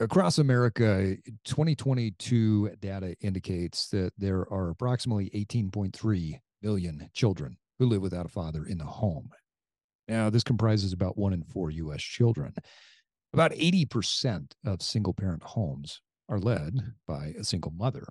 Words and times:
Across 0.00 0.38
America, 0.38 1.16
2022 1.44 2.70
data 2.80 3.16
indicates 3.20 3.88
that 3.88 4.12
there 4.16 4.46
are 4.52 4.70
approximately 4.70 5.28
18.3 5.30 6.40
million 6.62 7.10
children 7.14 7.56
who 7.80 7.86
live 7.86 8.00
without 8.00 8.26
a 8.26 8.28
father 8.28 8.64
in 8.64 8.78
the 8.78 8.84
home. 8.84 9.30
Now, 10.06 10.30
this 10.30 10.44
comprises 10.44 10.92
about 10.92 11.18
one 11.18 11.32
in 11.32 11.42
four 11.42 11.72
U.S. 11.72 12.00
children. 12.00 12.54
About 13.32 13.50
80% 13.50 14.52
of 14.64 14.82
single 14.82 15.14
parent 15.14 15.42
homes 15.42 16.00
are 16.28 16.38
led 16.38 16.78
by 17.08 17.34
a 17.36 17.42
single 17.42 17.72
mother. 17.72 18.06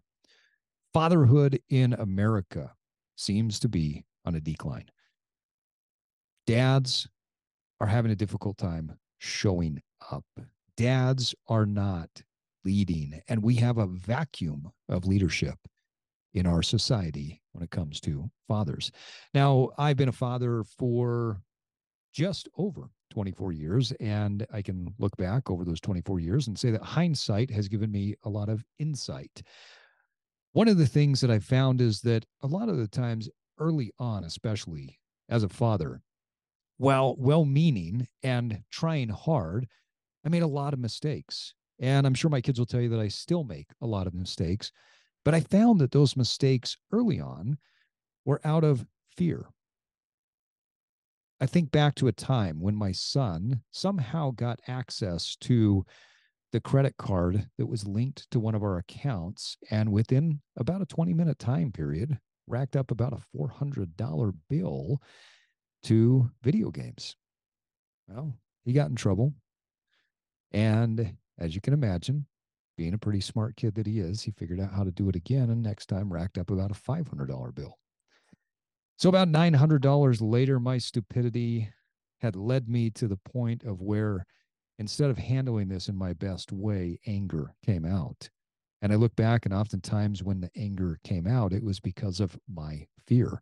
Fatherhood 0.94 1.60
in 1.70 1.94
America 1.94 2.74
seems 3.16 3.60
to 3.60 3.70
be 3.70 4.04
on 4.26 4.36
a 4.36 4.42
decline. 4.42 4.90
Dads 6.46 7.08
are 7.80 7.88
having 7.88 8.12
a 8.12 8.16
difficult 8.16 8.58
time 8.58 8.98
showing 9.20 9.82
up 10.12 10.26
dads 10.78 11.36
are 11.48 11.66
not 11.66 12.22
leading, 12.64 13.20
and 13.28 13.44
we 13.44 13.56
have 13.56 13.78
a 13.78 13.88
vacuum 13.88 14.72
of 14.88 15.06
leadership 15.06 15.58
in 16.34 16.46
our 16.46 16.62
society 16.62 17.42
when 17.52 17.64
it 17.64 17.72
comes 17.72 18.00
to 18.02 18.30
fathers. 18.48 18.92
Now, 19.34 19.70
I've 19.78 19.98
been 19.98 20.10
a 20.10 20.14
father 20.14 20.64
for 20.64 21.42
just 22.14 22.48
over 22.58 22.90
24 23.12 23.52
years, 23.54 23.92
and 23.94 24.46
I 24.54 24.62
can 24.62 24.94
look 25.00 25.16
back 25.18 25.50
over 25.50 25.66
those 25.66 25.82
24 25.82 26.20
years 26.20 26.48
and 26.48 26.58
say 26.58 26.72
that 26.72 26.84
hindsight 26.84 27.50
has 27.52 27.68
given 27.68 27.92
me 27.92 28.16
a 28.24 28.30
lot 28.30 28.50
of 28.50 28.64
insight. 28.80 29.42
One 30.54 30.68
of 30.68 30.78
the 30.78 30.88
things 30.88 31.22
that 31.22 31.32
I 31.32 31.40
found 31.40 31.82
is 31.82 32.02
that 32.02 32.26
a 32.42 32.48
lot 32.48 32.70
of 32.70 32.78
the 32.78 32.88
times, 32.88 33.30
early 33.60 33.92
on, 33.98 34.24
especially 34.24 35.00
as 35.30 35.44
a 35.44 35.50
father, 35.50 36.02
while 36.78 37.16
well 37.18 37.46
meaning 37.46 38.08
and 38.24 38.62
trying 38.72 39.10
hard, 39.10 39.68
I 40.28 40.30
made 40.30 40.44
a 40.44 40.48
lot 40.48 40.74
of 40.74 40.80
mistakes. 40.80 41.54
And 41.80 42.06
I'm 42.06 42.14
sure 42.14 42.30
my 42.30 42.42
kids 42.42 42.60
will 42.60 42.66
tell 42.66 42.82
you 42.82 42.90
that 42.90 43.00
I 43.00 43.08
still 43.08 43.46
make 43.46 43.68
a 43.82 43.88
lot 43.88 44.08
of 44.08 44.14
mistakes. 44.14 44.74
But 45.24 45.34
I 45.34 45.40
found 45.40 45.80
that 45.80 45.94
those 45.94 46.18
mistakes 46.18 46.76
early 46.92 47.22
on 47.22 47.58
were 48.26 48.42
out 48.44 48.66
of 48.66 48.86
fear. 49.16 49.46
I 51.40 51.46
think 51.46 51.72
back 51.72 51.96
to 51.96 52.10
a 52.10 52.12
time 52.12 52.60
when 52.60 52.76
my 52.76 52.92
son 52.92 53.62
somehow 53.72 54.32
got 54.32 54.60
access 54.68 55.38
to 55.42 55.86
the 56.52 56.60
credit 56.60 56.98
card 56.98 57.48
that 57.58 57.68
was 57.68 57.88
linked 57.88 58.30
to 58.32 58.42
one 58.42 58.56
of 58.56 58.64
our 58.64 58.80
accounts. 58.80 59.56
And 59.72 59.94
within 59.94 60.42
about 60.58 60.82
a 60.82 60.86
20 60.86 61.14
minute 61.14 61.40
time 61.40 61.72
period, 61.72 62.20
racked 62.48 62.76
up 62.76 62.92
about 62.92 63.14
a 63.14 63.38
$400 63.38 64.34
bill 64.50 65.02
to 65.84 66.30
video 66.44 66.70
games. 66.70 67.16
Well, 68.10 68.34
he 68.66 68.74
got 68.74 68.90
in 68.90 68.98
trouble. 68.98 69.34
And 70.52 71.18
as 71.38 71.56
you 71.56 71.62
can 71.62 71.74
imagine, 71.74 72.26
being 72.78 72.94
a 72.94 72.98
pretty 73.00 73.22
smart 73.22 73.56
kid 73.56 73.76
that 73.76 73.88
he 73.88 74.00
is, 74.00 74.22
he 74.22 74.32
figured 74.32 74.60
out 74.60 74.74
how 74.74 74.84
to 74.84 74.92
do 74.92 75.10
it 75.10 75.16
again 75.16 75.50
and 75.50 75.64
next 75.64 75.88
time 75.88 76.14
racked 76.14 76.38
up 76.38 76.52
about 76.52 76.72
a 76.72 76.76
$500 76.76 77.54
bill. 77.54 77.80
So, 78.98 79.10
about 79.10 79.30
$900 79.30 80.18
later, 80.22 80.60
my 80.60 80.78
stupidity 80.78 81.70
had 82.20 82.36
led 82.36 82.68
me 82.68 82.90
to 82.92 83.08
the 83.08 83.18
point 83.18 83.64
of 83.64 83.82
where 83.82 84.26
instead 84.80 85.10
of 85.10 85.18
handling 85.18 85.70
this 85.70 85.88
in 85.88 85.96
my 85.96 86.14
best 86.14 86.52
way, 86.52 87.00
anger 87.06 87.54
came 87.64 87.86
out. 87.86 88.30
And 88.82 88.92
I 88.92 88.96
look 88.96 89.16
back, 89.16 89.46
and 89.46 89.54
oftentimes 89.54 90.24
when 90.24 90.42
the 90.42 90.52
anger 90.56 91.00
came 91.04 91.28
out, 91.28 91.54
it 91.54 91.64
was 91.64 91.80
because 91.80 92.20
of 92.20 92.40
my 92.48 92.88
fear. 93.08 93.42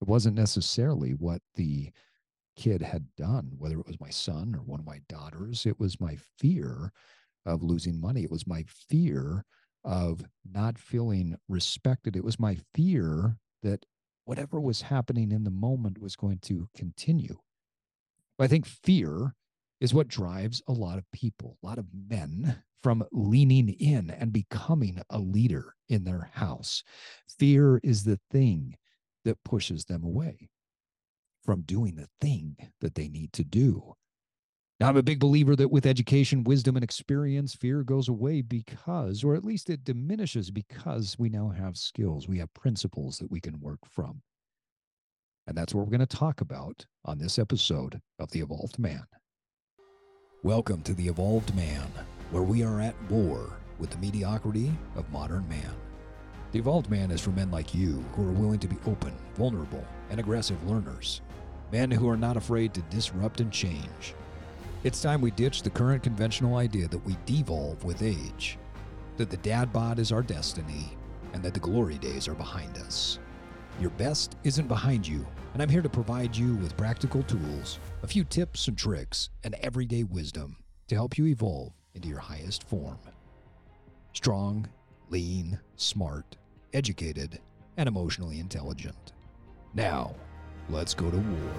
It 0.00 0.08
wasn't 0.08 0.36
necessarily 0.36 1.12
what 1.12 1.42
the 1.54 1.92
kid 2.60 2.82
had 2.82 3.06
done, 3.16 3.52
whether 3.56 3.80
it 3.80 3.86
was 3.86 3.98
my 3.98 4.10
son 4.10 4.54
or 4.54 4.58
one 4.58 4.80
of 4.80 4.86
my 4.86 5.00
daughters. 5.08 5.64
It 5.64 5.80
was 5.80 5.98
my 5.98 6.18
fear 6.38 6.92
of 7.46 7.62
losing 7.62 7.98
money. 7.98 8.22
It 8.22 8.30
was 8.30 8.46
my 8.46 8.64
fear 8.68 9.46
of 9.82 10.22
not 10.44 10.78
feeling 10.78 11.36
respected. 11.48 12.16
It 12.16 12.22
was 12.22 12.38
my 12.38 12.58
fear 12.74 13.38
that 13.62 13.86
whatever 14.26 14.60
was 14.60 14.82
happening 14.82 15.32
in 15.32 15.44
the 15.44 15.50
moment 15.50 16.02
was 16.02 16.16
going 16.16 16.40
to 16.40 16.68
continue. 16.76 17.38
I 18.38 18.46
think 18.46 18.66
fear 18.66 19.34
is 19.80 19.94
what 19.94 20.08
drives 20.08 20.60
a 20.68 20.72
lot 20.72 20.98
of 20.98 21.10
people, 21.12 21.56
a 21.62 21.66
lot 21.66 21.78
of 21.78 21.86
men 21.94 22.62
from 22.82 23.04
leaning 23.10 23.70
in 23.70 24.10
and 24.10 24.34
becoming 24.34 25.00
a 25.08 25.18
leader 25.18 25.76
in 25.88 26.04
their 26.04 26.30
house. 26.34 26.82
Fear 27.38 27.80
is 27.82 28.04
the 28.04 28.20
thing 28.30 28.76
that 29.24 29.42
pushes 29.44 29.86
them 29.86 30.04
away 30.04 30.50
from 31.50 31.62
doing 31.62 31.96
the 31.96 32.06
thing 32.20 32.56
that 32.80 32.94
they 32.94 33.08
need 33.08 33.32
to 33.32 33.42
do. 33.42 33.96
Now, 34.78 34.88
I'm 34.88 34.96
a 34.96 35.02
big 35.02 35.18
believer 35.18 35.56
that 35.56 35.72
with 35.72 35.84
education, 35.84 36.44
wisdom, 36.44 36.76
and 36.76 36.84
experience, 36.84 37.56
fear 37.56 37.82
goes 37.82 38.08
away 38.08 38.40
because, 38.40 39.24
or 39.24 39.34
at 39.34 39.44
least 39.44 39.68
it 39.68 39.82
diminishes 39.82 40.52
because 40.52 41.16
we 41.18 41.28
now 41.28 41.48
have 41.48 41.76
skills. 41.76 42.28
We 42.28 42.38
have 42.38 42.54
principles 42.54 43.18
that 43.18 43.32
we 43.32 43.40
can 43.40 43.58
work 43.58 43.80
from. 43.84 44.22
And 45.48 45.58
that's 45.58 45.74
what 45.74 45.84
we're 45.84 45.96
going 45.96 46.06
to 46.06 46.16
talk 46.16 46.40
about 46.40 46.86
on 47.04 47.18
this 47.18 47.36
episode 47.36 48.00
of 48.20 48.30
The 48.30 48.42
Evolved 48.42 48.78
Man. 48.78 49.02
Welcome 50.44 50.82
to 50.82 50.94
The 50.94 51.08
Evolved 51.08 51.52
Man, 51.56 51.88
where 52.30 52.44
we 52.44 52.62
are 52.62 52.80
at 52.80 52.94
war 53.10 53.58
with 53.80 53.90
the 53.90 53.98
mediocrity 53.98 54.70
of 54.94 55.10
modern 55.10 55.48
man. 55.48 55.74
The 56.52 56.60
Evolved 56.60 56.90
Man 56.90 57.10
is 57.10 57.20
for 57.20 57.30
men 57.30 57.50
like 57.50 57.74
you 57.74 58.04
who 58.14 58.28
are 58.28 58.32
willing 58.32 58.60
to 58.60 58.68
be 58.68 58.76
open, 58.86 59.12
vulnerable, 59.34 59.84
and 60.10 60.20
aggressive 60.20 60.62
learners 60.70 61.22
men 61.72 61.90
who 61.90 62.08
are 62.08 62.16
not 62.16 62.36
afraid 62.36 62.74
to 62.74 62.82
disrupt 62.82 63.40
and 63.40 63.52
change. 63.52 64.14
It's 64.82 65.02
time 65.02 65.20
we 65.20 65.30
ditch 65.30 65.62
the 65.62 65.70
current 65.70 66.02
conventional 66.02 66.56
idea 66.56 66.88
that 66.88 67.04
we 67.04 67.16
devolve 67.26 67.84
with 67.84 68.02
age, 68.02 68.58
that 69.16 69.30
the 69.30 69.36
dad 69.38 69.72
bod 69.72 69.98
is 69.98 70.12
our 70.12 70.22
destiny, 70.22 70.96
and 71.32 71.42
that 71.42 71.54
the 71.54 71.60
glory 71.60 71.98
days 71.98 72.26
are 72.28 72.34
behind 72.34 72.78
us. 72.78 73.18
Your 73.80 73.90
best 73.90 74.36
isn't 74.44 74.68
behind 74.68 75.06
you, 75.06 75.26
and 75.52 75.62
I'm 75.62 75.68
here 75.68 75.82
to 75.82 75.88
provide 75.88 76.36
you 76.36 76.54
with 76.56 76.76
practical 76.76 77.22
tools, 77.22 77.78
a 78.02 78.06
few 78.06 78.24
tips 78.24 78.68
and 78.68 78.76
tricks, 78.76 79.30
and 79.44 79.54
everyday 79.56 80.04
wisdom 80.04 80.56
to 80.88 80.94
help 80.94 81.18
you 81.18 81.26
evolve 81.26 81.72
into 81.94 82.08
your 82.08 82.18
highest 82.18 82.64
form. 82.64 82.98
Strong, 84.12 84.68
lean, 85.08 85.58
smart, 85.76 86.36
educated, 86.72 87.38
and 87.76 87.88
emotionally 87.88 88.40
intelligent. 88.40 89.12
Now, 89.74 90.14
Let's 90.70 90.94
go 90.94 91.10
to 91.10 91.16
war. 91.16 91.52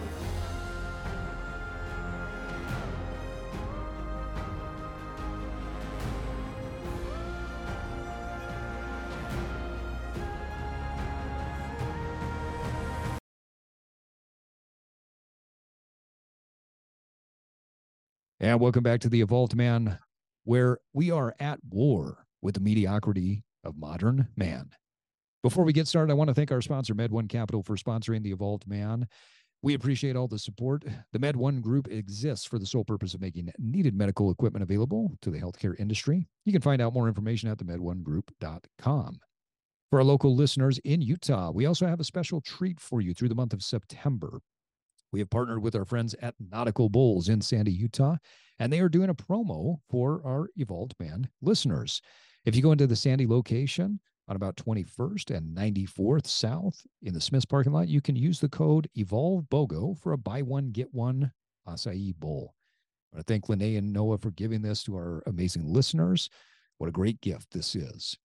And 18.39 18.59
welcome 18.59 18.81
back 18.81 19.01
to 19.01 19.09
the 19.09 19.21
Evolved 19.21 19.55
Man, 19.55 19.99
where 20.45 20.79
we 20.93 21.11
are 21.11 21.35
at 21.39 21.59
war 21.69 22.25
with 22.41 22.55
the 22.55 22.61
mediocrity 22.61 23.43
of 23.63 23.77
modern 23.77 24.29
man. 24.35 24.71
Before 25.43 25.63
we 25.63 25.73
get 25.73 25.87
started, 25.87 26.11
I 26.11 26.15
want 26.15 26.27
to 26.27 26.35
thank 26.35 26.51
our 26.51 26.61
sponsor, 26.61 26.93
Med 26.93 27.11
One 27.11 27.27
Capital, 27.27 27.63
for 27.63 27.75
sponsoring 27.75 28.21
the 28.21 28.31
Evolved 28.31 28.67
Man. 28.67 29.07
We 29.63 29.73
appreciate 29.73 30.15
all 30.15 30.27
the 30.27 30.37
support. 30.37 30.85
The 31.13 31.19
Med 31.19 31.35
One 31.35 31.61
Group 31.61 31.87
exists 31.87 32.45
for 32.45 32.59
the 32.59 32.65
sole 32.65 32.83
purpose 32.83 33.15
of 33.15 33.21
making 33.21 33.51
needed 33.57 33.95
medical 33.95 34.29
equipment 34.29 34.61
available 34.61 35.11
to 35.23 35.31
the 35.31 35.39
healthcare 35.39 35.79
industry. 35.79 36.27
You 36.45 36.51
can 36.51 36.61
find 36.61 36.79
out 36.79 36.93
more 36.93 37.07
information 37.07 37.49
at 37.49 37.57
themedonegroup.com. 37.57 39.19
For 39.89 39.99
our 39.99 40.05
local 40.05 40.35
listeners 40.35 40.77
in 40.79 41.01
Utah, 41.01 41.51
we 41.51 41.65
also 41.65 41.87
have 41.87 41.99
a 41.99 42.05
special 42.05 42.39
treat 42.41 42.79
for 42.79 43.01
you 43.01 43.13
through 43.13 43.29
the 43.29 43.35
month 43.35 43.53
of 43.53 43.63
September. 43.63 44.41
We 45.11 45.19
have 45.19 45.29
partnered 45.29 45.63
with 45.63 45.75
our 45.75 45.85
friends 45.85 46.15
at 46.21 46.35
Nautical 46.39 46.87
Bowls 46.87 47.29
in 47.29 47.41
Sandy, 47.41 47.73
Utah, 47.73 48.17
and 48.59 48.71
they 48.71 48.79
are 48.79 48.89
doing 48.89 49.09
a 49.09 49.15
promo 49.15 49.79
for 49.89 50.21
our 50.23 50.49
Evolved 50.55 50.93
Man 50.99 51.27
listeners. 51.41 52.01
If 52.45 52.55
you 52.55 52.61
go 52.61 52.71
into 52.71 52.87
the 52.87 52.95
Sandy 52.95 53.27
location, 53.27 53.99
on 54.31 54.37
about 54.37 54.55
21st 54.55 55.35
and 55.35 55.53
94th 55.53 56.25
South 56.25 56.81
in 57.01 57.13
the 57.13 57.19
Smiths 57.19 57.43
parking 57.43 57.73
lot, 57.73 57.89
you 57.89 57.99
can 57.99 58.15
use 58.15 58.39
the 58.39 58.47
code 58.47 58.87
Evolve 58.95 59.43
BOGO 59.49 59.99
for 59.99 60.13
a 60.13 60.17
buy 60.17 60.41
one, 60.41 60.71
get 60.71 60.87
one 60.93 61.33
acai 61.67 62.15
bowl. 62.15 62.55
I 63.11 63.17
want 63.17 63.27
to 63.27 63.33
thank 63.33 63.49
Lene 63.49 63.75
and 63.75 63.91
Noah 63.91 64.17
for 64.17 64.31
giving 64.31 64.61
this 64.61 64.83
to 64.83 64.95
our 64.95 65.21
amazing 65.27 65.65
listeners. 65.65 66.29
What 66.77 66.87
a 66.87 66.93
great 66.93 67.19
gift 67.19 67.51
this 67.51 67.75
is. 67.75 68.15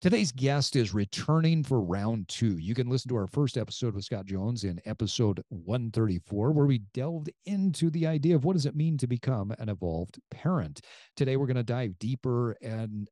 Today's 0.00 0.30
guest 0.30 0.76
is 0.76 0.94
returning 0.94 1.64
for 1.64 1.80
round 1.80 2.28
two. 2.28 2.56
You 2.56 2.76
can 2.76 2.88
listen 2.88 3.08
to 3.08 3.16
our 3.16 3.26
first 3.26 3.58
episode 3.58 3.96
with 3.96 4.04
Scott 4.04 4.26
Jones 4.26 4.62
in 4.62 4.80
episode 4.86 5.42
134, 5.48 6.52
where 6.52 6.66
we 6.66 6.78
delved 6.94 7.28
into 7.44 7.90
the 7.90 8.06
idea 8.06 8.36
of 8.36 8.44
what 8.44 8.52
does 8.52 8.66
it 8.66 8.76
mean 8.76 8.96
to 8.98 9.08
become 9.08 9.52
an 9.58 9.68
evolved 9.68 10.20
parent. 10.30 10.80
Today, 11.16 11.36
we're 11.36 11.48
going 11.48 11.56
to 11.56 11.64
dive 11.64 11.98
deeper 11.98 12.52
and 12.62 13.10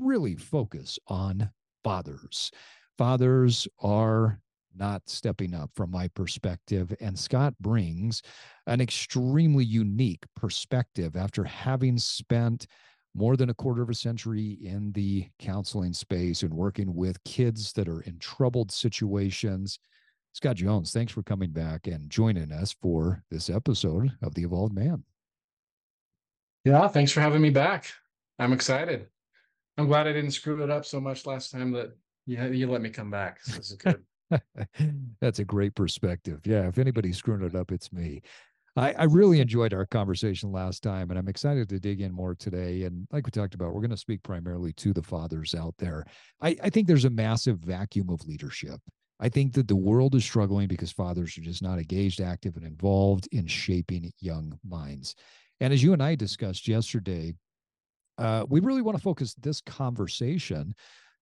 really 0.00 0.36
focus 0.36 0.98
on 1.08 1.50
fathers. 1.84 2.50
Fathers 2.96 3.68
are 3.80 4.40
not 4.78 5.02
stepping 5.08 5.54
up 5.54 5.70
from 5.74 5.90
my 5.90 6.08
perspective. 6.08 6.94
And 7.00 7.18
Scott 7.18 7.54
brings 7.60 8.22
an 8.66 8.80
extremely 8.80 9.64
unique 9.64 10.24
perspective 10.36 11.16
after 11.16 11.44
having 11.44 11.98
spent 11.98 12.66
more 13.14 13.36
than 13.36 13.50
a 13.50 13.54
quarter 13.54 13.82
of 13.82 13.90
a 13.90 13.94
century 13.94 14.58
in 14.62 14.92
the 14.92 15.26
counseling 15.38 15.92
space 15.92 16.42
and 16.42 16.52
working 16.52 16.94
with 16.94 17.22
kids 17.24 17.72
that 17.72 17.88
are 17.88 18.02
in 18.02 18.18
troubled 18.18 18.70
situations. 18.70 19.78
Scott 20.34 20.56
Jones, 20.56 20.92
thanks 20.92 21.12
for 21.12 21.22
coming 21.22 21.50
back 21.50 21.86
and 21.86 22.08
joining 22.10 22.52
us 22.52 22.76
for 22.80 23.22
this 23.30 23.50
episode 23.50 24.12
of 24.22 24.34
The 24.34 24.42
Evolved 24.42 24.74
Man. 24.74 25.02
Yeah, 26.64 26.86
thanks 26.88 27.10
for 27.10 27.20
having 27.20 27.40
me 27.40 27.50
back. 27.50 27.86
I'm 28.38 28.52
excited. 28.52 29.08
I'm 29.78 29.86
glad 29.86 30.08
I 30.08 30.12
didn't 30.12 30.32
screw 30.32 30.62
it 30.62 30.70
up 30.70 30.84
so 30.84 31.00
much 31.00 31.24
last 31.24 31.52
time 31.52 31.70
that 31.72 31.96
you, 32.26 32.42
you 32.48 32.70
let 32.70 32.82
me 32.82 32.90
come 32.90 33.10
back. 33.10 33.42
This 33.44 33.70
is 33.70 33.76
good. 33.76 34.02
That's 35.20 35.38
a 35.38 35.44
great 35.44 35.76
perspective. 35.76 36.40
Yeah, 36.44 36.66
if 36.66 36.78
anybody's 36.78 37.16
screwing 37.16 37.44
it 37.44 37.54
up, 37.54 37.70
it's 37.70 37.92
me. 37.92 38.22
I, 38.76 38.92
I 38.92 39.04
really 39.04 39.40
enjoyed 39.40 39.72
our 39.72 39.86
conversation 39.86 40.50
last 40.50 40.82
time, 40.82 41.10
and 41.10 41.18
I'm 41.18 41.28
excited 41.28 41.68
to 41.68 41.78
dig 41.78 42.00
in 42.00 42.12
more 42.12 42.34
today. 42.34 42.82
And 42.82 43.06
like 43.12 43.24
we 43.24 43.30
talked 43.30 43.54
about, 43.54 43.72
we're 43.72 43.80
going 43.80 43.90
to 43.90 43.96
speak 43.96 44.22
primarily 44.24 44.72
to 44.74 44.92
the 44.92 45.02
fathers 45.02 45.54
out 45.54 45.74
there. 45.78 46.04
I, 46.42 46.56
I 46.62 46.70
think 46.70 46.88
there's 46.88 47.04
a 47.04 47.10
massive 47.10 47.58
vacuum 47.58 48.10
of 48.10 48.26
leadership. 48.26 48.80
I 49.20 49.28
think 49.28 49.52
that 49.54 49.68
the 49.68 49.76
world 49.76 50.14
is 50.16 50.24
struggling 50.24 50.68
because 50.68 50.92
fathers 50.92 51.38
are 51.38 51.42
just 51.42 51.62
not 51.62 51.78
engaged, 51.78 52.20
active, 52.20 52.56
and 52.56 52.66
involved 52.66 53.28
in 53.32 53.46
shaping 53.46 54.12
young 54.20 54.58
minds. 54.68 55.14
And 55.60 55.72
as 55.72 55.82
you 55.82 55.92
and 55.92 56.02
I 56.02 56.14
discussed 56.14 56.68
yesterday, 56.68 57.34
uh, 58.18 58.44
we 58.48 58.60
really 58.60 58.82
want 58.82 58.96
to 58.96 59.02
focus 59.02 59.34
this 59.40 59.60
conversation 59.60 60.74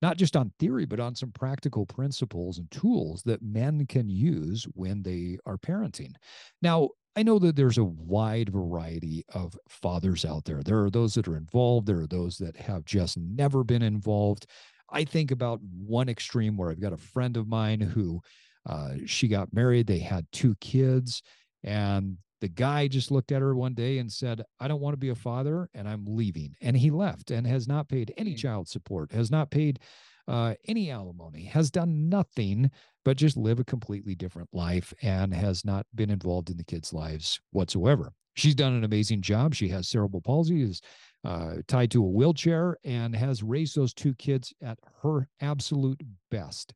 not 0.01 0.17
just 0.17 0.35
on 0.35 0.51
theory, 0.59 0.85
but 0.85 0.99
on 0.99 1.15
some 1.15 1.31
practical 1.31 1.85
principles 1.85 2.57
and 2.57 2.69
tools 2.69 3.23
that 3.23 3.41
men 3.41 3.85
can 3.87 4.09
use 4.09 4.65
when 4.73 5.01
they 5.01 5.37
are 5.45 5.57
parenting. 5.57 6.13
Now, 6.61 6.89
I 7.15 7.23
know 7.23 7.39
that 7.39 7.55
there's 7.55 7.77
a 7.77 7.85
wide 7.85 8.49
variety 8.49 9.23
of 9.33 9.57
fathers 9.69 10.25
out 10.25 10.43
there. 10.43 10.61
There 10.61 10.83
are 10.83 10.89
those 10.89 11.13
that 11.13 11.27
are 11.27 11.37
involved, 11.37 11.87
there 11.87 12.01
are 12.01 12.07
those 12.07 12.37
that 12.39 12.57
have 12.57 12.83
just 12.83 13.17
never 13.17 13.63
been 13.63 13.81
involved. 13.81 14.47
I 14.89 15.05
think 15.05 15.31
about 15.31 15.61
one 15.61 16.09
extreme 16.09 16.57
where 16.57 16.69
I've 16.69 16.81
got 16.81 16.93
a 16.93 16.97
friend 16.97 17.37
of 17.37 17.47
mine 17.47 17.79
who 17.79 18.21
uh, 18.65 18.95
she 19.05 19.27
got 19.27 19.53
married, 19.53 19.87
they 19.87 19.99
had 19.99 20.25
two 20.31 20.55
kids, 20.59 21.21
and 21.63 22.17
the 22.45 22.49
guy 22.49 22.87
just 22.87 23.09
looked 23.09 23.31
at 23.31 23.41
her 23.41 23.55
one 23.55 23.73
day 23.73 23.97
and 23.97 24.11
said, 24.11 24.43
I 24.59 24.67
don't 24.67 24.79
want 24.79 24.93
to 24.93 24.99
be 24.99 25.09
a 25.09 25.15
father 25.15 25.67
and 25.73 25.89
I'm 25.89 26.05
leaving. 26.07 26.53
And 26.61 26.77
he 26.77 26.91
left 26.91 27.31
and 27.31 27.47
has 27.47 27.67
not 27.67 27.89
paid 27.89 28.13
any 28.17 28.35
mm. 28.35 28.37
child 28.37 28.67
support, 28.67 29.11
has 29.13 29.31
not 29.31 29.49
paid 29.49 29.79
uh, 30.27 30.53
any 30.67 30.91
alimony, 30.91 31.45
has 31.45 31.71
done 31.71 32.07
nothing 32.07 32.69
but 33.03 33.17
just 33.17 33.35
live 33.35 33.59
a 33.59 33.63
completely 33.63 34.13
different 34.13 34.47
life 34.53 34.93
and 35.01 35.33
has 35.33 35.65
not 35.65 35.87
been 35.95 36.11
involved 36.11 36.51
in 36.51 36.57
the 36.57 36.63
kids' 36.63 36.93
lives 36.93 37.39
whatsoever. 37.49 38.13
She's 38.35 38.53
done 38.53 38.73
an 38.73 38.83
amazing 38.83 39.23
job. 39.23 39.55
She 39.55 39.69
has 39.69 39.89
cerebral 39.89 40.21
palsy, 40.21 40.61
is 40.61 40.81
uh, 41.23 41.55
tied 41.67 41.89
to 41.91 42.03
a 42.03 42.07
wheelchair, 42.07 42.77
and 42.83 43.15
has 43.15 43.41
raised 43.41 43.75
those 43.75 43.91
two 43.91 44.13
kids 44.13 44.53
at 44.61 44.77
her 45.01 45.27
absolute 45.41 45.99
best. 46.29 46.75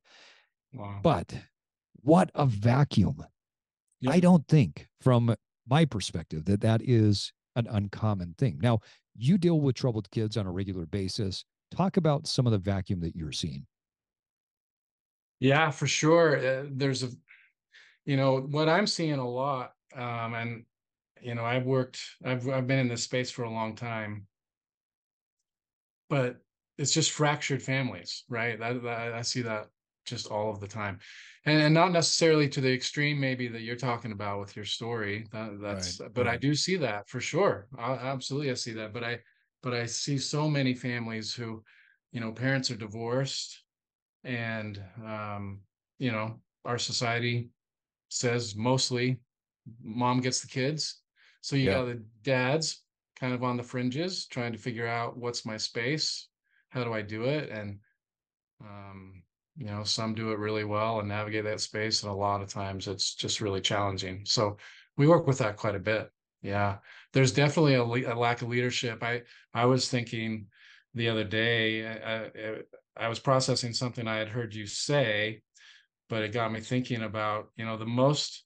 Wow. 0.74 0.98
But 1.00 1.32
what 2.02 2.32
a 2.34 2.44
vacuum. 2.44 3.22
Yep. 4.00 4.14
I 4.14 4.18
don't 4.18 4.48
think, 4.48 4.88
from 5.00 5.36
my 5.70 5.84
perspective, 5.84 6.44
that 6.46 6.60
that 6.60 6.82
is 6.84 7.32
an 7.56 7.66
uncommon 7.70 8.34
thing. 8.36 8.58
Now, 8.60 8.80
you 9.16 9.38
deal 9.38 9.60
with 9.60 9.76
troubled 9.76 10.10
kids 10.10 10.36
on 10.36 10.46
a 10.46 10.50
regular 10.50 10.86
basis. 10.86 11.44
Talk 11.70 11.96
about 11.96 12.26
some 12.26 12.46
of 12.46 12.52
the 12.52 12.58
vacuum 12.58 13.00
that 13.00 13.14
you're 13.14 13.32
seeing. 13.32 13.66
Yeah, 15.38 15.70
for 15.70 15.86
sure. 15.86 16.36
Uh, 16.36 16.64
there's 16.70 17.02
a, 17.02 17.08
you 18.04 18.16
know, 18.16 18.40
what 18.40 18.68
I'm 18.68 18.86
seeing 18.86 19.18
a 19.18 19.28
lot, 19.28 19.72
um, 19.96 20.34
and 20.34 20.64
you 21.22 21.34
know, 21.34 21.44
I've 21.44 21.64
worked, 21.64 22.00
I've 22.24 22.48
I've 22.48 22.66
been 22.66 22.78
in 22.78 22.88
this 22.88 23.02
space 23.02 23.30
for 23.30 23.44
a 23.44 23.50
long 23.50 23.74
time, 23.74 24.26
but 26.08 26.36
it's 26.78 26.92
just 26.92 27.10
fractured 27.12 27.62
families, 27.62 28.24
right? 28.28 28.58
That, 28.58 28.82
that 28.82 29.12
I 29.12 29.22
see 29.22 29.42
that 29.42 29.68
just 30.04 30.26
all 30.28 30.50
of 30.50 30.60
the 30.60 30.68
time, 30.68 30.98
and 31.44 31.60
and 31.60 31.74
not 31.74 31.92
necessarily 31.92 32.48
to 32.48 32.60
the 32.60 32.72
extreme 32.72 33.20
maybe 33.20 33.48
that 33.48 33.62
you're 33.62 33.76
talking 33.76 34.12
about 34.12 34.40
with 34.40 34.56
your 34.56 34.64
story. 34.64 35.26
That, 35.32 35.58
that's, 35.60 36.00
right, 36.00 36.12
but 36.14 36.26
right. 36.26 36.34
I 36.34 36.36
do 36.36 36.54
see 36.54 36.76
that 36.76 37.08
for 37.08 37.20
sure. 37.20 37.66
I, 37.78 37.92
absolutely, 37.92 38.50
I 38.50 38.54
see 38.54 38.72
that. 38.72 38.92
But 38.92 39.04
I, 39.04 39.18
but 39.62 39.74
I 39.74 39.86
see 39.86 40.18
so 40.18 40.48
many 40.48 40.74
families 40.74 41.34
who, 41.34 41.62
you 42.12 42.20
know, 42.20 42.32
parents 42.32 42.70
are 42.70 42.76
divorced 42.76 43.62
and 44.24 44.82
um, 45.04 45.60
you 45.98 46.12
know 46.12 46.38
our 46.64 46.78
society 46.78 47.48
says 48.08 48.54
mostly 48.56 49.18
mom 49.82 50.20
gets 50.20 50.40
the 50.40 50.48
kids 50.48 51.00
so 51.40 51.56
you 51.56 51.66
yeah. 51.66 51.74
got 51.74 51.86
the 51.86 52.02
dads 52.22 52.82
kind 53.18 53.32
of 53.32 53.42
on 53.44 53.56
the 53.56 53.62
fringes 53.62 54.26
trying 54.26 54.52
to 54.52 54.58
figure 54.58 54.86
out 54.86 55.16
what's 55.16 55.46
my 55.46 55.56
space 55.56 56.28
how 56.70 56.82
do 56.84 56.92
i 56.92 57.00
do 57.00 57.24
it 57.24 57.50
and 57.50 57.78
um, 58.62 59.22
you 59.60 59.66
know 59.66 59.84
some 59.84 60.14
do 60.14 60.32
it 60.32 60.38
really 60.38 60.64
well 60.64 61.00
and 61.00 61.08
navigate 61.08 61.44
that 61.44 61.60
space 61.60 62.02
and 62.02 62.10
a 62.10 62.14
lot 62.14 62.40
of 62.40 62.48
times 62.48 62.88
it's 62.88 63.14
just 63.14 63.42
really 63.42 63.60
challenging. 63.60 64.22
So 64.24 64.56
we 64.96 65.06
work 65.06 65.26
with 65.26 65.36
that 65.38 65.58
quite 65.58 65.74
a 65.74 65.78
bit. 65.78 66.10
Yeah. 66.40 66.78
There's 67.12 67.30
definitely 67.32 67.74
a, 67.74 67.82
a 67.82 68.16
lack 68.18 68.40
of 68.40 68.48
leadership. 68.48 69.02
I 69.02 69.22
i 69.52 69.66
was 69.66 69.90
thinking 69.90 70.46
the 70.94 71.10
other 71.10 71.24
day 71.24 71.86
I, 71.86 73.04
I 73.04 73.08
was 73.08 73.18
processing 73.18 73.74
something 73.74 74.08
I 74.08 74.16
had 74.16 74.28
heard 74.28 74.54
you 74.54 74.66
say, 74.66 75.42
but 76.08 76.22
it 76.22 76.32
got 76.32 76.52
me 76.52 76.60
thinking 76.60 77.02
about, 77.02 77.50
you 77.56 77.66
know, 77.66 77.76
the 77.76 77.84
most 77.84 78.44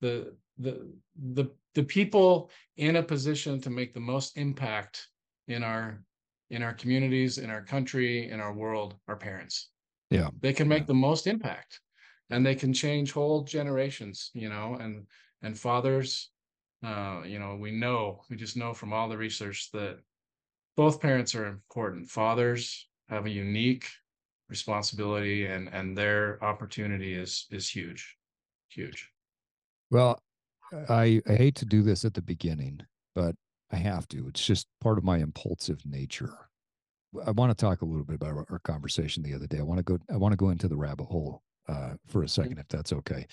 the 0.00 0.36
the 0.58 0.88
the 1.34 1.50
the 1.74 1.82
people 1.82 2.50
in 2.76 2.94
a 2.94 3.02
position 3.02 3.60
to 3.62 3.70
make 3.70 3.92
the 3.92 4.00
most 4.00 4.38
impact 4.38 5.08
in 5.48 5.64
our 5.64 6.04
in 6.50 6.62
our 6.62 6.74
communities, 6.74 7.38
in 7.38 7.50
our 7.50 7.62
country, 7.62 8.30
in 8.30 8.38
our 8.38 8.54
world, 8.54 8.94
our 9.08 9.16
parents. 9.16 9.70
Yeah. 10.14 10.28
They 10.40 10.52
can 10.52 10.68
make 10.68 10.82
yeah. 10.82 10.86
the 10.86 10.94
most 10.94 11.26
impact 11.26 11.80
and 12.30 12.44
they 12.44 12.54
can 12.54 12.72
change 12.72 13.12
whole 13.12 13.42
generations, 13.42 14.30
you 14.34 14.48
know, 14.48 14.76
and 14.80 15.06
and 15.42 15.58
fathers 15.58 16.30
uh, 16.84 17.22
you 17.24 17.38
know, 17.38 17.56
we 17.58 17.70
know, 17.70 18.20
we 18.28 18.36
just 18.36 18.58
know 18.58 18.74
from 18.74 18.92
all 18.92 19.08
the 19.08 19.16
research 19.16 19.70
that 19.72 20.00
both 20.76 21.00
parents 21.00 21.34
are 21.34 21.46
important. 21.46 22.10
Fathers 22.10 22.88
have 23.08 23.24
a 23.24 23.30
unique 23.30 23.86
responsibility 24.48 25.46
and 25.46 25.68
and 25.68 25.96
their 25.96 26.42
opportunity 26.44 27.14
is 27.14 27.46
is 27.50 27.68
huge 27.68 28.16
huge 28.68 29.10
well 29.90 30.20
i 30.88 31.20
i 31.28 31.34
hate 31.34 31.54
to 31.54 31.64
do 31.64 31.82
this 31.82 32.04
at 32.04 32.14
the 32.14 32.22
beginning 32.22 32.80
but 33.14 33.34
i 33.72 33.76
have 33.76 34.06
to 34.06 34.28
it's 34.28 34.44
just 34.44 34.66
part 34.80 34.98
of 34.98 35.04
my 35.04 35.18
impulsive 35.18 35.80
nature 35.86 36.50
i 37.26 37.30
want 37.30 37.50
to 37.50 37.54
talk 37.54 37.82
a 37.82 37.84
little 37.84 38.04
bit 38.04 38.16
about 38.16 38.46
our 38.50 38.58
conversation 38.60 39.22
the 39.22 39.34
other 39.34 39.46
day. 39.46 39.58
I 39.58 39.62
want 39.62 39.78
to 39.78 39.84
go 39.84 39.98
i 40.12 40.16
want 40.16 40.32
to 40.32 40.36
go 40.36 40.50
into 40.50 40.68
the 40.68 40.76
rabbit 40.76 41.04
hole 41.04 41.42
uh, 41.68 41.94
for 42.06 42.22
a 42.22 42.28
second 42.28 42.58
if 42.58 42.68
that's 42.68 42.92
okay. 42.92 43.26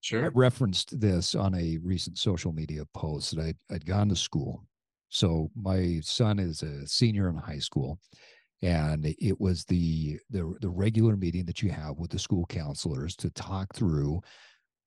Sure. 0.00 0.26
i 0.26 0.28
referenced 0.34 1.00
this 1.00 1.34
on 1.34 1.54
a 1.54 1.78
recent 1.82 2.18
social 2.18 2.52
media 2.52 2.82
post 2.94 3.34
that 3.34 3.42
I'd, 3.42 3.56
I'd 3.70 3.86
gone 3.86 4.08
to 4.10 4.16
school. 4.16 4.62
So 5.08 5.50
my 5.54 6.00
son 6.02 6.38
is 6.38 6.62
a 6.62 6.86
senior 6.86 7.28
in 7.28 7.36
high 7.36 7.60
school 7.60 7.98
and 8.62 9.06
it 9.06 9.40
was 9.40 9.64
the 9.64 10.18
the 10.30 10.54
the 10.60 10.68
regular 10.68 11.16
meeting 11.16 11.44
that 11.46 11.62
you 11.62 11.70
have 11.70 11.98
with 11.98 12.10
the 12.10 12.18
school 12.18 12.46
counselors 12.46 13.14
to 13.16 13.30
talk 13.30 13.74
through 13.74 14.20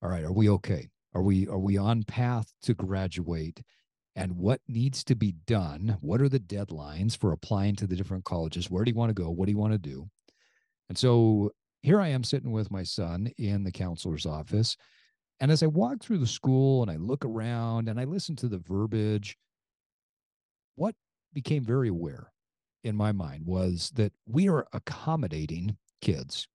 all 0.02 0.10
right 0.10 0.24
are 0.24 0.34
we 0.34 0.50
okay? 0.50 0.88
Are 1.14 1.22
we 1.22 1.48
are 1.48 1.60
we 1.60 1.78
on 1.78 2.04
path 2.04 2.52
to 2.64 2.74
graduate 2.74 3.62
and 4.18 4.36
what 4.36 4.60
needs 4.68 5.04
to 5.06 5.16
be 5.16 5.32
done 5.46 5.98
what 6.02 6.22
are 6.22 6.28
the 6.28 6.40
deadlines 6.40 7.18
for 7.18 7.32
applying 7.32 7.76
to 7.78 7.88
the 7.88 7.96
different 7.96 8.26
colleges? 8.26 8.70
Where 8.70 8.84
do 8.84 8.92
you 8.92 8.98
want 8.98 9.10
to 9.10 9.22
go? 9.22 9.30
What 9.30 9.46
do 9.46 9.52
you 9.52 9.58
want 9.58 9.74
to 9.74 9.80
do? 9.80 10.10
And 10.90 10.98
so 10.98 11.52
here 11.84 12.02
i 12.02 12.08
am 12.08 12.24
sitting 12.24 12.52
with 12.52 12.72
my 12.72 12.84
son 12.84 13.30
in 13.38 13.64
the 13.64 13.72
counselor's 13.72 14.26
office 14.26 14.76
and 15.40 15.52
as 15.52 15.62
i 15.62 15.68
walk 15.68 16.02
through 16.02 16.18
the 16.18 16.26
school 16.26 16.82
and 16.82 16.90
i 16.90 16.96
look 16.96 17.24
around 17.24 17.88
and 17.88 18.00
i 18.00 18.04
listen 18.04 18.36
to 18.36 18.48
the 18.48 18.58
verbiage 18.58 19.38
what 20.76 20.96
became 21.34 21.64
very 21.64 21.88
aware 21.88 22.32
in 22.84 22.96
my 22.96 23.12
mind 23.12 23.46
was 23.46 23.92
that 23.96 24.12
we 24.26 24.50
are 24.50 24.68
accommodating 24.74 25.78
kids 26.02 26.48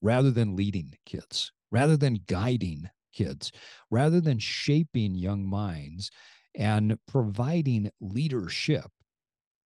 rather 0.00 0.30
than 0.30 0.56
leading 0.56 0.92
kids, 1.06 1.52
rather 1.70 1.96
than 1.96 2.20
guiding 2.26 2.88
kids, 3.12 3.52
rather 3.90 4.20
than 4.20 4.38
shaping 4.38 5.14
young 5.14 5.46
minds 5.46 6.10
and 6.54 6.96
providing 7.06 7.90
leadership. 8.00 8.86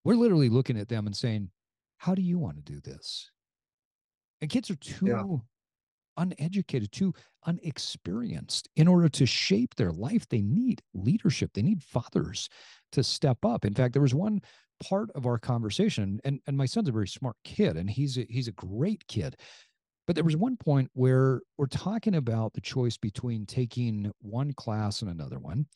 We're 0.04 0.14
literally 0.14 0.48
looking 0.48 0.78
at 0.78 0.88
them 0.88 1.06
and 1.06 1.16
saying, 1.16 1.50
How 1.98 2.14
do 2.14 2.22
you 2.22 2.38
want 2.38 2.56
to 2.56 2.72
do 2.72 2.80
this? 2.80 3.30
And 4.40 4.50
kids 4.50 4.70
are 4.70 4.76
too 4.76 5.06
yeah. 5.06 5.22
uneducated, 6.16 6.92
too 6.92 7.14
unexperienced. 7.46 8.68
In 8.76 8.86
order 8.86 9.08
to 9.08 9.26
shape 9.26 9.74
their 9.74 9.92
life, 9.92 10.28
they 10.28 10.42
need 10.42 10.82
leadership, 10.94 11.50
they 11.54 11.62
need 11.62 11.82
fathers 11.82 12.48
to 12.92 13.02
step 13.02 13.38
up. 13.44 13.64
In 13.64 13.74
fact, 13.74 13.94
there 13.94 14.02
was 14.02 14.14
one 14.14 14.40
part 14.80 15.10
of 15.14 15.26
our 15.26 15.38
conversation 15.38 16.20
and 16.24 16.40
and 16.46 16.56
my 16.56 16.66
son's 16.66 16.88
a 16.88 16.92
very 16.92 17.08
smart 17.08 17.36
kid 17.44 17.76
and 17.76 17.88
he's 17.88 18.18
a, 18.18 18.26
he's 18.28 18.48
a 18.48 18.52
great 18.52 19.06
kid 19.08 19.36
but 20.06 20.14
there 20.14 20.24
was 20.24 20.36
one 20.36 20.56
point 20.56 20.90
where 20.92 21.40
we're 21.56 21.66
talking 21.66 22.14
about 22.14 22.52
the 22.52 22.60
choice 22.60 22.96
between 22.96 23.46
taking 23.46 24.12
one 24.20 24.52
class 24.52 25.02
and 25.02 25.10
another 25.10 25.38
one 25.38 25.66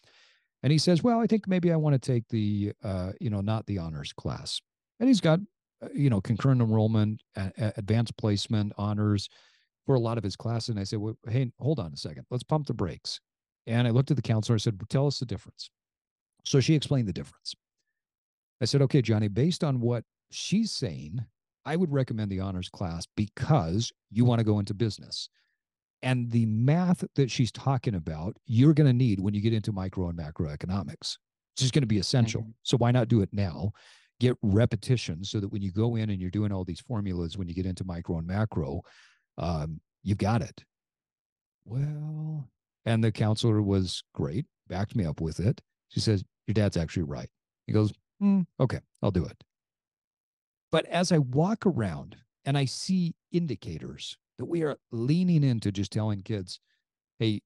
And 0.63 0.73
he 0.73 0.79
says, 0.79 1.03
Well, 1.03 1.21
I 1.21 1.27
think 1.27 1.49
maybe 1.49 1.73
I 1.73 1.77
want 1.77 1.95
to 1.95 1.99
take 1.99 2.29
the, 2.29 2.73
uh, 2.83 3.13
you 3.21 3.31
know, 3.31 3.41
not 3.41 3.67
the 3.67 3.79
honors 3.79 4.13
class. 4.13 4.61
And 4.99 5.09
he's 5.09 5.21
got, 5.21 5.41
uh, 5.83 5.89
you 5.95 6.11
know, 6.11 6.21
concurrent 6.21 6.61
enrollment, 6.61 7.23
a- 7.37 7.73
advanced 7.77 8.17
placement, 8.17 8.73
honors 8.77 9.29
for 9.87 9.95
a 9.95 10.01
lot 10.01 10.19
of 10.19 10.25
his 10.25 10.37
classes. 10.37 10.71
And 10.71 10.79
I 10.79 10.85
said, 10.85 10.99
well, 10.99 11.17
Hey, 11.29 11.51
hold 11.59 11.79
on 11.79 11.93
a 11.93 11.97
second. 11.97 12.27
Let's 12.31 12.45
pump 12.45 12.67
the 12.67 12.75
brakes. 12.75 13.21
And 13.67 13.87
I 13.87 13.91
looked 13.91 14.11
at 14.11 14.17
the 14.17 14.23
counselor. 14.23 14.57
I 14.57 14.59
said, 14.59 14.79
Tell 14.89 15.07
us 15.07 15.19
the 15.19 15.27
difference. 15.27 15.71
So 16.45 16.61
she 16.61 16.75
explained 16.75 17.09
the 17.09 17.13
difference. 17.13 17.55
I 18.61 18.67
said, 18.67 18.83
Okay, 18.83 19.03
Johnny, 19.03 19.29
based 19.29 19.65
on 19.65 19.81
what 19.81 20.05
she's 20.31 20.73
saying, 20.73 21.25
I 21.65 21.77
would 21.77 21.93
recommend 21.93 22.31
the 22.31 22.41
honors 22.41 22.69
class 22.69 23.07
because 23.17 23.93
you 24.11 24.25
want 24.25 24.41
to 24.41 24.45
go 24.45 24.59
into 24.59 24.75
business. 24.75 25.29
And 26.03 26.31
the 26.31 26.47
math 26.47 27.05
that 27.15 27.31
she's 27.31 27.53
talking 27.53 27.95
about, 27.95 28.37
you're 28.47 28.73
going 28.73 28.87
to 28.87 28.93
need 28.93 29.21
when 29.21 29.35
you 29.35 29.41
get 29.41 29.53
into 29.53 29.73
micro 29.73 30.09
and 30.09 30.19
macroeconomics. 30.19 31.19
It's 31.53 31.63
just 31.63 31.75
going 31.75 31.83
to 31.83 31.87
be 31.87 31.99
essential. 31.99 32.43
Mm-hmm. 32.43 32.51
So 32.63 32.77
why 32.79 32.91
not 32.91 33.09
do 33.09 33.21
it 33.21 33.29
now? 33.33 33.73
Get 34.19 34.37
repetition 34.43 35.25
so 35.25 35.41
that 35.41 35.49
when 35.49 35.63
you 35.63 35.73
go 35.73 35.97
in 35.97 36.11
and 36.11 36.21
you're 36.21 36.31
doing 36.31 36.53
all 36.53 36.65
these 36.65 36.81
formulas, 36.81 37.37
when 37.37 37.49
you 37.49 37.55
get 37.55 37.67
into 37.67 37.85
micro 37.85 38.19
and 38.19 38.27
macro, 38.27 38.81
um, 39.37 39.81
you've 40.03 40.19
got 40.19 40.43
it. 40.43 40.65
Well, 41.65 42.49
and 42.87 43.05
the 43.05 43.13
counselor 43.13 43.61
was 43.63 44.03
great, 44.15 44.47
backed 44.69 44.97
me 44.97 45.05
up 45.05 45.21
with 45.21 45.41
it. 45.41 45.61
She 45.89 46.01
says, 46.01 46.25
Your 46.47 46.55
dad's 46.55 46.77
actually 46.77 47.03
right. 47.05 47.29
He 47.67 47.73
goes, 47.73 47.93
mm, 48.23 48.47
Okay, 48.59 48.81
I'll 49.03 49.11
do 49.11 49.25
it. 49.25 49.45
But 50.73 50.87
as 50.87 51.13
I 51.13 51.19
walk 51.19 51.67
around 51.67 52.17
and 52.45 52.57
I 52.57 52.65
see 52.65 53.15
indicators 53.33 54.17
that 54.41 54.47
we 54.47 54.63
are 54.63 54.77
leaning 54.91 55.45
into 55.45 55.71
just 55.71 55.93
telling 55.93 56.23
kids, 56.23 56.61
hey, 57.19 57.43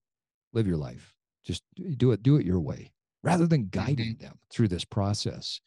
live 0.53 0.65
your 0.65 0.77
life. 0.77 1.13
Just 1.45 1.65
do 1.97 2.13
it, 2.13 2.23
do 2.23 2.37
it 2.37 2.47
your 2.47 2.61
way, 2.61 2.93
rather 3.25 3.49
than 3.49 3.67
guiding 3.67 4.15
mm-hmm. 4.15 4.27
them 4.27 4.39
through 4.49 4.69
this 4.69 4.85
process. 4.85 5.61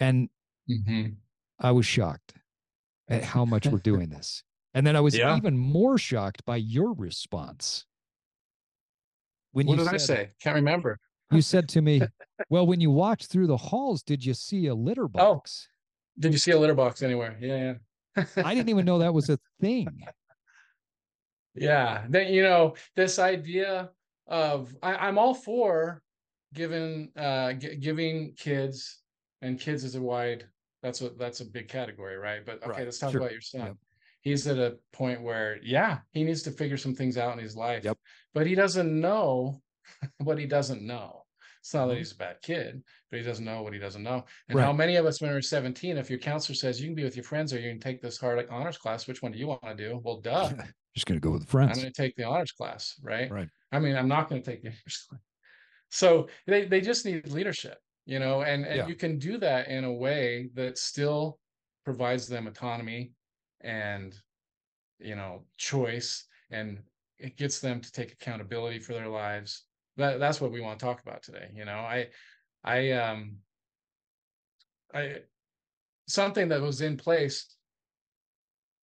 And 0.00 0.28
mm-hmm. 0.68 1.10
I 1.60 1.70
was 1.70 1.86
shocked 1.86 2.34
at 3.08 3.22
how 3.22 3.44
much 3.44 3.68
we're 3.68 3.78
doing 3.84 4.08
this. 4.08 4.42
And 4.74 4.84
then 4.84 4.96
I 4.96 5.00
was 5.00 5.16
yeah. 5.16 5.36
even 5.36 5.56
more 5.56 5.96
shocked 5.96 6.44
by 6.44 6.56
your 6.56 6.92
response. 6.92 7.86
When 9.52 9.66
what 9.66 9.78
did 9.78 9.86
said, 9.86 9.94
I 9.94 9.98
say? 9.98 10.30
Can't 10.42 10.56
remember. 10.56 10.98
you 11.30 11.40
said 11.42 11.68
to 11.68 11.82
me, 11.82 12.02
Well, 12.50 12.66
when 12.66 12.80
you 12.80 12.90
walked 12.90 13.26
through 13.26 13.46
the 13.46 13.56
halls, 13.56 14.02
did 14.02 14.24
you 14.24 14.34
see 14.34 14.66
a 14.66 14.74
litter 14.74 15.04
oh. 15.04 15.08
box? 15.08 15.68
Oh, 15.68 16.18
did 16.18 16.32
you 16.32 16.38
see 16.38 16.50
a 16.50 16.58
litter 16.58 16.74
box 16.74 17.02
anywhere? 17.02 17.38
Yeah, 17.40 17.56
yeah. 17.56 17.74
I 18.16 18.54
didn't 18.54 18.68
even 18.68 18.84
know 18.84 18.98
that 18.98 19.14
was 19.14 19.28
a 19.30 19.38
thing. 19.60 19.88
Yeah. 21.54 22.04
Then 22.08 22.32
you 22.32 22.42
know, 22.42 22.74
this 22.96 23.18
idea 23.18 23.90
of 24.26 24.74
I, 24.82 25.08
am 25.08 25.18
all 25.18 25.34
for 25.34 26.02
giving 26.54 27.10
uh 27.16 27.54
g- 27.54 27.76
giving 27.76 28.34
kids 28.34 29.00
and 29.40 29.58
kids 29.58 29.84
is 29.84 29.94
a 29.94 30.00
wide 30.00 30.46
that's 30.82 31.00
a 31.00 31.10
that's 31.10 31.40
a 31.40 31.44
big 31.44 31.68
category, 31.68 32.16
right? 32.16 32.44
But 32.44 32.62
okay, 32.62 32.70
right. 32.70 32.84
let's 32.84 32.98
talk 32.98 33.12
sure. 33.12 33.20
about 33.20 33.32
your 33.32 33.40
son. 33.40 33.60
Yep. 33.60 33.76
He's 34.20 34.46
at 34.46 34.58
a 34.58 34.76
point 34.92 35.22
where, 35.22 35.58
yeah, 35.62 35.98
he 36.12 36.22
needs 36.22 36.42
to 36.42 36.52
figure 36.52 36.76
some 36.76 36.94
things 36.94 37.16
out 37.18 37.36
in 37.36 37.42
his 37.42 37.56
life. 37.56 37.84
Yep. 37.84 37.98
But 38.34 38.46
he 38.46 38.54
doesn't 38.54 39.00
know 39.00 39.60
what 40.18 40.38
he 40.38 40.46
doesn't 40.46 40.82
know. 40.82 41.21
It's 41.62 41.74
not 41.74 41.86
that 41.86 41.96
he's 41.96 42.10
a 42.10 42.16
bad 42.16 42.42
kid, 42.42 42.82
but 43.08 43.20
he 43.20 43.24
doesn't 43.24 43.44
know 43.44 43.62
what 43.62 43.72
he 43.72 43.78
doesn't 43.78 44.02
know. 44.02 44.24
And 44.48 44.58
right. 44.58 44.64
how 44.64 44.72
many 44.72 44.96
of 44.96 45.06
us, 45.06 45.20
when 45.20 45.30
we're 45.30 45.40
17, 45.40 45.96
if 45.96 46.10
your 46.10 46.18
counselor 46.18 46.56
says 46.56 46.80
you 46.80 46.88
can 46.88 46.96
be 46.96 47.04
with 47.04 47.14
your 47.14 47.22
friends 47.22 47.52
or 47.52 47.60
you 47.60 47.70
can 47.70 47.78
take 47.78 48.02
this 48.02 48.18
hard 48.18 48.44
honors 48.50 48.76
class, 48.76 49.06
which 49.06 49.22
one 49.22 49.30
do 49.30 49.38
you 49.38 49.46
want 49.46 49.62
to 49.62 49.76
do? 49.76 50.00
Well, 50.02 50.20
duh. 50.24 50.50
Just 50.96 51.06
going 51.06 51.20
to 51.20 51.24
go 51.24 51.30
with 51.30 51.42
the 51.42 51.46
friends. 51.46 51.78
I'm 51.78 51.82
going 51.82 51.92
to 51.92 52.02
take 52.02 52.16
the 52.16 52.24
honors 52.24 52.50
class, 52.50 52.96
right? 53.00 53.30
Right. 53.30 53.48
I 53.70 53.78
mean, 53.78 53.94
I'm 53.94 54.08
not 54.08 54.28
going 54.28 54.42
to 54.42 54.50
take 54.50 54.62
the 54.62 54.68
honors 54.70 55.06
class. 55.08 55.20
So 55.90 56.28
they, 56.48 56.64
they 56.64 56.80
just 56.80 57.06
need 57.06 57.28
leadership, 57.28 57.78
you 58.06 58.18
know, 58.18 58.42
and, 58.42 58.64
and 58.66 58.78
yeah. 58.78 58.86
you 58.88 58.96
can 58.96 59.20
do 59.20 59.38
that 59.38 59.68
in 59.68 59.84
a 59.84 59.92
way 59.92 60.50
that 60.54 60.78
still 60.78 61.38
provides 61.84 62.26
them 62.26 62.48
autonomy 62.48 63.12
and, 63.60 64.16
you 64.98 65.14
know, 65.14 65.44
choice 65.58 66.26
and 66.50 66.80
it 67.20 67.36
gets 67.36 67.60
them 67.60 67.80
to 67.80 67.92
take 67.92 68.10
accountability 68.10 68.80
for 68.80 68.94
their 68.94 69.08
lives 69.08 69.64
that 69.96 70.18
that's 70.18 70.40
what 70.40 70.52
we 70.52 70.60
want 70.60 70.78
to 70.78 70.84
talk 70.84 71.02
about 71.02 71.22
today 71.22 71.48
you 71.54 71.64
know? 71.64 71.72
I 71.72 72.08
i 72.64 72.92
um 72.92 73.36
i 74.94 75.16
something 76.06 76.48
that 76.48 76.60
was 76.60 76.80
in 76.80 76.96
place 76.96 77.56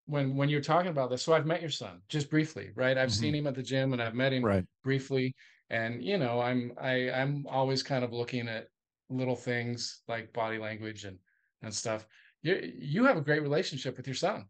when 0.05 0.35
when 0.35 0.49
you're 0.49 0.61
talking 0.61 0.91
about 0.91 1.09
this 1.09 1.21
so 1.21 1.33
i've 1.33 1.45
met 1.45 1.61
your 1.61 1.69
son 1.69 2.01
just 2.09 2.29
briefly 2.29 2.71
right? 2.75 2.97
I've 2.97 3.09
mm-hmm. 3.09 3.21
seen 3.21 3.35
him 3.35 3.47
at 3.47 3.55
the 3.55 3.63
gym 3.63 3.93
and 3.93 4.01
i've 4.01 4.15
met 4.15 4.33
him 4.33 4.43
right. 4.43 4.65
briefly 4.83 5.35
and 5.69 6.03
you 6.03 6.17
know 6.17 6.41
i'm 6.41 6.73
i 6.81 7.11
i'm 7.11 7.45
always 7.49 7.83
kind 7.83 8.03
of 8.03 8.11
looking 8.11 8.47
at 8.47 8.67
little 9.09 9.35
things 9.35 10.01
like 10.07 10.31
body 10.33 10.57
language 10.57 11.05
and 11.05 11.17
and 11.61 11.73
stuff. 11.73 12.05
You 12.41 12.71
you 12.77 13.05
have 13.05 13.17
a 13.17 13.21
great 13.21 13.41
relationship 13.41 13.97
with 13.97 14.07
your 14.07 14.15
son. 14.15 14.45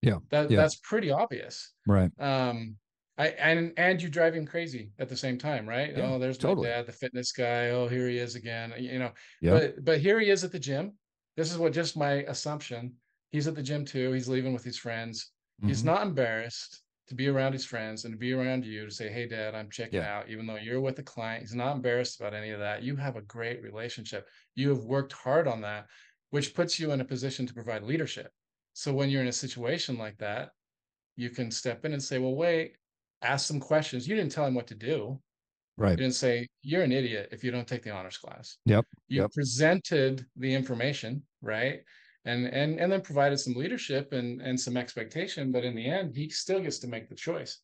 Yeah. 0.00 0.18
That 0.30 0.50
yeah. 0.50 0.56
that's 0.56 0.76
pretty 0.76 1.10
obvious. 1.10 1.72
Right. 1.86 2.10
Um 2.18 2.76
I 3.18 3.28
and 3.28 3.72
and 3.76 4.00
you 4.00 4.08
drive 4.08 4.34
him 4.34 4.46
crazy 4.46 4.90
at 4.98 5.08
the 5.08 5.16
same 5.16 5.36
time, 5.36 5.68
right? 5.68 5.94
Yeah, 5.94 6.12
oh, 6.12 6.18
there's 6.18 6.38
totally. 6.38 6.68
my 6.68 6.76
dad, 6.76 6.86
the 6.86 6.92
fitness 6.92 7.30
guy. 7.32 7.70
Oh, 7.70 7.86
here 7.86 8.08
he 8.08 8.18
is 8.18 8.36
again. 8.36 8.72
You 8.78 8.98
know, 8.98 9.12
yeah. 9.40 9.50
but 9.52 9.84
but 9.84 10.00
here 10.00 10.18
he 10.18 10.30
is 10.30 10.44
at 10.44 10.52
the 10.52 10.58
gym. 10.58 10.92
This 11.36 11.50
is 11.50 11.58
what 11.58 11.72
just 11.72 11.96
my 11.96 12.24
assumption. 12.28 12.94
He's 13.30 13.46
at 13.46 13.54
the 13.54 13.62
gym 13.62 13.84
too. 13.84 14.12
He's 14.12 14.28
leaving 14.28 14.52
with 14.52 14.64
his 14.64 14.78
friends. 14.78 15.30
Mm-hmm. 15.60 15.68
He's 15.68 15.84
not 15.84 16.02
embarrassed 16.02 16.82
to 17.08 17.14
be 17.14 17.28
around 17.28 17.52
his 17.52 17.66
friends 17.66 18.04
and 18.04 18.14
to 18.14 18.18
be 18.18 18.32
around 18.32 18.64
you 18.64 18.86
to 18.86 18.90
say, 18.90 19.10
"Hey, 19.10 19.28
Dad, 19.28 19.54
I'm 19.54 19.68
checking 19.68 20.00
yeah. 20.00 20.16
out." 20.16 20.30
Even 20.30 20.46
though 20.46 20.56
you're 20.56 20.80
with 20.80 20.98
a 20.98 21.02
client, 21.02 21.42
he's 21.42 21.54
not 21.54 21.76
embarrassed 21.76 22.18
about 22.18 22.32
any 22.32 22.50
of 22.50 22.60
that. 22.60 22.82
You 22.82 22.96
have 22.96 23.16
a 23.16 23.22
great 23.22 23.62
relationship. 23.62 24.26
You 24.54 24.70
have 24.70 24.84
worked 24.84 25.12
hard 25.12 25.46
on 25.46 25.60
that, 25.60 25.86
which 26.30 26.54
puts 26.54 26.80
you 26.80 26.92
in 26.92 27.02
a 27.02 27.04
position 27.04 27.46
to 27.46 27.54
provide 27.54 27.82
leadership. 27.82 28.30
So 28.72 28.94
when 28.94 29.10
you're 29.10 29.20
in 29.20 29.28
a 29.28 29.32
situation 29.32 29.98
like 29.98 30.16
that, 30.18 30.50
you 31.16 31.28
can 31.28 31.50
step 31.50 31.84
in 31.84 31.92
and 31.92 32.02
say, 32.02 32.18
"Well, 32.18 32.34
wait, 32.34 32.76
ask 33.22 33.46
some 33.46 33.60
questions. 33.60 34.06
You 34.06 34.16
didn't 34.16 34.32
tell 34.32 34.46
him 34.46 34.54
what 34.54 34.66
to 34.68 34.74
do. 34.74 35.20
Right. 35.76 35.92
You 35.92 35.96
didn't 35.96 36.14
say, 36.14 36.48
you're 36.62 36.82
an 36.82 36.92
idiot 36.92 37.30
if 37.32 37.42
you 37.42 37.50
don't 37.50 37.66
take 37.66 37.82
the 37.82 37.90
honors 37.90 38.18
class. 38.18 38.58
Yep. 38.66 38.84
You 39.08 39.22
yep. 39.22 39.32
presented 39.32 40.26
the 40.36 40.54
information, 40.54 41.22
right? 41.40 41.80
And 42.24 42.46
and 42.46 42.78
and 42.78 42.92
then 42.92 43.00
provided 43.00 43.38
some 43.38 43.54
leadership 43.54 44.12
and 44.12 44.40
and 44.40 44.58
some 44.58 44.76
expectation, 44.76 45.50
but 45.50 45.64
in 45.64 45.74
the 45.74 45.86
end, 45.86 46.14
he 46.14 46.28
still 46.28 46.60
gets 46.60 46.78
to 46.80 46.86
make 46.86 47.08
the 47.08 47.16
choice. 47.16 47.58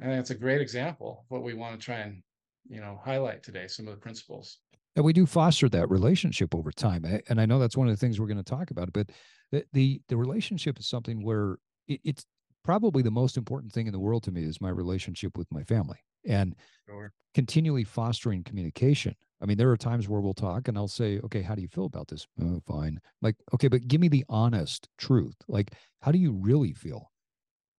And 0.00 0.12
that's 0.12 0.30
a 0.30 0.34
great 0.34 0.60
example 0.60 1.20
of 1.20 1.24
what 1.28 1.42
we 1.42 1.54
want 1.54 1.80
to 1.80 1.84
try 1.84 2.00
and 2.00 2.22
you 2.68 2.80
know 2.80 3.00
highlight 3.02 3.42
today, 3.42 3.66
some 3.68 3.88
of 3.88 3.94
the 3.94 4.00
principles. 4.00 4.58
And 4.96 5.04
we 5.04 5.12
do 5.12 5.24
foster 5.26 5.68
that 5.70 5.90
relationship 5.90 6.54
over 6.54 6.70
time. 6.70 7.04
Eh, 7.04 7.20
and 7.28 7.40
I 7.40 7.46
know 7.46 7.58
that's 7.58 7.76
one 7.76 7.88
of 7.88 7.94
the 7.94 7.98
things 7.98 8.20
we're 8.20 8.26
going 8.26 8.36
to 8.36 8.42
talk 8.42 8.70
about, 8.70 8.92
but 8.92 9.10
the 9.50 9.64
the, 9.72 10.02
the 10.08 10.16
relationship 10.16 10.78
is 10.78 10.86
something 10.86 11.24
where 11.24 11.56
it, 11.88 12.00
it's 12.04 12.26
probably 12.64 13.02
the 13.02 13.10
most 13.10 13.36
important 13.36 13.72
thing 13.72 13.86
in 13.86 13.92
the 13.92 13.98
world 13.98 14.22
to 14.24 14.32
me 14.32 14.42
is 14.42 14.60
my 14.60 14.70
relationship 14.70 15.36
with 15.36 15.50
my 15.52 15.62
family 15.64 15.98
and 16.26 16.56
sure. 16.88 17.12
continually 17.34 17.84
fostering 17.84 18.42
communication. 18.42 19.14
I 19.40 19.46
mean, 19.46 19.58
there 19.58 19.70
are 19.70 19.76
times 19.76 20.08
where 20.08 20.20
we'll 20.20 20.34
talk 20.34 20.68
and 20.68 20.78
I'll 20.78 20.88
say, 20.88 21.20
okay, 21.24 21.42
how 21.42 21.54
do 21.54 21.62
you 21.62 21.68
feel 21.68 21.84
about 21.84 22.08
this? 22.08 22.26
Oh, 22.40 22.60
fine. 22.66 22.98
Like, 23.20 23.36
okay, 23.52 23.68
but 23.68 23.86
give 23.86 24.00
me 24.00 24.08
the 24.08 24.24
honest 24.28 24.88
truth. 24.96 25.36
Like, 25.46 25.72
how 26.00 26.10
do 26.10 26.18
you 26.18 26.32
really 26.32 26.72
feel? 26.72 27.10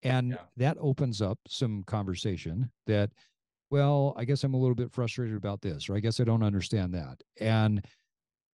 And 0.02 0.30
yeah. 0.30 0.36
that 0.56 0.76
opens 0.80 1.20
up 1.20 1.38
some 1.48 1.82
conversation 1.84 2.70
that, 2.86 3.10
well, 3.70 4.14
I 4.16 4.24
guess 4.24 4.44
I'm 4.44 4.54
a 4.54 4.58
little 4.58 4.76
bit 4.76 4.92
frustrated 4.92 5.36
about 5.36 5.62
this, 5.62 5.88
or 5.88 5.96
I 5.96 6.00
guess 6.00 6.20
I 6.20 6.24
don't 6.24 6.44
understand 6.44 6.94
that. 6.94 7.20
And 7.40 7.84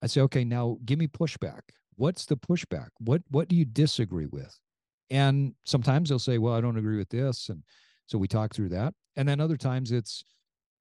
I 0.02 0.06
say, 0.06 0.22
okay, 0.22 0.44
now 0.44 0.78
give 0.86 0.98
me 0.98 1.08
pushback. 1.08 1.60
What's 1.96 2.24
the 2.24 2.36
pushback? 2.36 2.88
What 2.98 3.22
what 3.28 3.48
do 3.48 3.56
you 3.56 3.66
disagree 3.66 4.26
with? 4.26 4.58
And 5.12 5.54
sometimes 5.66 6.08
they'll 6.08 6.18
say, 6.18 6.38
well, 6.38 6.54
I 6.54 6.62
don't 6.62 6.78
agree 6.78 6.96
with 6.96 7.10
this. 7.10 7.50
And 7.50 7.62
so 8.06 8.16
we 8.16 8.26
talk 8.26 8.54
through 8.54 8.70
that. 8.70 8.94
And 9.14 9.28
then 9.28 9.40
other 9.40 9.58
times 9.58 9.92
it's, 9.92 10.24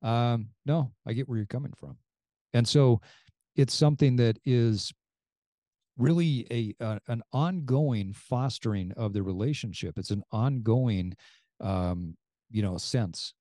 um, 0.01 0.47
no, 0.65 0.93
I 1.05 1.11
get 1.11 1.27
where 1.27 1.37
you're 1.37 1.45
coming 1.45 1.73
from. 1.77 1.97
And 2.53 2.65
so 2.65 3.01
it's 3.57 3.73
something 3.73 4.15
that 4.15 4.39
is 4.45 4.93
really 5.97 6.47
a, 6.49 6.73
uh, 6.83 6.99
an 7.09 7.21
ongoing 7.33 8.13
fostering 8.13 8.93
of 8.93 9.11
the 9.11 9.21
relationship. 9.21 9.97
It's 9.97 10.11
an 10.11 10.23
ongoing, 10.31 11.13
um, 11.59 12.15
you 12.49 12.61
know, 12.61 12.77
sense. 12.77 13.33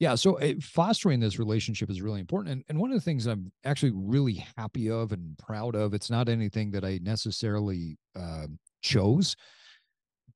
Yeah. 0.00 0.16
So 0.16 0.40
uh, 0.40 0.54
fostering 0.60 1.20
this 1.20 1.38
relationship 1.38 1.88
is 1.90 2.02
really 2.02 2.18
important. 2.18 2.52
And, 2.52 2.64
and 2.68 2.78
one 2.80 2.90
of 2.90 2.96
the 2.96 3.04
things 3.04 3.26
I'm 3.26 3.52
actually 3.64 3.92
really 3.94 4.44
happy 4.56 4.90
of 4.90 5.12
and 5.12 5.38
proud 5.38 5.76
of, 5.76 5.94
it's 5.94 6.10
not 6.10 6.28
anything 6.28 6.72
that 6.72 6.84
I 6.84 6.98
necessarily 7.00 7.96
uh, 8.18 8.48
chose 8.82 9.36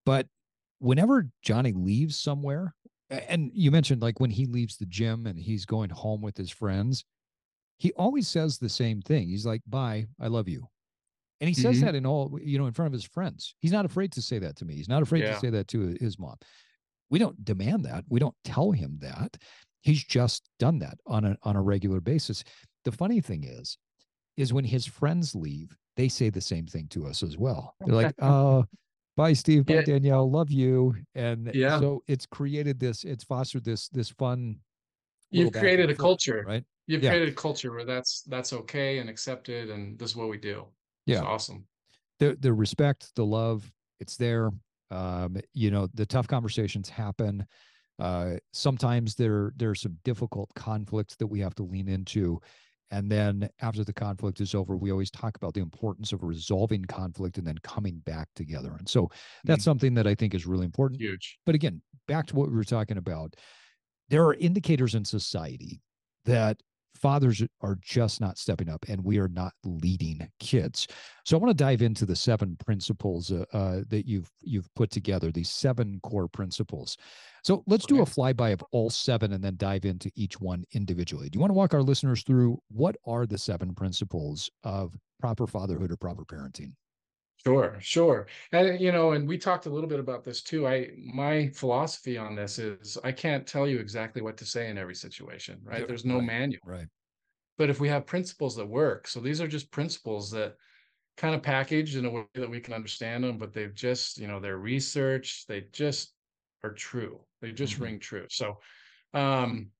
but 0.09 0.27
whenever 0.79 1.29
Johnny 1.43 1.73
leaves 1.73 2.19
somewhere, 2.19 2.75
and 3.11 3.51
you 3.55 3.71
mentioned 3.71 4.03
like 4.03 4.21
when 4.21 4.31
he 4.31 4.47
leaves 4.47 4.77
the 4.77 4.87
gym 4.87 5.27
and 5.27 5.39
he's 5.39 5.65
going 5.65 5.91
home 5.91 6.23
with 6.23 6.37
his 6.37 6.51
friends, 6.51 7.05
he 7.77 7.93
always 7.93 8.27
says 8.27 8.59
the 8.59 8.69
same 8.69 9.03
thing. 9.03 9.29
He's 9.29 9.47
like, 9.47 9.63
bye, 9.67 10.07
I 10.21 10.29
love 10.29 10.49
you. 10.49 10.67
And 11.41 11.49
he 11.49 11.55
mm-hmm. 11.55 11.63
says 11.63 11.81
that 11.83 11.95
in 11.95 12.07
all, 12.07 12.39
you 12.43 12.59
know, 12.59 12.67
in 12.67 12.73
front 12.73 12.89
of 12.89 12.93
his 12.93 13.05
friends. 13.05 13.55
He's 13.61 13.73
not 13.73 13.85
afraid 13.85 14.13
to 14.13 14.23
say 14.23 14.39
that 14.41 14.57
to 14.57 14.65
me. 14.65 14.75
He's 14.75 14.89
not 14.89 15.03
afraid 15.03 15.23
yeah. 15.23 15.35
to 15.35 15.41
say 15.41 15.51
that 15.51 15.69
to 15.69 15.97
his 16.01 16.19
mom. 16.19 16.37
We 17.11 17.19
don't 17.19 17.45
demand 17.45 17.85
that. 17.85 18.05
We 18.09 18.19
don't 18.19 18.35
tell 18.45 18.71
him 18.73 18.99
that. 19.01 19.37
he's 19.83 20.03
just 20.03 20.49
done 20.59 20.79
that 20.81 20.99
on 21.07 21.25
a 21.25 21.37
on 21.43 21.55
a 21.55 21.63
regular 21.63 22.01
basis. 22.01 22.45
The 22.85 22.93
funny 22.93 23.21
thing 23.21 23.45
is, 23.45 23.79
is 24.37 24.53
when 24.53 24.65
his 24.65 24.87
friends 24.87 25.35
leave, 25.35 25.77
they 25.97 26.09
say 26.09 26.31
the 26.31 26.41
same 26.41 26.67
thing 26.67 26.89
to 26.89 27.07
us 27.07 27.23
as 27.23 27.39
well. 27.39 27.75
They're 27.81 27.95
like, 27.95 28.15
"Oh, 28.21 28.65
bye, 29.19 29.33
Steve. 29.35 29.67
Bye, 29.67 29.75
yeah. 29.75 29.83
Danielle. 29.83 30.31
Love 30.31 30.51
you." 30.51 30.95
And 31.15 31.51
yeah. 31.53 31.79
so 31.79 32.03
it's 32.07 32.25
created 32.25 32.79
this. 32.81 33.05
It's 33.05 33.25
fostered 33.25 33.65
this 33.65 33.89
this 33.89 34.09
fun. 34.09 34.61
You've 35.31 35.53
created 35.53 35.87
a 35.87 35.89
forth, 35.89 35.99
culture, 35.99 36.45
right? 36.47 36.65
You've 36.87 37.03
yeah. 37.03 37.11
created 37.11 37.29
a 37.29 37.33
culture 37.33 37.73
where 37.73 37.85
that's 37.85 38.23
that's 38.23 38.53
okay 38.53 38.99
and 38.99 39.11
accepted, 39.11 39.69
and 39.69 39.99
this 39.99 40.11
is 40.11 40.17
what 40.17 40.31
we 40.31 40.39
do. 40.39 40.67
Yeah, 41.05 41.19
it's 41.19 41.27
awesome. 41.27 41.67
The 42.21 42.37
the 42.41 42.53
respect, 42.53 43.15
the 43.15 43.27
love, 43.27 43.71
it's 44.01 44.17
there. 44.17 44.51
Um, 44.91 45.37
you 45.53 45.71
know, 45.71 45.89
the 45.93 46.07
tough 46.07 46.29
conversations 46.29 46.89
happen. 46.89 47.47
Uh, 47.99 48.37
sometimes 48.53 49.15
there 49.17 49.53
there's 49.57 49.81
some 49.83 49.99
difficult 50.05 50.51
conflicts 50.55 51.17
that 51.17 51.27
we 51.27 51.41
have 51.41 51.55
to 51.57 51.65
lean 51.65 51.89
into. 51.89 52.41
And 52.91 53.11
then 53.11 53.49
after 53.61 53.85
the 53.85 53.93
conflict 53.93 54.41
is 54.41 54.55
over, 54.55 54.77
we 54.77 54.91
always 54.91 55.11
talk 55.11 55.37
about 55.37 55.55
the 55.55 55.61
importance 55.61 56.13
of 56.13 56.23
resolving 56.23 56.85
conflict 56.85 57.37
and 57.37 57.47
then 57.47 57.59
coming 57.63 57.99
back 58.07 58.29
together. 58.35 58.75
And 58.79 58.89
so 58.89 59.11
that's 59.45 59.61
mm-hmm. 59.61 59.65
something 59.65 59.95
that 59.95 60.07
I 60.07 60.15
think 60.15 60.35
is 60.35 60.47
really 60.47 60.65
important. 60.65 61.01
Huge. 61.01 61.39
But 61.45 61.55
again, 61.55 61.83
back 62.07 62.27
to 62.29 62.37
what 62.37 62.49
we 62.49 62.57
were 62.57 62.65
talking 62.65 62.97
about, 62.97 63.35
there 64.09 64.25
are 64.25 64.35
indicators 64.35 64.95
in 64.95 65.05
society 65.05 65.83
that 66.25 66.63
fathers 67.01 67.43
are 67.61 67.79
just 67.81 68.21
not 68.21 68.39
stepping 68.39 68.69
up 68.69 68.85
and 68.89 69.03
we 69.03 69.19
are 69.19 69.29
not 69.29 69.53
leading 69.65 70.29
kids. 70.39 70.87
So 71.25 71.37
i 71.37 71.41
want 71.41 71.57
to 71.57 71.65
dive 71.65 71.83
into 71.83 72.07
the 72.07 72.17
seven 72.17 72.57
principles 72.65 73.31
uh, 73.31 73.45
uh, 73.53 73.81
that 73.89 74.07
you've 74.07 74.31
you've 74.43 74.73
put 74.75 74.91
together 74.91 75.31
these 75.31 75.51
seven 75.51 76.01
core 76.03 76.29
principles. 76.29 76.97
So 77.45 77.63
let's 77.67 77.85
okay. 77.85 77.97
do 77.97 78.03
a 78.03 78.07
flyby 78.07 78.53
of 78.53 78.63
all 78.73 78.91
seven 78.91 79.33
and 79.33 79.43
then 79.43 79.57
dive 79.57 79.85
into 79.85 80.11
each 80.15 80.41
one 80.41 80.65
individually. 80.73 81.29
Do 81.29 81.37
you 81.37 81.41
want 81.41 81.51
to 81.51 81.55
walk 81.55 81.75
our 81.75 81.83
listeners 81.83 82.23
through 82.23 82.61
what 82.69 82.97
are 83.07 83.27
the 83.27 83.39
seven 83.39 83.75
principles 83.75 84.51
of 84.65 84.95
proper 85.21 85.47
fatherhood 85.47 85.91
or 85.91 85.97
proper 85.97 86.25
parenting 86.25 86.73
Sure, 87.47 87.77
sure. 87.81 88.27
And 88.53 88.81
you 88.81 88.93
know, 88.93 89.13
and 89.13 89.29
we 89.29 89.39
talked 89.39 89.67
a 89.67 89.71
little 89.71 89.89
bit 89.89 90.01
about 90.01 90.25
this 90.25 90.43
too. 90.43 90.67
I 90.67 90.91
my 90.97 91.49
philosophy 91.55 92.19
on 92.19 92.35
this 92.35 92.59
is 92.59 92.99
I 93.05 93.13
can't 93.13 93.47
tell 93.47 93.67
you 93.67 93.79
exactly 93.79 94.23
what 94.23 94.37
to 94.39 94.45
say 94.45 94.69
in 94.69 94.79
every 94.79 94.95
situation, 94.95 95.61
right? 95.63 95.87
There's 95.87 96.05
no 96.05 96.17
right, 96.17 96.27
manual. 96.27 96.61
Right. 96.65 96.89
But 97.57 97.71
if 97.71 97.81
we 97.81 97.89
have 97.89 98.07
principles 98.07 98.57
that 98.57 98.67
work, 98.67 99.07
so 99.07 99.21
these 99.21 99.41
are 99.41 99.49
just 99.49 99.71
principles 99.71 100.31
that 100.33 100.55
kind 101.17 101.35
of 101.35 101.43
packaged 101.43 101.97
in 101.97 102.05
a 102.05 102.11
way 102.11 102.25
that 102.35 102.51
we 102.51 102.61
can 102.61 102.75
understand 102.75 103.25
them, 103.25 103.39
but 103.39 103.53
they've 103.53 103.75
just, 103.75 104.19
you 104.19 104.29
know, 104.29 104.39
they're 104.39 104.59
research, 104.59 105.45
they 105.49 105.65
just 105.73 106.13
are 106.63 106.73
true. 106.73 107.21
They 107.41 107.53
just 107.53 107.75
mm-hmm. 107.75 107.85
ring 107.85 107.99
true. 108.01 108.27
So 108.31 108.59
um 109.15 109.71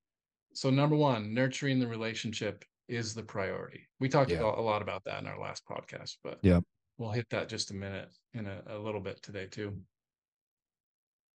so 0.55 0.71
number 0.71 0.97
one, 0.97 1.35
nurturing 1.35 1.81
the 1.81 1.87
relationship 1.87 2.65
is 2.89 3.15
the 3.15 3.23
priority. 3.23 3.89
We 4.01 4.09
talked 4.09 4.31
yeah. 4.31 4.43
a 4.43 4.63
lot 4.63 4.83
about 4.83 5.05
that 5.05 5.21
in 5.21 5.27
our 5.27 5.41
last 5.41 5.65
podcast, 5.67 6.17
but 6.23 6.39
yeah 6.43 6.61
we'll 6.99 7.13
hit 7.13 7.31
that 7.31 7.49
just 7.49 7.71
a 7.71 7.75
minute 7.75 8.11
in 8.35 8.47
a, 8.47 8.63
a 8.69 8.79
little 8.79 9.01
bit 9.01 9.23
today 9.23 9.47
too. 9.47 9.73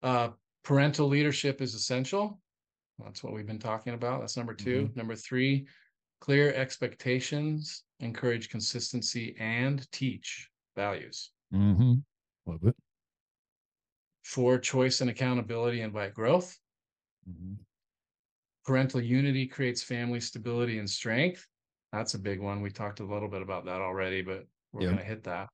Uh, 0.02 0.30
parental 0.64 1.06
leadership 1.06 1.62
is 1.62 1.74
essential. 1.74 2.40
That's 2.98 3.22
what 3.22 3.32
we've 3.32 3.46
been 3.46 3.58
talking 3.58 3.94
about. 3.94 4.20
That's 4.20 4.36
number 4.36 4.54
2 4.54 4.70
mm-hmm. 4.70 4.98
Number 4.98 5.14
three, 5.16 5.66
clear 6.20 6.52
expectations, 6.52 7.84
encourage 8.00 8.48
consistency, 8.48 9.34
and 9.38 9.90
teach 9.92 10.48
values. 10.76 11.30
Mm-hmm. 11.54 11.94
Love 12.46 12.60
it. 12.64 12.76
Four, 14.24 14.58
choice 14.58 15.00
and 15.00 15.10
accountability 15.10 15.80
invite 15.80 16.14
growth. 16.14 16.56
Mm-hmm. 17.28 17.54
Parental 18.64 19.00
unity 19.00 19.46
creates 19.46 19.82
family 19.82 20.20
stability 20.20 20.78
and 20.78 20.88
strength. 20.88 21.46
That's 21.92 22.14
a 22.14 22.18
big 22.18 22.40
one. 22.40 22.62
We 22.62 22.70
talked 22.70 23.00
a 23.00 23.04
little 23.04 23.28
bit 23.28 23.42
about 23.42 23.64
that 23.64 23.80
already, 23.80 24.22
but 24.22 24.46
we're 24.72 24.82
going 24.82 24.98
to 24.98 25.04
hit 25.04 25.24
that. 25.24 25.48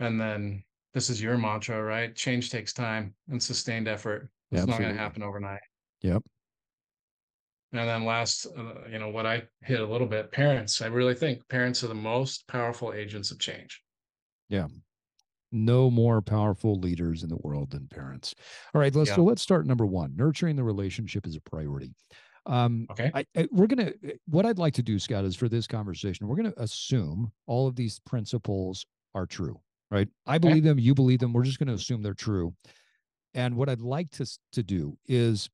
And 0.00 0.20
then 0.20 0.64
this 0.94 1.10
is 1.10 1.22
your 1.22 1.38
mantra, 1.38 1.82
right? 1.82 2.14
Change 2.14 2.50
takes 2.50 2.72
time 2.72 3.14
and 3.28 3.42
sustained 3.42 3.88
effort. 3.88 4.28
It's 4.50 4.66
not 4.66 4.78
going 4.78 4.94
to 4.94 5.00
happen 5.00 5.22
overnight. 5.22 5.60
Yep. 6.02 6.22
And 7.72 7.88
then 7.88 8.04
last, 8.04 8.46
uh, 8.46 8.88
you 8.90 8.98
know, 8.98 9.08
what 9.08 9.24
I 9.24 9.44
hit 9.62 9.80
a 9.80 9.86
little 9.86 10.06
bit, 10.06 10.30
parents. 10.30 10.82
I 10.82 10.86
really 10.86 11.14
think 11.14 11.48
parents 11.48 11.82
are 11.82 11.88
the 11.88 11.94
most 11.94 12.46
powerful 12.46 12.92
agents 12.92 13.30
of 13.30 13.38
change. 13.38 13.82
Yeah. 14.50 14.66
No 15.52 15.90
more 15.90 16.20
powerful 16.20 16.78
leaders 16.78 17.22
in 17.22 17.30
the 17.30 17.38
world 17.38 17.70
than 17.70 17.86
parents. 17.86 18.34
All 18.74 18.80
right, 18.80 18.94
let's 18.94 19.10
yeah. 19.10 19.16
so 19.16 19.24
let's 19.24 19.42
start 19.42 19.66
number 19.66 19.86
one. 19.86 20.14
Nurturing 20.16 20.56
the 20.56 20.64
relationship 20.64 21.26
is 21.26 21.36
a 21.36 21.40
priority. 21.40 21.94
Um, 22.46 22.86
okay. 22.90 23.10
I, 23.14 23.24
I, 23.36 23.48
we're 23.50 23.66
going 23.66 23.86
to, 23.86 23.94
eh, 24.04 24.12
what 24.26 24.46
I'd 24.46 24.58
like 24.58 24.74
to 24.74 24.82
do, 24.82 24.98
Scott, 24.98 25.24
is 25.24 25.36
for 25.36 25.48
this 25.48 25.66
conversation, 25.66 26.26
we're 26.26 26.36
going 26.36 26.52
to 26.52 26.62
assume 26.62 27.30
all 27.46 27.66
of 27.68 27.76
these 27.76 28.00
principles 28.00 28.84
are 29.14 29.26
true, 29.26 29.60
right? 29.90 30.08
I 30.26 30.38
believe 30.38 30.58
okay. 30.58 30.68
them, 30.68 30.78
you 30.78 30.94
believe 30.94 31.20
them. 31.20 31.32
We're 31.32 31.44
just 31.44 31.58
going 31.58 31.68
to 31.68 31.74
assume 31.74 32.02
they're 32.02 32.14
true. 32.14 32.54
And 33.34 33.56
what 33.56 33.68
I'd 33.68 33.80
like 33.80 34.10
to, 34.12 34.26
to 34.52 34.62
do 34.62 34.96
is, 35.06 35.48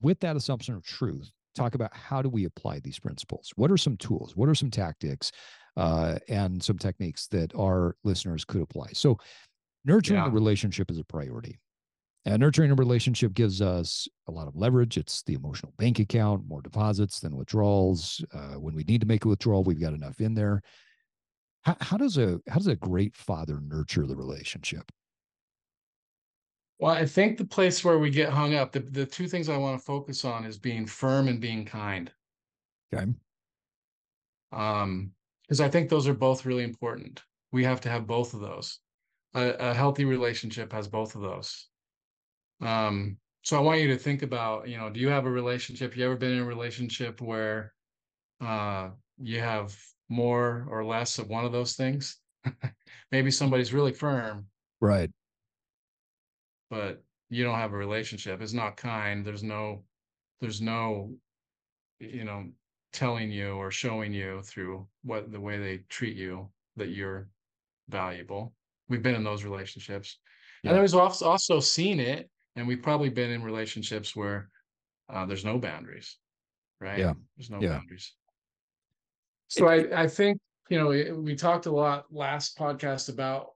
with 0.00 0.18
that 0.20 0.36
assumption 0.36 0.74
of 0.74 0.84
truth, 0.84 1.30
talk 1.54 1.74
about 1.74 1.94
how 1.94 2.22
do 2.22 2.28
we 2.28 2.44
apply 2.46 2.80
these 2.80 2.98
principles? 2.98 3.52
What 3.56 3.70
are 3.70 3.76
some 3.76 3.96
tools? 3.96 4.36
What 4.36 4.48
are 4.48 4.54
some 4.54 4.70
tactics 4.70 5.32
uh, 5.76 6.18
and 6.28 6.62
some 6.62 6.78
techniques 6.78 7.28
that 7.28 7.54
our 7.54 7.96
listeners 8.04 8.44
could 8.44 8.62
apply? 8.62 8.88
So, 8.94 9.18
nurturing 9.84 10.18
yeah. 10.18 10.26
the 10.26 10.32
relationship 10.32 10.90
is 10.90 10.98
a 10.98 11.04
priority. 11.04 11.58
And 12.24 12.40
nurturing 12.40 12.70
a 12.70 12.76
relationship 12.76 13.34
gives 13.34 13.60
us 13.60 14.06
a 14.28 14.32
lot 14.32 14.46
of 14.46 14.54
leverage. 14.54 14.96
It's 14.96 15.22
the 15.24 15.34
emotional 15.34 15.72
bank 15.76 15.98
account, 15.98 16.46
more 16.46 16.62
deposits 16.62 17.18
than 17.18 17.36
withdrawals. 17.36 18.24
Uh, 18.32 18.54
when 18.54 18.76
we 18.76 18.84
need 18.84 19.00
to 19.00 19.06
make 19.08 19.24
a 19.24 19.28
withdrawal, 19.28 19.64
we've 19.64 19.80
got 19.80 19.92
enough 19.92 20.20
in 20.20 20.34
there. 20.34 20.62
How, 21.62 21.76
how 21.80 21.96
does 21.96 22.18
a 22.18 22.40
how 22.48 22.56
does 22.56 22.68
a 22.68 22.76
great 22.76 23.16
father 23.16 23.60
nurture 23.60 24.06
the 24.06 24.16
relationship? 24.16 24.90
Well, 26.78 26.92
I 26.92 27.06
think 27.06 27.38
the 27.38 27.44
place 27.44 27.84
where 27.84 27.98
we 27.98 28.10
get 28.10 28.30
hung 28.30 28.54
up, 28.54 28.72
the, 28.72 28.80
the 28.80 29.06
two 29.06 29.28
things 29.28 29.48
I 29.48 29.56
want 29.56 29.78
to 29.78 29.84
focus 29.84 30.24
on 30.24 30.44
is 30.44 30.58
being 30.58 30.86
firm 30.86 31.28
and 31.28 31.40
being 31.40 31.64
kind. 31.64 32.10
Okay. 32.92 33.12
Um, 34.52 35.12
because 35.42 35.60
I 35.60 35.68
think 35.68 35.88
those 35.88 36.08
are 36.08 36.14
both 36.14 36.46
really 36.46 36.64
important. 36.64 37.22
We 37.52 37.64
have 37.64 37.80
to 37.82 37.88
have 37.88 38.06
both 38.06 38.34
of 38.34 38.40
those. 38.40 38.80
A, 39.34 39.50
a 39.70 39.74
healthy 39.74 40.04
relationship 40.04 40.72
has 40.72 40.88
both 40.88 41.14
of 41.14 41.20
those. 41.20 41.68
Um, 42.62 43.18
so 43.42 43.56
I 43.56 43.60
want 43.60 43.80
you 43.80 43.88
to 43.88 43.98
think 43.98 44.22
about, 44.22 44.68
you 44.68 44.78
know, 44.78 44.88
do 44.88 45.00
you 45.00 45.08
have 45.08 45.26
a 45.26 45.30
relationship? 45.30 45.96
You 45.96 46.04
ever 46.04 46.16
been 46.16 46.32
in 46.32 46.38
a 46.38 46.44
relationship 46.44 47.20
where 47.20 47.72
uh, 48.40 48.90
you 49.20 49.40
have 49.40 49.76
more 50.08 50.66
or 50.70 50.84
less 50.84 51.18
of 51.18 51.28
one 51.28 51.44
of 51.44 51.52
those 51.52 51.74
things? 51.74 52.18
Maybe 53.12 53.30
somebody's 53.30 53.72
really 53.72 53.92
firm, 53.92 54.46
right? 54.80 55.10
But 56.70 57.02
you 57.30 57.44
don't 57.44 57.58
have 57.58 57.72
a 57.72 57.76
relationship. 57.76 58.40
It's 58.40 58.52
not 58.52 58.76
kind. 58.76 59.24
There's 59.24 59.42
no, 59.42 59.84
there's 60.40 60.60
no, 60.60 61.12
you 61.98 62.24
know, 62.24 62.46
telling 62.92 63.30
you 63.30 63.54
or 63.54 63.70
showing 63.70 64.12
you 64.12 64.42
through 64.42 64.86
what 65.02 65.32
the 65.32 65.40
way 65.40 65.58
they 65.58 65.78
treat 65.88 66.16
you 66.16 66.48
that 66.76 66.90
you're 66.90 67.28
valuable. 67.88 68.52
We've 68.88 69.02
been 69.02 69.14
in 69.14 69.24
those 69.24 69.44
relationships. 69.44 70.18
Yeah. 70.62 70.70
And 70.70 70.78
I 70.78 70.82
was 70.82 70.94
also 70.94 71.60
seen 71.60 71.98
it 71.98 72.30
and 72.56 72.66
we've 72.66 72.82
probably 72.82 73.08
been 73.08 73.30
in 73.30 73.42
relationships 73.42 74.14
where 74.14 74.48
uh, 75.08 75.26
there's 75.26 75.44
no 75.44 75.58
boundaries 75.58 76.16
right? 76.82 76.98
Yeah. 76.98 77.14
There's 77.36 77.50
no 77.50 77.60
yeah. 77.60 77.78
boundaries. 77.78 78.12
So 79.48 79.68
it, 79.68 79.92
I, 79.92 80.02
I 80.02 80.08
think 80.08 80.38
you 80.68 80.78
know 80.78 80.88
we 81.20 81.34
talked 81.34 81.66
a 81.66 81.70
lot 81.70 82.06
last 82.10 82.58
podcast 82.58 83.08
about 83.08 83.48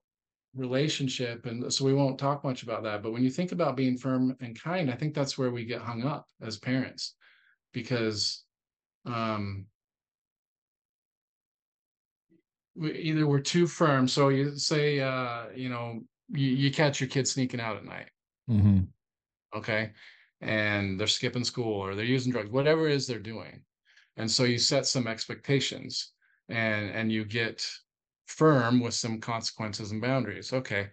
relationship 0.54 1.44
and 1.44 1.70
so 1.72 1.85
we 1.85 1.92
won't 1.92 2.18
talk 2.18 2.44
much 2.44 2.62
about 2.62 2.82
that. 2.85 3.02
But 3.02 3.12
when 3.12 3.22
you 3.22 3.30
think 3.30 3.52
about 3.52 3.76
being 3.76 3.98
firm 3.98 4.35
and 4.40 4.59
kind 4.59 4.90
i 4.90 4.94
think 4.94 5.14
that's 5.14 5.37
where 5.37 5.50
we 5.50 5.64
get 5.64 5.82
hung 5.82 6.04
up 6.04 6.26
as 6.40 6.59
parents 6.59 7.14
because 7.72 8.44
um 9.04 9.66
we, 12.74 12.92
either 12.92 13.26
we're 13.26 13.40
too 13.40 13.66
firm. 13.66 14.06
So 14.09 14.28
you 14.28 14.56
say 14.56 15.00
uh 15.00 15.46
you 15.54 15.68
know 15.68 16.00
you, 16.30 16.48
you 16.48 16.70
catch 16.70 17.00
your 17.00 17.09
kid 17.09 17.26
sneaking 17.26 17.61
out 17.61 17.76
at 17.76 17.85
night 17.85 18.09
Mm-hmm. 18.50 18.80
Okay. 19.56 19.92
And 20.40 20.98
they're 20.98 21.06
skipping 21.06 21.44
school 21.44 21.80
or 21.80 21.94
they're 21.94 22.04
using 22.04 22.32
drugs, 22.32 22.50
whatever 22.50 22.88
it 22.88 22.94
is 22.94 23.06
they're 23.06 23.18
doing. 23.18 23.62
And 24.16 24.30
so 24.30 24.44
you 24.44 24.59
set 24.59 24.87
some 24.87 25.06
expectations 25.06 26.12
and 26.48 26.90
and 26.90 27.11
you 27.11 27.24
get 27.24 27.66
firm 28.26 28.80
with 28.80 28.94
some 28.94 29.20
consequences 29.20 29.92
and 29.92 30.02
boundaries. 30.02 30.52
Okay. 30.52 30.88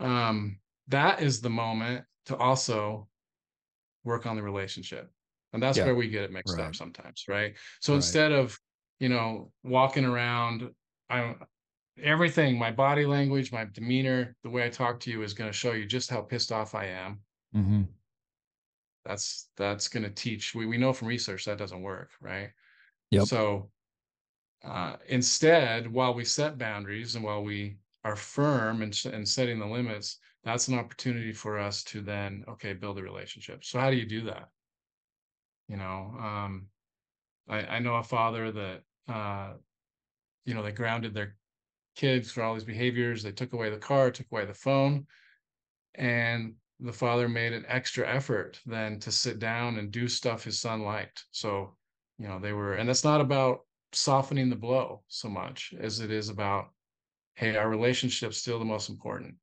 Um, 0.00 0.58
that 0.88 1.22
is 1.22 1.40
the 1.40 1.50
moment 1.50 2.04
to 2.26 2.36
also 2.36 3.08
work 4.04 4.26
on 4.26 4.36
the 4.36 4.42
relationship. 4.42 5.10
And 5.52 5.62
that's 5.62 5.78
yeah. 5.78 5.86
where 5.86 5.94
we 5.94 6.08
get 6.08 6.24
it 6.24 6.32
mixed 6.32 6.56
right. 6.56 6.66
up 6.66 6.76
sometimes, 6.76 7.24
right? 7.28 7.54
So 7.80 7.92
right. 7.92 7.96
instead 7.96 8.32
of, 8.32 8.58
you 9.00 9.08
know, 9.08 9.50
walking 9.64 10.04
around, 10.04 10.70
I 11.08 11.34
everything, 12.02 12.58
my 12.58 12.70
body 12.70 13.06
language, 13.06 13.52
my 13.52 13.66
demeanor, 13.72 14.36
the 14.42 14.50
way 14.50 14.64
I 14.64 14.68
talk 14.68 15.00
to 15.00 15.10
you 15.10 15.22
is 15.22 15.34
going 15.34 15.50
to 15.50 15.56
show 15.56 15.72
you 15.72 15.86
just 15.86 16.10
how 16.10 16.20
pissed 16.20 16.52
off 16.52 16.74
I 16.74 16.86
am. 16.86 17.20
Mm-hmm. 17.56 17.82
that's 19.06 19.48
that's 19.56 19.88
going 19.88 20.02
to 20.02 20.10
teach 20.10 20.54
we, 20.54 20.66
we 20.66 20.76
know 20.76 20.92
from 20.92 21.08
research 21.08 21.46
that 21.46 21.56
doesn't 21.56 21.80
work 21.80 22.10
right 22.20 22.50
yep. 23.10 23.24
so 23.24 23.70
uh, 24.66 24.96
instead 25.08 25.90
while 25.90 26.12
we 26.12 26.26
set 26.26 26.58
boundaries 26.58 27.14
and 27.14 27.24
while 27.24 27.42
we 27.42 27.78
are 28.04 28.16
firm 28.16 28.82
and, 28.82 29.00
and 29.06 29.26
setting 29.26 29.58
the 29.58 29.66
limits 29.66 30.18
that's 30.44 30.68
an 30.68 30.78
opportunity 30.78 31.32
for 31.32 31.58
us 31.58 31.82
to 31.84 32.02
then 32.02 32.44
okay 32.46 32.74
build 32.74 32.98
a 32.98 33.02
relationship 33.02 33.64
so 33.64 33.80
how 33.80 33.90
do 33.90 33.96
you 33.96 34.06
do 34.06 34.20
that 34.20 34.50
you 35.68 35.76
know 35.78 36.14
um, 36.20 36.66
I, 37.48 37.60
I 37.60 37.78
know 37.78 37.94
a 37.94 38.02
father 38.02 38.52
that 38.52 38.82
uh, 39.08 39.52
you 40.44 40.52
know 40.52 40.62
they 40.62 40.72
grounded 40.72 41.14
their 41.14 41.34
kids 41.98 42.30
for 42.30 42.42
all 42.42 42.54
these 42.54 42.64
behaviors 42.64 43.22
they 43.22 43.32
took 43.32 43.52
away 43.52 43.68
the 43.68 43.76
car 43.76 44.10
took 44.10 44.26
away 44.32 44.46
the 44.46 44.54
phone 44.54 45.06
and 45.96 46.54
the 46.80 46.92
father 46.92 47.28
made 47.28 47.52
an 47.52 47.64
extra 47.68 48.08
effort 48.08 48.60
then 48.64 49.00
to 49.00 49.10
sit 49.10 49.38
down 49.38 49.78
and 49.78 49.90
do 49.90 50.06
stuff 50.06 50.44
his 50.44 50.60
son 50.60 50.82
liked. 50.82 51.24
So, 51.32 51.76
you 52.18 52.28
know, 52.28 52.38
they 52.38 52.52
were, 52.52 52.74
and 52.74 52.88
that's 52.88 53.04
not 53.04 53.20
about 53.20 53.60
softening 53.92 54.48
the 54.48 54.56
blow 54.56 55.02
so 55.08 55.28
much 55.28 55.74
as 55.80 56.00
it 56.00 56.10
is 56.10 56.28
about, 56.28 56.68
hey, 57.34 57.56
our 57.56 57.68
relationship's 57.68 58.38
still 58.38 58.58
the 58.58 58.64
most 58.64 58.88
important. 58.88 59.34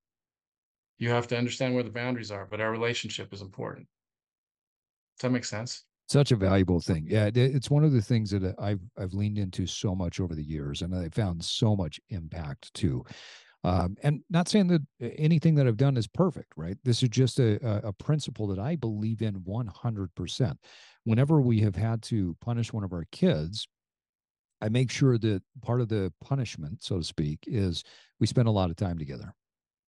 You 0.98 1.10
have 1.10 1.28
to 1.28 1.38
understand 1.38 1.74
where 1.74 1.84
the 1.84 1.90
boundaries 1.90 2.32
are, 2.32 2.46
but 2.46 2.62
our 2.62 2.72
relationship 2.72 3.34
is 3.34 3.42
important. 3.42 3.88
Does 5.18 5.24
that 5.24 5.32
make 5.32 5.46
sense? 5.46 5.85
Such 6.08 6.32
a 6.32 6.36
valuable 6.36 6.80
thing. 6.80 7.06
Yeah, 7.10 7.32
it's 7.34 7.70
one 7.70 7.84
of 7.84 7.92
the 7.92 8.02
things 8.02 8.30
that 8.32 8.56
I've 8.60 8.82
I've 8.98 9.14
leaned 9.14 9.40
into 9.40 9.66
so 9.66 9.96
much 9.96 10.20
over 10.20 10.36
the 10.36 10.44
years, 10.44 10.82
and 10.82 10.94
I 10.96 11.10
found 11.10 11.44
so 11.44 11.76
much 11.76 12.00
impact 12.10 12.74
too. 12.74 13.04
Um, 13.64 13.96
and 14.04 14.22
not 14.30 14.48
saying 14.48 14.68
that 14.68 14.84
anything 15.18 15.56
that 15.56 15.66
I've 15.66 15.76
done 15.76 15.98
is 15.98 16.06
perfect, 16.06 16.54
right? 16.56 16.78
This 16.84 17.02
is 17.02 17.10
just 17.10 17.40
a, 17.40 17.58
a 17.88 17.92
principle 17.94 18.46
that 18.50 18.60
I 18.60 18.76
believe 18.76 19.24
in 19.24 19.40
100%. 19.40 20.58
Whenever 21.06 21.42
we 21.42 21.62
have 21.62 21.76
had 21.76 22.04
to 22.04 22.38
punish 22.42 22.72
one 22.72 22.84
of 22.84 22.94
our 22.94 23.06
kids, 23.12 23.68
I 24.62 24.70
make 24.70 24.92
sure 24.92 25.18
that 25.18 25.42
part 25.64 25.82
of 25.82 25.90
the 25.90 26.14
punishment, 26.24 26.84
so 26.84 26.98
to 26.98 27.04
speak, 27.04 27.40
is 27.48 27.84
we 28.20 28.28
spend 28.28 28.48
a 28.48 28.52
lot 28.52 28.70
of 28.70 28.76
time 28.76 29.00
together. 29.00 29.34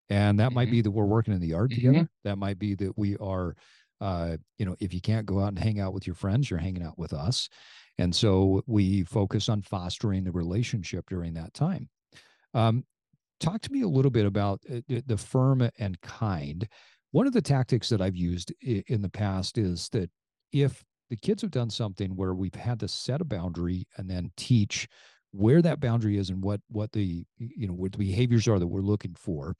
And 0.08 0.38
that 0.40 0.48
mm-hmm. 0.48 0.54
might 0.54 0.70
be 0.70 0.80
that 0.80 0.90
we're 0.90 1.04
working 1.04 1.34
in 1.34 1.40
the 1.40 1.48
yard 1.48 1.70
mm-hmm. 1.70 1.86
together. 1.86 2.08
That 2.24 2.38
might 2.38 2.58
be 2.58 2.74
that 2.76 2.96
we 2.96 3.16
are, 3.18 3.56
uh, 4.00 4.36
you 4.58 4.66
know, 4.66 4.76
if 4.80 4.92
you 4.92 5.00
can't 5.00 5.26
go 5.26 5.40
out 5.40 5.48
and 5.48 5.58
hang 5.58 5.80
out 5.80 5.94
with 5.94 6.06
your 6.06 6.14
friends, 6.14 6.50
you're 6.50 6.58
hanging 6.58 6.82
out 6.82 6.98
with 6.98 7.12
us. 7.12 7.48
And 7.98 8.14
so 8.14 8.62
we 8.66 9.04
focus 9.04 9.48
on 9.48 9.62
fostering 9.62 10.24
the 10.24 10.32
relationship 10.32 11.06
during 11.08 11.34
that 11.34 11.54
time. 11.54 11.88
Um, 12.52 12.84
talk 13.40 13.60
to 13.62 13.72
me 13.72 13.82
a 13.82 13.88
little 13.88 14.10
bit 14.10 14.26
about 14.26 14.60
uh, 14.70 14.80
the 15.06 15.16
firm 15.16 15.68
and 15.78 16.00
kind. 16.02 16.66
One 17.12 17.26
of 17.26 17.32
the 17.32 17.42
tactics 17.42 17.88
that 17.88 18.02
I've 18.02 18.16
used 18.16 18.52
in 18.60 19.00
the 19.00 19.08
past 19.08 19.56
is 19.56 19.88
that 19.90 20.10
if 20.52 20.84
the 21.08 21.16
kids 21.16 21.42
have 21.42 21.50
done 21.50 21.70
something 21.70 22.16
where 22.16 22.34
we've 22.34 22.54
had 22.54 22.80
to 22.80 22.88
set 22.88 23.20
a 23.20 23.24
boundary 23.24 23.86
and 23.96 24.10
then 24.10 24.30
teach 24.36 24.88
where 25.32 25.62
that 25.62 25.80
boundary 25.80 26.16
is 26.16 26.30
and 26.30 26.42
what 26.42 26.60
what 26.68 26.92
the 26.92 27.24
you 27.38 27.66
know 27.66 27.74
what 27.74 27.92
the 27.92 27.98
behaviors 27.98 28.48
are 28.48 28.58
that 28.58 28.66
we're 28.66 28.80
looking 28.80 29.14
for 29.14 29.54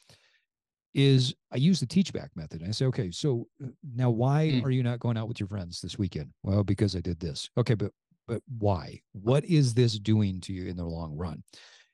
is 0.94 1.35
I 1.53 1.57
use 1.57 1.81
the 1.81 1.87
teach 1.87 2.12
back 2.12 2.31
method. 2.37 2.62
I 2.66 2.70
say, 2.70 2.87
okay, 2.87 3.11
so 3.11 3.46
uh, 3.62 3.68
now 3.94 4.11
why 4.11 4.51
mm. 4.55 4.64
are 4.64 4.70
you 4.70 4.83
not 4.83 5.01
going 5.01 5.16
out 5.16 5.29
with 5.29 5.40
your 5.40 5.49
friends 5.49 5.81
this 5.81 5.99
weekend? 5.99 6.31
Well, 6.42 6.64
because 6.64 6.96
I 6.96 7.01
did 7.01 7.20
this. 7.20 7.51
Okay, 7.57 7.75
but 7.75 7.92
but 8.27 8.42
why? 8.59 9.01
What 9.12 9.44
is 9.44 9.75
this 9.75 9.99
doing 9.99 10.40
to 10.42 10.53
you 10.53 10.66
in 10.66 10.77
the 10.77 10.85
long 10.85 11.16
run? 11.16 11.42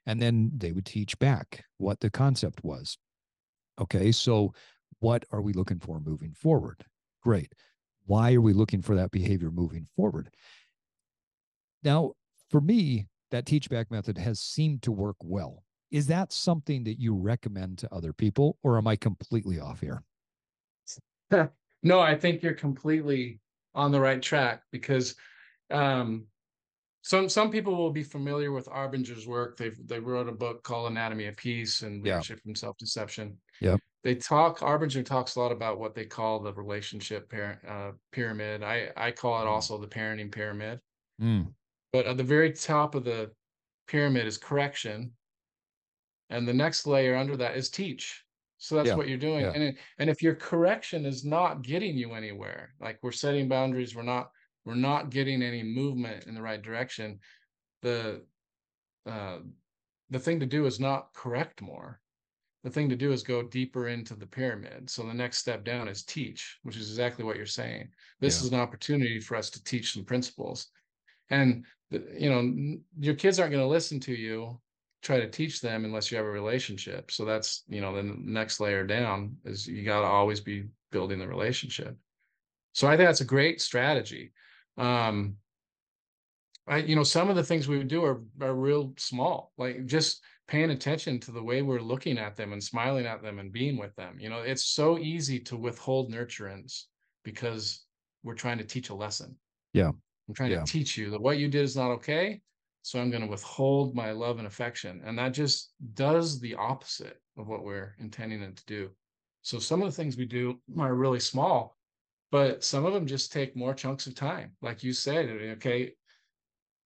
and 0.07 0.20
then 0.20 0.50
they 0.57 0.72
would 0.72 0.87
teach 0.87 1.18
back 1.18 1.64
what 1.78 2.00
the 2.00 2.11
concept 2.11 2.62
was. 2.64 2.98
Okay, 3.81 4.12
so 4.12 4.52
what 5.00 5.24
are 5.31 5.40
we 5.40 5.52
looking 5.52 5.81
for 5.81 6.00
moving 6.00 6.35
forward? 6.35 6.85
Great. 7.22 7.52
Why 8.07 8.35
are 8.35 8.40
we 8.40 8.52
looking 8.52 8.83
for 8.83 8.96
that 8.96 9.11
behavior 9.11 9.50
moving 9.50 9.87
forward? 9.96 10.31
Now, 11.83 12.12
for 12.50 12.61
me, 12.61 13.07
that 13.31 13.46
teach 13.46 13.70
back 13.70 13.90
method 13.90 14.18
has 14.18 14.40
seemed 14.40 14.83
to 14.83 14.92
work 14.92 15.16
well. 15.22 15.62
Is 15.92 16.07
that 16.07 16.33
something 16.33 16.85
that 16.85 16.98
you 16.98 17.14
recommend 17.14 17.78
to 17.78 17.94
other 17.94 18.12
people, 18.14 18.57
or 18.62 18.78
am 18.78 18.88
I 18.88 18.96
completely 18.96 19.61
off 19.61 19.81
here? 19.81 20.02
no, 21.83 22.00
I 22.00 22.16
think 22.16 22.42
you're 22.42 22.55
completely 22.55 23.40
on 23.74 23.92
the 23.92 24.00
right 24.00 24.20
track 24.20 24.62
because 24.72 25.14
um, 25.70 26.24
some 27.02 27.28
some 27.28 27.50
people 27.50 27.76
will 27.76 27.90
be 27.90 28.02
familiar 28.02 28.52
with 28.52 28.66
Arbinger's 28.66 29.26
work. 29.26 29.57
They 29.59 29.70
they 29.85 30.00
wrote 30.00 30.28
a 30.28 30.33
book 30.33 30.62
called 30.62 30.90
Anatomy 30.90 31.26
of 31.26 31.37
Peace 31.37 31.83
and 31.83 32.02
Leadership 32.02 32.38
yeah. 32.38 32.42
from 32.42 32.55
Self 32.55 32.76
Deception. 32.78 33.37
Yeah. 33.61 33.76
They 34.02 34.14
talk. 34.16 34.61
Arbinger 34.61 35.05
talks 35.05 35.37
a 35.37 35.40
lot 35.40 35.52
about 35.52 35.78
what 35.78 35.94
they 35.94 36.05
call 36.07 36.40
the 36.40 36.52
relationship 36.55 37.31
parent 37.31 37.61
uh, 37.68 37.92
pyramid. 38.12 38.62
I 38.62 38.90
I 38.96 39.11
call 39.11 39.40
it 39.42 39.46
mm. 39.46 39.50
also 39.50 39.78
the 39.78 39.87
parenting 39.87 40.33
pyramid. 40.33 40.81
Mm. 41.20 41.52
But 41.92 42.07
at 42.07 42.16
the 42.16 42.24
very 42.24 42.52
top 42.52 42.94
of 42.94 43.05
the 43.05 43.31
pyramid 43.87 44.26
is 44.26 44.38
correction, 44.38 45.12
and 46.33 46.49
the 46.49 46.55
next 46.55 46.87
layer 46.87 47.14
under 47.14 47.37
that 47.37 47.57
is 47.57 47.68
teach. 47.68 48.25
So 48.57 48.77
that's 48.77 48.88
yeah. 48.88 48.95
what 48.95 49.09
you're 49.09 49.18
doing. 49.18 49.42
Yeah. 49.42 49.53
And 49.53 49.77
and 49.99 50.11
if 50.11 50.23
your 50.23 50.35
correction 50.35 51.05
is 51.05 51.25
not 51.25 51.62
getting 51.62 51.97
you 51.97 52.14
anywhere, 52.14 52.75
like 52.81 52.99
we're 53.03 53.12
setting 53.12 53.49
boundaries, 53.49 53.95
we're 53.95 54.03
not 54.03 54.31
we're 54.64 54.75
not 54.75 55.11
getting 55.11 55.42
any 55.42 55.62
movement 55.62 56.27
in 56.27 56.35
the 56.35 56.42
right 56.42 56.62
direction, 56.62 57.18
the 57.83 58.23
uh, 59.05 59.38
the 60.11 60.18
thing 60.18 60.40
to 60.40 60.47
do 60.47 60.64
is 60.66 60.81
not 60.81 61.12
correct 61.12 61.61
more. 61.61 62.01
The 62.64 62.71
thing 62.71 62.88
to 62.88 62.97
do 62.97 63.11
is 63.12 63.25
go 63.25 63.42
deeper 63.42 63.88
into 63.88 64.14
the 64.14 64.27
pyramid. 64.27 64.88
So 64.88 65.03
the 65.03 65.12
next 65.12 65.38
step 65.38 65.64
down 65.64 65.88
is 65.88 66.05
teach, 66.05 66.61
which 66.62 66.77
is 66.77 66.88
exactly 66.88 67.25
what 67.25 67.37
you're 67.37 67.47
saying. 67.47 67.88
This 68.21 68.40
yeah. 68.40 68.47
is 68.47 68.53
an 68.53 68.61
opportunity 68.61 69.18
for 69.18 69.37
us 69.37 69.51
to 69.51 69.64
teach 69.64 69.92
some 69.92 70.05
principles. 70.05 70.68
And 71.31 71.64
you 71.90 72.31
know, 72.31 72.79
your 72.99 73.14
kids 73.14 73.38
aren't 73.38 73.53
going 73.53 73.64
to 73.64 73.68
listen 73.68 73.99
to 74.01 74.14
you 74.14 74.61
try 75.02 75.20
to 75.20 75.28
teach 75.28 75.60
them 75.60 75.84
unless 75.84 76.10
you 76.10 76.16
have 76.16 76.26
a 76.26 76.30
relationship. 76.30 77.10
So 77.10 77.24
that's, 77.24 77.64
you 77.68 77.80
know, 77.80 77.94
the 77.94 78.02
next 78.02 78.60
layer 78.60 78.86
down 78.86 79.36
is 79.44 79.66
you 79.66 79.84
got 79.84 80.00
to 80.00 80.06
always 80.06 80.40
be 80.40 80.66
building 80.90 81.18
the 81.18 81.26
relationship. 81.26 81.96
So 82.72 82.86
I 82.86 82.96
think 82.96 83.08
that's 83.08 83.20
a 83.20 83.26
great 83.26 83.60
strategy 83.60 84.32
um 84.78 85.36
I, 86.68 86.78
you 86.78 86.94
know, 86.94 87.02
some 87.02 87.28
of 87.28 87.34
the 87.34 87.42
things 87.42 87.66
we 87.66 87.76
would 87.76 87.88
do 87.88 88.04
are 88.04 88.22
are 88.40 88.54
real 88.54 88.94
small, 88.96 89.52
like 89.58 89.84
just 89.84 90.22
paying 90.46 90.70
attention 90.70 91.18
to 91.20 91.32
the 91.32 91.42
way 91.42 91.60
we're 91.60 91.80
looking 91.80 92.18
at 92.18 92.36
them 92.36 92.52
and 92.52 92.62
smiling 92.62 93.04
at 93.04 93.20
them 93.20 93.40
and 93.40 93.52
being 93.52 93.76
with 93.76 93.94
them. 93.96 94.16
You 94.20 94.28
know, 94.28 94.42
it's 94.42 94.64
so 94.64 94.96
easy 94.98 95.40
to 95.40 95.56
withhold 95.56 96.12
nurturance 96.12 96.84
because 97.24 97.84
we're 98.22 98.34
trying 98.34 98.58
to 98.58 98.64
teach 98.64 98.90
a 98.90 98.94
lesson. 98.94 99.36
Yeah. 99.72 99.88
I'm 100.28 100.34
trying 100.34 100.52
yeah. 100.52 100.60
to 100.60 100.72
teach 100.72 100.96
you 100.96 101.10
that 101.10 101.20
what 101.20 101.38
you 101.38 101.48
did 101.48 101.62
is 101.62 101.76
not 101.76 101.90
okay. 101.90 102.40
So 102.83 103.01
I'm 103.01 103.11
going 103.11 103.23
to 103.23 103.29
withhold 103.29 103.95
my 103.95 104.11
love 104.11 104.38
and 104.38 104.47
affection. 104.47 105.01
And 105.05 105.18
that 105.18 105.33
just 105.33 105.73
does 105.95 106.40
the 106.40 106.55
opposite 106.55 107.21
of 107.38 107.49
what 107.49 107.64
we're 107.64 107.95
intending 107.99 108.42
it 108.42 108.57
to 108.57 108.66
do. 108.66 108.90
So 109.42 109.59
some 109.59 109.83
of 109.83 109.88
the 109.88 109.97
things 109.97 110.16
we 110.16 110.25
do 110.27 110.61
are 110.79 110.95
really 110.95 111.21
small, 111.21 111.77
but 112.33 112.64
some 112.64 112.87
of 112.87 112.95
them 112.95 113.07
just 113.07 113.31
take 113.31 113.55
more 113.55 113.75
chunks 113.75 114.09
of 114.09 114.16
time 114.16 114.51
like 114.61 114.83
you 114.83 114.92
said 114.92 115.29
okay 115.29 115.92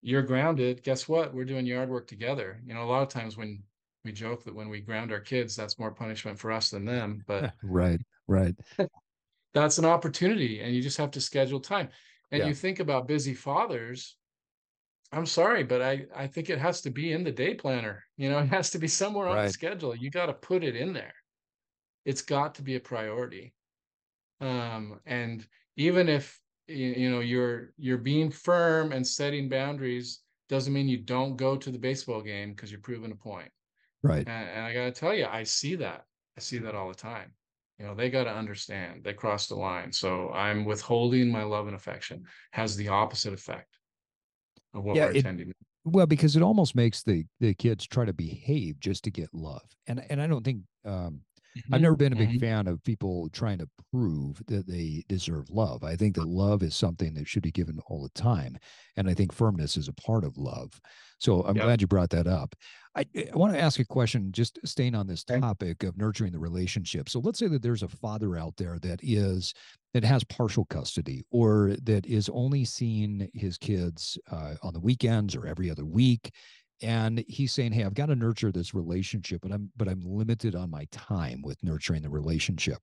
you're 0.03 0.23
grounded 0.23 0.83
guess 0.83 1.09
what 1.09 1.33
we're 1.33 1.45
doing 1.45 1.65
yard 1.65 1.89
work 1.89 2.07
together 2.07 2.61
you 2.67 2.75
know 2.75 2.83
a 2.83 2.91
lot 2.91 3.03
of 3.03 3.09
times 3.09 3.39
when 3.39 3.63
we 4.05 4.13
joke 4.13 4.45
that 4.45 4.55
when 4.55 4.69
we 4.69 4.81
ground 4.81 5.11
our 5.11 5.21
kids 5.21 5.57
that's 5.57 5.79
more 5.79 5.91
punishment 5.91 6.39
for 6.39 6.53
us 6.53 6.71
than 6.71 6.85
them 6.85 7.23
but 7.27 7.55
right 7.63 8.01
right 8.27 8.55
that's 9.55 9.79
an 9.79 9.87
opportunity 9.87 10.61
and 10.61 10.75
you 10.75 10.83
just 10.83 10.99
have 10.99 11.11
to 11.11 11.21
schedule 11.21 11.61
time 11.61 11.89
and 12.33 12.41
yeah. 12.41 12.49
you 12.49 12.55
think 12.55 12.81
about 12.81 13.09
busy 13.09 13.33
fathers 13.33 14.17
i'm 15.13 15.27
sorry 15.27 15.63
but 15.63 15.81
i 15.83 16.05
i 16.15 16.27
think 16.27 16.51
it 16.51 16.59
has 16.59 16.81
to 16.81 16.91
be 16.91 17.13
in 17.13 17.25
the 17.25 17.31
day 17.31 17.55
planner 17.55 18.05
you 18.17 18.31
know 18.31 18.39
it 18.39 18.49
has 18.49 18.71
to 18.71 18.79
be 18.79 18.89
somewhere 18.89 19.29
on 19.29 19.45
the 19.45 19.53
schedule 19.53 19.95
you 19.95 20.11
got 20.11 20.27
to 20.27 20.33
put 20.33 20.65
it 20.65 20.77
in 20.77 20.93
there. 20.93 21.15
It's 22.05 22.23
got 22.23 22.55
to 22.55 22.63
be 22.63 22.77
a 22.77 22.81
priority. 22.81 23.53
Um, 24.41 25.01
and 25.07 25.45
even 25.77 26.09
if 26.09 26.41
you, 26.69 26.95
you 26.97 27.11
know 27.11 27.21
you're 27.21 27.73
you're 27.77 27.99
being 27.99 28.31
firm 28.31 28.93
and 28.93 29.07
setting 29.07 29.49
boundaries 29.49 30.21
doesn't 30.49 30.73
mean 30.73 30.89
you 30.89 30.99
don't 30.99 31.37
go 31.37 31.57
to 31.57 31.71
the 31.71 31.79
baseball 31.79 32.23
game 32.23 32.53
because 32.53 32.71
you're 32.71 32.81
proving 32.81 33.13
a 33.13 33.17
point. 33.17 33.51
Right. 34.03 34.27
And, 34.29 34.49
and 34.49 34.65
i 34.65 34.73
gotta 34.73 34.93
tell 34.93 35.15
you 35.15 35.27
i 35.27 35.43
see 35.43 35.75
that. 35.77 36.05
I 36.37 36.41
see 36.41 36.59
that 36.59 36.75
all 36.75 36.89
the 36.89 36.95
time. 36.95 37.33
You 37.79 37.87
know 37.87 37.95
they 37.95 38.11
got 38.11 38.25
to 38.25 38.35
understand 38.35 39.03
they 39.03 39.13
crossed 39.13 39.49
the 39.49 39.57
line. 39.57 39.93
So 39.93 40.31
i'm 40.31 40.65
withholding 40.65 41.31
my 41.31 41.43
love 41.43 41.67
and 41.67 41.77
affection 41.77 42.25
has 42.53 42.77
the 42.77 42.89
opposite 42.89 43.33
effect 43.33 43.79
of 44.77 44.85
what 44.85 44.97
yeah, 44.97 45.07
we're 45.07 45.13
intending 45.13 45.53
well 45.85 46.07
because 46.07 46.37
it 46.37 46.43
almost 46.43 46.75
makes 46.75 47.03
the 47.03 47.25
the 47.41 47.55
kids 47.55 47.87
try 47.87 48.05
to 48.05 48.13
behave 48.13 48.79
just 48.81 49.05
to 49.05 49.11
get 49.11 49.29
love 49.33 49.63
and 49.87 50.05
and 50.11 50.21
i 50.21 50.27
don't 50.27 50.45
think 50.45 50.63
um 50.85 51.21
Mm-hmm. 51.57 51.75
I've 51.75 51.81
never 51.81 51.97
been 51.97 52.13
a 52.13 52.17
big 52.17 52.31
mm-hmm. 52.31 52.39
fan 52.39 52.67
of 52.67 52.83
people 52.85 53.29
trying 53.31 53.59
to 53.59 53.69
prove 53.93 54.43
that 54.47 54.67
they 54.67 55.05
deserve 55.09 55.49
love. 55.51 55.85
I 55.85 55.97
think 55.97 56.15
that 56.17 56.29
love 56.29 56.63
is 56.63 56.75
something 56.75 57.15
that 57.15 57.27
should 57.27 57.43
be 57.43 57.51
given 57.51 57.79
all 57.87 58.03
the 58.03 58.21
time. 58.21 58.59
And 58.97 59.09
I 59.09 59.15
think 59.15 59.33
firmness 59.33 59.77
is 59.77 59.89
a 59.89 59.93
part 59.93 60.25
of 60.25 60.37
love. 60.37 60.79
So 61.19 61.43
I'm 61.43 61.57
yep. 61.57 61.65
glad 61.65 61.81
you 61.81 61.87
brought 61.87 62.11
that 62.11 62.27
up. 62.27 62.55
I, 62.95 63.05
I, 63.15 63.37
want 63.37 63.53
to 63.53 63.61
ask 63.61 63.79
a 63.79 63.85
question, 63.85 64.33
just 64.33 64.59
staying 64.65 64.95
on 64.95 65.07
this 65.07 65.25
topic 65.25 65.83
of 65.83 65.97
nurturing 65.97 66.33
the 66.33 66.39
relationship. 66.39 67.09
So 67.09 67.21
let's 67.21 67.39
say 67.39 67.49
that 67.49 67.63
there's 67.63 67.83
a 67.83 67.89
father 67.89 68.37
out 68.37 68.57
there 68.57 68.79
that 68.81 69.01
is 69.03 69.55
that 69.93 70.05
has 70.05 70.25
partial 70.25 70.67
custody 70.67 71.25
or 71.31 71.75
that 71.85 72.07
is 72.07 72.29
only 72.31 72.65
seeing 72.65 73.29
his 73.35 73.57
kids 73.57 74.19
uh, 74.31 74.55
on 74.63 74.75
the 74.75 74.81
weekends 74.81 75.35
or 75.35 75.47
every 75.47 75.71
other 75.71 75.87
week 75.87 76.31
and 76.83 77.25
he's 77.29 77.53
saying 77.53 77.73
hey 77.73 77.85
i've 77.85 77.95
got 77.95 78.07
to 78.07 78.17
nurture 78.17 78.53
this 78.53 78.75
relationship 78.75 79.41
but 79.41 79.53
i'm 79.53 79.71
but 79.77 79.89
i'm 79.89 80.01
limited 80.05 80.55
on 80.55 80.71
my 80.71 80.87
time 80.91 81.43
with 81.43 81.63
nurturing 81.63 82.03
the 82.03 82.11
relationship. 82.11 82.79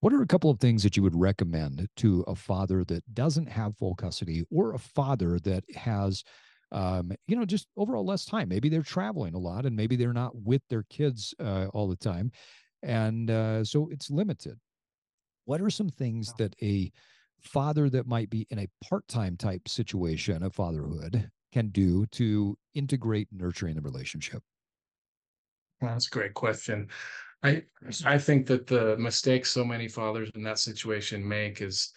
What 0.00 0.12
are 0.12 0.22
a 0.22 0.26
couple 0.26 0.50
of 0.50 0.60
things 0.60 0.82
that 0.82 0.96
you 0.96 1.02
would 1.02 1.18
recommend 1.18 1.88
to 1.96 2.22
a 2.28 2.34
father 2.34 2.84
that 2.84 3.14
doesn't 3.14 3.48
have 3.48 3.76
full 3.76 3.94
custody 3.94 4.44
or 4.52 4.74
a 4.74 4.78
father 4.78 5.38
that 5.40 5.64
has 5.74 6.22
um, 6.70 7.12
you 7.26 7.36
know 7.36 7.44
just 7.44 7.68
overall 7.76 8.04
less 8.04 8.24
time? 8.24 8.48
Maybe 8.48 8.68
they're 8.68 8.82
traveling 8.82 9.34
a 9.34 9.38
lot 9.38 9.66
and 9.66 9.74
maybe 9.74 9.96
they're 9.96 10.12
not 10.12 10.36
with 10.36 10.62
their 10.68 10.84
kids 10.90 11.34
uh, 11.40 11.66
all 11.72 11.88
the 11.88 11.96
time 11.96 12.30
and 12.82 13.30
uh, 13.30 13.64
so 13.64 13.88
it's 13.90 14.10
limited. 14.10 14.58
What 15.44 15.60
are 15.60 15.70
some 15.70 15.88
things 15.88 16.32
that 16.34 16.54
a 16.62 16.92
father 17.40 17.88
that 17.90 18.06
might 18.06 18.30
be 18.30 18.46
in 18.50 18.58
a 18.58 18.68
part-time 18.84 19.36
type 19.36 19.68
situation 19.68 20.42
of 20.42 20.54
fatherhood 20.54 21.30
can 21.52 21.68
do 21.68 22.06
to 22.06 22.56
integrate 22.74 23.28
nurturing 23.32 23.74
the 23.74 23.80
relationship? 23.80 24.42
That's 25.80 26.06
a 26.06 26.10
great 26.10 26.34
question. 26.34 26.88
I 27.42 27.62
I 28.04 28.18
think 28.18 28.46
that 28.46 28.66
the 28.66 28.96
mistake 28.96 29.46
so 29.46 29.64
many 29.64 29.88
fathers 29.88 30.30
in 30.34 30.42
that 30.44 30.58
situation 30.58 31.26
make 31.26 31.60
is 31.60 31.92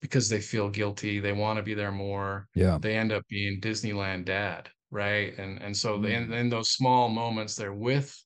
because 0.00 0.28
they 0.28 0.40
feel 0.40 0.68
guilty, 0.68 1.20
they 1.20 1.32
want 1.32 1.56
to 1.56 1.62
be 1.62 1.74
there 1.74 1.92
more. 1.92 2.48
Yeah. 2.54 2.78
They 2.80 2.96
end 2.96 3.12
up 3.12 3.26
being 3.28 3.60
Disneyland 3.60 4.24
dad, 4.24 4.68
right? 4.90 5.36
And 5.38 5.62
and 5.62 5.76
so 5.76 5.98
mm. 5.98 6.10
in, 6.10 6.32
in 6.32 6.50
those 6.50 6.70
small 6.70 7.08
moments 7.08 7.54
they're 7.54 7.72
with 7.72 8.16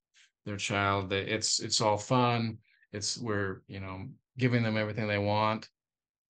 their 0.46 0.56
child, 0.56 1.10
that 1.10 1.32
it's 1.32 1.60
it's 1.60 1.80
all 1.80 1.98
fun. 1.98 2.58
It's 2.92 3.18
we're, 3.18 3.60
you 3.68 3.80
know, 3.80 4.06
giving 4.38 4.62
them 4.62 4.76
everything 4.76 5.06
they 5.06 5.18
want 5.18 5.68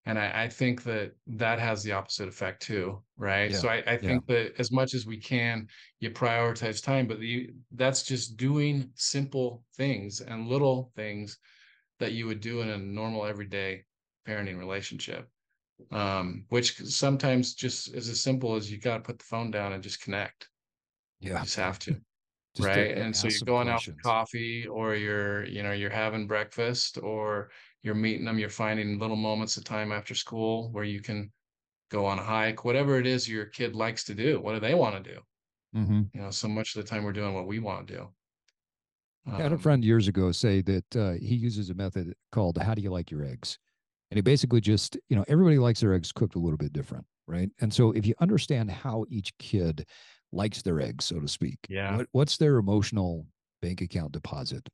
and 0.07 0.17
I, 0.19 0.43
I, 0.43 0.49
think 0.49 0.83
that 0.83 1.11
that 1.27 1.59
has 1.59 1.83
the 1.83 1.91
opposite 1.91 2.27
effect 2.27 2.61
too 2.61 3.01
right? 3.17 3.51
Yeah. 3.51 3.57
so 3.57 3.69
i, 3.69 3.83
I 3.85 3.97
think 3.97 4.23
yeah. 4.27 4.35
that 4.35 4.59
as 4.59 4.71
much 4.71 4.93
as 4.93 5.05
we 5.05 5.17
can 5.17 5.67
you 5.99 6.11
prioritize 6.11 6.83
time 6.83 7.07
but 7.07 7.19
the, 7.19 7.49
that's 7.71 8.03
just 8.03 8.37
doing 8.37 8.89
simple 8.95 9.63
things 9.75 10.21
and 10.21 10.47
little 10.47 10.91
things 10.95 11.37
that 11.99 12.13
you 12.13 12.27
would 12.27 12.41
do 12.41 12.61
in 12.61 12.69
a 12.69 12.77
normal 12.77 13.25
everyday 13.25 13.83
parenting 14.27 14.57
relationship. 14.57 15.27
Um, 15.91 16.45
which 16.49 16.75
sometimes 16.77 17.53
just 17.53 17.93
is 17.93 18.09
as 18.09 18.19
simple 18.19 18.55
as 18.55 18.71
you 18.71 18.79
got 18.79 18.97
to 18.97 19.03
put 19.03 19.19
the 19.19 19.25
phone 19.25 19.51
down 19.51 19.73
and 19.73 19.83
just 19.83 20.01
connect. 20.01 20.49
Yeah. 21.19 21.33
you 21.33 21.43
just 21.43 21.55
have 21.55 21.77
to 21.79 21.91
just 22.55 22.67
right? 22.67 22.97
and 22.97 23.15
so 23.15 23.27
you're 23.27 23.45
going 23.45 23.69
out 23.69 23.83
for 23.83 23.93
coffee 24.03 24.65
or 24.65 24.95
you're 24.95 25.45
you 25.45 25.61
know 25.61 25.73
you're 25.73 25.91
having 25.91 26.25
breakfast 26.25 26.97
or 27.01 27.51
you're 27.87 27.95
meeting 27.95 28.25
them 28.25 28.37
you're 28.37 28.49
finding 28.49 28.99
little 28.99 29.15
moments 29.15 29.57
of 29.57 29.63
time 29.63 29.91
after 29.91 30.13
school 30.13 30.69
where 30.73 30.83
you 30.83 30.99
can 30.99 31.31
go 31.89 32.05
on 32.05 32.19
a 32.19 32.23
hike 32.23 32.65
whatever 32.65 32.99
it 32.99 33.07
is 33.07 33.27
your 33.27 33.45
kid 33.45 33.75
likes 33.75 34.03
to 34.03 34.13
do 34.13 34.39
what 34.41 34.53
do 34.53 34.59
they 34.59 34.75
want 34.75 35.01
to 35.01 35.13
do 35.13 35.19
mm-hmm. 35.75 36.01
you 36.13 36.21
know 36.21 36.29
so 36.29 36.47
much 36.47 36.75
of 36.75 36.83
the 36.83 36.87
time 36.87 37.03
we're 37.03 37.13
doing 37.13 37.33
what 37.33 37.47
we 37.47 37.59
want 37.59 37.87
to 37.87 37.93
do 37.95 38.07
I 39.29 39.41
had 39.41 39.51
a 39.51 39.55
um, 39.55 39.59
friend 39.59 39.83
years 39.83 40.07
ago 40.07 40.31
say 40.31 40.61
that 40.61 40.95
uh, 40.95 41.11
he 41.13 41.35
uses 41.35 41.69
a 41.69 41.73
method 41.73 42.13
called 42.31 42.57
"How 42.57 42.73
do 42.73 42.81
you 42.81 42.89
like 42.89 43.11
your 43.11 43.25
eggs?" 43.25 43.59
and 44.09 44.17
he 44.17 44.21
basically 44.21 44.61
just, 44.61 44.97
you 45.09 45.15
know, 45.15 45.25
everybody 45.27 45.57
likes 45.57 45.81
their 45.81 45.93
eggs 45.93 46.11
cooked 46.11 46.35
a 46.35 46.39
little 46.39 46.57
bit 46.57 46.71
different, 46.71 47.05
right? 47.27 47.49
And 47.59 47.73
so 47.73 47.91
if 47.91 48.05
you 48.05 48.13
understand 48.21 48.71
how 48.71 49.05
each 49.09 49.37
kid 49.37 49.85
likes 50.31 50.61
their 50.61 50.79
eggs, 50.79 51.05
so 51.05 51.19
to 51.19 51.27
speak, 51.27 51.57
yeah, 51.67 51.97
what, 51.97 52.07
what's 52.13 52.37
their 52.37 52.57
emotional 52.57 53.25
bank 53.61 53.81
account 53.81 54.13
deposit? 54.13 54.67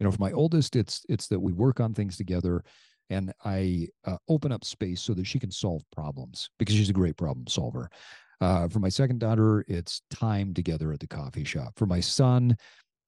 You 0.00 0.04
know 0.04 0.10
for 0.10 0.20
my 0.22 0.32
oldest 0.32 0.74
it's 0.74 1.04
it's 1.08 1.28
that 1.28 1.38
we 1.38 1.52
work 1.52 1.78
on 1.78 1.94
things 1.94 2.16
together 2.16 2.64
and 3.10 3.32
i 3.44 3.86
uh, 4.06 4.16
open 4.28 4.50
up 4.50 4.64
space 4.64 5.00
so 5.00 5.14
that 5.14 5.26
she 5.26 5.38
can 5.38 5.50
solve 5.50 5.82
problems 5.94 6.50
because 6.58 6.74
she's 6.74 6.90
a 6.90 6.94
great 6.94 7.16
problem 7.16 7.46
solver. 7.46 7.88
Uh, 8.40 8.66
for 8.68 8.78
my 8.78 8.88
second 8.88 9.20
daughter 9.20 9.64
it's 9.68 10.00
time 10.10 10.54
together 10.54 10.92
at 10.92 11.00
the 11.00 11.06
coffee 11.06 11.44
shop. 11.44 11.74
For 11.76 11.86
my 11.86 12.00
son 12.00 12.56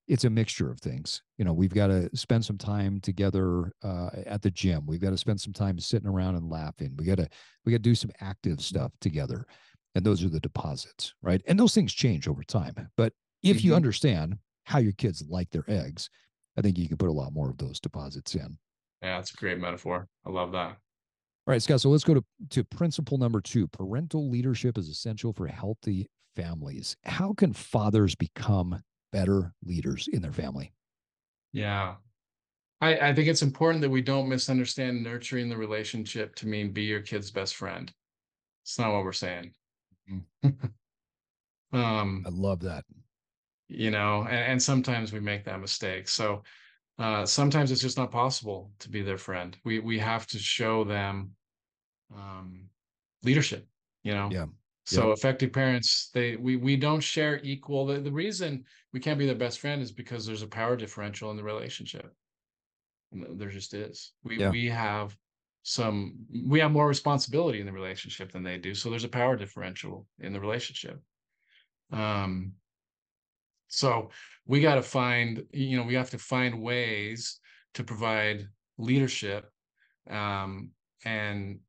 it's 0.07 0.25
a 0.25 0.29
mixture 0.29 0.69
of 0.69 0.79
things. 0.79 1.23
You 1.39 1.45
know 1.45 1.53
we've 1.53 1.73
got 1.73 1.87
to 1.87 2.07
spend 2.15 2.45
some 2.45 2.57
time 2.57 2.99
together 3.01 3.71
uh, 3.83 4.09
at 4.27 4.43
the 4.43 4.51
gym. 4.51 4.85
We've 4.85 5.01
got 5.01 5.09
to 5.09 5.17
spend 5.17 5.41
some 5.41 5.53
time 5.53 5.79
sitting 5.79 6.07
around 6.07 6.35
and 6.35 6.51
laughing. 6.51 6.93
We 6.97 7.05
got 7.05 7.17
to 7.17 7.27
we 7.65 7.71
got 7.71 7.77
to 7.77 7.89
do 7.89 7.95
some 7.95 8.11
active 8.21 8.61
stuff 8.61 8.91
together 9.01 9.47
and 9.95 10.05
those 10.05 10.23
are 10.23 10.29
the 10.29 10.39
deposits 10.39 11.15
right? 11.23 11.41
And 11.47 11.59
those 11.59 11.73
things 11.73 11.93
change 11.93 12.27
over 12.27 12.43
time. 12.43 12.75
But 12.95 13.13
if 13.41 13.57
mm-hmm. 13.57 13.67
you 13.67 13.75
understand 13.75 14.37
how 14.65 14.79
your 14.79 14.93
kids 14.93 15.23
like 15.27 15.49
their 15.49 15.65
eggs 15.67 16.09
I 16.57 16.61
think 16.61 16.77
you 16.77 16.87
can 16.87 16.97
put 16.97 17.09
a 17.09 17.13
lot 17.13 17.33
more 17.33 17.49
of 17.49 17.57
those 17.57 17.79
deposits 17.79 18.35
in. 18.35 18.57
Yeah, 19.01 19.17
that's 19.17 19.33
a 19.33 19.37
great 19.37 19.59
metaphor. 19.59 20.07
I 20.25 20.29
love 20.29 20.51
that. 20.53 20.77
All 21.45 21.51
right, 21.51 21.61
Scott. 21.61 21.81
So 21.81 21.89
let's 21.89 22.03
go 22.03 22.13
to, 22.13 22.23
to 22.51 22.63
principle 22.63 23.17
number 23.17 23.41
two. 23.41 23.67
Parental 23.67 24.29
leadership 24.29 24.77
is 24.77 24.87
essential 24.87 25.33
for 25.33 25.47
healthy 25.47 26.07
families. 26.35 26.95
How 27.03 27.33
can 27.33 27.51
fathers 27.51 28.15
become 28.15 28.81
better 29.11 29.53
leaders 29.63 30.07
in 30.13 30.21
their 30.21 30.31
family? 30.31 30.73
Yeah. 31.51 31.95
I, 32.79 33.09
I 33.09 33.13
think 33.13 33.27
it's 33.27 33.41
important 33.41 33.81
that 33.81 33.89
we 33.89 34.01
don't 34.01 34.29
misunderstand 34.29 35.03
nurturing 35.03 35.49
the 35.49 35.57
relationship 35.57 36.35
to 36.35 36.47
mean 36.47 36.71
be 36.71 36.83
your 36.83 37.01
kid's 37.01 37.31
best 37.31 37.55
friend. 37.55 37.91
It's 38.63 38.79
not 38.79 38.93
what 38.93 39.03
we're 39.03 39.11
saying. 39.11 39.51
Mm-hmm. 40.09 40.49
um, 41.77 42.23
I 42.25 42.29
love 42.29 42.61
that 42.61 42.85
you 43.73 43.91
know 43.91 44.25
and, 44.29 44.51
and 44.51 44.61
sometimes 44.61 45.11
we 45.11 45.19
make 45.19 45.43
that 45.45 45.59
mistake. 45.59 46.07
So 46.07 46.43
uh, 46.99 47.25
sometimes 47.25 47.71
it's 47.71 47.81
just 47.81 47.97
not 47.97 48.11
possible 48.11 48.71
to 48.79 48.89
be 48.89 49.01
their 49.01 49.17
friend. 49.17 49.57
We 49.63 49.79
we 49.79 49.99
have 49.99 50.27
to 50.27 50.39
show 50.39 50.83
them 50.83 51.31
um, 52.15 52.69
leadership 53.23 53.67
you 54.03 54.13
know? 54.13 54.29
Yeah. 54.31 54.45
So 54.85 55.07
yeah. 55.07 55.13
effective 55.13 55.53
parents 55.53 56.09
they 56.13 56.35
we 56.35 56.57
we 56.57 56.75
don't 56.75 56.99
share 56.99 57.39
equal 57.41 57.85
the, 57.85 57.99
the 57.99 58.11
reason 58.11 58.65
we 58.91 58.99
can't 58.99 59.17
be 59.17 59.25
their 59.25 59.33
best 59.33 59.59
friend 59.59 59.81
is 59.81 59.93
because 59.93 60.25
there's 60.25 60.41
a 60.41 60.47
power 60.47 60.75
differential 60.75 61.31
in 61.31 61.37
the 61.37 61.43
relationship. 61.43 62.13
There 63.13 63.49
just 63.49 63.73
is. 63.73 64.11
We 64.25 64.39
yeah. 64.39 64.49
we 64.49 64.67
have 64.67 65.15
some 65.63 66.15
we 66.47 66.59
have 66.59 66.71
more 66.71 66.87
responsibility 66.87 67.61
in 67.61 67.65
the 67.65 67.71
relationship 67.71 68.33
than 68.33 68.43
they 68.43 68.57
do 68.57 68.75
so 68.75 68.89
there's 68.89 69.05
a 69.05 69.09
power 69.09 69.37
differential 69.37 70.05
in 70.19 70.33
the 70.33 70.41
relationship. 70.41 71.01
Um 71.93 72.51
so 73.73 74.09
we 74.45 74.61
got 74.61 74.75
to 74.75 74.83
find, 74.83 75.43
you 75.51 75.77
know, 75.77 75.83
we 75.83 75.95
have 75.95 76.11
to 76.11 76.17
find 76.17 76.61
ways 76.61 77.39
to 77.73 77.83
provide 77.83 78.47
leadership 78.77 79.49
um, 80.09 80.71
and 81.05 81.59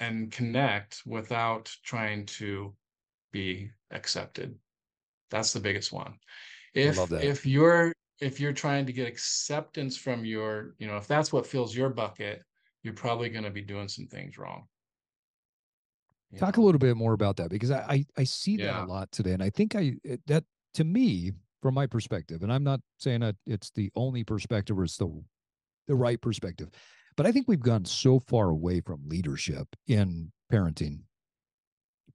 and 0.00 0.30
connect 0.30 1.02
without 1.06 1.74
trying 1.84 2.24
to 2.26 2.74
be 3.32 3.70
accepted. 3.90 4.54
That's 5.30 5.52
the 5.52 5.60
biggest 5.60 5.92
one. 5.92 6.14
If 6.74 7.12
if 7.12 7.46
you're 7.46 7.92
if 8.20 8.40
you're 8.40 8.52
trying 8.52 8.86
to 8.86 8.92
get 8.92 9.06
acceptance 9.06 9.96
from 9.96 10.24
your, 10.24 10.74
you 10.78 10.88
know, 10.88 10.96
if 10.96 11.06
that's 11.06 11.32
what 11.32 11.46
fills 11.46 11.74
your 11.74 11.90
bucket, 11.90 12.42
you're 12.82 12.94
probably 12.94 13.28
going 13.28 13.44
to 13.44 13.50
be 13.50 13.62
doing 13.62 13.88
some 13.88 14.06
things 14.06 14.38
wrong. 14.38 14.64
Talk 16.36 16.56
a 16.56 16.60
little 16.60 16.78
bit 16.78 16.96
more 16.96 17.12
about 17.14 17.36
that 17.36 17.50
because 17.50 17.70
I 17.70 17.84
I, 17.88 18.06
I 18.18 18.24
see 18.24 18.56
that 18.58 18.64
yeah. 18.64 18.84
a 18.84 18.86
lot 18.86 19.10
today, 19.12 19.32
and 19.32 19.42
I 19.42 19.50
think 19.50 19.74
I 19.74 19.94
that 20.26 20.44
to 20.78 20.84
me, 20.84 21.32
from 21.60 21.74
my 21.74 21.88
perspective, 21.88 22.44
and 22.44 22.52
I'm 22.52 22.62
not 22.62 22.78
saying 22.98 23.22
that 23.22 23.34
it's 23.48 23.70
the 23.70 23.90
only 23.96 24.22
perspective 24.22 24.78
or 24.78 24.84
it's 24.84 24.96
the 24.96 25.10
the 25.88 25.96
right 25.96 26.20
perspective, 26.20 26.68
but 27.16 27.26
I 27.26 27.32
think 27.32 27.48
we've 27.48 27.58
gone 27.58 27.84
so 27.84 28.20
far 28.20 28.50
away 28.50 28.80
from 28.80 29.08
leadership 29.08 29.66
in 29.88 30.30
parenting 30.52 31.00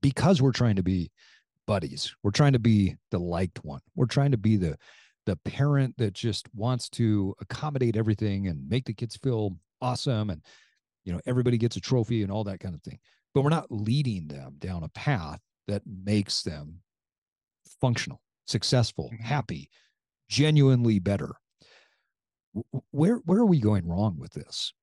because 0.02 0.42
we're 0.42 0.54
trying 0.54 0.78
to 0.78 0.84
be 0.84 1.12
buddies. 1.68 2.16
We're 2.24 2.32
trying 2.32 2.54
to 2.54 2.60
be 2.60 2.96
the 3.12 3.20
liked 3.20 3.66
one. 3.66 3.82
We're 3.98 4.06
trying 4.06 4.32
to 4.32 4.38
be 4.38 4.56
the 4.56 4.78
the 5.26 5.36
parent 5.44 5.96
that 5.98 6.14
just 6.14 6.48
wants 6.56 6.88
to 6.92 7.36
accommodate 7.42 7.98
everything 7.98 8.48
and 8.48 8.70
make 8.70 8.86
the 8.86 8.94
kids 8.94 9.18
feel 9.18 9.58
awesome 9.82 10.30
and 10.30 10.42
you 11.04 11.12
know 11.12 11.20
everybody 11.26 11.58
gets 11.58 11.76
a 11.76 11.82
trophy 11.82 12.24
and 12.24 12.32
all 12.32 12.46
that 12.46 12.62
kind 12.62 12.76
of 12.76 12.82
thing. 12.82 13.00
But 13.34 13.42
we're 13.42 13.50
not 13.50 13.70
leading 13.70 14.30
them 14.30 14.56
down 14.60 14.84
a 14.84 14.90
path 14.90 15.42
that 15.68 15.82
makes 15.86 16.44
them 16.44 16.80
functional 17.82 18.22
successful, 18.46 19.10
mm-hmm. 19.14 19.24
happy, 19.24 19.70
genuinely 20.30 21.00
better. 21.00 21.32
Where 22.92 23.16
where 23.26 23.40
are 23.40 23.46
we 23.46 23.60
going 23.60 23.88
wrong 23.88 24.18
with 24.20 24.34
this? 24.34 24.74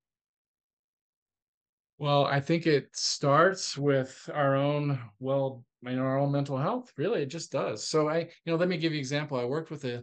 Well, 1.99 2.25
I 2.25 2.41
think 2.41 2.67
it 2.67 2.89
starts 2.95 3.77
with 3.77 4.29
our 4.33 4.57
own 4.57 4.99
well, 5.19 5.65
you 5.83 5.97
know, 5.97 6.03
our 6.03 6.19
own 6.19 6.33
mental 6.33 6.57
health. 6.57 6.93
Really, 6.97 7.23
it 7.23 7.27
just 7.27 7.53
does. 7.53 7.87
So 7.87 8.09
I, 8.09 8.19
you 8.19 8.27
know, 8.47 8.57
let 8.57 8.69
me 8.69 8.79
give 8.79 8.93
you 8.93 8.99
an 8.99 9.01
example. 9.01 9.39
I 9.39 9.45
worked 9.45 9.71
with 9.71 9.85
a 9.85 10.03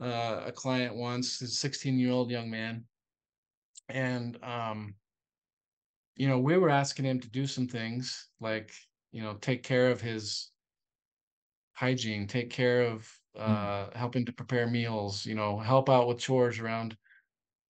uh, 0.00 0.42
a 0.46 0.52
client 0.52 0.94
once, 0.94 1.40
a 1.40 1.46
16 1.46 1.98
year 1.98 2.12
old 2.12 2.30
young 2.30 2.50
man. 2.50 2.84
And, 3.88 4.38
um, 4.42 4.94
you 6.16 6.28
know, 6.28 6.38
we 6.38 6.56
were 6.56 6.70
asking 6.70 7.04
him 7.04 7.20
to 7.20 7.28
do 7.28 7.46
some 7.46 7.66
things 7.66 8.28
like, 8.40 8.72
you 9.12 9.22
know, 9.22 9.34
take 9.34 9.62
care 9.62 9.90
of 9.90 10.00
his 10.00 10.50
hygiene, 11.74 12.26
take 12.26 12.50
care 12.50 12.82
of 12.82 13.08
mm. 13.36 13.42
uh, 13.42 13.86
mm. 13.86 13.96
helping 13.96 14.24
to 14.24 14.32
prepare 14.32 14.66
meals, 14.66 15.26
you 15.26 15.34
know, 15.34 15.58
help 15.58 15.90
out 15.90 16.08
with 16.08 16.18
chores 16.18 16.58
around 16.58 16.96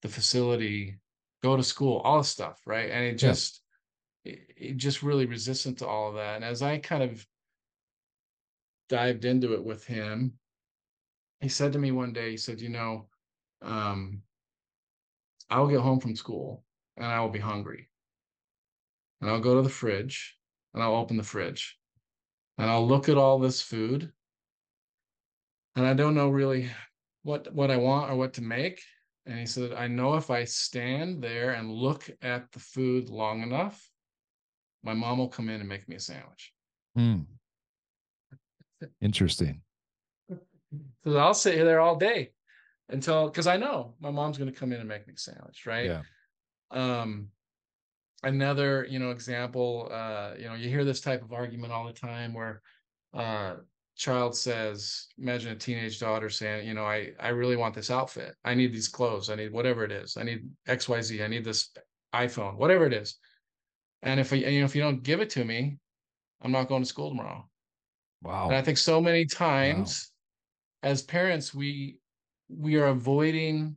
the 0.03 0.09
facility, 0.09 0.99
go 1.43 1.57
to 1.57 1.63
school, 1.63 1.99
all 1.99 2.19
this 2.19 2.29
stuff, 2.29 2.61
right? 2.67 2.91
And 2.91 3.05
it 3.05 3.17
just, 3.17 3.63
yeah. 4.25 4.35
it, 4.35 4.39
it 4.57 4.77
just 4.77 5.03
really 5.03 5.27
resistant 5.27 5.79
to 5.79 5.87
all 5.87 6.11
of 6.11 6.15
that. 6.15 6.37
And 6.37 6.45
as 6.45 6.63
I 6.63 6.79
kind 6.79 7.03
of 7.03 7.27
dived 8.89 9.25
into 9.25 9.55
it 9.55 9.65
with 9.65 9.85
him, 9.85 10.35
he 11.41 11.49
said 11.49 11.73
to 11.73 11.79
me 11.79 11.91
one 11.91 12.13
day, 12.13 12.31
he 12.31 12.37
said, 12.37 12.61
you 12.61 12.69
know, 12.69 13.09
um, 13.63 14.23
I'll 15.51 15.69
get 15.69 15.81
home 15.81 16.01
from 16.01 16.17
school 16.17 16.65
and 16.97 17.07
I 17.07 17.21
will 17.21 17.29
be 17.29 17.39
hungry. 17.39 17.89
And 19.21 19.31
I'll 19.31 19.41
go 19.41 19.57
to 19.57 19.63
the 19.63 19.69
fridge 19.69 20.37
and 20.75 20.83
I'll 20.83 20.97
open 20.97 21.17
the 21.17 21.23
fridge 21.23 21.79
and 22.59 22.71
I'll 22.71 22.87
look 22.87 23.09
at 23.09 23.19
all 23.19 23.39
this 23.39 23.61
food 23.61 24.13
and 25.77 25.87
I 25.87 25.95
don't 25.95 26.15
know 26.15 26.29
really 26.29 26.71
what 27.23 27.53
what 27.53 27.71
I 27.71 27.77
want 27.77 28.11
or 28.11 28.17
what 28.17 28.35
to 28.35 28.43
make. 28.43 28.83
And 29.27 29.39
he 29.39 29.47
said, 29.47 29.73
I 29.73 29.87
know 29.87 30.15
if 30.17 30.31
I 30.31 30.45
stand 30.45 31.23
there 31.23 31.53
and 31.53 31.73
look 31.73 32.11
at 32.21 32.53
the 32.53 32.59
food 32.59 33.09
long 33.09 33.43
enough, 33.43 33.83
my 34.83 34.93
mom 34.93 35.19
will 35.19 35.29
come 35.29 35.49
in 35.49 35.61
and 35.61 35.69
make 35.69 35.89
me 35.89 35.97
a 35.97 36.01
sandwich. 36.01 36.53
Hmm. 36.95 37.21
Interesting. 39.01 39.63
So 41.05 41.17
I'll 41.17 41.33
sit 41.33 41.55
here 41.55 41.65
there 41.65 41.81
all 41.81 41.97
day 41.97 42.33
until 42.91 43.29
because 43.29 43.47
I 43.47 43.57
know 43.57 43.95
my 43.99 44.11
mom's 44.11 44.37
going 44.37 44.53
to 44.53 44.59
come 44.59 44.73
in 44.73 44.81
and 44.81 44.89
make 44.89 45.07
me 45.07 45.15
a 45.15 45.19
sandwich, 45.19 45.65
right? 45.65 45.87
Yeah. 45.87 46.03
Um, 46.71 47.29
another 48.25 48.87
you 48.89 48.99
know 48.99 49.11
example, 49.11 49.89
uh, 49.93 50.33
you 50.39 50.45
know, 50.45 50.55
you 50.55 50.69
hear 50.69 50.85
this 50.85 51.01
type 51.01 51.23
of 51.23 51.33
argument 51.33 51.73
all 51.73 51.87
the 51.87 51.93
time 51.93 52.35
where 52.35 52.63
uh 53.13 53.57
child 53.97 54.37
says, 54.37 55.07
imagine 55.19 55.53
a 55.53 55.57
teenage 55.57 56.01
daughter 56.01 56.29
saying, 56.29 56.67
you 56.67 56.75
know, 56.75 56.85
I 56.85 57.13
I 57.21 57.29
really 57.29 57.57
want 57.57 57.75
this 57.75 57.91
outfit. 57.91 58.35
I 58.45 58.55
need 58.55 58.73
these 58.73 58.89
clothes. 58.89 59.31
I 59.31 59.37
need 59.37 59.53
whatever 59.53 59.85
it 59.85 59.93
is. 59.93 60.17
I 60.17 60.23
need 60.25 60.49
XYZ. 60.69 61.25
I 61.25 61.29
need 61.29 61.45
this 61.45 61.71
iPhone, 62.15 62.57
whatever 62.57 62.87
it 62.87 62.93
is. 62.93 63.17
And 64.03 64.21
if 64.21 64.33
you 64.33 64.61
know 64.61 64.65
if 64.65 64.75
you 64.77 64.83
don't 64.83 65.03
give 65.03 65.21
it 65.21 65.31
to 65.31 65.45
me, 65.45 65.79
I'm 66.43 66.53
not 66.53 66.69
going 66.69 66.83
to 66.83 66.89
school 66.89 67.11
tomorrow. 67.11 67.49
Wow. 68.23 68.47
And 68.47 68.57
I 68.57 68.63
think 68.63 68.79
so 68.79 69.01
many 69.01 69.27
times 69.27 70.11
wow. 70.83 70.91
as 70.91 71.03
parents, 71.03 71.55
we 71.55 71.99
we 72.49 72.77
are 72.77 72.87
avoiding 72.87 73.77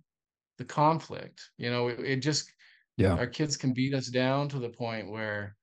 the 0.57 0.65
conflict. 0.65 1.41
You 1.57 1.69
know, 1.69 1.87
it, 1.89 1.99
it 1.99 2.15
just 2.17 2.51
yeah, 2.97 3.13
our 3.13 3.27
kids 3.27 3.55
can 3.55 3.73
beat 3.73 3.93
us 3.93 4.07
down 4.07 4.49
to 4.49 4.59
the 4.59 4.69
point 4.69 5.09
where, 5.09 5.55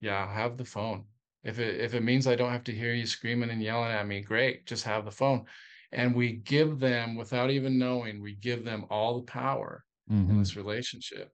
yeah, 0.00 0.32
have 0.32 0.56
the 0.56 0.64
phone. 0.64 1.04
If 1.42 1.58
it 1.58 1.80
if 1.80 1.94
it 1.94 2.02
means 2.02 2.26
I 2.26 2.36
don't 2.36 2.52
have 2.52 2.64
to 2.64 2.74
hear 2.74 2.92
you 2.92 3.06
screaming 3.06 3.50
and 3.50 3.62
yelling 3.62 3.90
at 3.90 4.06
me, 4.06 4.20
great, 4.20 4.66
just 4.66 4.84
have 4.84 5.04
the 5.04 5.10
phone. 5.10 5.46
And 5.92 6.14
we 6.14 6.32
give 6.32 6.78
them 6.78 7.16
without 7.16 7.50
even 7.50 7.78
knowing, 7.78 8.20
we 8.20 8.34
give 8.34 8.64
them 8.64 8.84
all 8.90 9.16
the 9.16 9.26
power 9.26 9.84
mm-hmm. 10.10 10.30
in 10.30 10.38
this 10.38 10.54
relationship. 10.54 11.32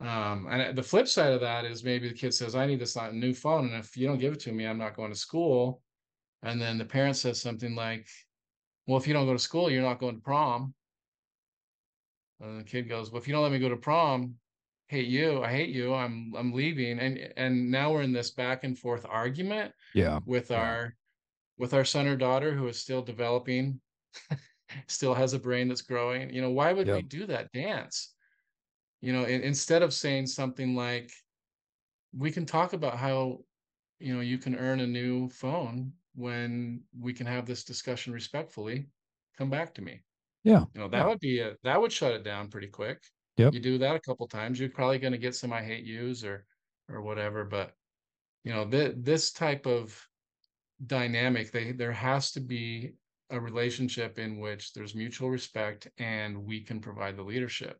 Um, 0.00 0.46
and 0.48 0.78
the 0.78 0.82
flip 0.82 1.08
side 1.08 1.32
of 1.32 1.40
that 1.40 1.64
is 1.64 1.84
maybe 1.84 2.08
the 2.08 2.14
kid 2.14 2.32
says, 2.32 2.54
I 2.54 2.66
need 2.66 2.80
this 2.80 2.96
new 3.12 3.34
phone. 3.34 3.66
And 3.66 3.74
if 3.74 3.96
you 3.96 4.06
don't 4.06 4.20
give 4.20 4.32
it 4.32 4.40
to 4.40 4.52
me, 4.52 4.66
I'm 4.66 4.78
not 4.78 4.96
going 4.96 5.12
to 5.12 5.18
school. 5.18 5.82
And 6.42 6.60
then 6.60 6.78
the 6.78 6.84
parent 6.84 7.16
says 7.16 7.40
something 7.40 7.74
like, 7.74 8.06
Well, 8.86 8.98
if 8.98 9.06
you 9.06 9.12
don't 9.12 9.26
go 9.26 9.32
to 9.32 9.38
school, 9.38 9.70
you're 9.70 9.82
not 9.82 9.98
going 9.98 10.14
to 10.14 10.22
prom. 10.22 10.72
And 12.40 12.60
the 12.60 12.64
kid 12.64 12.88
goes, 12.88 13.10
Well, 13.10 13.20
if 13.20 13.28
you 13.28 13.34
don't 13.34 13.42
let 13.42 13.52
me 13.52 13.58
go 13.58 13.68
to 13.68 13.76
prom, 13.76 14.34
hate 14.88 15.08
you, 15.08 15.42
I 15.42 15.50
hate 15.50 15.70
you, 15.70 15.94
I'm 15.94 16.32
I'm 16.36 16.52
leaving. 16.52 16.98
And 16.98 17.32
and 17.36 17.70
now 17.70 17.92
we're 17.92 18.02
in 18.02 18.12
this 18.12 18.30
back 18.30 18.64
and 18.64 18.78
forth 18.78 19.06
argument 19.08 19.72
yeah 19.94 20.20
with 20.24 20.50
our 20.50 20.94
with 21.58 21.74
our 21.74 21.84
son 21.84 22.06
or 22.06 22.16
daughter 22.16 22.52
who 22.54 22.68
is 22.68 22.78
still 22.78 23.02
developing, 23.02 23.80
still 24.86 25.14
has 25.14 25.32
a 25.32 25.38
brain 25.38 25.68
that's 25.68 25.82
growing. 25.82 26.32
You 26.32 26.40
know, 26.40 26.50
why 26.50 26.72
would 26.72 26.86
yep. 26.86 26.96
we 26.96 27.02
do 27.02 27.26
that 27.26 27.50
dance? 27.52 28.14
you 29.00 29.12
know 29.12 29.24
in, 29.24 29.42
instead 29.42 29.82
of 29.82 29.94
saying 29.94 30.26
something 30.26 30.74
like 30.74 31.10
we 32.16 32.30
can 32.30 32.46
talk 32.46 32.72
about 32.72 32.96
how 32.96 33.38
you 33.98 34.14
know 34.14 34.20
you 34.20 34.38
can 34.38 34.54
earn 34.56 34.80
a 34.80 34.86
new 34.86 35.28
phone 35.28 35.92
when 36.14 36.80
we 36.98 37.12
can 37.12 37.26
have 37.26 37.46
this 37.46 37.64
discussion 37.64 38.12
respectfully 38.12 38.86
come 39.36 39.50
back 39.50 39.74
to 39.74 39.82
me 39.82 40.00
yeah 40.48 40.64
you 40.74 40.80
know 40.80 40.88
that 40.88 40.98
yeah. 40.98 41.06
would 41.06 41.20
be 41.20 41.40
a 41.40 41.54
that 41.62 41.80
would 41.80 41.92
shut 41.92 42.12
it 42.12 42.24
down 42.24 42.48
pretty 42.48 42.66
quick 42.66 43.02
yep. 43.36 43.52
you 43.52 43.60
do 43.60 43.78
that 43.78 43.94
a 43.94 44.00
couple 44.00 44.26
times 44.26 44.58
you're 44.58 44.68
probably 44.70 44.98
going 44.98 45.12
to 45.12 45.18
get 45.18 45.34
some 45.34 45.52
i 45.52 45.62
hate 45.62 45.84
yous 45.84 46.24
or 46.24 46.44
or 46.88 47.02
whatever 47.02 47.44
but 47.44 47.72
you 48.44 48.52
know 48.52 48.64
th- 48.64 48.94
this 48.98 49.30
type 49.30 49.66
of 49.66 50.00
dynamic 50.86 51.52
they 51.52 51.72
there 51.72 51.92
has 51.92 52.30
to 52.30 52.40
be 52.40 52.94
a 53.30 53.38
relationship 53.38 54.18
in 54.18 54.38
which 54.38 54.72
there's 54.72 54.94
mutual 54.94 55.28
respect 55.28 55.86
and 55.98 56.36
we 56.36 56.60
can 56.62 56.80
provide 56.80 57.16
the 57.16 57.22
leadership 57.22 57.78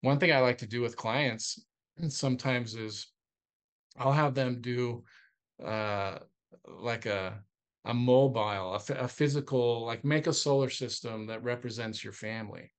one 0.00 0.18
thing 0.18 0.32
I 0.32 0.40
like 0.40 0.58
to 0.58 0.66
do 0.66 0.80
with 0.80 0.96
clients 0.96 1.64
sometimes 2.08 2.74
is 2.74 3.06
I'll 3.98 4.12
have 4.12 4.34
them 4.34 4.60
do 4.60 5.04
uh, 5.64 6.18
like 6.66 7.06
a 7.06 7.42
a 7.84 7.94
mobile, 7.94 8.74
a, 8.74 8.94
a 8.94 9.08
physical, 9.08 9.84
like 9.84 10.04
make 10.04 10.26
a 10.26 10.32
solar 10.32 10.70
system 10.70 11.26
that 11.26 11.42
represents 11.42 12.02
your 12.02 12.12
family, 12.12 12.72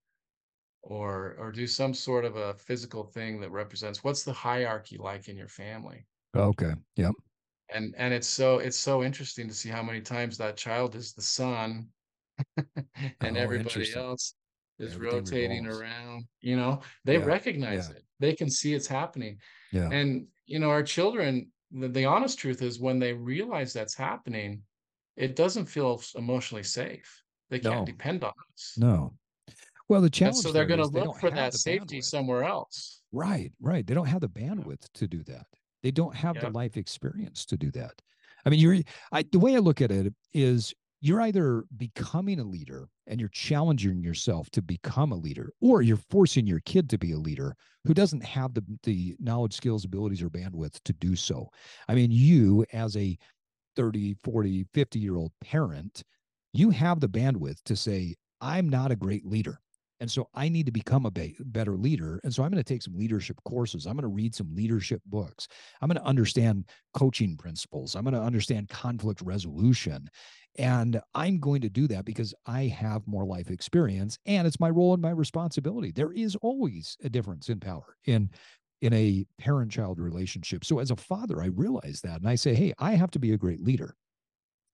or 0.81 1.35
or 1.39 1.51
do 1.51 1.67
some 1.67 1.93
sort 1.93 2.25
of 2.25 2.35
a 2.35 2.53
physical 2.55 3.03
thing 3.03 3.39
that 3.41 3.51
represents 3.51 4.03
what's 4.03 4.23
the 4.23 4.33
hierarchy 4.33 4.97
like 4.97 5.27
in 5.27 5.37
your 5.37 5.47
family. 5.47 6.05
Okay. 6.35 6.73
Yep. 6.95 7.13
And 7.73 7.93
and 7.97 8.13
it's 8.13 8.27
so 8.27 8.59
it's 8.59 8.79
so 8.79 9.03
interesting 9.03 9.47
to 9.47 9.53
see 9.53 9.69
how 9.69 9.83
many 9.83 10.01
times 10.01 10.37
that 10.37 10.57
child 10.57 10.95
is 10.95 11.13
the 11.13 11.21
sun, 11.21 11.87
and 12.57 13.37
oh, 13.37 13.39
everybody 13.39 13.93
else 13.95 14.35
is 14.79 14.95
Everything 14.95 15.19
rotating 15.19 15.63
revolves. 15.63 15.81
around 15.81 16.25
you 16.41 16.57
know 16.57 16.81
they 17.05 17.17
yeah, 17.17 17.25
recognize 17.25 17.89
yeah. 17.89 17.95
it 17.95 18.03
they 18.19 18.33
can 18.33 18.49
see 18.49 18.73
it's 18.73 18.87
happening 18.87 19.37
yeah 19.71 19.89
and 19.89 20.27
you 20.45 20.59
know 20.59 20.69
our 20.69 20.83
children 20.83 21.49
the, 21.71 21.87
the 21.87 22.05
honest 22.05 22.37
truth 22.37 22.61
is 22.61 22.79
when 22.79 22.99
they 22.99 23.13
realize 23.13 23.71
that's 23.71 23.95
happening 23.95 24.61
it 25.17 25.35
doesn't 25.35 25.65
feel 25.65 26.01
emotionally 26.15 26.63
safe 26.63 27.23
they 27.49 27.59
can't 27.59 27.79
no. 27.79 27.85
depend 27.85 28.23
on 28.23 28.33
us 28.53 28.73
no 28.77 29.13
well 29.89 30.01
the 30.01 30.09
challenge 30.09 30.37
and 30.37 30.43
so 30.43 30.51
they're 30.51 30.65
going 30.65 30.79
to 30.79 30.87
look 30.87 31.17
for 31.19 31.29
that 31.29 31.53
safety 31.53 31.99
bandwidth. 31.99 32.03
somewhere 32.03 32.43
else 32.43 33.01
right 33.11 33.51
right 33.61 33.87
they 33.87 33.93
don't 33.93 34.07
have 34.07 34.21
the 34.21 34.29
bandwidth 34.29 34.87
to 34.93 35.07
do 35.07 35.23
that 35.23 35.45
they 35.83 35.91
don't 35.91 36.15
have 36.15 36.35
yep. 36.35 36.45
the 36.45 36.49
life 36.51 36.77
experience 36.77 37.45
to 37.45 37.57
do 37.57 37.71
that 37.71 37.93
i 38.45 38.49
mean 38.49 38.59
you're 38.59 38.77
I, 39.11 39.23
the 39.31 39.39
way 39.39 39.55
i 39.55 39.59
look 39.59 39.81
at 39.81 39.91
it 39.91 40.13
is 40.33 40.73
you're 41.05 41.21
either 41.21 41.65
becoming 41.77 42.39
a 42.39 42.43
leader 42.43 42.89
and 43.05 43.19
you're 43.19 43.29
challenging 43.29 44.01
yourself 44.01 44.49
to 44.49 44.61
become 44.61 45.11
a 45.11 45.15
leader, 45.15 45.51
or 45.61 45.83
you're 45.83 45.99
forcing 46.09 46.47
your 46.47 46.61
kid 46.61 46.89
to 46.89 46.97
be 46.97 47.11
a 47.11 47.17
leader 47.17 47.55
who 47.85 47.93
doesn't 47.93 48.23
have 48.23 48.55
the, 48.55 48.63
the 48.81 49.15
knowledge, 49.19 49.53
skills, 49.53 49.85
abilities, 49.85 50.23
or 50.23 50.31
bandwidth 50.31 50.79
to 50.83 50.93
do 50.93 51.15
so. 51.15 51.47
I 51.87 51.93
mean, 51.93 52.09
you 52.09 52.65
as 52.73 52.97
a 52.97 53.17
30, 53.75 54.15
40, 54.23 54.65
50 54.73 54.99
year 54.99 55.15
old 55.15 55.31
parent, 55.41 56.03
you 56.53 56.69
have 56.69 56.99
the 56.99 57.09
bandwidth 57.09 57.61
to 57.65 57.75
say, 57.75 58.15
I'm 58.41 58.69
not 58.69 58.91
a 58.91 58.95
great 58.95 59.25
leader. 59.25 59.59
And 60.01 60.11
so 60.11 60.27
I 60.33 60.49
need 60.49 60.65
to 60.65 60.71
become 60.71 61.05
a 61.05 61.11
be- 61.11 61.37
better 61.39 61.77
leader. 61.77 62.19
And 62.23 62.33
so 62.33 62.43
I'm 62.43 62.51
going 62.51 62.61
to 62.61 62.73
take 62.73 62.81
some 62.81 62.97
leadership 62.97 63.37
courses. 63.45 63.85
I'm 63.85 63.95
going 63.95 64.03
to 64.03 64.07
read 64.09 64.35
some 64.35 64.53
leadership 64.53 65.01
books. 65.05 65.47
I'm 65.81 65.87
going 65.87 66.01
to 66.01 66.05
understand 66.05 66.65
coaching 66.93 67.37
principles. 67.37 67.95
I'm 67.95 68.03
going 68.03 68.13
to 68.13 68.21
understand 68.21 68.69
conflict 68.69 69.21
resolution. 69.21 70.09
And 70.57 71.01
I'm 71.13 71.39
going 71.39 71.61
to 71.61 71.69
do 71.69 71.87
that 71.87 72.05
because 72.05 72.33
I 72.45 72.63
have 72.63 73.07
more 73.07 73.25
life 73.25 73.49
experience 73.49 74.17
and 74.25 74.47
it's 74.47 74.59
my 74.59 74.69
role 74.69 74.93
and 74.93 75.01
my 75.01 75.11
responsibility. 75.11 75.91
There 75.91 76.13
is 76.13 76.35
always 76.37 76.97
a 77.03 77.09
difference 77.09 77.49
in 77.49 77.59
power 77.59 77.95
in 78.05 78.29
in 78.85 78.93
a 78.93 79.25
parent 79.39 79.71
child 79.71 79.99
relationship. 79.99 80.63
So 80.63 80.77
as 80.79 80.91
a 80.91 80.95
father, 80.95 81.41
I 81.41 81.47
realize 81.47 82.01
that 82.03 82.21
and 82.21 82.29
I 82.29 82.35
say, 82.35 82.53
"Hey, 82.53 82.73
I 82.77 82.91
have 82.91 83.11
to 83.11 83.19
be 83.19 83.33
a 83.33 83.37
great 83.37 83.61
leader." 83.61 83.95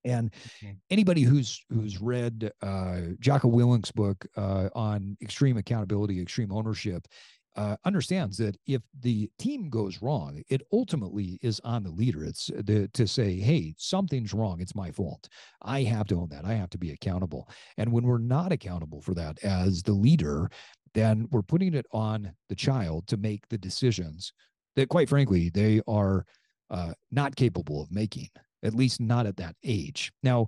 And 0.04 0.34
okay. 0.58 0.76
anybody 0.89 1.21
who's 1.21 1.63
who's 1.69 2.02
read 2.02 2.52
uh, 2.62 3.02
Jocko 3.19 3.47
Willink's 3.47 3.91
book 3.91 4.26
uh, 4.36 4.69
on 4.76 5.17
extreme 5.21 5.58
accountability, 5.58 6.21
extreme 6.21 6.52
ownership, 6.52 7.08
uh, 7.56 7.76
understands 7.86 8.38
that 8.38 8.58
if 8.65 8.82
the 9.02 9.30
team 9.38 9.69
goes 9.69 10.02
wrong, 10.02 10.42
it 10.50 10.62
ultimately 10.71 11.38
is 11.42 11.60
on 11.63 11.83
the 11.83 11.92
leader. 11.92 12.23
It's 12.23 12.50
uh, 12.50 12.62
the, 12.63 12.88
to 12.94 13.08
say, 13.08 13.35
hey, 13.35 13.75
something's 13.77 14.33
wrong. 14.33 14.62
It's 14.62 14.75
my 14.75 14.92
fault. 14.92 15.27
I 15.62 15.83
have 15.83 16.08
to 16.08 16.15
own 16.15 16.29
that. 16.29 16.46
I 16.46 16.54
have 16.54 16.69
to 16.71 16.77
be 16.77 16.92
accountable. 16.92 17.50
And 17.77 17.92
when 17.92 18.06
we're 18.06 18.19
not 18.19 18.52
accountable 18.52 19.02
for 19.02 19.13
that 19.15 19.44
as 19.44 19.83
the 19.83 19.94
leader, 19.94 20.50
then 20.94 21.27
we're 21.31 21.42
putting 21.42 21.73
it 21.73 21.85
on 21.92 22.33
the 22.50 22.56
child 22.56 23.08
to 23.08 23.17
make 23.17 23.48
the 23.50 23.58
decisions 23.58 24.33
that, 24.75 24.89
quite 24.89 25.10
frankly, 25.10 25.50
they 25.50 25.81
are 25.87 26.25
uh, 26.69 26.94
not 27.12 27.35
capable 27.35 27.81
of 27.81 27.92
making, 27.92 28.29
at 28.63 28.73
least 28.73 29.00
not 29.00 29.25
at 29.25 29.37
that 29.37 29.56
age. 29.63 30.12
Now, 30.23 30.48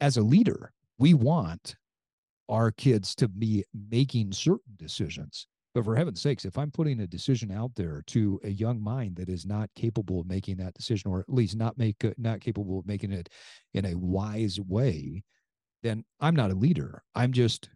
as 0.00 0.16
a 0.16 0.22
leader, 0.22 0.72
we 0.98 1.14
want 1.14 1.76
our 2.48 2.70
kids 2.70 3.14
to 3.16 3.28
be 3.28 3.64
making 3.90 4.32
certain 4.32 4.74
decisions. 4.76 5.46
But 5.72 5.84
for 5.84 5.94
heaven's 5.94 6.20
sakes, 6.20 6.44
if 6.44 6.58
I'm 6.58 6.72
putting 6.72 7.00
a 7.00 7.06
decision 7.06 7.52
out 7.52 7.70
there 7.76 8.02
to 8.08 8.40
a 8.42 8.48
young 8.48 8.82
mind 8.82 9.16
that 9.16 9.28
is 9.28 9.46
not 9.46 9.70
capable 9.76 10.20
of 10.20 10.26
making 10.26 10.56
that 10.56 10.74
decision, 10.74 11.12
or 11.12 11.20
at 11.20 11.32
least 11.32 11.56
not 11.56 11.78
make 11.78 12.04
not 12.18 12.40
capable 12.40 12.80
of 12.80 12.86
making 12.86 13.12
it 13.12 13.28
in 13.72 13.86
a 13.86 13.94
wise 13.94 14.58
way, 14.60 15.22
then 15.84 16.04
I'm 16.18 16.34
not 16.34 16.50
a 16.50 16.56
leader. 16.56 17.02
I'm 17.14 17.32
just 17.32 17.70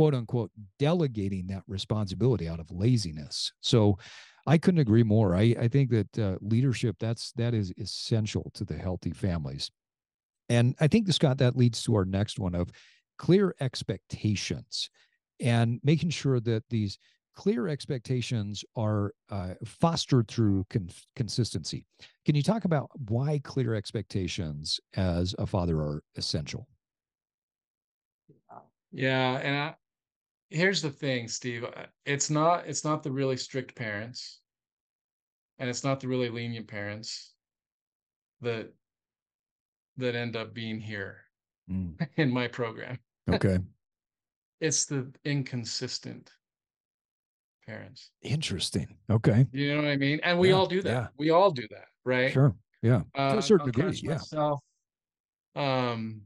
quote 0.00 0.14
unquote 0.14 0.50
delegating 0.78 1.46
that 1.46 1.62
responsibility 1.68 2.48
out 2.48 2.58
of 2.58 2.70
laziness. 2.70 3.52
So 3.60 3.98
I 4.46 4.56
couldn't 4.56 4.80
agree 4.80 5.02
more. 5.02 5.36
I, 5.36 5.54
I 5.60 5.68
think 5.68 5.90
that 5.90 6.18
uh, 6.18 6.36
leadership 6.40 6.96
that's 6.98 7.32
that 7.32 7.52
is 7.52 7.70
essential 7.76 8.50
to 8.54 8.64
the 8.64 8.78
healthy 8.78 9.10
families. 9.10 9.70
And 10.48 10.74
I 10.80 10.88
think 10.88 11.12
Scott 11.12 11.36
that 11.36 11.54
leads 11.54 11.82
to 11.82 11.94
our 11.96 12.06
next 12.06 12.38
one 12.38 12.54
of 12.54 12.70
clear 13.18 13.54
expectations 13.60 14.88
and 15.38 15.78
making 15.84 16.08
sure 16.08 16.40
that 16.40 16.64
these 16.70 16.96
clear 17.36 17.68
expectations 17.68 18.64
are 18.76 19.12
uh, 19.28 19.52
fostered 19.66 20.28
through 20.28 20.64
con- 20.70 20.88
consistency. 21.14 21.84
Can 22.24 22.34
you 22.34 22.42
talk 22.42 22.64
about 22.64 22.88
why 23.10 23.38
clear 23.44 23.74
expectations 23.74 24.80
as 24.96 25.34
a 25.38 25.46
father 25.46 25.76
are 25.76 26.02
essential? 26.16 26.66
Yeah, 28.92 29.36
and 29.38 29.74
here's 30.50 30.82
the 30.82 30.90
thing, 30.90 31.28
Steve. 31.28 31.64
Uh, 31.64 31.86
it's 32.04 32.30
not 32.30 32.66
it's 32.66 32.84
not 32.84 33.02
the 33.02 33.10
really 33.10 33.36
strict 33.36 33.74
parents, 33.74 34.40
and 35.58 35.70
it's 35.70 35.84
not 35.84 36.00
the 36.00 36.08
really 36.08 36.28
lenient 36.28 36.68
parents 36.68 37.32
that 38.40 38.72
that 39.96 40.14
end 40.14 40.36
up 40.36 40.52
being 40.52 40.80
here 40.80 41.18
mm. 41.70 41.94
in 42.16 42.30
my 42.32 42.48
program. 42.48 42.98
Okay. 43.30 43.58
it's 44.60 44.84
the 44.84 45.10
inconsistent 45.24 46.32
parents. 47.66 48.10
Interesting. 48.22 48.96
Okay. 49.10 49.46
You 49.52 49.76
know 49.76 49.82
what 49.82 49.90
I 49.90 49.96
mean? 49.96 50.20
And 50.22 50.38
we 50.38 50.48
yeah, 50.48 50.54
all 50.54 50.66
do 50.66 50.82
that. 50.82 50.90
Yeah. 50.90 51.06
We 51.18 51.30
all 51.30 51.50
do 51.50 51.66
that, 51.70 51.86
right? 52.04 52.32
Sure. 52.32 52.54
Yeah. 52.82 53.02
Uh, 53.14 53.32
to 53.32 53.38
a 53.38 53.42
certain 53.42 53.66
degree. 53.66 54.00
Yeah. 54.02 54.12
Myself, 54.12 54.60
um, 55.54 56.22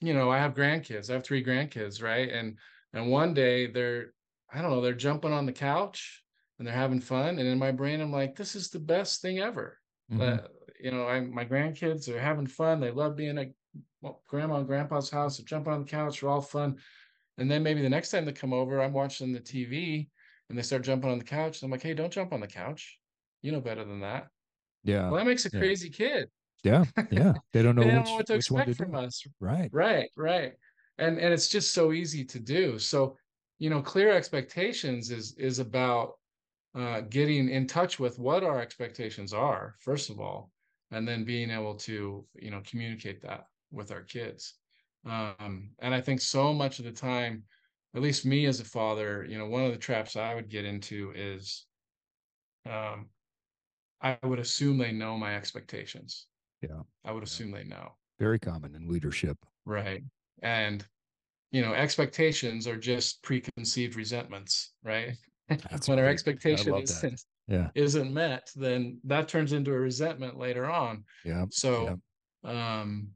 you 0.00 0.14
know, 0.14 0.30
I 0.30 0.38
have 0.38 0.54
grandkids. 0.54 1.10
I 1.10 1.14
have 1.14 1.24
three 1.24 1.44
grandkids, 1.44 2.02
right? 2.02 2.30
And 2.30 2.56
and 2.92 3.10
one 3.10 3.34
day 3.34 3.66
they're, 3.66 4.12
I 4.52 4.60
don't 4.60 4.70
know, 4.70 4.80
they're 4.80 4.92
jumping 4.94 5.32
on 5.32 5.46
the 5.46 5.52
couch 5.52 6.22
and 6.58 6.66
they're 6.66 6.74
having 6.74 7.00
fun. 7.00 7.38
And 7.38 7.48
in 7.48 7.58
my 7.58 7.72
brain, 7.72 8.00
I'm 8.00 8.12
like, 8.12 8.36
this 8.36 8.54
is 8.54 8.70
the 8.70 8.78
best 8.78 9.20
thing 9.20 9.38
ever. 9.38 9.78
Mm-hmm. 10.10 10.22
Uh, 10.22 10.38
you 10.80 10.90
know, 10.90 11.06
I 11.06 11.20
my 11.20 11.44
grandkids 11.44 12.08
are 12.08 12.20
having 12.20 12.46
fun. 12.46 12.80
They 12.80 12.90
love 12.90 13.16
being 13.16 13.38
at 13.38 13.48
well, 14.00 14.22
grandma 14.28 14.58
and 14.58 14.66
grandpa's 14.66 15.10
house. 15.10 15.36
They're 15.36 15.44
jumping 15.44 15.72
on 15.72 15.80
the 15.80 15.90
couch. 15.90 16.20
They're 16.20 16.30
all 16.30 16.40
fun. 16.40 16.76
And 17.36 17.50
then 17.50 17.62
maybe 17.62 17.82
the 17.82 17.88
next 17.88 18.10
time 18.10 18.24
they 18.24 18.32
come 18.32 18.52
over, 18.52 18.80
I'm 18.80 18.92
watching 18.92 19.32
the 19.32 19.40
TV 19.40 20.08
and 20.48 20.58
they 20.58 20.62
start 20.62 20.82
jumping 20.82 21.10
on 21.10 21.18
the 21.18 21.24
couch. 21.24 21.62
I'm 21.62 21.70
like, 21.70 21.82
hey, 21.82 21.94
don't 21.94 22.12
jump 22.12 22.32
on 22.32 22.40
the 22.40 22.46
couch. 22.46 22.98
You 23.42 23.52
know 23.52 23.60
better 23.60 23.84
than 23.84 24.00
that. 24.00 24.28
Yeah. 24.84 25.10
Well, 25.10 25.16
that 25.16 25.26
makes 25.26 25.46
a 25.46 25.50
yeah. 25.52 25.60
crazy 25.60 25.90
kid. 25.90 26.28
Yeah. 26.64 26.84
Yeah. 27.10 27.34
They 27.52 27.62
don't 27.62 27.76
know, 27.76 27.82
they 27.82 27.90
don't 27.90 28.00
which, 28.00 28.08
know 28.08 28.14
what 28.14 28.26
to 28.26 28.34
expect 28.34 28.68
to 28.68 28.74
from 28.74 28.94
us. 28.94 29.24
Right. 29.40 29.68
Right. 29.72 30.10
Right. 30.16 30.52
And 30.98 31.18
and 31.18 31.32
it's 31.32 31.48
just 31.48 31.72
so 31.72 31.92
easy 31.92 32.24
to 32.24 32.38
do. 32.38 32.78
So, 32.78 33.16
you 33.58 33.70
know, 33.70 33.80
clear 33.80 34.12
expectations 34.12 35.10
is 35.10 35.34
is 35.38 35.58
about 35.58 36.14
uh, 36.74 37.02
getting 37.02 37.48
in 37.48 37.66
touch 37.66 37.98
with 37.98 38.18
what 38.18 38.44
our 38.44 38.60
expectations 38.60 39.32
are, 39.32 39.76
first 39.80 40.10
of 40.10 40.20
all, 40.20 40.50
and 40.90 41.06
then 41.06 41.24
being 41.24 41.50
able 41.50 41.74
to, 41.74 42.24
you 42.34 42.50
know, 42.50 42.62
communicate 42.68 43.22
that 43.22 43.46
with 43.70 43.90
our 43.90 44.02
kids. 44.02 44.54
Um, 45.06 45.70
and 45.78 45.94
I 45.94 46.00
think 46.00 46.20
so 46.20 46.52
much 46.52 46.78
of 46.78 46.84
the 46.84 46.92
time, 46.92 47.44
at 47.94 48.02
least 48.02 48.26
me 48.26 48.46
as 48.46 48.60
a 48.60 48.64
father, 48.64 49.24
you 49.28 49.38
know, 49.38 49.46
one 49.46 49.64
of 49.64 49.72
the 49.72 49.78
traps 49.78 50.16
I 50.16 50.34
would 50.34 50.48
get 50.48 50.64
into 50.64 51.12
is 51.14 51.66
um, 52.66 53.06
I 54.00 54.18
would 54.22 54.38
assume 54.38 54.78
they 54.78 54.92
know 54.92 55.16
my 55.16 55.36
expectations. 55.36 56.26
Yeah. 56.62 56.82
I 57.04 57.12
would 57.12 57.22
assume 57.22 57.50
they 57.50 57.64
know. 57.64 57.94
Very 58.18 58.38
common 58.38 58.74
in 58.74 58.88
leadership. 58.88 59.38
Right. 59.64 60.02
And, 60.42 60.84
you 61.50 61.62
know, 61.62 61.74
expectations 61.74 62.66
are 62.66 62.76
just 62.76 63.22
preconceived 63.22 63.96
resentments, 63.96 64.72
right? 64.82 65.14
That's 65.48 65.88
when 65.88 65.98
our 65.98 66.06
expectation 66.06 66.74
is, 66.76 67.26
yeah. 67.48 67.68
isn't 67.74 68.12
met, 68.12 68.50
then 68.54 69.00
that 69.04 69.28
turns 69.28 69.52
into 69.52 69.72
a 69.72 69.78
resentment 69.78 70.38
later 70.38 70.70
on. 70.70 71.04
Yeah. 71.24 71.46
So, 71.50 71.98
yeah. 72.44 72.80
um, 72.80 73.08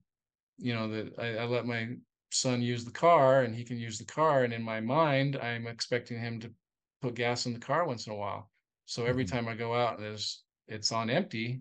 you 0.58 0.74
know, 0.74 0.88
that 0.88 1.18
I, 1.18 1.42
I 1.42 1.44
let 1.44 1.66
my 1.66 1.88
son 2.30 2.62
use 2.62 2.84
the 2.84 2.90
car 2.90 3.42
and 3.42 3.54
he 3.54 3.64
can 3.64 3.78
use 3.78 3.98
the 3.98 4.04
car. 4.04 4.44
And 4.44 4.52
in 4.52 4.62
my 4.62 4.80
mind, 4.80 5.36
I'm 5.36 5.66
expecting 5.66 6.18
him 6.18 6.40
to 6.40 6.50
put 7.02 7.14
gas 7.14 7.46
in 7.46 7.52
the 7.52 7.58
car 7.58 7.86
once 7.86 8.06
in 8.06 8.12
a 8.12 8.16
while. 8.16 8.50
So 8.86 9.04
every 9.04 9.24
mm-hmm. 9.24 9.36
time 9.36 9.48
I 9.48 9.54
go 9.54 9.74
out 9.74 9.96
and 9.96 10.04
there's 10.04 10.42
it's 10.68 10.92
on 10.92 11.10
empty, 11.10 11.60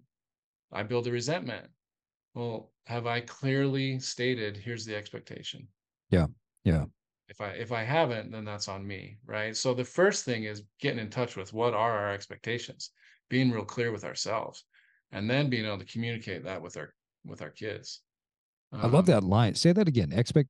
I 0.72 0.84
build 0.84 1.08
a 1.08 1.12
resentment. 1.12 1.68
Well, 2.34 2.72
have 2.86 3.08
I 3.08 3.22
clearly 3.22 4.00
stated 4.00 4.58
here's 4.58 4.86
the 4.86 4.96
expectation? 4.96 5.68
Yeah. 6.10 6.28
Yeah. 6.64 6.86
If 7.28 7.40
I 7.40 7.50
if 7.50 7.72
I 7.72 7.84
haven't, 7.84 8.32
then 8.32 8.44
that's 8.44 8.68
on 8.68 8.86
me, 8.86 9.18
right? 9.26 9.56
So 9.56 9.74
the 9.74 9.86
first 9.86 10.26
thing 10.26 10.44
is 10.44 10.64
getting 10.80 11.00
in 11.00 11.10
touch 11.10 11.38
with 11.38 11.54
what 11.54 11.74
are 11.74 11.98
our 11.98 12.12
expectations, 12.12 12.92
being 13.30 13.52
real 13.52 13.64
clear 13.64 13.92
with 13.92 14.04
ourselves, 14.04 14.66
and 15.12 15.30
then 15.30 15.50
being 15.50 15.66
able 15.66 15.80
to 15.80 15.86
communicate 15.86 16.44
that 16.44 16.62
with 16.62 16.76
our 16.76 16.94
with 17.26 17.42
our 17.42 17.50
kids. 17.50 18.02
Um, 18.74 18.82
I 18.82 18.88
love 18.88 19.06
that 19.06 19.24
um, 19.24 19.30
line. 19.30 19.56
Say 19.56 19.72
that 19.72 19.88
again. 19.88 20.12
Expect 20.12 20.50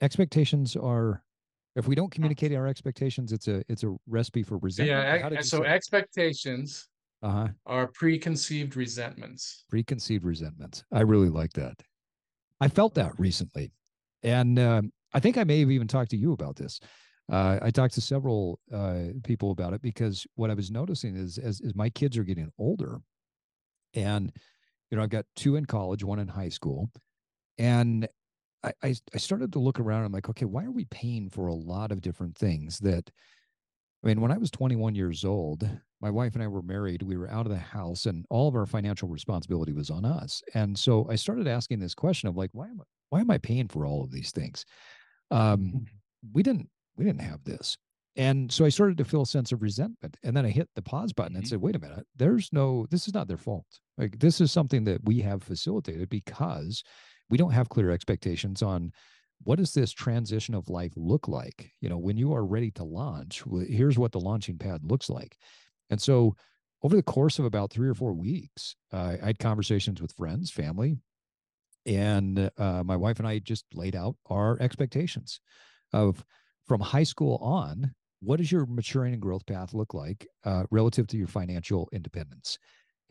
expectations 0.00 0.76
are 0.76 1.22
if 1.76 1.86
we 1.86 1.94
don't 1.94 2.10
communicate 2.10 2.54
our 2.54 2.66
expectations, 2.66 3.32
it's 3.32 3.48
a 3.48 3.62
it's 3.68 3.84
a 3.84 3.94
recipe 4.06 4.42
for 4.42 4.58
resentment. 4.58 5.32
Yeah. 5.32 5.40
So 5.42 5.64
expectations 5.64 6.88
uh-huh. 7.22 7.48
are 7.66 7.88
preconceived 7.88 8.76
resentments. 8.76 9.64
Preconceived 9.68 10.24
resentments. 10.24 10.84
I 10.92 11.00
really 11.00 11.28
like 11.28 11.52
that. 11.54 11.80
I 12.60 12.68
felt 12.68 12.94
that 12.94 13.12
recently, 13.18 13.72
and 14.22 14.58
um, 14.58 14.92
I 15.14 15.20
think 15.20 15.38
I 15.38 15.44
may 15.44 15.60
have 15.60 15.70
even 15.70 15.88
talked 15.88 16.10
to 16.10 16.16
you 16.16 16.32
about 16.32 16.56
this. 16.56 16.80
Uh, 17.30 17.58
I 17.60 17.70
talked 17.70 17.94
to 17.94 18.00
several 18.00 18.58
uh, 18.72 19.04
people 19.22 19.50
about 19.50 19.74
it 19.74 19.82
because 19.82 20.26
what 20.34 20.50
I 20.50 20.54
was 20.54 20.70
noticing 20.70 21.14
is 21.14 21.38
as, 21.38 21.60
as 21.60 21.74
my 21.74 21.90
kids 21.90 22.16
are 22.16 22.24
getting 22.24 22.50
older, 22.58 22.98
and 23.94 24.32
you 24.90 24.96
know 24.96 25.02
I've 25.02 25.10
got 25.10 25.26
two 25.36 25.56
in 25.56 25.66
college, 25.66 26.02
one 26.02 26.18
in 26.18 26.28
high 26.28 26.48
school, 26.48 26.90
and 27.58 28.08
I, 28.64 28.72
I, 28.82 28.94
I 29.14 29.18
started 29.18 29.52
to 29.52 29.60
look 29.60 29.78
around. 29.78 30.04
I'm 30.04 30.12
like, 30.12 30.28
okay, 30.28 30.46
why 30.46 30.64
are 30.64 30.72
we 30.72 30.86
paying 30.86 31.30
for 31.30 31.46
a 31.48 31.54
lot 31.54 31.92
of 31.92 32.00
different 32.00 32.36
things 32.36 32.78
that? 32.80 33.10
I 34.02 34.06
mean, 34.06 34.20
when 34.20 34.30
I 34.30 34.38
was 34.38 34.50
21 34.50 34.94
years 34.94 35.24
old, 35.24 35.68
my 36.00 36.10
wife 36.10 36.34
and 36.34 36.42
I 36.42 36.46
were 36.46 36.62
married. 36.62 37.02
We 37.02 37.16
were 37.16 37.30
out 37.30 37.46
of 37.46 37.52
the 37.52 37.58
house, 37.58 38.06
and 38.06 38.24
all 38.30 38.48
of 38.48 38.54
our 38.54 38.66
financial 38.66 39.08
responsibility 39.08 39.72
was 39.72 39.90
on 39.90 40.04
us. 40.04 40.42
And 40.54 40.78
so 40.78 41.06
I 41.10 41.16
started 41.16 41.48
asking 41.48 41.80
this 41.80 41.94
question 41.94 42.28
of 42.28 42.36
like, 42.36 42.50
why 42.52 42.66
am 42.66 42.80
I, 42.80 42.84
why 43.10 43.20
am 43.20 43.30
I 43.30 43.38
paying 43.38 43.68
for 43.68 43.86
all 43.86 44.04
of 44.04 44.12
these 44.12 44.30
things? 44.30 44.64
Um, 45.30 45.60
mm-hmm. 45.60 45.78
we 46.32 46.42
didn't 46.42 46.68
we 46.96 47.04
didn't 47.04 47.22
have 47.22 47.42
this, 47.44 47.76
and 48.18 48.50
so 48.50 48.64
I 48.64 48.68
started 48.68 48.98
to 48.98 49.04
feel 49.04 49.22
a 49.22 49.26
sense 49.26 49.52
of 49.52 49.62
resentment. 49.62 50.16
And 50.24 50.36
then 50.36 50.44
I 50.44 50.50
hit 50.50 50.68
the 50.74 50.82
pause 50.82 51.12
button 51.12 51.36
and 51.36 51.44
mm-hmm. 51.44 51.50
said, 51.50 51.60
wait 51.60 51.76
a 51.76 51.78
minute, 51.78 52.04
there's 52.16 52.52
no, 52.52 52.84
this 52.90 53.06
is 53.06 53.14
not 53.14 53.28
their 53.28 53.36
fault. 53.36 53.64
Like 53.96 54.18
this 54.18 54.40
is 54.40 54.50
something 54.50 54.82
that 54.84 55.04
we 55.04 55.20
have 55.20 55.44
facilitated 55.44 56.08
because 56.08 56.82
we 57.30 57.38
don't 57.38 57.52
have 57.52 57.68
clear 57.68 57.92
expectations 57.92 58.60
on 58.60 58.90
what 59.44 59.58
does 59.58 59.72
this 59.72 59.92
transition 59.92 60.54
of 60.54 60.68
life 60.68 60.92
look 60.96 61.28
like? 61.28 61.72
You 61.80 61.88
know 61.88 61.98
when 61.98 62.16
you 62.16 62.34
are 62.34 62.44
ready 62.44 62.70
to 62.72 62.84
launch 62.84 63.42
here's 63.68 63.98
what 63.98 64.12
the 64.12 64.20
launching 64.20 64.58
pad 64.58 64.80
looks 64.84 65.08
like. 65.08 65.36
And 65.90 66.00
so 66.00 66.34
over 66.82 66.94
the 66.94 67.02
course 67.02 67.38
of 67.38 67.44
about 67.44 67.72
three 67.72 67.88
or 67.88 67.94
four 67.94 68.12
weeks 68.12 68.76
uh, 68.92 69.16
i 69.20 69.26
had 69.26 69.38
conversations 69.40 70.00
with 70.00 70.12
friends 70.12 70.48
family 70.48 70.96
and 71.86 72.50
uh, 72.56 72.84
my 72.84 72.94
wife 72.94 73.18
and 73.18 73.26
i 73.26 73.40
just 73.40 73.64
laid 73.74 73.96
out 73.96 74.14
our 74.26 74.56
expectations 74.60 75.40
of 75.92 76.24
from 76.68 76.80
high 76.80 77.02
school 77.02 77.36
on 77.42 77.92
what 78.20 78.38
does 78.38 78.50
your 78.50 78.66
maturing 78.66 79.12
and 79.12 79.22
growth 79.22 79.46
path 79.46 79.74
look 79.74 79.94
like 79.94 80.26
uh, 80.44 80.64
relative 80.70 81.06
to 81.08 81.16
your 81.16 81.28
financial 81.28 81.88
independence? 81.92 82.58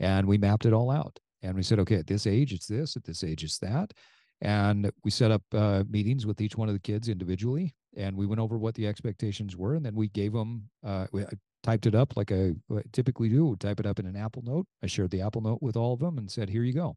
And 0.00 0.26
we 0.26 0.38
mapped 0.38 0.66
it 0.66 0.72
all 0.72 0.90
out 0.90 1.18
and 1.42 1.56
we 1.56 1.62
said, 1.62 1.78
okay, 1.80 1.96
at 1.96 2.06
this 2.06 2.26
age, 2.26 2.52
it's 2.52 2.66
this, 2.66 2.96
at 2.96 3.04
this 3.04 3.24
age, 3.24 3.42
it's 3.42 3.58
that. 3.58 3.92
And 4.40 4.90
we 5.04 5.10
set 5.10 5.30
up 5.30 5.42
uh, 5.52 5.84
meetings 5.88 6.26
with 6.26 6.40
each 6.40 6.56
one 6.56 6.68
of 6.68 6.74
the 6.74 6.80
kids 6.80 7.08
individually. 7.08 7.74
And 7.96 8.16
we 8.16 8.26
went 8.26 8.40
over 8.40 8.56
what 8.56 8.74
the 8.74 8.86
expectations 8.86 9.56
were. 9.56 9.74
And 9.74 9.84
then 9.84 9.94
we 9.94 10.08
gave 10.08 10.32
them, 10.32 10.68
uh, 10.86 11.06
we 11.12 11.24
typed 11.64 11.86
it 11.86 11.94
up 11.94 12.16
like 12.16 12.30
I 12.30 12.52
typically 12.92 13.28
do, 13.28 13.56
type 13.58 13.80
it 13.80 13.86
up 13.86 13.98
in 13.98 14.06
an 14.06 14.16
Apple 14.16 14.42
note. 14.44 14.66
I 14.82 14.86
shared 14.86 15.10
the 15.10 15.22
Apple 15.22 15.40
note 15.40 15.58
with 15.60 15.76
all 15.76 15.92
of 15.92 16.00
them 16.00 16.18
and 16.18 16.30
said, 16.30 16.48
here 16.48 16.62
you 16.62 16.72
go. 16.72 16.96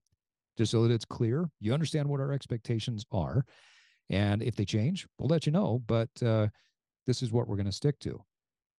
Just 0.58 0.72
so 0.72 0.84
that 0.84 0.94
it's 0.94 1.06
clear. 1.06 1.50
You 1.60 1.74
understand 1.74 2.08
what 2.08 2.20
our 2.20 2.32
expectations 2.32 3.06
are. 3.12 3.44
And 4.10 4.44
if 4.44 4.56
they 4.56 4.66
change, 4.66 5.08
we'll 5.18 5.30
let 5.30 5.46
you 5.46 5.52
know. 5.52 5.82
But 5.88 6.10
uh, 6.24 6.48
this 7.08 7.24
is 7.24 7.32
what 7.32 7.48
we're 7.48 7.56
going 7.56 7.66
to 7.66 7.72
stick 7.72 7.98
to. 8.00 8.22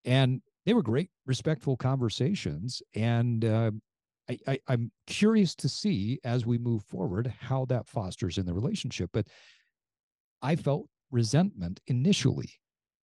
And 0.04 0.42
they 0.66 0.74
were 0.74 0.82
great, 0.82 1.10
respectful 1.26 1.76
conversations. 1.76 2.82
And 2.94 3.44
uh, 3.44 3.72
I, 4.32 4.52
I, 4.52 4.58
I'm 4.68 4.90
curious 5.06 5.54
to 5.56 5.68
see 5.68 6.18
as 6.24 6.46
we 6.46 6.58
move 6.58 6.82
forward 6.84 7.32
how 7.40 7.64
that 7.66 7.88
fosters 7.88 8.38
in 8.38 8.46
the 8.46 8.54
relationship. 8.54 9.10
But 9.12 9.26
I 10.40 10.56
felt 10.56 10.88
resentment 11.10 11.80
initially. 11.86 12.50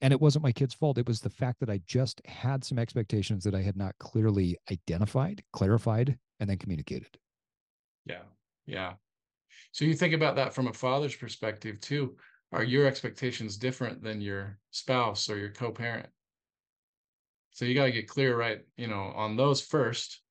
And 0.02 0.14
it 0.14 0.22
wasn't 0.22 0.44
my 0.44 0.54
kid's 0.54 0.74
fault. 0.74 0.98
It 0.98 1.08
was 1.08 1.20
the 1.20 1.30
fact 1.30 1.60
that 1.60 1.70
I 1.70 1.82
just 1.86 2.22
had 2.26 2.64
some 2.64 2.80
expectations 2.80 3.44
that 3.44 3.54
I 3.54 3.62
had 3.62 3.76
not 3.76 3.96
clearly 4.00 4.58
identified, 4.72 5.44
clarified, 5.52 6.18
and 6.40 6.50
then 6.50 6.58
communicated. 6.58 7.18
Yeah. 8.06 8.24
Yeah. 8.66 8.94
So 9.72 9.84
you 9.84 9.94
think 9.94 10.14
about 10.14 10.38
that 10.38 10.54
from 10.54 10.68
a 10.68 10.74
father's 10.74 11.16
perspective 11.16 11.82
too. 11.82 12.16
Are 12.52 12.64
your 12.64 12.88
expectations 12.88 13.58
different 13.58 14.02
than 14.02 14.22
your 14.22 14.58
spouse 14.72 15.30
or 15.30 15.38
your 15.38 15.52
co-parent? 15.52 16.08
So 17.52 17.66
you 17.66 17.76
got 17.76 17.86
to 17.86 17.92
get 17.92 18.08
clear, 18.08 18.38
right? 18.38 18.62
You 18.78 18.88
know, 18.88 19.12
on 19.16 19.36
those 19.36 19.62
first. 19.62 20.22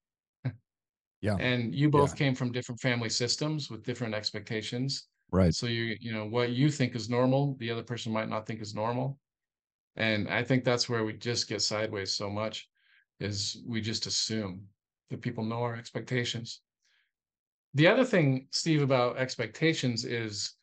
Yeah. 1.20 1.36
And 1.38 1.74
you 1.74 1.90
both 1.90 2.12
Yeah. 2.12 2.16
came 2.26 2.34
from 2.34 2.52
different 2.52 2.80
family 2.80 3.08
systems 3.08 3.70
with 3.70 3.84
different 3.84 4.14
expectations. 4.14 5.08
Right. 5.30 5.54
So 5.54 5.66
you, 5.66 5.96
you 6.00 6.12
know, 6.12 6.26
what 6.26 6.50
you 6.50 6.70
think 6.70 6.94
is 6.94 7.10
normal, 7.10 7.56
the 7.58 7.70
other 7.70 7.82
person 7.82 8.12
might 8.12 8.28
not 8.28 8.46
think 8.46 8.60
is 8.60 8.74
normal. 8.74 9.18
And 9.96 10.28
I 10.28 10.44
think 10.44 10.64
that's 10.64 10.88
where 10.88 11.04
we 11.04 11.12
just 11.14 11.48
get 11.48 11.60
sideways 11.60 12.12
so 12.12 12.30
much 12.30 12.68
is 13.18 13.60
we 13.66 13.80
just 13.80 14.06
assume 14.06 14.68
that 15.10 15.20
people 15.20 15.44
know 15.44 15.62
our 15.62 15.74
expectations. 15.74 16.60
The 17.74 17.88
other 17.88 18.04
thing, 18.04 18.48
Steve, 18.52 18.82
about 18.82 19.18
expectations 19.18 20.04
is, 20.04 20.54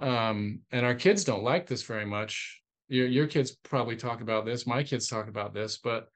um, 0.00 0.60
and 0.72 0.84
our 0.84 0.94
kids 0.94 1.24
don't 1.24 1.44
like 1.44 1.66
this 1.66 1.82
very 1.82 2.04
much. 2.04 2.60
Your 2.88 3.06
your 3.06 3.26
kids 3.26 3.52
probably 3.52 3.96
talk 3.96 4.20
about 4.20 4.44
this. 4.44 4.66
My 4.66 4.82
kids 4.82 5.06
talk 5.06 5.28
about 5.28 5.54
this, 5.54 5.78
but 5.78 6.08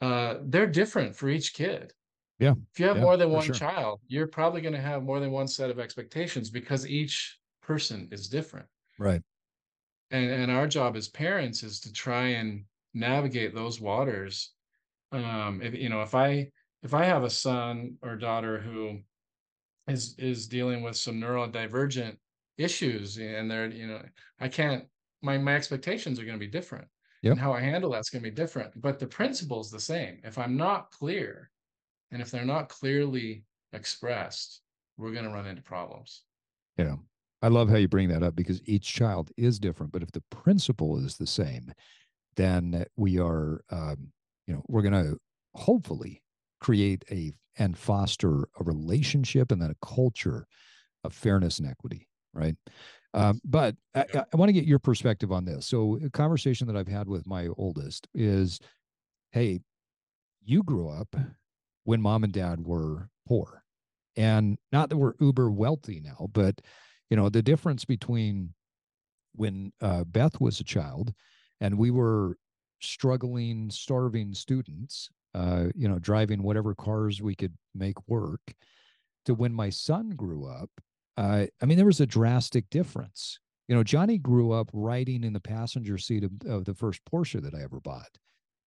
uh, 0.00 0.36
they're 0.42 0.66
different 0.66 1.14
for 1.14 1.28
each 1.28 1.52
kid. 1.52 1.92
Yeah. 2.40 2.54
If 2.72 2.80
you 2.80 2.86
have 2.86 2.96
Yeah, 2.96 3.02
more 3.02 3.16
than 3.16 3.30
one 3.30 3.44
sure. 3.46 3.54
child, 3.54 4.00
you're 4.08 4.26
probably 4.26 4.62
going 4.62 4.74
to 4.74 4.80
have 4.80 5.02
more 5.02 5.20
than 5.20 5.30
one 5.30 5.46
set 5.48 5.70
of 5.70 5.78
expectations 5.78 6.50
because 6.50 6.86
each 6.86 7.38
person 7.62 8.08
is 8.10 8.28
different. 8.28 8.66
Right. 8.98 9.22
And 10.10 10.30
and 10.30 10.50
our 10.50 10.66
job 10.66 10.96
as 10.96 11.08
parents 11.08 11.62
is 11.62 11.80
to 11.80 11.92
try 11.92 12.28
and 12.28 12.66
navigate 12.94 13.54
those 13.54 13.80
waters. 13.80 14.54
Um, 15.12 15.62
if 15.62 15.74
you 15.74 15.88
know, 15.88 16.02
if 16.02 16.14
I 16.14 16.50
if 16.82 16.94
I 16.94 17.04
have 17.04 17.24
a 17.24 17.30
son 17.30 17.98
or 18.02 18.16
daughter 18.16 18.60
who 18.60 19.00
is 19.88 20.16
is 20.18 20.48
dealing 20.48 20.82
with 20.82 20.96
some 20.96 21.20
neurodivergent 21.20 22.18
issues 22.58 23.18
and 23.18 23.50
they're, 23.50 23.68
you 23.70 23.86
know, 23.86 24.02
I 24.40 24.48
can't 24.48 24.88
my 25.22 25.38
my 25.38 25.54
expectations 25.56 26.18
are 26.18 26.24
going 26.24 26.38
to 26.38 26.46
be 26.46 26.50
different. 26.50 26.88
Yep. 27.22 27.32
And 27.32 27.40
how 27.40 27.52
I 27.52 27.60
handle 27.60 27.90
that's 27.90 28.10
going 28.10 28.22
to 28.24 28.30
be 28.30 28.34
different. 28.34 28.80
But 28.80 28.98
the 28.98 29.06
principle's 29.06 29.70
the 29.70 29.80
same. 29.80 30.20
If 30.24 30.38
I'm 30.38 30.56
not 30.56 30.90
clear, 30.90 31.49
and 32.10 32.20
if 32.20 32.30
they're 32.30 32.44
not 32.44 32.68
clearly 32.68 33.44
expressed, 33.72 34.62
we're 34.96 35.12
going 35.12 35.24
to 35.24 35.30
run 35.30 35.46
into 35.46 35.62
problems. 35.62 36.22
Yeah. 36.76 36.96
I 37.42 37.48
love 37.48 37.70
how 37.70 37.76
you 37.76 37.88
bring 37.88 38.08
that 38.08 38.22
up 38.22 38.36
because 38.36 38.60
each 38.66 38.92
child 38.92 39.30
is 39.36 39.58
different. 39.58 39.92
But 39.92 40.02
if 40.02 40.12
the 40.12 40.22
principle 40.30 40.98
is 40.98 41.16
the 41.16 41.26
same, 41.26 41.72
then 42.36 42.84
we 42.96 43.18
are, 43.18 43.62
um, 43.70 44.12
you 44.46 44.54
know, 44.54 44.62
we're 44.68 44.82
going 44.82 44.92
to 44.92 45.18
hopefully 45.54 46.22
create 46.60 47.04
a 47.10 47.32
and 47.58 47.76
foster 47.76 48.48
a 48.58 48.64
relationship 48.64 49.50
and 49.50 49.60
then 49.60 49.70
a 49.70 49.86
culture 49.86 50.46
of 51.04 51.12
fairness 51.12 51.58
and 51.58 51.68
equity, 51.68 52.08
right? 52.32 52.54
Um, 53.12 53.40
but 53.44 53.74
I, 53.94 54.04
I 54.14 54.36
want 54.36 54.48
to 54.48 54.52
get 54.52 54.66
your 54.66 54.78
perspective 54.78 55.32
on 55.32 55.44
this. 55.44 55.66
So, 55.66 55.98
a 56.04 56.10
conversation 56.10 56.66
that 56.68 56.76
I've 56.76 56.88
had 56.88 57.08
with 57.08 57.26
my 57.26 57.48
oldest 57.56 58.06
is, 58.14 58.60
"Hey, 59.32 59.60
you 60.44 60.62
grew 60.62 60.88
up 60.88 61.16
when 61.90 62.00
mom 62.00 62.22
and 62.22 62.32
dad 62.32 62.64
were 62.64 63.08
poor, 63.26 63.64
and 64.16 64.56
not 64.70 64.88
that 64.88 64.96
we're 64.96 65.14
uber 65.18 65.50
wealthy 65.50 66.00
now, 66.00 66.28
but 66.32 66.60
you 67.10 67.16
know 67.16 67.28
the 67.28 67.42
difference 67.42 67.84
between 67.84 68.54
when 69.34 69.72
uh, 69.80 70.04
Beth 70.04 70.40
was 70.40 70.60
a 70.60 70.64
child 70.64 71.12
and 71.60 71.76
we 71.76 71.90
were 71.90 72.36
struggling, 72.80 73.70
starving 73.70 74.34
students, 74.34 75.10
uh, 75.34 75.66
you 75.74 75.88
know, 75.88 75.98
driving 75.98 76.44
whatever 76.44 76.76
cars 76.76 77.20
we 77.20 77.34
could 77.34 77.54
make 77.74 77.96
work, 78.08 78.54
to 79.24 79.34
when 79.34 79.52
my 79.52 79.68
son 79.68 80.10
grew 80.10 80.46
up. 80.46 80.70
Uh, 81.16 81.46
I 81.60 81.66
mean, 81.66 81.76
there 81.76 81.86
was 81.86 82.00
a 82.00 82.06
drastic 82.06 82.70
difference. 82.70 83.40
You 83.66 83.74
know, 83.74 83.82
Johnny 83.82 84.16
grew 84.16 84.52
up 84.52 84.70
riding 84.72 85.24
in 85.24 85.32
the 85.32 85.40
passenger 85.40 85.98
seat 85.98 86.22
of, 86.22 86.30
of 86.46 86.66
the 86.66 86.74
first 86.74 87.02
Porsche 87.04 87.42
that 87.42 87.54
I 87.54 87.62
ever 87.62 87.80
bought. 87.80 88.16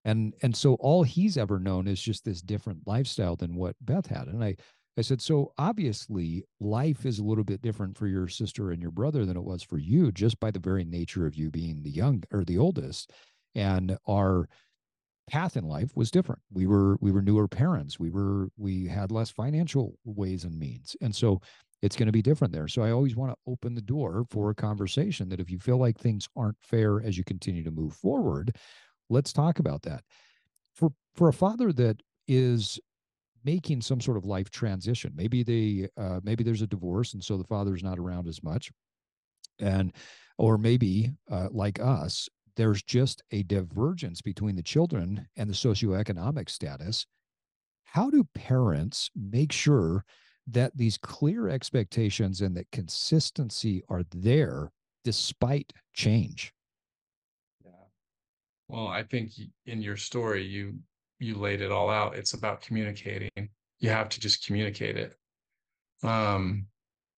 And 0.04 0.34
and 0.42 0.54
so 0.54 0.74
all 0.74 1.02
he's 1.02 1.36
ever 1.36 1.58
known 1.58 1.88
is 1.88 2.00
just 2.00 2.24
this 2.24 2.42
different 2.42 2.86
lifestyle 2.86 3.36
than 3.36 3.54
what 3.56 3.76
Beth 3.80 4.06
had. 4.06 4.28
And 4.28 4.44
I 4.44 4.56
I 4.96 5.02
said, 5.02 5.20
so 5.20 5.52
obviously 5.58 6.44
life 6.60 7.04
is 7.04 7.18
a 7.18 7.24
little 7.24 7.42
bit 7.42 7.62
different 7.62 7.98
for 7.98 8.06
your 8.06 8.28
sister 8.28 8.70
and 8.70 8.80
your 8.80 8.92
brother 8.92 9.24
than 9.26 9.36
it 9.36 9.42
was 9.42 9.62
for 9.62 9.78
you, 9.78 10.12
just 10.12 10.38
by 10.38 10.52
the 10.52 10.60
very 10.60 10.84
nature 10.84 11.26
of 11.26 11.34
you 11.34 11.50
being 11.50 11.82
the 11.82 11.90
young 11.90 12.22
or 12.32 12.44
the 12.44 12.58
oldest. 12.58 13.10
And 13.56 13.96
our 14.06 14.48
path 15.26 15.56
in 15.56 15.64
life 15.64 15.96
was 15.96 16.10
different. 16.10 16.42
We 16.52 16.66
were 16.66 16.96
we 17.00 17.10
were 17.10 17.22
newer 17.22 17.48
parents. 17.48 17.98
We 17.98 18.10
were 18.10 18.50
we 18.56 18.86
had 18.86 19.10
less 19.10 19.30
financial 19.30 19.98
ways 20.04 20.44
and 20.44 20.58
means. 20.58 20.96
And 21.00 21.14
so 21.14 21.40
it's 21.82 21.96
going 21.96 22.06
to 22.06 22.12
be 22.12 22.22
different 22.22 22.52
there. 22.52 22.68
So 22.68 22.82
I 22.82 22.90
always 22.92 23.16
want 23.16 23.32
to 23.32 23.50
open 23.50 23.74
the 23.74 23.82
door 23.82 24.24
for 24.30 24.50
a 24.50 24.54
conversation 24.54 25.28
that 25.28 25.40
if 25.40 25.50
you 25.50 25.58
feel 25.58 25.76
like 25.78 25.98
things 25.98 26.28
aren't 26.36 26.56
fair 26.62 27.00
as 27.02 27.18
you 27.18 27.24
continue 27.24 27.62
to 27.64 27.70
move 27.70 27.94
forward, 27.94 28.56
let's 29.10 29.32
talk 29.32 29.58
about 29.58 29.82
that. 29.82 30.04
For 30.74 30.92
for 31.14 31.28
a 31.28 31.34
father 31.34 31.72
that 31.74 32.02
is 32.28 32.80
making 33.44 33.82
some 33.82 34.00
sort 34.00 34.16
of 34.18 34.26
life 34.26 34.50
transition, 34.50 35.12
maybe 35.16 35.42
they 35.44 35.88
uh, 35.96 36.20
maybe 36.24 36.44
there's 36.44 36.62
a 36.62 36.68
divorce 36.68 37.14
and 37.14 37.24
so 37.24 37.36
the 37.38 37.44
father's 37.44 37.84
not 37.84 37.98
around 37.98 38.28
as 38.28 38.42
much, 38.42 38.72
and 39.60 39.92
or 40.38 40.58
maybe 40.58 41.12
uh, 41.30 41.48
like 41.52 41.80
us, 41.80 42.28
there's 42.56 42.82
just 42.82 43.22
a 43.32 43.42
divergence 43.44 44.22
between 44.22 44.56
the 44.56 44.62
children 44.62 45.28
and 45.36 45.50
the 45.50 45.54
socioeconomic 45.54 46.48
status. 46.50 47.06
How 47.84 48.10
do 48.10 48.24
parents 48.34 49.10
make 49.16 49.52
sure 49.52 50.06
that 50.48 50.76
these 50.76 50.98
clear 50.98 51.48
expectations 51.50 52.40
and 52.42 52.56
that 52.56 52.70
consistency 52.72 53.82
are 53.90 54.04
there 54.12 54.72
despite 55.04 55.74
change? 55.94 56.53
Well, 58.68 58.86
I 58.88 59.02
think 59.02 59.32
in 59.66 59.82
your 59.82 59.96
story, 59.96 60.44
you 60.44 60.80
you 61.18 61.36
laid 61.36 61.60
it 61.60 61.70
all 61.70 61.90
out. 61.90 62.16
It's 62.16 62.34
about 62.34 62.60
communicating. 62.62 63.30
You 63.78 63.90
have 63.90 64.08
to 64.10 64.20
just 64.20 64.44
communicate 64.46 64.96
it. 64.96 65.16
Um, 66.02 66.68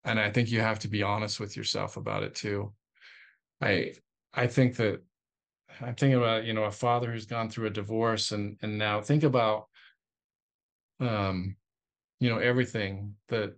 and 0.04 0.20
I 0.20 0.30
think 0.32 0.50
you 0.50 0.60
have 0.60 0.80
to 0.80 0.88
be 0.88 1.02
honest 1.02 1.40
with 1.40 1.56
yourself 1.56 1.96
about 1.96 2.22
it 2.24 2.34
too. 2.34 2.74
I 3.60 3.94
I 4.34 4.46
think 4.48 4.76
that 4.76 5.02
I'm 5.80 5.94
thinking 5.96 6.14
about, 6.14 6.44
you 6.44 6.54
know, 6.54 6.64
a 6.64 6.72
father 6.72 7.12
who's 7.12 7.26
gone 7.26 7.50
through 7.50 7.68
a 7.68 7.70
divorce 7.70 8.32
and 8.32 8.58
and 8.62 8.78
now 8.78 9.00
think 9.02 9.22
about 9.24 9.68
um, 11.00 11.56
you 12.20 12.30
know, 12.30 12.38
everything 12.38 13.16
that 13.28 13.56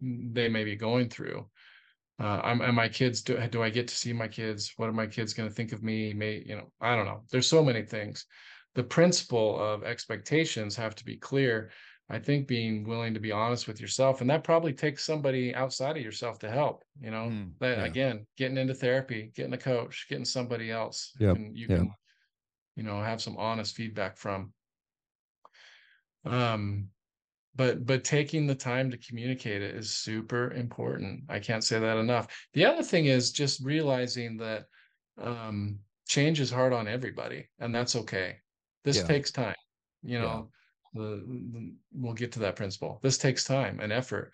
they 0.00 0.48
may 0.48 0.64
be 0.64 0.76
going 0.76 1.08
through. 1.08 1.48
Uh, 2.18 2.40
I'm, 2.42 2.60
and 2.62 2.74
my 2.74 2.88
kids, 2.88 3.22
do, 3.22 3.38
do 3.48 3.62
I 3.62 3.70
get 3.70 3.88
to 3.88 3.94
see 3.94 4.12
my 4.12 4.28
kids? 4.28 4.72
What 4.76 4.88
are 4.88 4.92
my 4.92 5.06
kids 5.06 5.34
going 5.34 5.48
to 5.48 5.54
think 5.54 5.72
of 5.72 5.82
me? 5.82 6.14
May, 6.14 6.42
you 6.46 6.56
know, 6.56 6.72
I 6.80 6.96
don't 6.96 7.04
know. 7.04 7.22
There's 7.30 7.48
so 7.48 7.62
many 7.62 7.82
things. 7.82 8.24
The 8.74 8.84
principle 8.84 9.58
of 9.60 9.84
expectations 9.84 10.76
have 10.76 10.94
to 10.96 11.04
be 11.04 11.16
clear. 11.16 11.70
I 12.08 12.18
think 12.20 12.46
being 12.46 12.84
willing 12.84 13.14
to 13.14 13.20
be 13.20 13.32
honest 13.32 13.66
with 13.66 13.80
yourself, 13.80 14.20
and 14.20 14.30
that 14.30 14.44
probably 14.44 14.72
takes 14.72 15.04
somebody 15.04 15.54
outside 15.54 15.96
of 15.96 16.02
yourself 16.04 16.38
to 16.38 16.50
help, 16.50 16.84
you 17.00 17.10
know, 17.10 17.26
Mm, 17.28 17.58
that 17.58 17.78
yeah. 17.78 17.84
again, 17.84 18.26
getting 18.38 18.58
into 18.58 18.74
therapy, 18.74 19.32
getting 19.34 19.54
a 19.54 19.58
coach, 19.58 20.06
getting 20.08 20.24
somebody 20.24 20.70
else 20.70 21.12
Yep, 21.18 21.34
can, 21.36 21.56
you 21.56 21.66
yep. 21.68 21.78
can, 21.78 21.90
you 22.76 22.84
know, 22.84 23.02
have 23.02 23.20
some 23.20 23.36
honest 23.36 23.74
feedback 23.74 24.16
from. 24.18 24.52
Um, 26.24 26.90
but 27.56 27.86
but 27.86 28.04
taking 28.04 28.46
the 28.46 28.54
time 28.54 28.90
to 28.90 28.98
communicate 28.98 29.62
it 29.62 29.74
is 29.74 29.92
super 29.92 30.52
important. 30.52 31.24
I 31.28 31.38
can't 31.38 31.64
say 31.64 31.78
that 31.80 31.96
enough. 31.96 32.26
The 32.52 32.64
other 32.66 32.82
thing 32.82 33.06
is 33.06 33.32
just 33.32 33.64
realizing 33.64 34.36
that 34.38 34.66
um 35.18 35.78
change 36.06 36.38
is 36.40 36.50
hard 36.50 36.72
on 36.72 36.86
everybody 36.86 37.48
and 37.58 37.74
that's 37.74 37.96
okay. 37.96 38.36
This 38.84 38.98
Yeah. 38.98 39.04
takes 39.04 39.30
time 39.30 39.54
you 40.02 40.18
Yeah. 40.18 40.22
know 40.24 40.50
the, 40.94 41.00
the- 41.52 41.74
we'll 41.92 42.14
get 42.14 42.32
to 42.32 42.38
that 42.40 42.56
principle. 42.56 43.00
This 43.02 43.18
takes 43.18 43.44
time 43.44 43.80
and 43.80 43.92
effort 43.92 44.32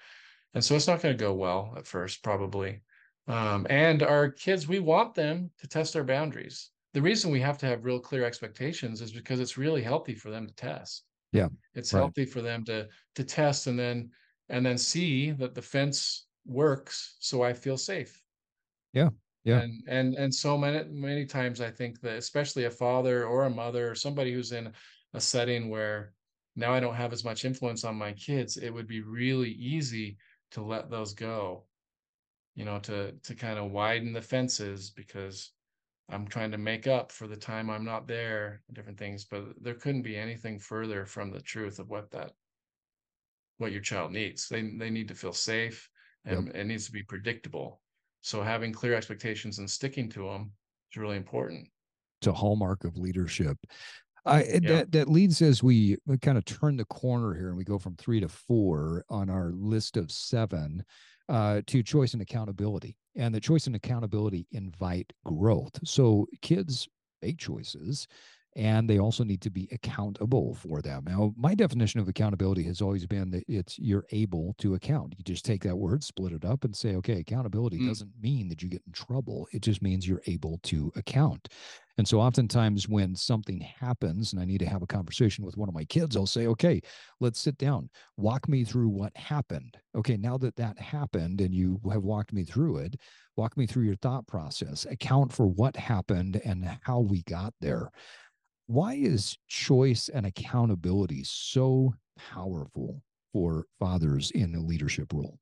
and 0.55 0.63
so 0.63 0.75
it's 0.77 0.87
not 0.87 1.01
going 1.01 1.17
to 1.17 1.25
go 1.25 1.33
well 1.33 1.75
at 1.77 1.87
first 1.87 2.23
probably. 2.23 2.83
Um 3.29 3.67
and 3.71 4.03
our 4.03 4.31
kids 4.31 4.67
we 4.69 4.81
want 4.81 5.15
them 5.15 5.51
to 5.59 5.69
test 5.69 5.95
our 5.97 6.05
boundaries. 6.05 6.71
The 6.95 7.03
reason 7.03 7.31
we 7.31 7.41
have 7.41 7.57
to 7.59 7.67
have 7.67 7.85
real 7.85 8.01
clear 8.01 8.25
expectations 8.25 9.01
is 9.01 9.13
because 9.13 9.41
it's 9.41 9.57
really 9.57 9.83
healthy 9.83 10.15
for 10.15 10.31
them 10.31 10.47
to 10.47 10.55
test 10.55 11.05
Yeah, 11.33 11.49
it's 11.75 11.93
right. 11.93 12.01
healthy 12.01 12.25
for 12.27 12.43
them 12.43 12.65
to 12.65 12.89
to 13.15 13.25
test 13.25 13.67
and 13.67 13.79
then 13.79 14.11
and 14.49 14.65
then 14.65 14.79
see 14.79 15.31
that 15.33 15.55
the 15.55 15.63
fence 15.63 16.29
works 16.45 17.17
so 17.21 17.43
i 17.43 17.53
feel 17.53 17.77
safe 17.79 18.23
Yeah, 18.93 19.11
yeah. 19.45 19.61
and 19.61 19.83
and 19.89 20.15
and 20.15 20.35
so 20.35 20.57
many 20.59 20.89
many 20.91 21.27
times 21.27 21.61
i 21.61 21.71
think 21.71 22.01
that 22.01 22.17
especially 22.17 22.65
a 22.65 22.71
father 22.71 23.27
or 23.27 23.45
a 23.45 23.51
mother 23.51 23.91
or 23.91 23.95
somebody 23.95 24.33
who's 24.33 24.53
in 24.53 24.73
a 25.15 25.21
setting 25.21 25.69
where 25.69 26.15
now 26.57 26.73
i 26.73 26.81
don't 26.81 26.95
have 26.95 27.13
as 27.13 27.25
much 27.25 27.45
influence 27.45 27.85
on 27.85 27.97
my 27.97 28.13
kids 28.13 28.57
it 28.57 28.71
would 28.71 28.87
be 28.87 29.03
really 29.03 29.51
easy 29.51 30.17
to 30.51 30.63
let 30.63 30.91
those 30.91 31.15
go 31.15 31.67
you 32.55 32.65
know, 32.65 32.79
to 32.81 33.13
to 33.13 33.35
kind 33.35 33.59
of 33.59 33.71
widen 33.71 34.13
the 34.13 34.23
fences 34.23 34.91
because 34.91 35.53
I'm 36.11 36.27
trying 36.27 36.51
to 36.51 36.59
make 36.59 36.87
up 36.87 37.11
for 37.11 37.27
the 37.27 37.37
time 37.37 37.71
I'm 37.71 37.85
not 37.85 38.07
there, 38.07 38.63
different 38.73 38.99
things, 38.99 39.25
but 39.25 39.45
there 39.61 39.75
couldn't 39.75 40.03
be 40.03 40.17
anything 40.17 40.59
further 40.59 41.07
from 41.07 41.31
the 41.31 41.41
truth 41.41 41.79
of 41.79 41.89
what 41.89 42.11
that 42.11 42.33
what 43.59 43.73
your 43.73 43.81
child 43.81 44.13
needs. 44.13 44.49
They 44.49 44.63
they 44.63 44.91
need 44.91 45.09
to 45.09 45.15
feel 45.15 45.33
safe 45.33 45.89
and 46.25 46.47
yep. 46.47 46.57
it 46.57 46.65
needs 46.67 46.87
to 46.87 46.93
be 46.93 47.03
predictable. 47.03 47.81
So 48.21 48.43
having 48.43 48.73
clear 48.73 48.95
expectations 48.95 49.59
and 49.59 49.71
sticking 49.71 50.09
to 50.11 50.29
them 50.29 50.53
is 50.91 50.97
really 50.97 51.17
important. 51.17 51.69
It's 52.21 52.29
a 52.29 52.33
hallmark 52.33 52.85
of 52.85 52.97
leadership. 52.97 53.57
I 54.25 54.45
yeah. 54.45 54.59
that 54.63 54.93
that 54.93 55.09
leads 55.09 55.43
as 55.43 55.63
we, 55.63 55.97
we 56.07 56.19
kind 56.19 56.39
of 56.39 56.45
turn 56.45 56.77
the 56.77 56.85
corner 56.85 57.35
here 57.35 57.49
and 57.49 57.57
we 57.57 57.65
go 57.65 57.79
from 57.79 57.97
three 57.97 58.21
to 58.21 58.29
four 58.29 59.05
on 59.09 59.29
our 59.29 59.53
list 59.53 59.97
of 59.97 60.13
seven 60.13 60.85
uh, 61.29 61.63
to 61.67 61.83
choice 61.83 62.13
and 62.13 62.23
accountability. 62.23 62.97
And 63.17 63.35
the 63.35 63.41
choice 63.41 63.67
and 63.67 63.77
accountability 63.77 64.47
invite 64.53 65.13
growth. 65.25 65.79
So 65.85 66.27
kids 66.41 66.89
make 67.21 67.39
choices 67.39 68.09
and 68.55 68.89
they 68.89 68.99
also 68.99 69.25
need 69.25 69.41
to 69.41 69.51
be 69.51 69.69
accountable 69.73 70.55
for 70.55 70.83
them. 70.83 71.05
Now, 71.07 71.33
my 71.37 71.55
definition 71.55 72.01
of 72.01 72.09
accountability 72.09 72.63
has 72.65 72.83
always 72.83 73.07
been 73.07 73.31
that 73.31 73.45
it's 73.49 73.79
you're 73.79 74.05
able 74.13 74.55
to 74.59 74.75
account. 74.75 75.15
You 75.17 75.25
just 75.25 75.45
take 75.45 75.63
that 75.63 75.77
word, 75.77 76.05
split 76.05 76.33
it 76.33 76.45
up, 76.45 76.65
and 76.65 76.77
say, 76.77 76.95
okay, 76.97 77.21
accountability 77.21 77.79
mm. 77.79 77.89
doesn't 77.89 78.11
mean 78.21 78.49
that 78.49 78.63
you 78.63 78.69
get 78.69 78.83
in 78.87 78.93
trouble. 78.93 79.49
It 79.53 79.63
just 79.63 79.81
means 79.81 80.07
you're 80.07 80.23
able 80.27 80.61
to 80.65 80.93
account. 80.97 81.49
And 81.99 82.09
so, 82.09 82.21
oftentimes, 82.21 82.89
when 82.89 83.15
something 83.15 83.61
happens 83.61 84.33
and 84.33 84.41
I 84.41 84.47
need 84.47 84.59
to 84.61 84.67
have 84.67 84.83
a 84.83 84.87
conversation 84.87 85.45
with 85.45 85.59
one 85.59 85.69
of 85.69 85.75
my 85.75 85.85
kids, 85.85 86.17
I'll 86.17 86.27
say, 86.27 86.47
okay, 86.47 86.81
let's 87.21 87.39
sit 87.39 87.59
down. 87.59 87.91
Walk 88.17 88.49
me 88.49 88.65
through 88.65 88.89
what 88.89 89.15
happened. 89.17 89.77
Okay, 89.95 90.17
now 90.17 90.39
that 90.39 90.57
that 90.57 90.79
happened 90.79 91.41
and 91.43 91.55
you 91.55 91.81
have 91.93 92.05
walked 92.05 92.33
me 92.33 92.45
through 92.45 92.79
it, 92.79 92.97
walk 93.37 93.57
me 93.57 93.67
through 93.67 93.85
your 93.85 93.97
thought 93.97 94.27
process, 94.27 94.87
account 94.87 95.33
for 95.33 95.47
what 95.47 95.77
happened 95.77 96.41
and 96.45 96.79
how 96.83 97.01
we 97.01 97.23
got 97.25 97.53
there 97.61 97.91
why 98.67 98.95
is 98.95 99.37
choice 99.49 100.09
and 100.09 100.27
accountability 100.27 101.23
so 101.25 101.95
powerful 102.17 103.03
for 103.33 103.67
fathers 103.79 104.31
in 104.31 104.53
the 104.53 104.61
leadership 104.61 105.13
role? 105.13 105.39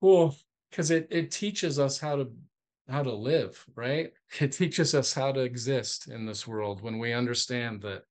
Well, 0.00 0.36
because 0.70 0.90
it 0.90 1.08
it 1.10 1.30
teaches 1.30 1.78
us 1.78 1.98
how 1.98 2.16
to 2.16 2.32
how 2.92 3.02
to 3.02 3.12
live, 3.12 3.64
right? 3.74 4.12
It 4.40 4.52
teaches 4.52 4.94
us 4.94 5.12
how 5.12 5.32
to 5.32 5.40
exist 5.40 6.08
in 6.08 6.26
this 6.26 6.46
world 6.46 6.82
when 6.82 6.98
we 6.98 7.12
understand 7.12 7.82
that 7.82 8.02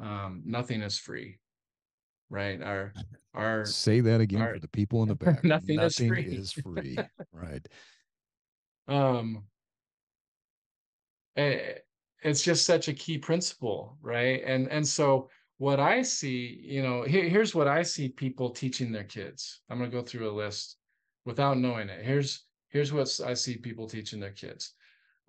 um, 0.00 0.42
nothing 0.46 0.82
is 0.82 0.98
free, 0.98 1.38
right? 2.30 2.62
Our 2.62 2.92
our 3.34 3.64
say 3.64 4.00
that 4.00 4.20
again 4.20 4.40
our, 4.40 4.54
for 4.54 4.60
the 4.60 4.68
people 4.68 5.02
in 5.02 5.08
the 5.08 5.14
back. 5.24 5.44
nothing, 5.44 5.76
nothing 5.76 5.80
is 5.80 5.96
free. 5.96 6.22
is 6.22 6.52
free, 6.52 6.96
right? 7.32 7.66
Um, 8.88 9.44
Eh, 11.36 11.78
it's 12.22 12.42
just 12.42 12.64
such 12.64 12.86
a 12.88 12.92
key 12.92 13.18
principle 13.18 13.98
right 14.00 14.40
and 14.46 14.68
and 14.68 14.86
so 14.86 15.28
what 15.58 15.80
i 15.80 16.00
see 16.00 16.60
you 16.62 16.80
know 16.80 17.02
here, 17.02 17.28
here's 17.28 17.54
what 17.56 17.66
i 17.66 17.82
see 17.82 18.08
people 18.08 18.50
teaching 18.50 18.92
their 18.92 19.04
kids 19.04 19.62
i'm 19.68 19.78
going 19.78 19.90
to 19.90 19.96
go 19.96 20.02
through 20.02 20.30
a 20.30 20.32
list 20.32 20.76
without 21.26 21.58
knowing 21.58 21.88
it 21.88 22.04
here's 22.04 22.44
here's 22.74 22.92
what 22.92 23.08
i 23.24 23.32
see 23.32 23.56
people 23.56 23.86
teaching 23.88 24.20
their 24.20 24.32
kids 24.32 24.74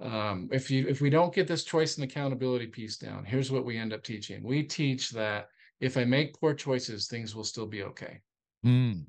um, 0.01 0.49
if 0.51 0.69
you 0.69 0.85
if 0.89 0.99
we 0.99 1.09
don't 1.09 1.33
get 1.33 1.47
this 1.47 1.63
choice 1.63 1.95
and 1.95 2.03
accountability 2.03 2.67
piece 2.67 2.97
down 2.97 3.23
here's 3.23 3.49
what 3.49 3.63
we 3.63 3.77
end 3.77 3.93
up 3.93 4.03
teaching 4.03 4.43
we 4.43 4.61
teach 4.61 5.11
that 5.11 5.47
if 5.79 5.95
i 5.95 6.03
make 6.03 6.37
poor 6.37 6.53
choices 6.53 7.07
things 7.07 7.33
will 7.33 7.45
still 7.45 7.65
be 7.65 7.83
okay 7.83 8.19
mm. 8.65 9.05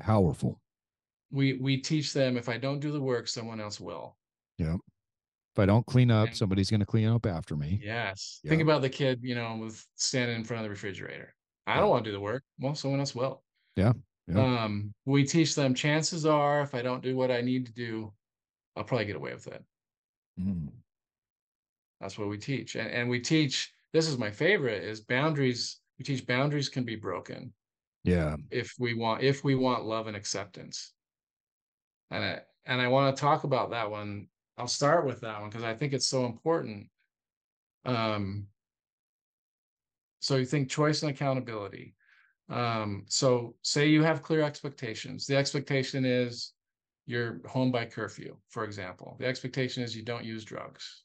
powerful 0.00 0.60
we 1.30 1.52
we 1.54 1.76
teach 1.76 2.12
them 2.12 2.36
if 2.36 2.48
i 2.48 2.58
don't 2.58 2.80
do 2.80 2.90
the 2.90 3.00
work 3.00 3.28
someone 3.28 3.60
else 3.60 3.78
will 3.78 4.16
yeah 4.58 4.74
if 5.56 5.60
I 5.60 5.64
don't 5.64 5.86
clean 5.86 6.10
up, 6.10 6.34
somebody's 6.34 6.68
going 6.68 6.80
to 6.80 6.86
clean 6.86 7.08
up 7.08 7.24
after 7.24 7.56
me. 7.56 7.80
Yes. 7.82 8.40
Think 8.46 8.60
about 8.60 8.82
the 8.82 8.90
kid, 8.90 9.20
you 9.22 9.34
know, 9.34 9.56
with 9.56 9.82
standing 9.94 10.36
in 10.36 10.44
front 10.44 10.60
of 10.60 10.64
the 10.64 10.68
refrigerator. 10.68 11.34
I 11.66 11.80
don't 11.80 11.88
want 11.88 12.04
to 12.04 12.10
do 12.10 12.14
the 12.14 12.20
work. 12.20 12.42
Well, 12.60 12.74
someone 12.74 13.00
else 13.00 13.14
will. 13.14 13.42
Yeah. 13.74 13.94
Yeah. 14.26 14.64
Um, 14.64 14.92
we 15.04 15.24
teach 15.24 15.54
them 15.54 15.74
chances 15.74 16.26
are 16.26 16.62
if 16.62 16.74
I 16.74 16.82
don't 16.82 17.02
do 17.02 17.16
what 17.16 17.30
I 17.30 17.40
need 17.40 17.66
to 17.66 17.72
do, 17.72 18.12
I'll 18.74 18.84
probably 18.84 19.06
get 19.06 19.16
away 19.16 19.32
with 19.32 19.46
it. 19.46 19.64
Mm. 20.40 20.68
That's 22.00 22.18
what 22.18 22.28
we 22.28 22.38
teach. 22.38 22.74
And, 22.74 22.90
and 22.90 23.08
we 23.08 23.20
teach, 23.20 23.72
this 23.92 24.08
is 24.08 24.18
my 24.18 24.30
favorite, 24.30 24.84
is 24.84 25.00
boundaries. 25.00 25.80
We 25.98 26.04
teach 26.04 26.26
boundaries 26.26 26.68
can 26.68 26.84
be 26.84 26.96
broken. 26.96 27.52
Yeah. 28.04 28.36
If 28.50 28.74
we 28.78 28.94
want, 28.94 29.22
if 29.22 29.44
we 29.44 29.54
want 29.54 29.86
love 29.86 30.06
and 30.06 30.16
acceptance. 30.16 30.92
And 32.10 32.22
I, 32.22 32.40
and 32.66 32.80
I 32.80 32.88
want 32.88 33.16
to 33.16 33.20
talk 33.20 33.44
about 33.44 33.70
that 33.70 33.90
one 33.90 34.28
I'll 34.58 34.66
start 34.66 35.06
with 35.06 35.20
that 35.20 35.40
one 35.40 35.50
because 35.50 35.64
I 35.64 35.74
think 35.74 35.92
it's 35.92 36.08
so 36.08 36.24
important. 36.24 36.88
Um, 37.84 38.46
so 40.20 40.36
you 40.36 40.46
think 40.46 40.70
choice 40.70 41.02
and 41.02 41.10
accountability. 41.10 41.94
Um, 42.48 43.04
so 43.08 43.54
say 43.62 43.86
you 43.88 44.02
have 44.02 44.22
clear 44.22 44.42
expectations. 44.42 45.26
The 45.26 45.36
expectation 45.36 46.04
is 46.04 46.52
you're 47.06 47.40
home 47.46 47.70
by 47.70 47.86
curfew, 47.86 48.36
for 48.48 48.64
example. 48.64 49.16
The 49.18 49.26
expectation 49.26 49.82
is 49.82 49.96
you 49.96 50.02
don't 50.02 50.24
use 50.24 50.44
drugs. 50.44 51.02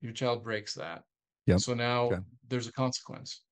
Your 0.00 0.12
child 0.12 0.42
breaks 0.42 0.74
that. 0.74 1.04
Yep. 1.46 1.60
So 1.60 1.74
now 1.74 2.04
okay. 2.06 2.18
there's 2.48 2.66
a 2.66 2.72
consequence. 2.72 3.42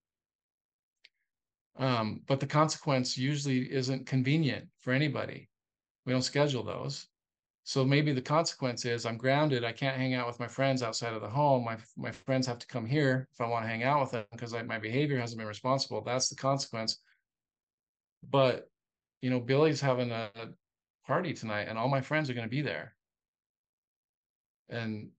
Um, 1.78 2.20
but 2.26 2.40
the 2.40 2.46
consequence 2.46 3.16
usually 3.16 3.72
isn't 3.72 4.06
convenient 4.06 4.66
for 4.80 4.92
anybody. 4.92 5.48
We 6.04 6.12
don't 6.12 6.22
schedule 6.22 6.62
those. 6.62 7.06
So 7.70 7.84
maybe 7.84 8.12
the 8.12 8.20
consequence 8.20 8.84
is 8.84 9.06
I'm 9.06 9.16
grounded. 9.16 9.62
I 9.62 9.70
can't 9.70 9.96
hang 9.96 10.14
out 10.14 10.26
with 10.26 10.40
my 10.40 10.48
friends 10.48 10.82
outside 10.82 11.14
of 11.14 11.20
the 11.20 11.28
home. 11.28 11.64
My 11.64 11.76
my 11.96 12.10
friends 12.10 12.44
have 12.48 12.58
to 12.58 12.66
come 12.66 12.84
here 12.84 13.28
if 13.32 13.40
I 13.40 13.46
want 13.46 13.64
to 13.64 13.68
hang 13.68 13.84
out 13.84 14.00
with 14.00 14.10
them 14.10 14.24
because 14.32 14.52
my 14.52 14.80
behavior 14.80 15.20
hasn't 15.20 15.38
been 15.38 15.46
responsible. 15.46 16.02
That's 16.02 16.28
the 16.28 16.34
consequence. 16.34 17.00
But 18.28 18.68
you 19.22 19.30
know, 19.30 19.38
Billy's 19.38 19.80
having 19.80 20.10
a 20.10 20.32
party 21.06 21.32
tonight, 21.32 21.68
and 21.68 21.78
all 21.78 21.88
my 21.88 22.00
friends 22.00 22.28
are 22.28 22.34
going 22.34 22.48
to 22.48 22.50
be 22.50 22.60
there. 22.60 22.96
And 24.68 25.10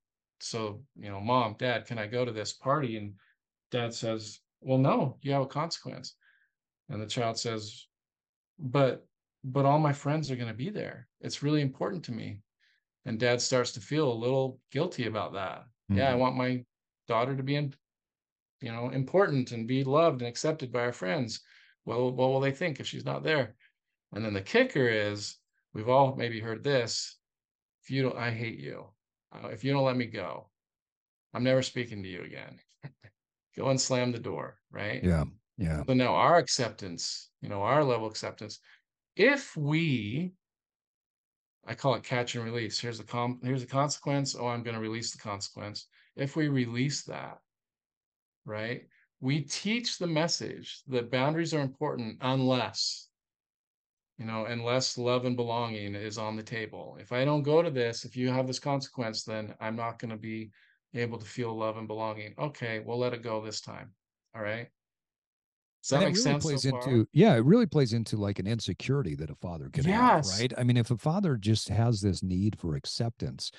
so, 0.42 0.84
you 1.00 1.10
know, 1.10 1.22
mom, 1.22 1.56
dad, 1.58 1.86
can 1.86 1.98
I 1.98 2.08
go 2.08 2.26
to 2.26 2.34
this 2.34 2.52
party? 2.52 2.98
And 2.98 3.14
dad 3.72 3.94
says, 3.94 4.42
Well, 4.60 4.78
no, 4.78 5.16
you 5.22 5.32
have 5.32 5.44
a 5.44 5.48
consequence. 5.48 6.16
And 6.90 7.02
the 7.02 7.08
child 7.08 7.40
says, 7.40 7.88
But 8.60 9.08
but 9.44 9.66
all 9.66 9.80
my 9.80 9.94
friends 9.94 10.30
are 10.30 10.36
going 10.36 10.48
to 10.48 10.54
be 10.54 10.70
there. 10.70 11.08
It's 11.22 11.44
really 11.44 11.62
important 11.62 12.04
to 12.06 12.12
me. 12.12 12.42
And 13.06 13.20
dad 13.20 13.42
starts 13.42 13.72
to 13.74 13.80
feel 13.80 14.12
a 14.12 14.14
little 14.14 14.60
guilty 14.72 15.08
about 15.08 15.34
that. 15.34 15.60
Mm-hmm. 15.90 15.98
Yeah, 15.98 16.10
I 16.10 16.12
mm-hmm. 16.12 16.20
want 16.20 16.36
my 16.36 16.64
daughter 17.08 17.36
to 17.36 17.44
be 17.44 17.56
in, 17.56 17.74
you 18.62 18.72
know, 18.72 18.90
important 18.90 19.52
and 19.52 19.68
be 19.68 19.84
loved 19.84 20.22
and 20.22 20.30
accepted 20.30 20.72
by 20.72 20.82
our 20.82 20.94
friends. 20.94 21.42
Well, 21.86 22.12
what 22.12 22.30
will 22.30 22.40
they 22.40 22.52
think 22.52 22.80
if 22.80 22.88
she's 22.88 23.06
not 23.06 23.24
there? 23.24 23.56
And 24.14 24.24
then 24.24 24.34
the 24.34 24.42
kicker 24.42 24.88
is 24.88 25.38
we've 25.74 25.90
all 25.90 26.16
maybe 26.16 26.40
heard 26.40 26.64
this. 26.64 27.18
If 27.84 27.90
you 27.90 28.04
don't, 28.04 28.18
I 28.18 28.30
hate 28.30 28.60
you. 28.60 28.86
Uh, 29.34 29.48
if 29.48 29.64
you 29.64 29.74
don't 29.74 29.86
let 29.86 29.98
me 29.98 30.06
go, 30.06 30.50
I'm 31.34 31.44
never 31.44 31.64
speaking 31.64 32.04
to 32.04 32.10
you 32.10 32.24
again. 32.24 32.60
go 33.58 33.70
and 33.70 33.82
slam 33.82 34.12
the 34.12 34.20
door, 34.20 34.58
right? 34.70 35.04
Yeah. 35.04 35.24
Yeah. 35.58 35.84
So 35.88 35.94
now 35.94 36.14
our 36.16 36.38
acceptance, 36.38 37.30
you 37.42 37.50
know, 37.50 37.62
our 37.62 37.84
level 37.84 38.08
acceptance 38.08 38.60
if 39.16 39.56
we 39.56 40.34
I 41.66 41.76
call 41.76 41.94
it 41.94 42.04
catch 42.04 42.36
and 42.36 42.44
release. 42.44 42.80
Here's 42.80 42.98
the 42.98 43.04
com 43.04 43.40
here's 43.44 43.62
the 43.62 43.68
consequence. 43.68 44.36
Oh, 44.36 44.48
I'm 44.48 44.64
going 44.64 44.76
to 44.76 44.82
release 44.82 45.12
the 45.12 45.20
consequence. 45.20 45.86
If 46.16 46.36
we 46.36 46.48
release 46.48 47.04
that, 47.04 47.38
right? 48.46 48.88
We 49.20 49.42
teach 49.42 49.98
the 49.98 50.08
message 50.08 50.82
that 50.88 51.12
boundaries 51.12 51.54
are 51.54 51.62
important 51.62 52.18
unless 52.22 53.08
you 54.22 54.28
know, 54.28 54.46
unless 54.46 55.00
love 55.00 55.26
and 55.26 55.36
belonging 55.36 55.96
is 55.96 56.20
on 56.20 56.36
the 56.36 56.44
table. 56.44 56.96
If 57.00 57.12
I 57.12 57.26
don't 57.26 57.42
go 57.42 57.64
to 57.64 57.72
this, 57.72 58.06
if 58.06 58.16
you 58.16 58.30
have 58.30 58.46
this 58.46 58.60
consequence, 58.60 59.24
then 59.24 59.56
I'm 59.60 59.76
not 59.76 59.98
going 59.98 60.12
to 60.12 60.18
be 60.18 60.52
able 60.94 61.18
to 61.18 61.26
feel 61.26 61.58
love 61.58 61.78
and 61.78 61.88
belonging. 61.88 62.36
Okay, 62.38 62.82
we'll 62.86 63.00
let 63.00 63.16
it 63.16 63.24
go 63.24 63.44
this 63.44 63.62
time. 63.62 63.90
All 64.36 64.44
right. 64.44 64.68
Does 65.82 65.90
that 65.90 66.00
make 66.00 66.10
really 66.10 66.22
sense? 66.22 66.44
Plays 66.44 66.64
so 66.64 66.70
into 66.70 67.08
yeah, 67.12 67.36
it 67.36 67.46
really 67.46 67.66
plays 67.66 67.94
into 67.94 68.18
like 68.18 68.40
an 68.40 68.48
insecurity 68.48 69.16
that 69.16 69.32
a 69.32 69.36
father 69.36 69.70
can 69.72 69.88
yes. 69.88 70.32
have, 70.32 70.40
right? 70.40 70.54
I 70.58 70.64
mean, 70.64 70.78
if 70.78 70.92
a 70.92 70.98
father 70.98 71.38
just 71.38 71.70
has 71.70 72.02
this 72.02 72.22
need 72.22 72.60
for 72.60 72.76
acceptance, 72.76 73.52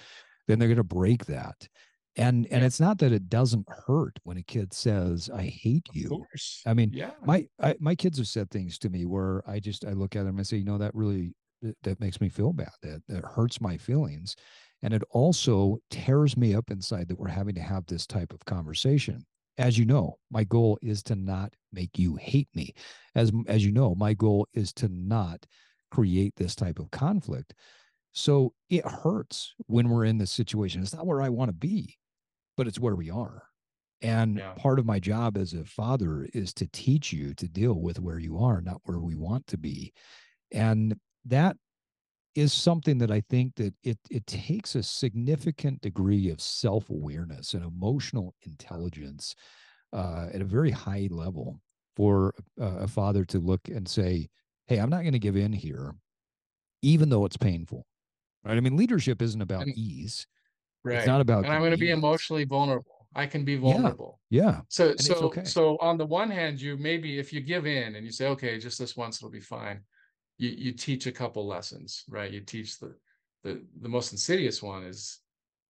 then 0.46 0.58
they're 0.58 0.68
going 0.68 0.76
to 0.76 0.84
break 0.84 1.26
that. 1.26 1.68
And 2.16 2.46
and 2.50 2.62
it's 2.62 2.78
not 2.78 2.98
that 2.98 3.12
it 3.12 3.28
doesn't 3.28 3.66
hurt 3.86 4.18
when 4.22 4.36
a 4.36 4.42
kid 4.42 4.72
says, 4.72 5.30
"I 5.34 5.44
hate 5.44 5.86
you." 5.92 6.24
I 6.66 6.74
mean, 6.74 6.90
yeah. 6.92 7.12
my 7.24 7.46
I, 7.60 7.74
my 7.80 7.94
kids 7.94 8.18
have 8.18 8.28
said 8.28 8.50
things 8.50 8.78
to 8.80 8.90
me 8.90 9.06
where 9.06 9.42
I 9.48 9.58
just 9.58 9.84
I 9.84 9.92
look 9.92 10.14
at 10.14 10.24
them 10.24 10.36
and 10.36 10.46
say, 10.46 10.58
you 10.58 10.64
know, 10.64 10.78
that 10.78 10.94
really 10.94 11.34
that 11.82 12.00
makes 12.00 12.20
me 12.20 12.28
feel 12.28 12.52
bad. 12.52 12.70
That 12.82 13.02
that 13.08 13.24
hurts 13.24 13.60
my 13.60 13.78
feelings, 13.78 14.36
and 14.82 14.92
it 14.92 15.02
also 15.10 15.78
tears 15.90 16.36
me 16.36 16.54
up 16.54 16.70
inside 16.70 17.08
that 17.08 17.18
we're 17.18 17.28
having 17.28 17.54
to 17.54 17.62
have 17.62 17.86
this 17.86 18.06
type 18.06 18.32
of 18.32 18.44
conversation 18.44 19.24
as 19.58 19.78
you 19.78 19.84
know, 19.84 20.18
my 20.30 20.44
goal 20.44 20.78
is 20.82 21.02
to 21.04 21.14
not 21.14 21.54
make 21.72 21.98
you 21.98 22.16
hate 22.16 22.48
me. 22.54 22.74
As 23.14 23.32
as 23.46 23.64
you 23.64 23.72
know, 23.72 23.94
my 23.94 24.14
goal 24.14 24.48
is 24.54 24.72
to 24.74 24.88
not 24.88 25.46
create 25.90 26.34
this 26.36 26.54
type 26.54 26.78
of 26.78 26.90
conflict. 26.90 27.54
So 28.12 28.54
it 28.68 28.84
hurts 28.86 29.54
when 29.66 29.88
we're 29.88 30.04
in 30.04 30.18
this 30.18 30.30
situation. 30.30 30.82
It's 30.82 30.94
not 30.94 31.06
where 31.06 31.22
I 31.22 31.28
want 31.28 31.48
to 31.48 31.54
be, 31.54 31.98
but 32.56 32.66
it's 32.66 32.80
where 32.80 32.96
we 32.96 33.10
are. 33.10 33.42
And 34.02 34.38
yeah. 34.38 34.52
part 34.54 34.78
of 34.78 34.86
my 34.86 34.98
job 34.98 35.36
as 35.36 35.52
a 35.52 35.64
father 35.64 36.28
is 36.34 36.52
to 36.54 36.66
teach 36.72 37.12
you 37.12 37.34
to 37.34 37.48
deal 37.48 37.74
with 37.74 38.00
where 38.00 38.18
you 38.18 38.38
are, 38.38 38.60
not 38.60 38.80
where 38.84 38.98
we 38.98 39.14
want 39.14 39.46
to 39.48 39.58
be. 39.58 39.92
And 40.50 40.96
that 41.26 41.56
is 42.34 42.52
something 42.52 42.98
that 42.98 43.10
I 43.10 43.22
think 43.28 43.54
that 43.56 43.74
it 43.82 43.98
it 44.10 44.26
takes 44.26 44.74
a 44.74 44.82
significant 44.82 45.80
degree 45.82 46.30
of 46.30 46.40
self-awareness 46.40 47.54
and 47.54 47.64
emotional 47.64 48.34
intelligence 48.42 49.34
uh, 49.92 50.28
at 50.32 50.40
a 50.40 50.46
very 50.46 50.70
high 50.70 51.08
level 51.10 51.60
for 51.94 52.34
a, 52.58 52.64
a 52.64 52.88
father 52.88 53.24
to 53.26 53.38
look 53.38 53.68
and 53.68 53.86
say, 53.86 54.28
"Hey, 54.66 54.78
I'm 54.78 54.90
not 54.90 55.02
going 55.02 55.12
to 55.12 55.18
give 55.18 55.36
in 55.36 55.52
here, 55.52 55.94
even 56.80 57.08
though 57.08 57.24
it's 57.24 57.36
painful." 57.36 57.86
Right? 58.44 58.56
I 58.56 58.60
mean, 58.60 58.76
leadership 58.76 59.20
isn't 59.22 59.42
about 59.42 59.62
and, 59.62 59.76
ease. 59.76 60.26
Right. 60.84 60.98
It's 60.98 61.06
not 61.06 61.20
about. 61.20 61.44
And 61.44 61.52
I'm 61.52 61.60
going 61.60 61.72
to 61.72 61.76
be 61.76 61.90
emotionally 61.90 62.44
vulnerable. 62.44 63.06
I 63.14 63.26
can 63.26 63.44
be 63.44 63.56
vulnerable. 63.56 64.20
Yeah. 64.30 64.42
yeah. 64.42 64.60
So 64.68 64.90
and 64.90 65.00
so 65.00 65.14
okay. 65.26 65.44
so 65.44 65.76
on 65.80 65.98
the 65.98 66.06
one 66.06 66.30
hand, 66.30 66.60
you 66.60 66.76
maybe 66.78 67.18
if 67.18 67.32
you 67.32 67.40
give 67.40 67.66
in 67.66 67.94
and 67.94 68.06
you 68.06 68.12
say, 68.12 68.28
"Okay, 68.28 68.58
just 68.58 68.78
this 68.78 68.96
once, 68.96 69.18
it'll 69.18 69.30
be 69.30 69.40
fine." 69.40 69.80
You 70.42 70.50
you 70.58 70.72
teach 70.72 71.06
a 71.06 71.12
couple 71.12 71.46
lessons, 71.46 72.04
right? 72.08 72.30
You 72.30 72.40
teach 72.40 72.80
the 72.80 72.94
the 73.44 73.62
the 73.80 73.88
most 73.88 74.12
insidious 74.12 74.60
one 74.60 74.82
is 74.82 75.20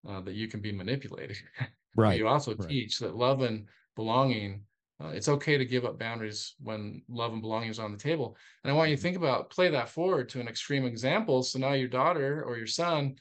uh, 0.09 0.21
that 0.23 0.35
you 0.35 0.49
can 0.49 0.61
be 0.61 0.73
manipulated. 0.73 1.37
Right. 1.95 2.19
you 2.19 2.27
also 2.27 2.55
right. 2.55 2.71
teach 2.71 3.01
that 3.01 3.17
love 3.17 3.43
and 3.43 3.67
belonging. 3.97 4.63
Uh, 4.99 5.09
it's 5.09 5.29
okay 5.29 5.59
to 5.59 5.67
give 5.67 5.85
up 5.85 5.99
boundaries 5.99 6.55
when 6.59 7.03
love 7.07 7.35
and 7.35 7.43
belonging 7.43 7.69
is 7.69 7.79
on 7.79 7.93
the 7.93 7.99
table. 7.99 8.35
And 8.65 8.73
I 8.73 8.75
want 8.75 8.89
you 8.89 8.97
to 8.97 8.99
mm-hmm. 8.99 9.09
think 9.09 9.17
about 9.19 9.51
play 9.51 9.69
that 9.69 9.91
forward 9.91 10.31
to 10.31 10.41
an 10.41 10.49
extreme 10.49 10.87
example. 10.87 11.43
So 11.43 11.59
now 11.59 11.75
your 11.75 11.89
daughter 11.89 12.45
or 12.45 12.57
your 12.57 12.67
son 12.67 13.17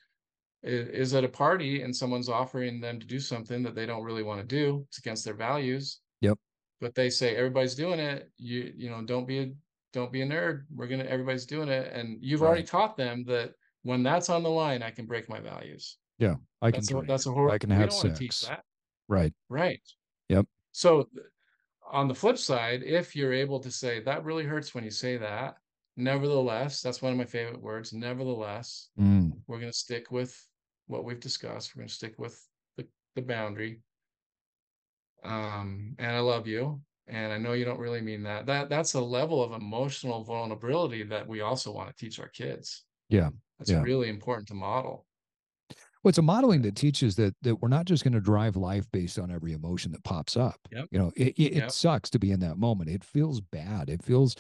is, 0.63 0.87
is 0.87 1.13
at 1.13 1.25
a 1.25 1.27
party 1.27 1.81
and 1.81 1.93
someone's 1.93 2.29
offering 2.29 2.79
them 2.79 2.97
to 2.97 3.05
do 3.05 3.19
something 3.19 3.61
that 3.63 3.75
they 3.75 3.85
don't 3.85 4.05
really 4.05 4.23
want 4.23 4.39
to 4.39 4.47
do. 4.47 4.85
It's 4.87 4.99
against 4.99 5.25
their 5.25 5.33
values. 5.33 5.99
Yep. 6.21 6.37
But 6.79 6.95
they 6.95 7.09
say 7.09 7.35
everybody's 7.35 7.75
doing 7.75 7.99
it. 7.99 8.31
You 8.37 8.71
you 8.73 8.89
know 8.89 9.01
don't 9.01 9.27
be 9.27 9.39
a 9.39 9.51
don't 9.93 10.11
be 10.11 10.21
a 10.21 10.25
nerd. 10.25 10.63
We're 10.73 10.87
gonna 10.87 11.03
everybody's 11.03 11.45
doing 11.45 11.69
it, 11.69 11.91
and 11.93 12.17
you've 12.21 12.41
right. 12.41 12.47
already 12.47 12.63
taught 12.63 12.97
them 12.97 13.23
that 13.25 13.53
when 13.83 14.03
that's 14.03 14.29
on 14.29 14.43
the 14.43 14.49
line, 14.49 14.83
I 14.83 14.91
can 14.91 15.05
break 15.05 15.29
my 15.29 15.39
values. 15.39 15.97
Yeah, 16.17 16.35
I 16.61 16.71
that's 16.71 16.87
can. 16.87 16.97
A, 16.97 17.01
that's 17.03 17.25
a 17.25 17.31
horrible. 17.31 17.53
I 17.53 17.57
can 17.57 17.69
have 17.69 17.91
sex. 17.91 18.49
Right. 19.07 19.33
Right. 19.49 19.81
Yep. 20.29 20.45
So, 20.71 21.09
on 21.91 22.07
the 22.07 22.15
flip 22.15 22.37
side, 22.37 22.83
if 22.83 23.15
you're 23.15 23.33
able 23.33 23.59
to 23.59 23.71
say 23.71 24.01
that 24.01 24.23
really 24.23 24.45
hurts 24.45 24.73
when 24.73 24.83
you 24.83 24.91
say 24.91 25.17
that, 25.17 25.55
nevertheless, 25.97 26.81
that's 26.81 27.01
one 27.01 27.11
of 27.11 27.17
my 27.17 27.25
favorite 27.25 27.61
words. 27.61 27.91
Nevertheless, 27.91 28.89
mm. 28.97 29.31
we're 29.47 29.59
going 29.59 29.71
to 29.71 29.77
stick 29.77 30.11
with 30.11 30.33
what 30.87 31.03
we've 31.03 31.19
discussed. 31.19 31.75
We're 31.75 31.81
going 31.81 31.89
to 31.89 31.93
stick 31.93 32.13
with 32.17 32.41
the, 32.77 32.87
the 33.15 33.21
boundary. 33.21 33.81
Um, 35.23 35.95
and 35.99 36.15
I 36.15 36.19
love 36.19 36.47
you 36.47 36.81
and 37.07 37.33
i 37.33 37.37
know 37.37 37.53
you 37.53 37.65
don't 37.65 37.79
really 37.79 38.01
mean 38.01 38.23
that. 38.23 38.45
That 38.45 38.69
that's 38.69 38.93
a 38.93 39.01
level 39.01 39.43
of 39.43 39.53
emotional 39.53 40.23
vulnerability 40.23 41.03
that 41.03 41.27
we 41.27 41.41
also 41.41 41.71
want 41.71 41.89
to 41.89 41.95
teach 41.95 42.19
our 42.19 42.27
kids. 42.27 42.83
Yeah 43.09 43.29
that's 43.59 43.69
yeah. 43.69 43.81
really 43.81 44.09
important 44.09 44.47
to 44.47 44.55
model. 44.55 45.05
Well 46.03 46.09
it's 46.09 46.17
a 46.17 46.23
modeling 46.23 46.63
that 46.63 46.75
teaches 46.75 47.15
that 47.17 47.35
that 47.43 47.55
we're 47.61 47.69
not 47.69 47.85
just 47.85 48.03
going 48.03 48.13
to 48.13 48.19
drive 48.19 48.55
life 48.55 48.85
based 48.91 49.19
on 49.19 49.31
every 49.31 49.53
emotion 49.53 49.91
that 49.91 50.03
pops 50.03 50.35
up. 50.35 50.59
Yep. 50.71 50.87
you 50.91 50.99
know 50.99 51.11
it, 51.15 51.33
it, 51.37 51.53
yep. 51.53 51.67
it, 51.67 51.71
sucks 51.71 52.09
to 52.11 52.19
be 52.19 52.31
in 52.31 52.39
that 52.39 52.57
moment. 52.57 52.89
It 52.89 53.03
feels 53.03 53.39
bad. 53.39 53.89
It 53.89 54.03
feels 54.03 54.35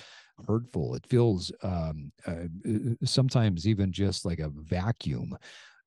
hurtful. 0.47 0.95
It 0.95 1.05
feels 1.05 1.51
um, 1.61 2.11
uh, 2.27 2.47
uh 2.67 2.95
sometimes 3.03 3.67
even 3.67 3.91
just 3.91 4.25
like 4.25 4.39
a 4.39 4.49
vacuum 4.49 5.37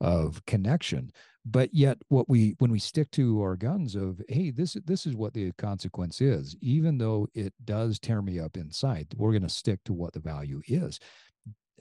of 0.01 0.45
connection. 0.47 1.13
But 1.47 1.75
yet 1.75 1.99
what 2.09 2.29
we 2.29 2.55
when 2.59 2.71
we 2.71 2.79
stick 2.79 3.11
to 3.13 3.43
our 3.43 3.57
guns 3.57 3.95
of 3.95 4.21
hey 4.29 4.51
this 4.51 4.77
this 4.87 5.05
is 5.05 5.15
what 5.15 5.35
the 5.35 5.53
consequence 5.59 6.21
is 6.21 6.57
even 6.63 6.97
though 6.97 7.29
it 7.35 7.53
does 7.65 7.99
tear 7.99 8.23
me 8.23 8.41
up 8.41 8.57
inside 8.57 9.09
we're 9.17 9.33
going 9.33 9.43
to 9.43 9.49
stick 9.49 9.81
to 9.85 9.93
what 9.93 10.15
the 10.15 10.21
value 10.21 10.63
is. 10.67 10.99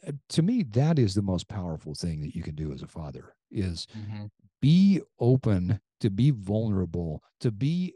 Uh, 0.06 0.12
to 0.30 0.42
me 0.42 0.64
that 0.72 1.00
is 1.00 1.14
the 1.14 1.22
most 1.22 1.48
powerful 1.48 1.96
thing 1.96 2.20
that 2.22 2.36
you 2.36 2.44
can 2.44 2.56
do 2.56 2.74
as 2.74 2.82
a 2.82 2.88
father 2.88 3.36
is 3.52 3.88
mm-hmm. 3.98 4.26
be 4.62 5.02
open 5.20 5.80
to 6.02 6.10
be 6.10 6.32
vulnerable 6.32 7.24
to 7.40 7.50
be 7.50 7.96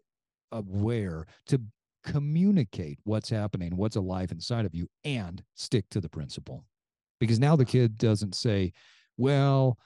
aware 0.53 1.27
to 1.47 1.61
communicate 2.05 2.97
what's 3.03 3.29
happening 3.29 3.75
what's 3.75 3.97
alive 3.97 4.31
inside 4.31 4.65
of 4.65 4.73
you 4.73 4.87
and 5.03 5.43
stick 5.55 5.83
to 5.89 5.99
the 5.99 6.09
principle. 6.09 6.63
Because 7.19 7.39
now 7.39 7.57
the 7.57 7.65
kid 7.65 7.97
doesn't 7.97 8.35
say 8.35 8.71
well 9.17 9.77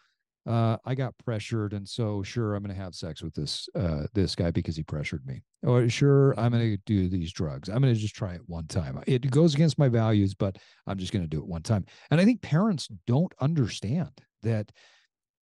uh, 0.47 0.77
I 0.85 0.95
got 0.95 1.17
pressured, 1.23 1.73
and 1.73 1.87
so 1.87 2.23
sure, 2.23 2.55
I'm 2.55 2.63
going 2.63 2.75
to 2.75 2.81
have 2.81 2.95
sex 2.95 3.21
with 3.21 3.35
this 3.35 3.69
uh, 3.75 4.07
this 4.13 4.35
guy 4.35 4.49
because 4.49 4.75
he 4.75 4.81
pressured 4.81 5.25
me. 5.25 5.43
Or 5.63 5.87
sure, 5.87 6.33
I'm 6.39 6.51
going 6.51 6.71
to 6.71 6.77
do 6.85 7.09
these 7.09 7.31
drugs. 7.31 7.69
I'm 7.69 7.81
going 7.81 7.93
to 7.93 7.99
just 7.99 8.15
try 8.15 8.33
it 8.33 8.41
one 8.47 8.65
time. 8.65 9.01
It 9.05 9.29
goes 9.29 9.53
against 9.53 9.77
my 9.77 9.87
values, 9.87 10.33
but 10.33 10.57
I'm 10.87 10.97
just 10.97 11.13
going 11.13 11.23
to 11.23 11.29
do 11.29 11.39
it 11.39 11.47
one 11.47 11.61
time. 11.61 11.85
And 12.09 12.19
I 12.19 12.25
think 12.25 12.41
parents 12.41 12.87
don't 13.05 13.33
understand 13.39 14.09
that 14.41 14.71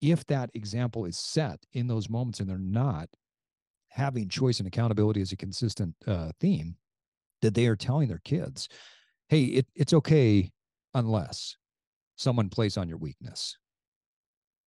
if 0.01 0.25
that 0.27 0.49
example 0.53 1.05
is 1.05 1.17
set 1.17 1.59
in 1.71 1.87
those 1.87 2.09
moments 2.09 2.41
and 2.41 2.49
they're 2.49 2.57
not 2.57 3.07
having 3.87 4.27
choice 4.27 4.59
and 4.59 4.67
accountability 4.67 5.21
as 5.21 5.31
a 5.31 5.37
consistent 5.37 5.95
uh, 6.07 6.31
theme, 6.41 6.75
that 7.41 7.53
they 7.53 7.67
are 7.67 7.77
telling 7.77 8.09
their 8.09 8.21
kids, 8.25 8.67
"Hey, 9.29 9.43
it, 9.43 9.67
it's 9.75 9.93
okay 9.93 10.51
unless 10.93 11.55
someone 12.17 12.49
plays 12.49 12.75
on 12.75 12.89
your 12.89 12.97
weakness." 12.97 13.55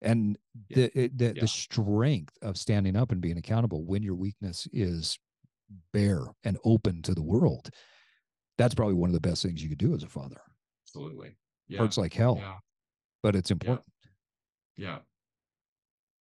And 0.03 0.38
yeah. 0.68 0.88
the 0.94 1.11
the, 1.14 1.26
yeah. 1.26 1.40
the 1.40 1.48
strength 1.48 2.36
of 2.42 2.57
standing 2.57 2.96
up 2.96 3.12
and 3.12 3.20
being 3.20 3.38
accountable 3.38 3.84
when 3.84 4.03
your 4.03 4.14
weakness 4.14 4.68
is 4.72 5.18
bare 5.92 6.26
and 6.44 6.59
open 6.64 7.00
to 7.03 7.14
the 7.14 7.22
world 7.22 7.70
that's 8.59 8.74
probably 8.74 8.94
one 8.94 9.09
of 9.09 9.14
the 9.14 9.20
best 9.20 9.42
things 9.42 9.62
you 9.62 9.68
could 9.68 9.78
do 9.78 9.94
as 9.94 10.03
a 10.03 10.09
father. 10.09 10.40
Absolutely. 10.86 11.36
Yeah. 11.68 11.78
hurts 11.78 11.96
like 11.96 12.12
hell 12.12 12.40
but 13.22 13.34
it's 13.34 13.50
important. 13.50 13.86
Yeah, 14.76 14.98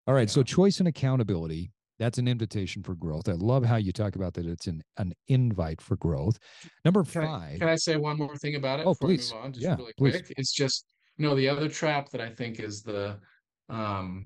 all 0.07 0.13
right 0.13 0.29
so 0.29 0.43
choice 0.43 0.79
and 0.79 0.88
accountability 0.88 1.71
that's 1.99 2.17
an 2.17 2.27
invitation 2.27 2.82
for 2.82 2.95
growth. 2.95 3.29
I 3.29 3.34
love 3.34 3.63
how 3.63 3.75
you 3.75 3.91
talk 3.91 4.15
about 4.15 4.34
that 4.34 4.47
it's 4.47 4.65
an, 4.65 4.82
an 4.97 5.13
invite 5.27 5.79
for 5.79 5.97
growth. 5.97 6.39
Number 6.84 7.03
can 7.03 7.23
five 7.23 7.55
I, 7.55 7.57
can 7.59 7.69
i 7.69 7.75
say 7.75 7.95
one 7.95 8.17
more 8.17 8.36
thing 8.38 8.55
about 8.55 8.79
it 8.79 8.88
oh 8.88 8.95
please. 8.95 9.32
on, 9.32 9.53
just 9.53 9.63
yeah, 9.63 9.75
really 9.75 9.93
please. 9.97 10.11
quick? 10.11 10.34
It's 10.38 10.51
just 10.51 10.86
you 11.17 11.27
know 11.27 11.36
the 11.36 11.47
other 11.47 11.69
trap 11.69 12.09
that 12.09 12.21
i 12.21 12.29
think 12.29 12.59
is 12.59 12.82
the 12.82 13.19
um, 13.72 14.26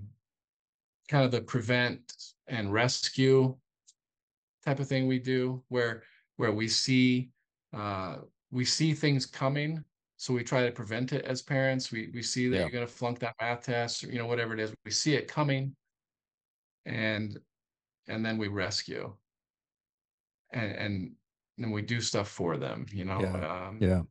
kind 1.08 1.24
of 1.24 1.32
the 1.32 1.42
prevent 1.42 2.14
and 2.48 2.74
rescue 2.74 3.56
type 4.66 4.80
of 4.80 4.88
thing 4.88 5.08
we 5.08 5.20
do 5.20 5.64
where 5.70 6.04
where 6.38 6.52
we 6.52 6.68
see 6.68 7.30
uh, 7.74 8.18
we 8.52 8.66
see 8.66 8.94
things 8.94 9.26
coming 9.26 9.84
so 10.18 10.34
we 10.34 10.44
try 10.44 10.66
to 10.66 10.72
prevent 10.72 11.14
it 11.14 11.24
as 11.26 11.42
parents 11.42 11.92
we 11.92 12.10
we 12.14 12.22
see 12.22 12.50
that 12.50 12.56
yeah. 12.56 12.62
you're 12.64 12.72
going 12.72 12.86
to 12.86 12.92
flunk 12.92 13.20
that 13.20 13.36
math 13.40 13.66
test 13.66 14.04
or 14.04 14.08
you 14.08 14.18
know 14.18 14.26
whatever 14.26 14.54
it 14.54 14.60
is 14.60 14.74
we 14.84 14.92
see 14.92 15.14
it 15.14 15.28
coming 15.28 15.76
and 16.86 17.38
and 18.08 18.26
then 18.26 18.38
we 18.38 18.48
rescue 18.48 19.14
and 20.54 20.72
and 20.72 21.12
then 21.58 21.72
we 21.72 21.82
do 21.82 22.02
stuff 22.02 22.28
for 22.28 22.58
them 22.58 22.86
you 22.92 23.06
know 23.06 23.20
yeah, 23.22 23.68
um, 23.68 23.78
yeah. 23.80 24.02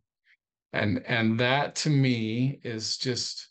and 0.73 1.03
and 1.07 1.39
that 1.41 1.75
to 1.75 1.91
me 1.91 2.61
is 2.63 2.97
just 2.97 3.49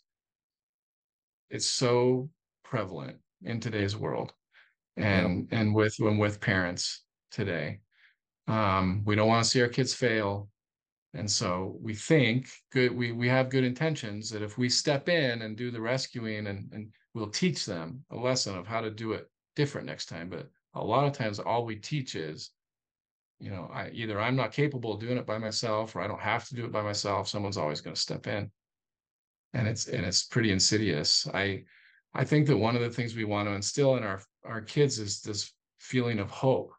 it's 1.50 1.68
so 1.68 2.28
prevalent 2.64 3.16
in 3.42 3.60
today's 3.60 3.96
world 3.96 4.32
and 4.96 5.48
yeah. 5.50 5.60
and 5.60 5.74
with 5.74 5.94
when 5.98 6.18
with 6.18 6.40
parents 6.40 7.02
today. 7.30 7.80
Um, 8.46 9.02
we 9.04 9.16
don't 9.16 9.28
want 9.28 9.44
to 9.44 9.50
see 9.50 9.62
our 9.62 9.68
kids 9.68 9.94
fail. 9.94 10.48
And 11.14 11.30
so 11.30 11.78
we 11.80 11.94
think 11.94 12.48
good 12.72 12.94
we 12.94 13.12
we 13.12 13.28
have 13.28 13.50
good 13.50 13.64
intentions 13.64 14.30
that 14.30 14.42
if 14.42 14.58
we 14.58 14.68
step 14.68 15.08
in 15.08 15.42
and 15.42 15.56
do 15.56 15.70
the 15.70 15.80
rescuing 15.80 16.48
and 16.48 16.70
and 16.72 16.92
we'll 17.14 17.30
teach 17.30 17.64
them 17.64 18.04
a 18.10 18.16
lesson 18.16 18.56
of 18.56 18.66
how 18.66 18.80
to 18.80 18.90
do 18.90 19.12
it 19.12 19.30
different 19.54 19.86
next 19.86 20.06
time. 20.06 20.28
But 20.28 20.48
a 20.74 20.84
lot 20.84 21.06
of 21.06 21.12
times 21.12 21.38
all 21.38 21.64
we 21.64 21.76
teach 21.76 22.16
is 22.16 22.50
you 23.40 23.50
know 23.50 23.68
i 23.72 23.90
either 23.92 24.20
i'm 24.20 24.36
not 24.36 24.52
capable 24.52 24.92
of 24.92 25.00
doing 25.00 25.18
it 25.18 25.26
by 25.26 25.38
myself 25.38 25.96
or 25.96 26.00
i 26.00 26.06
don't 26.06 26.20
have 26.20 26.46
to 26.48 26.54
do 26.54 26.64
it 26.64 26.72
by 26.72 26.82
myself. 26.82 27.28
Someone's 27.28 27.56
always 27.56 27.80
going 27.80 27.94
to 27.94 28.00
step 28.00 28.26
in 28.26 28.50
and 29.54 29.66
it's 29.66 29.88
and 29.88 30.04
it's 30.04 30.24
pretty 30.24 30.52
insidious. 30.52 31.26
I 31.32 31.64
I 32.12 32.24
think 32.24 32.46
that 32.48 32.56
one 32.56 32.76
of 32.76 32.82
the 32.82 32.90
things 32.90 33.14
we 33.14 33.24
want 33.24 33.48
to 33.48 33.54
instill 33.54 33.96
in 33.96 34.04
our 34.04 34.20
our 34.44 34.60
kids 34.60 34.98
is 34.98 35.22
this 35.22 35.52
feeling 35.78 36.18
of 36.18 36.30
hope. 36.30 36.72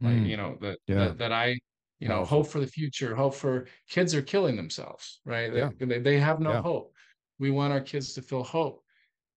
Like, 0.00 0.14
mm. 0.14 0.28
you 0.28 0.36
know, 0.36 0.56
that, 0.60 0.78
yeah. 0.86 0.96
that 0.96 1.18
that 1.18 1.32
I 1.32 1.58
you 2.00 2.08
know, 2.08 2.24
hope 2.24 2.48
for 2.48 2.60
the 2.60 2.66
future, 2.66 3.14
hope 3.14 3.34
for 3.34 3.66
kids 3.88 4.14
are 4.14 4.20
killing 4.20 4.56
themselves, 4.56 5.20
right? 5.24 5.54
Yeah. 5.54 5.70
They, 5.78 6.00
they 6.00 6.18
have 6.18 6.40
no 6.40 6.52
yeah. 6.52 6.60
hope. 6.62 6.92
We 7.38 7.50
want 7.50 7.72
our 7.72 7.80
kids 7.80 8.12
to 8.14 8.20
feel 8.22 8.42
hope. 8.42 8.82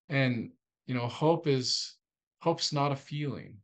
And, 0.09 0.51
you 0.85 0.93
know, 0.93 1.07
hope 1.07 1.47
is 1.47 1.95
hope's 2.39 2.73
not 2.73 2.91
a 2.91 2.95
feeling. 2.95 3.57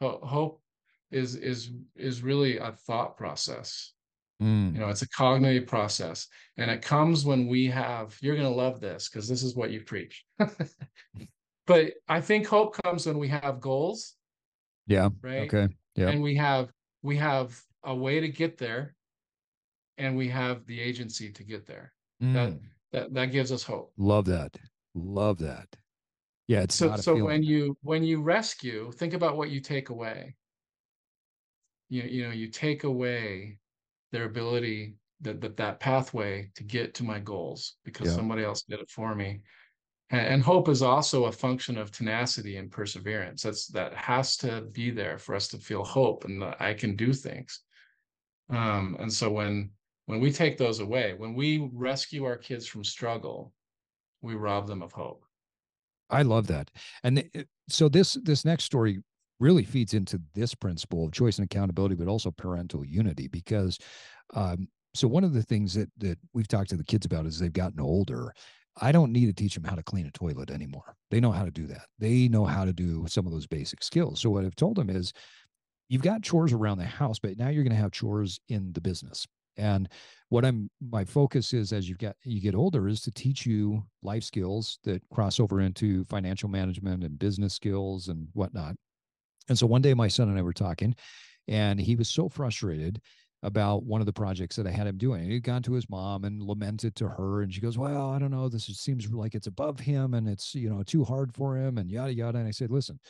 Hope 0.00 0.62
is 1.10 1.34
is 1.34 1.72
is 1.96 2.22
really 2.22 2.58
a 2.58 2.72
thought 2.72 3.16
process 3.16 3.92
Mm. 4.40 4.72
you 4.74 4.80
know 4.80 4.88
it's 4.88 5.02
a 5.02 5.08
cognitive 5.10 5.66
process 5.66 6.26
and 6.56 6.70
it 6.70 6.80
comes 6.80 7.26
when 7.26 7.46
we 7.46 7.66
have 7.66 8.16
you're 8.22 8.36
going 8.36 8.48
to 8.48 8.54
love 8.54 8.80
this 8.80 9.08
because 9.08 9.28
this 9.28 9.42
is 9.42 9.54
what 9.54 9.70
you 9.70 9.82
preach 9.82 10.24
but 11.66 11.92
i 12.08 12.20
think 12.22 12.46
hope 12.46 12.74
comes 12.82 13.06
when 13.06 13.18
we 13.18 13.28
have 13.28 13.60
goals 13.60 14.14
yeah. 14.86 15.10
right 15.22 15.42
Okay. 15.52 15.68
Yeah. 15.94 16.08
and 16.08 16.22
we 16.22 16.36
have 16.36 16.72
we 17.02 17.16
have 17.16 17.60
a 17.84 17.94
way 17.94 18.20
to 18.20 18.28
get 18.28 18.56
there 18.56 18.94
and 19.98 20.16
we 20.16 20.28
have 20.28 20.64
the 20.66 20.80
agency 20.80 21.30
to 21.32 21.44
get 21.44 21.66
there 21.66 21.92
that 22.20 22.50
Mm. 22.50 22.60
that 22.92 23.12
that 23.14 23.26
gives 23.26 23.52
us 23.52 23.62
hope 23.62 23.92
Love 23.98 24.24
that. 24.26 24.56
Love 24.94 25.38
that. 25.38 25.68
Yeah. 26.48 26.62
It's 26.62 26.74
so 26.74 26.96
so 26.96 27.14
when 27.24 27.42
you 27.42 27.76
when 27.82 28.02
you 28.04 28.22
rescue 28.22 28.90
think 28.92 29.12
about 29.14 29.36
what 29.36 29.50
you 29.50 29.60
take 29.60 29.90
away 29.90 30.34
you, 31.90 32.02
you 32.02 32.24
know 32.24 32.32
you 32.32 32.48
take 32.48 32.84
away 32.84 33.59
their 34.12 34.24
ability 34.24 34.94
that 35.20 35.40
that, 35.40 35.56
that 35.56 35.80
pathway 35.80 36.50
to 36.54 36.64
get 36.64 36.94
to 36.94 37.04
my 37.04 37.18
goals 37.18 37.76
because 37.84 38.08
Yeah. 38.08 38.14
somebody 38.16 38.44
else 38.44 38.62
did 38.62 38.80
it 38.80 38.90
for 38.90 39.14
me 39.14 39.40
and, 40.10 40.26
and 40.26 40.42
hope 40.42 40.68
is 40.68 40.82
also 40.82 41.26
a 41.26 41.32
function 41.32 41.76
of 41.78 41.90
tenacity 41.90 42.56
and 42.56 42.70
perseverance 42.70 43.42
that's 43.42 43.66
that 43.68 43.94
has 43.94 44.36
to 44.38 44.62
be 44.72 44.90
there 44.90 45.18
for 45.18 45.34
us 45.34 45.48
to 45.48 45.58
feel 45.58 45.84
hope 45.84 46.24
and 46.24 46.40
that 46.42 46.60
i 46.60 46.72
can 46.74 46.96
do 46.96 47.12
things 47.12 47.60
um 48.50 48.96
and 49.00 49.12
so 49.12 49.30
when 49.30 49.70
when 50.06 50.20
we 50.20 50.32
take 50.32 50.56
those 50.58 50.80
away 50.80 51.14
when 51.16 51.34
we 51.34 51.68
rescue 51.72 52.24
our 52.24 52.36
kids 52.36 52.66
from 52.66 52.82
struggle 52.82 53.52
we 54.22 54.34
rob 54.34 54.66
them 54.66 54.82
of 54.82 54.92
hope 54.92 55.24
I 56.12 56.22
love 56.22 56.48
that. 56.48 56.72
And 57.04 57.20
it- 57.20 57.48
so 57.68 57.88
this 57.88 58.14
this 58.24 58.44
next 58.44 58.64
story 58.64 59.00
really 59.40 59.64
feeds 59.64 59.94
into 59.94 60.20
this 60.34 60.54
principle 60.54 61.04
of 61.04 61.12
choice 61.12 61.38
and 61.38 61.44
accountability, 61.44 61.96
but 61.96 62.06
also 62.06 62.30
parental 62.30 62.84
unity. 62.84 63.26
Because 63.26 63.78
um, 64.34 64.68
so 64.94 65.08
one 65.08 65.24
of 65.24 65.32
the 65.32 65.42
things 65.42 65.74
that 65.74 65.90
that 65.98 66.18
we've 66.32 66.48
talked 66.48 66.70
to 66.70 66.76
the 66.76 66.84
kids 66.84 67.06
about 67.06 67.26
is 67.26 67.38
they've 67.38 67.52
gotten 67.52 67.80
older, 67.80 68.32
I 68.80 68.92
don't 68.92 69.12
need 69.12 69.26
to 69.26 69.32
teach 69.32 69.54
them 69.54 69.64
how 69.64 69.74
to 69.74 69.82
clean 69.82 70.06
a 70.06 70.10
toilet 70.12 70.50
anymore. 70.50 70.94
They 71.10 71.20
know 71.20 71.32
how 71.32 71.44
to 71.44 71.50
do 71.50 71.66
that. 71.66 71.86
They 71.98 72.28
know 72.28 72.44
how 72.44 72.64
to 72.64 72.72
do 72.72 73.04
some 73.08 73.26
of 73.26 73.32
those 73.32 73.46
basic 73.46 73.82
skills. 73.82 74.20
So 74.20 74.30
what 74.30 74.44
I've 74.44 74.56
told 74.56 74.76
them 74.76 74.90
is, 74.90 75.12
you've 75.88 76.02
got 76.02 76.22
chores 76.22 76.52
around 76.52 76.78
the 76.78 76.84
house, 76.84 77.18
but 77.18 77.36
now 77.36 77.48
you're 77.48 77.64
going 77.64 77.74
to 77.74 77.82
have 77.82 77.90
chores 77.90 78.38
in 78.48 78.72
the 78.72 78.80
business. 78.80 79.26
And 79.56 79.88
what 80.28 80.44
I'm 80.44 80.70
my 80.80 81.04
focus 81.04 81.52
is 81.52 81.72
as 81.72 81.88
you 81.88 81.96
get 81.96 82.16
you 82.24 82.40
get 82.40 82.54
older 82.54 82.88
is 82.88 83.00
to 83.02 83.10
teach 83.10 83.44
you 83.44 83.82
life 84.02 84.22
skills 84.22 84.78
that 84.84 85.02
cross 85.12 85.40
over 85.40 85.60
into 85.60 86.04
financial 86.04 86.48
management 86.48 87.02
and 87.02 87.18
business 87.18 87.54
skills 87.54 88.08
and 88.08 88.28
whatnot. 88.32 88.76
And 89.50 89.58
so 89.58 89.66
one 89.66 89.82
day 89.82 89.92
my 89.92 90.08
son 90.08 90.28
and 90.30 90.38
I 90.38 90.42
were 90.42 90.54
talking, 90.54 90.94
and 91.48 91.78
he 91.78 91.96
was 91.96 92.08
so 92.08 92.28
frustrated 92.28 93.02
about 93.42 93.84
one 93.84 94.00
of 94.00 94.06
the 94.06 94.12
projects 94.12 94.56
that 94.56 94.66
I 94.66 94.70
had 94.70 94.86
him 94.86 94.96
doing. 94.96 95.28
He'd 95.28 95.42
gone 95.42 95.62
to 95.64 95.72
his 95.72 95.90
mom 95.90 96.24
and 96.24 96.42
lamented 96.42 96.94
to 96.96 97.08
her, 97.08 97.42
and 97.42 97.52
she 97.52 97.60
goes, 97.60 97.76
"Well, 97.76 98.10
I 98.10 98.18
don't 98.18 98.30
know. 98.30 98.48
This 98.48 98.66
seems 98.66 99.10
like 99.12 99.34
it's 99.34 99.48
above 99.48 99.80
him, 99.80 100.14
and 100.14 100.28
it's 100.28 100.54
you 100.54 100.70
know 100.70 100.82
too 100.82 101.04
hard 101.04 101.34
for 101.34 101.56
him, 101.56 101.76
and 101.76 101.90
yada 101.90 102.14
yada." 102.14 102.38
And 102.38 102.46
I 102.48 102.52
said, 102.52 102.70
"Listen, 102.70 103.00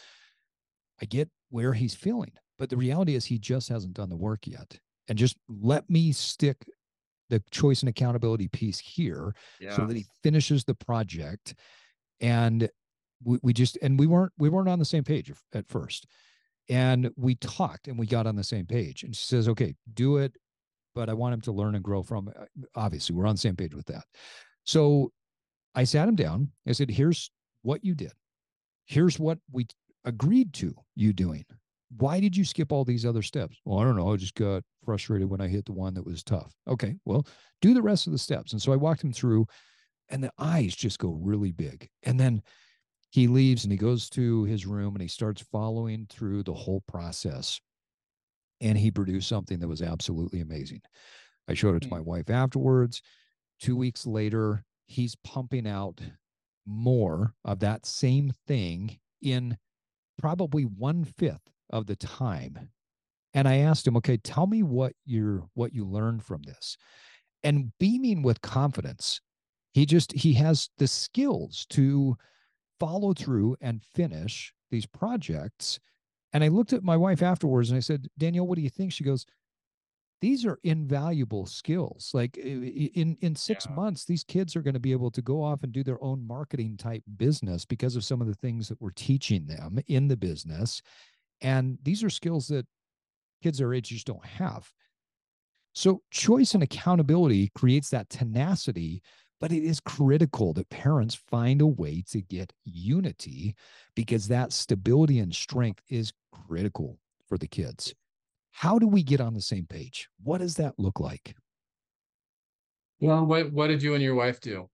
I 1.00 1.04
get 1.04 1.28
where 1.50 1.72
he's 1.72 1.94
feeling, 1.94 2.32
but 2.58 2.70
the 2.70 2.76
reality 2.76 3.14
is 3.14 3.24
he 3.24 3.38
just 3.38 3.68
hasn't 3.68 3.94
done 3.94 4.08
the 4.08 4.16
work 4.16 4.46
yet. 4.46 4.78
And 5.08 5.18
just 5.18 5.36
let 5.48 5.88
me 5.90 6.12
stick 6.12 6.64
the 7.28 7.42
choice 7.50 7.82
and 7.82 7.88
accountability 7.88 8.48
piece 8.48 8.78
here 8.78 9.34
so 9.68 9.84
that 9.86 9.96
he 9.96 10.06
finishes 10.22 10.64
the 10.64 10.74
project. 10.74 11.54
And 12.20 12.68
we, 13.24 13.38
we 13.42 13.52
just 13.52 13.78
and 13.82 13.98
we 13.98 14.06
weren't 14.06 14.32
we 14.38 14.48
weren't 14.48 14.68
on 14.68 14.78
the 14.78 14.84
same 14.84 15.04
page 15.04 15.32
at 15.52 15.68
first. 15.68 16.06
And 16.70 17.10
we 17.16 17.34
talked 17.34 17.88
and 17.88 17.98
we 17.98 18.06
got 18.06 18.28
on 18.28 18.36
the 18.36 18.44
same 18.44 18.64
page. 18.64 19.02
And 19.02 19.14
she 19.14 19.26
says, 19.26 19.48
okay, 19.48 19.74
do 19.92 20.18
it, 20.18 20.32
but 20.94 21.10
I 21.10 21.14
want 21.14 21.34
him 21.34 21.40
to 21.42 21.52
learn 21.52 21.74
and 21.74 21.82
grow 21.82 22.02
from 22.02 22.28
it. 22.28 22.36
Uh, 22.40 22.44
obviously, 22.76 23.14
we're 23.14 23.26
on 23.26 23.34
the 23.34 23.40
same 23.40 23.56
page 23.56 23.74
with 23.74 23.86
that. 23.86 24.04
So 24.64 25.10
I 25.74 25.84
sat 25.84 26.08
him 26.08 26.14
down. 26.14 26.52
I 26.68 26.72
said, 26.72 26.88
here's 26.88 27.30
what 27.62 27.84
you 27.84 27.94
did. 27.94 28.12
Here's 28.86 29.18
what 29.18 29.38
we 29.50 29.66
agreed 30.04 30.52
to 30.54 30.74
you 30.94 31.12
doing. 31.12 31.44
Why 31.98 32.20
did 32.20 32.36
you 32.36 32.44
skip 32.44 32.70
all 32.70 32.84
these 32.84 33.04
other 33.04 33.22
steps? 33.22 33.56
Well, 33.64 33.80
I 33.80 33.84
don't 33.84 33.96
know. 33.96 34.12
I 34.12 34.16
just 34.16 34.36
got 34.36 34.62
frustrated 34.84 35.28
when 35.28 35.40
I 35.40 35.48
hit 35.48 35.64
the 35.66 35.72
one 35.72 35.94
that 35.94 36.06
was 36.06 36.22
tough. 36.22 36.54
Okay, 36.68 36.94
well, 37.04 37.26
do 37.60 37.74
the 37.74 37.82
rest 37.82 38.06
of 38.06 38.12
the 38.12 38.18
steps. 38.18 38.52
And 38.52 38.62
so 38.62 38.72
I 38.72 38.76
walked 38.76 39.02
him 39.02 39.12
through, 39.12 39.46
and 40.08 40.22
the 40.22 40.32
eyes 40.38 40.76
just 40.76 41.00
go 41.00 41.18
really 41.20 41.50
big. 41.50 41.88
And 42.04 42.18
then 42.18 42.42
he 43.10 43.26
leaves 43.26 43.64
and 43.64 43.72
he 43.72 43.78
goes 43.78 44.08
to 44.10 44.44
his 44.44 44.66
room 44.66 44.94
and 44.94 45.02
he 45.02 45.08
starts 45.08 45.42
following 45.42 46.06
through 46.08 46.42
the 46.44 46.54
whole 46.54 46.82
process. 46.82 47.60
And 48.60 48.76
he 48.76 48.90
produced 48.90 49.28
something 49.28 49.58
that 49.60 49.68
was 49.68 49.82
absolutely 49.82 50.40
amazing. 50.40 50.82
I 51.48 51.54
showed 51.54 51.76
it 51.76 51.82
to 51.82 51.88
Hmm. 51.88 51.94
my 51.94 52.00
wife 52.00 52.30
afterwards. 52.30 53.02
Two 53.60 53.76
weeks 53.76 54.06
later, 54.06 54.64
he's 54.86 55.16
pumping 55.16 55.66
out 55.66 56.00
more 56.66 57.34
of 57.44 57.60
that 57.60 57.86
same 57.86 58.32
thing 58.46 58.98
in 59.22 59.58
probably 60.18 60.64
one 60.64 61.04
fifth 61.04 61.50
of 61.70 61.86
the 61.86 61.96
time. 61.96 62.70
And 63.34 63.48
I 63.48 63.58
asked 63.58 63.86
him, 63.86 63.96
okay, 63.98 64.16
tell 64.18 64.46
me 64.46 64.62
what 64.62 64.94
you're 65.04 65.48
what 65.54 65.72
you 65.74 65.84
learned 65.86 66.24
from 66.24 66.42
this. 66.42 66.76
And 67.42 67.72
beaming 67.78 68.22
with 68.22 68.40
confidence, 68.42 69.20
he 69.72 69.86
just 69.86 70.12
he 70.12 70.34
has 70.34 70.70
the 70.78 70.88
skills 70.88 71.66
to 71.70 72.16
follow 72.80 73.12
through 73.14 73.56
and 73.60 73.82
finish 73.94 74.52
these 74.70 74.86
projects. 74.86 75.78
And 76.32 76.42
I 76.42 76.48
looked 76.48 76.72
at 76.72 76.82
my 76.82 76.96
wife 76.96 77.22
afterwards 77.22 77.70
and 77.70 77.76
I 77.76 77.80
said, 77.80 78.08
Danielle, 78.18 78.46
what 78.46 78.56
do 78.56 78.62
you 78.62 78.70
think? 78.70 78.92
She 78.92 79.04
goes, 79.04 79.26
these 80.20 80.44
are 80.44 80.58
invaluable 80.64 81.46
skills. 81.46 82.10
Like 82.12 82.36
in 82.36 83.16
in 83.20 83.34
six 83.34 83.66
Yeah. 83.66 83.74
months, 83.74 84.04
these 84.04 84.22
kids 84.24 84.54
are 84.54 84.60
going 84.62 84.74
to 84.74 84.80
be 84.80 84.92
able 84.92 85.10
to 85.12 85.22
go 85.22 85.42
off 85.42 85.62
and 85.62 85.72
do 85.72 85.82
their 85.82 86.02
own 86.02 86.26
marketing 86.26 86.76
type 86.76 87.02
business 87.16 87.64
because 87.64 87.96
of 87.96 88.04
some 88.04 88.20
of 88.20 88.26
the 88.26 88.34
things 88.34 88.68
that 88.68 88.80
we're 88.80 88.90
teaching 88.90 89.46
them 89.46 89.78
in 89.88 90.08
the 90.08 90.16
business. 90.16 90.82
And 91.40 91.78
these 91.82 92.04
are 92.04 92.10
skills 92.10 92.48
that 92.48 92.66
kids 93.42 93.60
our 93.62 93.72
age 93.72 93.88
just 93.88 94.06
don't 94.06 94.24
have. 94.24 94.70
So 95.74 96.02
choice 96.10 96.54
and 96.54 96.62
accountability 96.62 97.50
creates 97.54 97.88
that 97.90 98.10
tenacity, 98.10 99.02
but 99.40 99.52
it 99.52 99.64
is 99.64 99.80
critical 99.80 100.52
that 100.52 100.68
parents 100.68 101.14
find 101.14 101.60
a 101.60 101.66
way 101.66 102.02
to 102.10 102.20
get 102.20 102.52
unity 102.64 103.54
because 103.94 104.28
that 104.28 104.52
stability 104.52 105.18
and 105.18 105.34
strength 105.34 105.82
is 105.88 106.12
critical 106.32 106.98
for 107.26 107.38
the 107.38 107.48
kids. 107.48 107.94
How 108.52 108.78
do 108.78 108.86
we 108.86 109.02
get 109.02 109.20
on 109.20 109.34
the 109.34 109.40
same 109.40 109.66
page? 109.66 110.08
What 110.22 110.38
does 110.38 110.56
that 110.56 110.78
look 110.78 111.00
like? 111.00 111.34
well 113.00 113.24
what 113.24 113.52
what 113.52 113.68
did 113.68 113.82
you 113.82 113.94
and 113.94 114.02
your 114.02 114.14
wife 114.14 114.40
do 114.40 114.68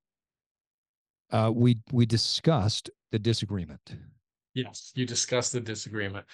Uh, 1.31 1.51
we 1.55 1.79
we 1.93 2.07
discussed 2.07 2.91
the 3.11 3.19
disagreement. 3.19 3.97
Yes, 4.55 4.93
you 4.95 5.07
discussed 5.07 5.53
the 5.53 5.61
disagreement. 5.61 6.25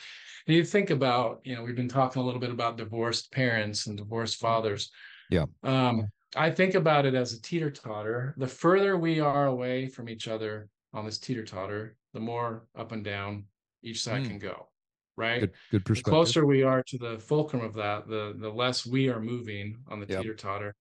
And 0.46 0.56
you 0.56 0.64
think 0.64 0.90
about, 0.90 1.40
you 1.44 1.54
know, 1.54 1.62
we've 1.62 1.76
been 1.76 1.88
talking 1.88 2.22
a 2.22 2.24
little 2.24 2.40
bit 2.40 2.50
about 2.50 2.76
divorced 2.76 3.32
parents 3.32 3.86
and 3.86 3.96
divorced 3.96 4.38
fathers. 4.38 4.90
Yeah. 5.30 5.46
Um, 5.62 6.08
I 6.34 6.50
think 6.50 6.74
about 6.74 7.04
it 7.06 7.14
as 7.14 7.32
a 7.32 7.42
teeter 7.42 7.70
totter. 7.70 8.34
The 8.38 8.46
further 8.46 8.96
we 8.96 9.20
are 9.20 9.46
away 9.46 9.86
from 9.88 10.08
each 10.08 10.28
other 10.28 10.70
on 10.92 11.04
this 11.04 11.18
teeter 11.18 11.44
totter, 11.44 11.98
the 12.12 12.20
more 12.20 12.68
up 12.74 12.92
and 12.92 13.04
down 13.04 13.46
each 13.82 14.02
side 14.02 14.24
Mm. 14.24 14.28
can 14.28 14.38
go. 14.38 14.70
Right. 15.16 15.40
Good 15.40 15.52
good 15.70 15.84
The 15.94 16.00
perspective. 16.00 16.10
closer 16.10 16.46
we 16.46 16.62
are 16.62 16.82
to 16.84 16.98
the 16.98 17.18
fulcrum 17.18 17.62
of 17.62 17.74
that, 17.74 18.08
the 18.08 18.34
the 18.38 18.50
less 18.50 18.86
we 18.86 19.08
are 19.10 19.20
moving 19.20 19.84
on 19.88 20.00
the 20.00 20.06
Yep. 20.06 20.18
teeter 20.18 20.34
totter. 20.34 20.74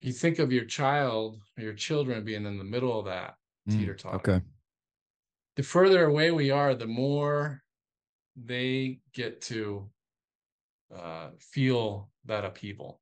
You 0.00 0.12
think 0.12 0.38
of 0.38 0.52
your 0.52 0.66
child 0.66 1.42
or 1.56 1.62
your 1.64 1.74
children 1.74 2.24
being 2.24 2.44
in 2.46 2.58
the 2.58 2.64
middle 2.64 2.98
of 2.98 3.06
that 3.06 3.38
Mm, 3.66 3.78
teeter 3.78 3.94
totter 3.94 4.16
okay. 4.16 4.40
the 5.56 5.62
further 5.62 6.04
away 6.06 6.30
we 6.32 6.50
are, 6.50 6.74
the 6.74 6.86
more 6.86 7.62
they 8.36 9.00
get 9.12 9.40
to 9.42 9.90
uh, 10.94 11.30
feel 11.40 12.10
that 12.24 12.44
upheaval, 12.44 13.00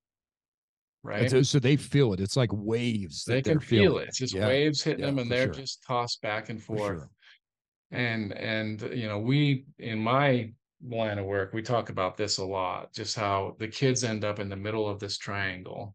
right? 1.02 1.30
so, 1.30 1.42
so 1.42 1.58
they 1.58 1.76
feel 1.76 2.12
it. 2.12 2.20
It's 2.20 2.36
like 2.36 2.50
waves. 2.52 3.24
They 3.24 3.36
that 3.36 3.44
can 3.44 3.60
feel 3.60 3.98
it. 3.98 4.08
It's 4.08 4.18
just 4.18 4.34
Yeah, 4.34 4.46
waves 4.48 4.82
hitting 4.82 5.00
yeah, 5.00 5.06
them, 5.06 5.18
and 5.18 5.30
they're 5.30 5.46
sure. 5.52 5.54
just 5.54 5.82
tossed 5.86 6.20
back 6.22 6.48
and 6.48 6.62
for 6.62 6.76
forth. 6.76 6.98
sure. 6.98 7.10
And 7.90 8.32
and 8.32 8.80
you 8.94 9.06
know, 9.08 9.18
we 9.18 9.66
in 9.78 9.98
my 9.98 10.52
line 10.84 11.18
of 11.18 11.26
work, 11.26 11.52
we 11.52 11.62
talk 11.62 11.90
about 11.90 12.16
this 12.16 12.38
a 12.38 12.44
lot. 12.44 12.92
Just 12.94 13.16
how 13.16 13.56
the 13.58 13.68
kids 13.68 14.02
end 14.04 14.24
up 14.24 14.38
in 14.38 14.48
the 14.48 14.56
middle 14.56 14.88
of 14.88 14.98
this 15.00 15.18
triangle, 15.18 15.94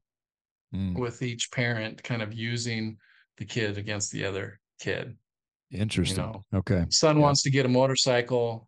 Mm, 0.76 1.00
with 1.00 1.22
each 1.22 1.50
parent 1.52 2.04
kind 2.04 2.22
of 2.22 2.34
using 2.34 2.98
the 3.38 3.46
kid 3.46 3.78
against 3.78 4.12
the 4.12 4.26
other 4.26 4.60
kid. 4.82 5.16
interesting. 5.72 6.18
know, 6.18 6.44
okay. 6.54 6.86
son 6.90 7.16
Yeah. 7.18 7.22
wants 7.24 7.42
to 7.44 7.50
get 7.50 7.66
a 7.66 7.70
motorcycle 7.70 8.68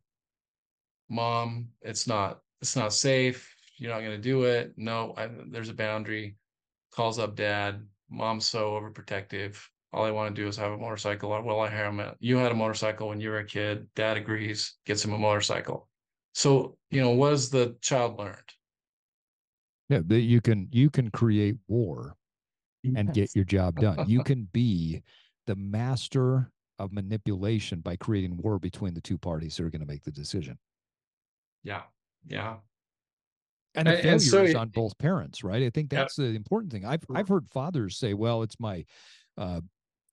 mom 1.09 1.67
it's 1.81 2.07
not 2.07 2.39
it's 2.61 2.75
not 2.75 2.93
safe 2.93 3.53
you're 3.79 3.91
not 3.91 4.01
going 4.01 4.11
to 4.11 4.17
do 4.17 4.43
it 4.43 4.73
no 4.77 5.13
I, 5.17 5.29
there's 5.47 5.69
a 5.69 5.73
boundary 5.73 6.37
calls 6.91 7.19
up 7.19 7.35
dad 7.35 7.87
mom's 8.09 8.47
so 8.47 8.71
overprotective 8.71 9.57
all 9.93 10.05
i 10.05 10.11
want 10.11 10.35
to 10.35 10.41
do 10.41 10.47
is 10.47 10.57
have 10.57 10.71
a 10.73 10.77
motorcycle 10.77 11.29
well 11.29 11.59
i 11.61 11.69
have 11.69 11.97
a 11.99 12.15
you 12.19 12.37
had 12.37 12.51
a 12.51 12.55
motorcycle 12.55 13.09
when 13.09 13.21
you 13.21 13.29
were 13.29 13.39
a 13.39 13.45
kid 13.45 13.87
dad 13.95 14.17
agrees 14.17 14.77
gets 14.85 15.03
him 15.05 15.13
a 15.13 15.17
motorcycle 15.17 15.89
So, 16.33 16.77
you 16.91 17.01
know, 17.01 17.11
what 17.11 17.31
has 17.31 17.49
the 17.49 17.77
child 17.81 18.19
learned? 18.19 18.49
Yeah, 19.89 20.01
that 20.05 20.21
you 20.21 20.41
can 20.41 20.69
you 20.71 20.89
can 20.89 21.09
create 21.11 21.57
war 21.67 22.15
and 22.95 23.13
get 23.13 23.35
your 23.35 23.45
job 23.45 23.79
done. 23.79 24.03
You 24.05 24.21
can 24.21 24.45
be 24.45 25.03
the 25.47 25.55
master 25.55 26.51
of 26.79 26.93
manipulation 26.93 27.81
by 27.81 27.97
creating 27.97 28.37
war 28.37 28.59
between 28.59 28.93
the 28.95 29.01
two 29.01 29.17
parties 29.17 29.57
that 29.57 29.65
are 29.65 29.69
going 29.71 29.81
to 29.81 29.87
make 29.87 30.03
the 30.03 30.11
decision. 30.11 30.59
Yeah. 31.63 31.83
Yeah. 32.25 32.59
And 33.75 33.87
the 33.87 33.97
failure 33.97 34.19
so 34.19 34.43
is 34.43 34.55
on 34.55 34.69
both 34.69 34.97
parents, 34.97 35.43
right? 35.43 35.63
I 35.63 35.69
think 35.69 35.89
that's 35.89 36.17
yeah. 36.17 36.27
the 36.27 36.35
important 36.35 36.71
thing. 36.71 36.85
I've 36.85 37.03
I've 37.13 37.27
heard 37.27 37.47
fathers 37.51 37.97
say, 37.97 38.13
"Well, 38.13 38.41
it's 38.41 38.59
my, 38.59 38.83
uh, 39.37 39.61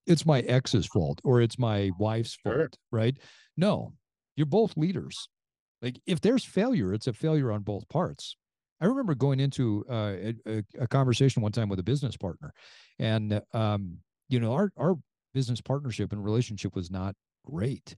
it's 0.07 0.26
my 0.26 0.40
ex's 0.40 0.86
fault 0.86 1.20
or 1.24 1.40
it's 1.40 1.59
my 1.59 1.90
wife's 1.98 2.34
fault," 2.34 2.54
sure. 2.54 2.70
right? 2.92 3.16
No, 3.57 3.94
you're 4.36 4.46
both 4.46 4.76
leaders. 4.76 5.28
Like 5.80 6.00
if 6.07 6.20
there's 6.20 6.44
failure, 6.44 6.92
it's 6.92 7.07
a 7.07 7.12
failure 7.12 7.50
on 7.50 7.62
both 7.62 7.88
parts. 7.88 8.36
I 8.80 8.86
remember 8.86 9.14
going 9.14 9.40
into 9.40 9.84
uh, 9.88 10.32
a, 10.46 10.62
a, 10.78 10.86
conversation 10.86 11.42
one 11.42 11.52
time 11.52 11.70
with 11.70 11.78
a 11.78 11.82
business 11.82 12.16
partner, 12.16 12.52
and 12.98 13.40
um, 13.54 13.98
you 14.28 14.38
know 14.38 14.52
our 14.52 14.70
our 14.76 14.96
business 15.32 15.61
partnership 15.61 16.12
and 16.12 16.22
relationship 16.22 16.74
was 16.74 16.90
not 16.90 17.14
great. 17.44 17.94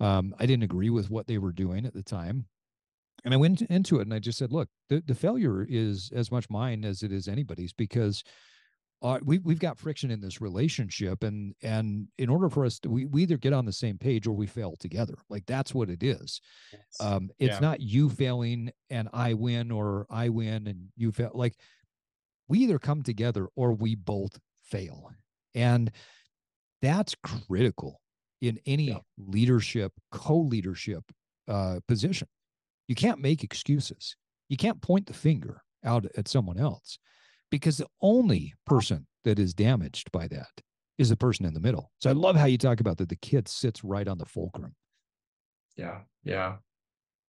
Um, 0.00 0.34
I 0.38 0.46
didn't 0.46 0.64
agree 0.64 0.90
with 0.90 1.10
what 1.10 1.26
they 1.26 1.38
were 1.38 1.52
doing 1.52 1.86
at 1.86 1.94
the 1.94 2.02
time, 2.02 2.46
and 3.24 3.32
I 3.32 3.36
went 3.36 3.62
into 3.62 3.98
it 3.98 4.02
and 4.02 4.14
I 4.14 4.18
just 4.18 4.38
said, 4.38 4.52
"Look, 4.52 4.68
the 4.88 5.02
the 5.06 5.14
failure 5.14 5.66
is 5.68 6.10
as 6.14 6.30
much 6.30 6.50
mine 6.50 6.84
as 6.84 7.02
it 7.02 7.12
is 7.12 7.28
anybody's 7.28 7.72
because." 7.72 8.22
Uh, 9.04 9.18
we 9.24 9.40
we've 9.40 9.58
got 9.58 9.76
friction 9.76 10.12
in 10.12 10.20
this 10.20 10.40
relationship, 10.40 11.24
and 11.24 11.56
and 11.60 12.06
in 12.18 12.28
order 12.28 12.48
for 12.48 12.64
us 12.64 12.78
to 12.78 12.88
we, 12.88 13.04
we 13.04 13.22
either 13.22 13.36
get 13.36 13.52
on 13.52 13.64
the 13.64 13.72
same 13.72 13.98
page 13.98 14.28
or 14.28 14.32
we 14.32 14.46
fail 14.46 14.76
together. 14.78 15.14
Like 15.28 15.44
that's 15.44 15.74
what 15.74 15.90
it 15.90 16.04
is. 16.04 16.40
Yes. 16.72 16.82
Um, 17.00 17.28
it's 17.40 17.54
yeah. 17.54 17.58
not 17.58 17.80
you 17.80 18.08
failing 18.08 18.70
and 18.90 19.08
I 19.12 19.34
win, 19.34 19.72
or 19.72 20.06
I 20.08 20.28
win 20.28 20.68
and 20.68 20.86
you 20.96 21.10
fail. 21.10 21.32
Like 21.34 21.56
we 22.46 22.60
either 22.60 22.78
come 22.78 23.02
together 23.02 23.48
or 23.56 23.72
we 23.72 23.96
both 23.96 24.38
fail, 24.62 25.10
and 25.52 25.90
that's 26.80 27.16
critical 27.24 28.00
in 28.40 28.60
any 28.66 28.88
yeah. 28.88 28.98
leadership, 29.16 29.92
co-leadership 30.10 31.04
uh, 31.48 31.80
position. 31.88 32.28
You 32.92 32.94
can't 32.94 33.20
make 33.20 33.42
excuses. 33.42 34.16
You 34.50 34.58
can't 34.58 34.82
point 34.82 35.06
the 35.06 35.14
finger 35.14 35.62
out 35.82 36.04
at 36.14 36.28
someone 36.28 36.58
else 36.58 36.98
because 37.50 37.78
the 37.78 37.86
only 38.02 38.52
person 38.66 39.06
that 39.24 39.38
is 39.38 39.54
damaged 39.54 40.12
by 40.12 40.28
that 40.28 40.50
is 40.98 41.08
the 41.08 41.16
person 41.16 41.46
in 41.46 41.54
the 41.54 41.60
middle. 41.60 41.90
So 42.02 42.10
I 42.10 42.12
love 42.12 42.36
how 42.36 42.44
you 42.44 42.58
talk 42.58 42.80
about 42.80 42.98
that 42.98 43.08
the 43.08 43.16
kid 43.16 43.48
sits 43.48 43.82
right 43.82 44.06
on 44.06 44.18
the 44.18 44.26
fulcrum. 44.26 44.74
Yeah. 45.74 46.00
Yeah. 46.22 46.56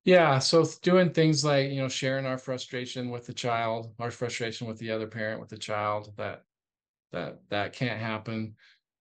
Yeah. 0.03 0.39
So 0.39 0.65
doing 0.81 1.11
things 1.11 1.45
like, 1.45 1.69
you 1.69 1.77
know, 1.77 1.87
sharing 1.87 2.25
our 2.25 2.37
frustration 2.37 3.09
with 3.09 3.25
the 3.25 3.33
child, 3.33 3.93
our 3.99 4.11
frustration 4.11 4.67
with 4.67 4.79
the 4.79 4.91
other 4.91 5.07
parent, 5.07 5.39
with 5.39 5.47
the 5.47 5.57
child, 5.57 6.11
that 6.17 6.43
that 7.13 7.39
that 7.51 7.71
can't 7.71 8.01
happen. 8.01 8.55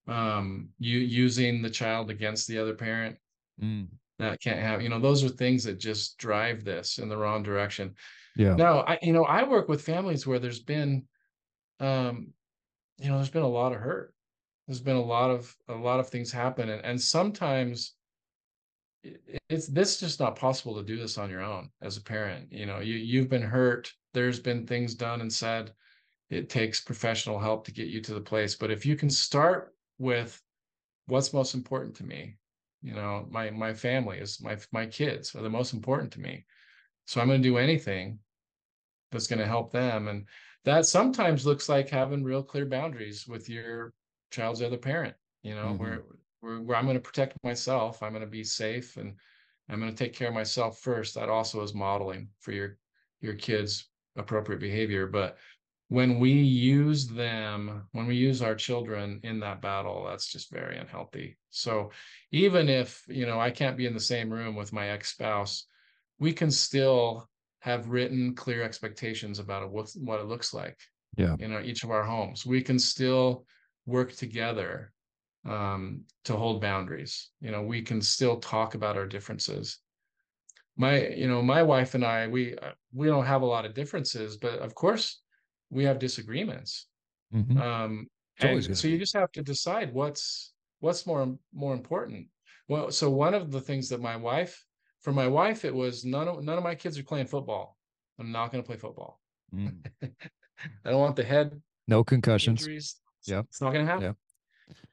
Um, 0.07 0.69
you 0.79 1.01
using 1.01 1.61
the 1.61 1.71
child 1.71 2.09
against 2.09 2.47
the 2.47 2.59
other 2.59 2.75
parent. 2.75 3.17
Mm. 3.61 3.89
That 4.19 4.41
can't 4.41 4.61
happen. 4.61 4.83
You 4.83 4.91
know, 4.91 5.01
those 5.01 5.25
are 5.25 5.29
things 5.29 5.65
that 5.65 5.81
just 5.81 6.19
drive 6.19 6.65
this 6.65 6.99
in 6.99 7.09
the 7.09 7.17
wrong 7.17 7.43
direction. 7.43 7.95
Yeah. 8.37 8.55
Now, 8.55 8.81
I 8.81 8.99
you 9.03 9.13
know, 9.13 9.25
I 9.25 9.43
work 9.43 9.69
with 9.69 9.83
families 9.83 10.27
where 10.27 10.39
there's 10.39 10.61
been 10.61 11.05
um, 11.81 12.29
you 12.99 13.09
know, 13.09 13.17
there's 13.17 13.31
been 13.31 13.43
a 13.43 13.49
lot 13.49 13.73
of 13.73 13.81
hurt. 13.81 14.15
There's 14.69 14.81
been 14.81 14.97
a 14.97 15.03
lot 15.03 15.31
of 15.31 15.55
a 15.69 15.75
lot 15.75 16.01
of 16.01 16.09
things 16.09 16.31
happen, 16.31 16.69
and, 16.69 16.85
and 16.85 17.01
sometimes 17.01 17.95
it's 19.51 19.67
this 19.67 19.99
just 19.99 20.21
not 20.21 20.37
possible 20.37 20.77
to 20.77 20.85
do 20.85 20.97
this 20.97 21.19
on 21.19 21.29
your 21.29 21.43
own 21.43 21.69
as 21.83 21.97
a 21.97 22.03
parent. 22.03 22.53
You 22.53 22.67
know, 22.67 22.79
you 22.79 22.95
you've 22.95 23.29
been 23.29 23.43
hurt. 23.43 23.93
There's 24.15 24.39
been 24.39 24.67
things 24.67 24.95
done 24.95 25.21
and 25.21 25.33
said. 25.33 25.73
It 26.31 26.49
takes 26.49 26.81
professional 26.81 27.39
help 27.39 27.67
to 27.67 27.73
get 27.73 27.89
you 27.89 28.01
to 28.03 28.15
the 28.15 28.21
place. 28.21 28.55
But 28.55 28.71
if 28.71 28.87
you 28.87 28.97
can 28.97 29.11
start 29.11 29.75
with 29.99 30.41
what's 31.07 31.35
most 31.35 31.55
important 31.55 31.95
to 31.97 32.05
me, 32.05 32.37
you 32.83 32.95
know, 32.95 33.27
my 33.31 33.51
my 33.51 33.73
family 33.75 34.19
is 34.19 34.41
my 34.43 34.57
my 34.73 34.87
kids 34.87 35.35
are 35.35 35.43
the 35.43 35.51
most 35.51 35.73
important 35.73 36.13
to 36.13 36.21
me. 36.21 36.45
So 37.07 37.21
I'm 37.21 37.29
going 37.29 37.43
to 37.43 37.49
do 37.49 37.59
anything 37.59 38.19
that's 39.11 39.27
going 39.27 39.39
to 39.39 39.47
help 39.47 39.73
them. 39.73 40.09
And 40.09 40.27
that 40.65 40.87
sometimes 40.87 41.45
looks 41.45 41.69
like 41.69 41.89
having 41.89 42.23
real 42.23 42.43
clear 42.43 42.67
boundaries 42.67 43.27
with 43.27 43.49
your 43.49 43.93
child's 44.31 44.63
other 44.63 44.79
parent 44.79 45.15
you 45.43 45.55
know 45.55 45.67
mm-hmm. 45.67 45.83
where, 45.83 46.03
where 46.41 46.61
where 46.61 46.77
i'm 46.77 46.85
going 46.85 46.97
to 46.97 47.01
protect 47.01 47.37
myself 47.45 48.03
i'm 48.03 48.13
going 48.13 48.25
to 48.25 48.27
be 48.27 48.45
safe 48.45 48.97
and 48.97 49.15
i'm 49.69 49.79
going 49.79 49.91
to 49.91 50.05
take 50.05 50.15
care 50.15 50.29
of 50.29 50.35
myself 50.35 50.79
first 50.79 51.15
that 51.15 51.29
also 51.29 51.63
is 51.63 51.75
modeling 51.75 52.29
for 52.41 52.53
your 52.53 52.79
your 53.21 53.35
kids 53.35 53.89
appropriate 54.17 54.61
behavior 54.61 55.07
but 55.07 55.37
when 55.93 56.19
we 56.19 56.33
use 56.33 57.07
them 57.07 57.87
when 57.93 58.07
we 58.07 58.17
use 58.17 58.41
our 58.41 58.55
children 58.55 59.21
in 59.23 59.41
that 59.41 59.61
battle 59.61 60.05
that's 60.05 60.33
just 60.33 60.51
very 60.51 60.79
unhealthy. 60.79 61.37
So 61.51 61.91
even 62.31 62.69
if 62.69 63.03
you 63.09 63.27
know 63.27 63.39
i 63.41 63.51
can't 63.51 63.77
be 63.77 63.87
in 63.87 63.95
the 63.95 64.01
same 64.01 64.33
room 64.33 64.55
with 64.57 64.73
my 64.73 64.89
ex-spouse 64.89 65.67
we 66.19 66.33
can 66.33 66.51
still 66.51 67.29
have 67.61 67.89
written 67.89 68.35
clear 68.35 68.63
expectations 68.63 69.39
about 69.39 69.71
what, 69.71 69.91
what 69.97 70.21
it 70.21 70.27
looks 70.27 70.55
like 70.55 70.79
yeah. 71.17 71.37
you 71.39 71.49
know 71.49 71.61
each 71.61 71.85
of 71.85 71.91
our 71.91 72.03
homes. 72.03 72.47
We 72.47 72.63
can 72.63 72.79
still 72.79 73.45
work 73.87 74.13
together 74.13 74.93
um, 75.49 76.03
to 76.25 76.37
hold 76.37 76.61
boundaries. 76.61 77.31
You 77.41 77.51
know 77.51 77.63
we 77.63 77.83
can 77.83 78.01
still 78.01 78.37
talk 78.37 78.75
about 78.75 78.97
our 78.97 79.07
differences. 79.07 79.79
My 80.77 81.07
you 81.09 81.29
know 81.29 81.43
my 81.43 81.63
wife 81.63 81.95
and 81.95 82.05
i 82.05 82.27
we 82.27 82.57
uh, 82.57 82.71
we 82.95 83.07
don't 83.07 83.27
have 83.27 83.43
a 83.43 83.47
lot 83.47 83.67
of 83.67 83.75
differences 83.75 84.39
but 84.39 84.59
of 84.61 84.75
course 84.75 85.22
we 85.73 85.85
have 85.85 85.99
disagreements 85.99 86.87
mm-hmm. 87.35 87.61
um 87.61 88.07
and 88.41 88.77
so 88.77 88.89
you 88.89 88.99
just 88.99 89.15
have 89.15 89.33
to 89.33 89.43
decide 89.43 89.93
what's 89.93 90.53
what's 90.81 91.07
more 91.07 91.37
more 91.53 91.75
important 91.75 92.27
well 92.69 92.91
so 92.91 93.11
one 93.11 93.35
of 93.35 93.51
the 93.51 93.61
things 93.61 93.89
that 93.89 94.01
my 94.01 94.17
wife 94.17 94.65
for 95.03 95.13
my 95.13 95.27
wife, 95.27 95.65
it 95.65 95.75
was 95.75 96.05
none 96.05 96.29
of 96.29 96.43
none 96.43 96.57
of 96.57 96.65
my 96.65 96.75
kids 96.75 96.99
are 96.99 97.03
playing 97.03 97.27
football. 97.27 97.77
I'm 98.19 98.33
not 98.33 98.53
going 98.53 98.63
to 98.63 98.67
play 98.67 98.77
football. 98.77 99.21
Mm. 99.55 99.85
I 100.03 100.91
don't 100.91 101.01
want 101.01 101.17
the 101.17 101.25
head. 101.25 101.61
No 101.89 102.05
concussions. 102.05 102.67
Yeah, 103.25 103.41
it's 103.41 103.61
not 103.61 103.73
going 103.73 103.85
to 103.85 103.93
happen. 103.93 104.17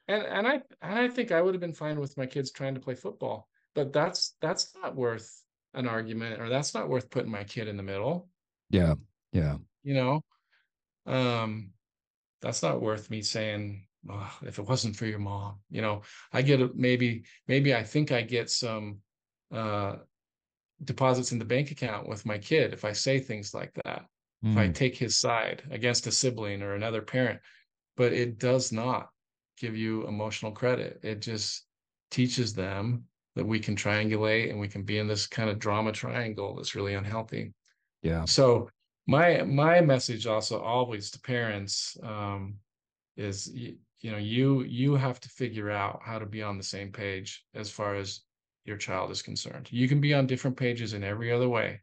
Yeah. 0.08 0.14
And 0.16 0.26
and 0.26 0.46
I 0.46 0.54
and 0.82 0.98
I 0.98 1.08
think 1.08 1.32
I 1.32 1.40
would 1.40 1.54
have 1.54 1.60
been 1.60 1.72
fine 1.72 1.98
with 1.98 2.16
my 2.18 2.26
kids 2.26 2.50
trying 2.50 2.74
to 2.74 2.80
play 2.80 2.94
football, 2.94 3.48
but 3.74 3.92
that's 3.92 4.34
that's 4.40 4.74
not 4.82 4.96
worth 4.96 5.42
an 5.74 5.86
argument, 5.86 6.40
or 6.40 6.48
that's 6.48 6.74
not 6.74 6.88
worth 6.88 7.08
putting 7.10 7.30
my 7.30 7.44
kid 7.44 7.68
in 7.68 7.76
the 7.76 7.82
middle. 7.82 8.28
Yeah, 8.68 8.94
yeah. 9.32 9.56
You 9.84 9.94
know, 9.94 10.24
um, 11.06 11.70
that's 12.40 12.62
not 12.62 12.80
worth 12.80 13.10
me 13.10 13.22
saying. 13.22 13.86
Oh, 14.08 14.32
if 14.42 14.58
it 14.58 14.66
wasn't 14.66 14.96
for 14.96 15.04
your 15.04 15.18
mom, 15.18 15.56
you 15.68 15.82
know, 15.82 16.00
I 16.32 16.40
get 16.40 16.62
a, 16.62 16.70
maybe 16.74 17.24
maybe 17.46 17.74
I 17.74 17.82
think 17.82 18.12
I 18.12 18.22
get 18.22 18.48
some 18.48 19.00
uh, 19.52 19.96
deposits 20.84 21.32
in 21.32 21.38
the 21.38 21.44
bank 21.44 21.70
account 21.70 22.08
with 22.08 22.24
my 22.24 22.38
kid 22.38 22.72
if 22.72 22.84
I 22.84 22.92
say 22.92 23.18
things 23.18 23.52
like 23.52 23.72
that, 23.84 24.06
mm. 24.44 24.52
if 24.52 24.56
I 24.56 24.66
hmm. 24.66 24.72
take 24.72 24.96
his 24.96 25.18
side 25.18 25.62
against 25.70 26.06
a 26.06 26.12
sibling 26.12 26.62
or 26.62 26.74
another 26.74 27.02
parent. 27.02 27.40
But 27.96 28.14
it 28.14 28.38
does 28.38 28.72
not 28.72 29.10
give 29.58 29.76
you 29.76 30.06
emotional 30.06 30.52
credit. 30.52 31.00
It 31.02 31.20
just 31.20 31.66
teaches 32.10 32.54
them 32.54 33.04
that 33.36 33.44
we 33.44 33.60
can 33.60 33.76
triangulate 33.76 34.50
and 34.50 34.58
we 34.58 34.68
can 34.68 34.82
be 34.82 34.98
in 34.98 35.06
this 35.06 35.26
kind 35.26 35.50
of 35.50 35.58
drama 35.58 35.92
triangle 35.92 36.56
that's 36.56 36.74
really 36.74 36.94
unhealthy. 36.94 37.52
Yeah. 38.02 38.24
So 38.24 38.70
my 39.06 39.42
my 39.42 39.80
message 39.80 40.26
also 40.26 40.60
always 40.60 41.10
to 41.10 41.20
parents 41.20 41.96
um, 42.02 42.56
is 43.16 43.50
you, 43.52 43.76
you 44.00 44.10
know 44.10 44.18
you 44.18 44.62
you 44.62 44.94
have 44.94 45.20
to 45.20 45.28
figure 45.28 45.70
out 45.70 46.00
how 46.04 46.18
to 46.18 46.26
be 46.26 46.42
on 46.42 46.56
the 46.56 46.64
same 46.64 46.92
page 46.92 47.44
as 47.54 47.70
far 47.70 47.96
as 47.96 48.20
your 48.64 48.76
child 48.76 49.10
is 49.10 49.22
concerned. 49.22 49.68
You 49.70 49.88
can 49.88 50.00
be 50.00 50.14
on 50.14 50.26
different 50.26 50.56
pages 50.56 50.92
in 50.92 51.02
every 51.02 51.32
other 51.32 51.48
way, 51.48 51.80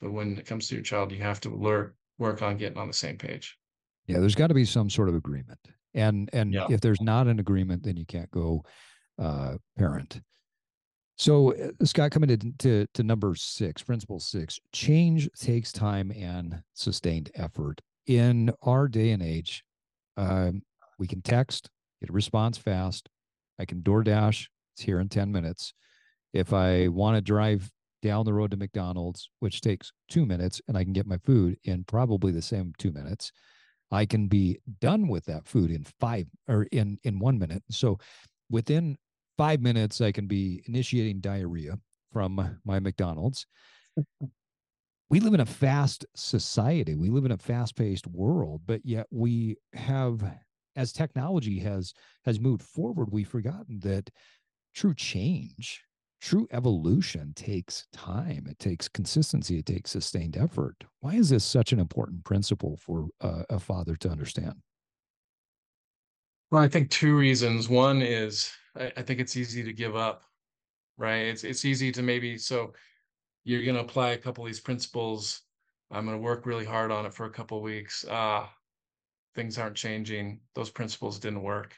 but 0.00 0.12
when 0.12 0.38
it 0.38 0.46
comes 0.46 0.68
to 0.68 0.74
your 0.74 0.84
child, 0.84 1.12
you 1.12 1.22
have 1.22 1.40
to 1.40 1.50
learn 1.50 1.92
work 2.18 2.42
on 2.42 2.56
getting 2.56 2.78
on 2.78 2.86
the 2.86 2.92
same 2.94 3.16
page. 3.16 3.58
Yeah, 4.06 4.18
there's 4.18 4.34
got 4.34 4.48
to 4.48 4.54
be 4.54 4.64
some 4.64 4.90
sort 4.90 5.08
of 5.08 5.14
agreement, 5.14 5.58
and 5.94 6.30
and 6.32 6.52
yeah. 6.52 6.66
if 6.70 6.80
there's 6.80 7.00
not 7.00 7.26
an 7.26 7.38
agreement, 7.38 7.82
then 7.82 7.96
you 7.96 8.06
can't 8.06 8.30
go 8.30 8.64
uh, 9.18 9.56
parent. 9.78 10.20
So 11.20 11.52
uh, 11.52 11.84
Scott, 11.84 12.12
coming 12.12 12.28
to, 12.28 12.52
to 12.60 12.86
to 12.94 13.02
number 13.02 13.34
six, 13.34 13.82
principle 13.82 14.20
six, 14.20 14.58
change 14.72 15.28
takes 15.38 15.70
time 15.70 16.10
and 16.16 16.62
sustained 16.72 17.30
effort. 17.34 17.82
In 18.06 18.50
our 18.62 18.88
day 18.88 19.10
and 19.10 19.22
age, 19.22 19.62
um, 20.16 20.62
we 20.98 21.06
can 21.06 21.20
text, 21.20 21.68
get 22.00 22.08
a 22.08 22.12
response 22.14 22.56
fast. 22.56 23.10
I 23.58 23.66
can 23.66 23.82
DoorDash, 23.82 24.46
it's 24.72 24.82
here 24.82 24.98
in 24.98 25.10
10 25.10 25.30
minutes. 25.30 25.74
If 26.32 26.54
I 26.54 26.88
want 26.88 27.16
to 27.18 27.20
drive 27.20 27.70
down 28.00 28.24
the 28.24 28.32
road 28.32 28.52
to 28.52 28.56
McDonald's, 28.56 29.28
which 29.40 29.60
takes 29.60 29.92
two 30.08 30.24
minutes, 30.24 30.62
and 30.68 30.78
I 30.78 30.84
can 30.84 30.94
get 30.94 31.06
my 31.06 31.18
food 31.18 31.58
in 31.64 31.84
probably 31.84 32.32
the 32.32 32.40
same 32.40 32.72
two 32.78 32.92
minutes, 32.92 33.30
I 33.90 34.06
can 34.06 34.26
be 34.26 34.58
done 34.80 35.06
with 35.06 35.26
that 35.26 35.46
food 35.46 35.70
in 35.70 35.84
five 35.84 36.28
or 36.48 36.62
in 36.72 36.98
in 37.04 37.18
one 37.18 37.38
minute. 37.38 37.62
So 37.70 37.98
within 38.48 38.96
five 39.40 39.62
minutes, 39.62 40.02
I 40.02 40.12
can 40.12 40.26
be 40.26 40.62
initiating 40.66 41.20
diarrhea 41.20 41.78
from 42.12 42.58
my 42.62 42.78
McDonald's. 42.78 43.46
we 45.08 45.18
live 45.18 45.32
in 45.32 45.40
a 45.40 45.46
fast 45.46 46.04
society. 46.14 46.94
We 46.94 47.08
live 47.08 47.24
in 47.24 47.32
a 47.32 47.38
fast-paced 47.38 48.06
world, 48.06 48.60
but 48.66 48.84
yet 48.84 49.06
we 49.10 49.56
have 49.72 50.22
as 50.76 50.92
technology 50.92 51.58
has 51.60 51.94
has 52.26 52.38
moved 52.38 52.62
forward, 52.62 53.08
we've 53.10 53.26
forgotten 53.26 53.80
that 53.80 54.10
true 54.74 54.92
change, 54.92 55.84
true 56.20 56.46
evolution 56.50 57.32
takes 57.34 57.86
time. 57.94 58.46
It 58.46 58.58
takes 58.58 58.88
consistency. 58.88 59.58
It 59.58 59.64
takes 59.64 59.90
sustained 59.90 60.36
effort. 60.36 60.84
Why 61.00 61.14
is 61.14 61.30
this 61.30 61.44
such 61.44 61.72
an 61.72 61.80
important 61.80 62.24
principle 62.24 62.76
for 62.76 63.08
uh, 63.22 63.44
a 63.48 63.58
father 63.58 63.96
to 63.96 64.10
understand? 64.10 64.56
Well, 66.50 66.62
I 66.62 66.68
think 66.68 66.90
two 66.90 67.16
reasons. 67.16 67.70
One 67.70 68.02
is 68.02 68.52
I, 68.80 68.92
I 68.96 69.02
think 69.02 69.20
it's 69.20 69.36
easy 69.36 69.62
to 69.62 69.72
give 69.72 69.94
up, 69.94 70.24
right? 70.96 71.26
It's 71.26 71.44
it's 71.44 71.64
easy 71.64 71.92
to 71.92 72.02
maybe 72.02 72.38
so 72.38 72.72
you're 73.44 73.64
going 73.64 73.76
to 73.76 73.82
apply 73.82 74.10
a 74.10 74.18
couple 74.18 74.44
of 74.44 74.48
these 74.48 74.60
principles. 74.60 75.42
I'm 75.90 76.06
going 76.06 76.16
to 76.16 76.22
work 76.22 76.46
really 76.46 76.64
hard 76.64 76.90
on 76.90 77.06
it 77.06 77.14
for 77.14 77.26
a 77.26 77.30
couple 77.30 77.58
of 77.58 77.64
weeks. 77.64 78.04
Ah, 78.10 78.52
things 79.34 79.58
aren't 79.58 79.76
changing. 79.76 80.40
Those 80.54 80.70
principles 80.70 81.18
didn't 81.18 81.42
work. 81.42 81.76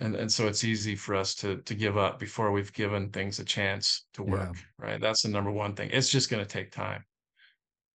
And 0.00 0.16
and 0.16 0.30
so 0.30 0.48
it's 0.48 0.64
easy 0.64 0.96
for 0.96 1.14
us 1.14 1.34
to 1.36 1.58
to 1.58 1.74
give 1.74 1.96
up 1.96 2.18
before 2.18 2.50
we've 2.50 2.72
given 2.72 3.10
things 3.10 3.38
a 3.38 3.44
chance 3.44 4.06
to 4.14 4.22
work, 4.22 4.54
yeah. 4.54 4.86
right? 4.86 5.00
That's 5.00 5.22
the 5.22 5.28
number 5.28 5.52
one 5.52 5.74
thing. 5.74 5.90
It's 5.92 6.10
just 6.10 6.30
going 6.30 6.44
to 6.44 6.48
take 6.48 6.72
time. 6.72 7.04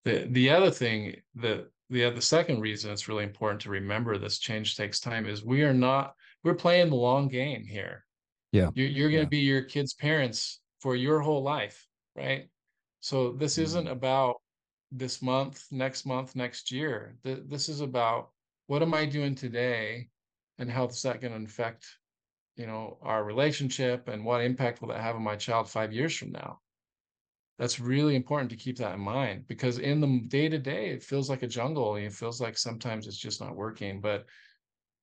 The 0.05 0.29
the 0.31 0.51
other 0.51 0.71
thing 0.71 1.17
that 1.37 1.69
the 1.91 2.11
the 2.11 2.23
second 2.23 2.61
reason 2.61 2.93
it's 2.93 3.09
really 3.09 3.25
important 3.25 3.61
to 3.63 3.71
remember 3.71 4.17
this 4.17 4.39
change 4.39 4.77
takes 4.77 5.01
time 5.01 5.27
is 5.27 5.45
we 5.45 5.63
are 5.63 5.75
not 5.75 6.15
we're 6.45 6.55
playing 6.55 6.91
the 6.91 6.97
long 6.97 7.29
game 7.29 7.65
here. 7.65 8.05
Yeah. 8.53 8.71
You're, 8.75 8.89
you're 8.89 9.11
going 9.11 9.29
to 9.29 9.37
yeah. 9.37 9.41
be 9.41 9.47
your 9.47 9.63
kids' 9.63 9.95
parents 9.95 10.61
for 10.81 10.97
your 10.97 11.21
whole 11.21 11.43
life, 11.43 11.87
right? 12.17 12.49
So 13.01 13.33
this 13.33 13.55
mm-hmm. 13.55 13.63
isn't 13.63 13.89
about 13.89 14.37
this 14.91 15.21
month, 15.21 15.65
next 15.71 16.07
month, 16.07 16.35
next 16.35 16.71
year. 16.71 17.17
This 17.23 17.69
is 17.69 17.81
about 17.81 18.31
what 18.67 18.83
am 18.83 18.95
I 18.95 19.05
doing 19.07 19.35
today 19.35 20.09
and 20.59 20.71
how 20.71 20.87
is 20.87 21.03
that 21.03 21.21
going 21.21 21.35
to 21.39 21.45
affect, 21.45 21.87
you 22.57 22.67
know, 22.67 22.99
our 23.03 23.25
relationship 23.25 24.09
and 24.09 24.25
what 24.25 24.41
impact 24.41 24.81
will 24.81 24.89
that 24.89 25.01
have 25.01 25.17
on 25.17 25.23
my 25.23 25.37
child 25.37 25.69
five 25.69 25.93
years 25.93 26.17
from 26.17 26.33
now? 26.33 26.61
That's 27.59 27.81
really 27.81 28.15
important 28.15 28.51
to 28.51 28.57
keep 28.57 28.79
that 28.79 28.95
in 28.95 29.01
mind 29.01 29.47
because 29.49 29.79
in 29.79 30.01
the 30.01 30.23
day 30.29 30.49
to 30.49 30.59
day, 30.59 30.91
it 30.91 31.03
feels 31.03 31.29
like 31.29 31.43
a 31.43 31.49
jungle. 31.49 31.97
It 31.97 32.13
feels 32.13 32.41
like 32.41 32.57
sometimes 32.57 33.07
it's 33.07 33.19
just 33.19 33.41
not 33.41 33.57
working. 33.57 34.01
But 34.01 34.27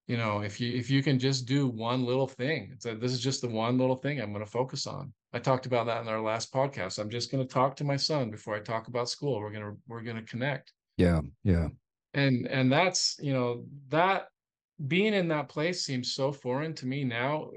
you 0.08 0.18
know, 0.18 0.41
if 0.41 0.62
you 0.62 0.78
if 0.78 0.89
you 0.89 1.01
can 1.01 1.18
just 1.18 1.45
do 1.45 1.68
one 1.68 2.06
little 2.06 2.28
thing, 2.28 2.70
it's 2.74 2.86
this 2.86 3.12
is 3.12 3.20
just 3.20 3.41
the 3.41 3.49
one 3.49 3.78
little 3.78 3.95
thing 3.95 4.22
I'm 4.22 4.32
going 4.32 4.45
to 4.45 4.51
focus 4.51 4.86
on. 4.86 5.12
I 5.34 5.39
talked 5.39 5.66
about 5.66 5.88
that 5.88 6.01
in 6.01 6.08
our 6.08 6.22
last 6.22 6.53
podcast. 6.53 6.99
I'm 6.99 7.10
just 7.10 7.32
going 7.32 7.45
to 7.45 7.53
talk 7.53 7.76
to 7.78 7.84
my 7.84 7.97
son 7.97 8.30
before 8.30 8.56
I 8.56 8.60
talk 8.60 8.88
about 8.88 9.10
school. 9.10 9.39
We're 9.39 9.51
going 9.51 9.64
to 9.64 9.78
we're 9.88 10.01
going 10.01 10.18
to 10.18 10.24
connect. 10.24 10.74
Yeah, 10.97 11.22
yeah. 11.43 11.70
And 12.14 12.47
and 12.47 12.72
that's, 12.72 13.18
you 13.20 13.34
know, 13.34 13.66
that 13.89 14.28
being 14.88 15.14
in 15.14 15.28
that 15.30 15.49
place 15.49 15.84
seems 15.84 16.14
so 16.14 16.32
foreign 16.32 16.74
to 16.76 16.86
me 16.86 17.03
now 17.03 17.49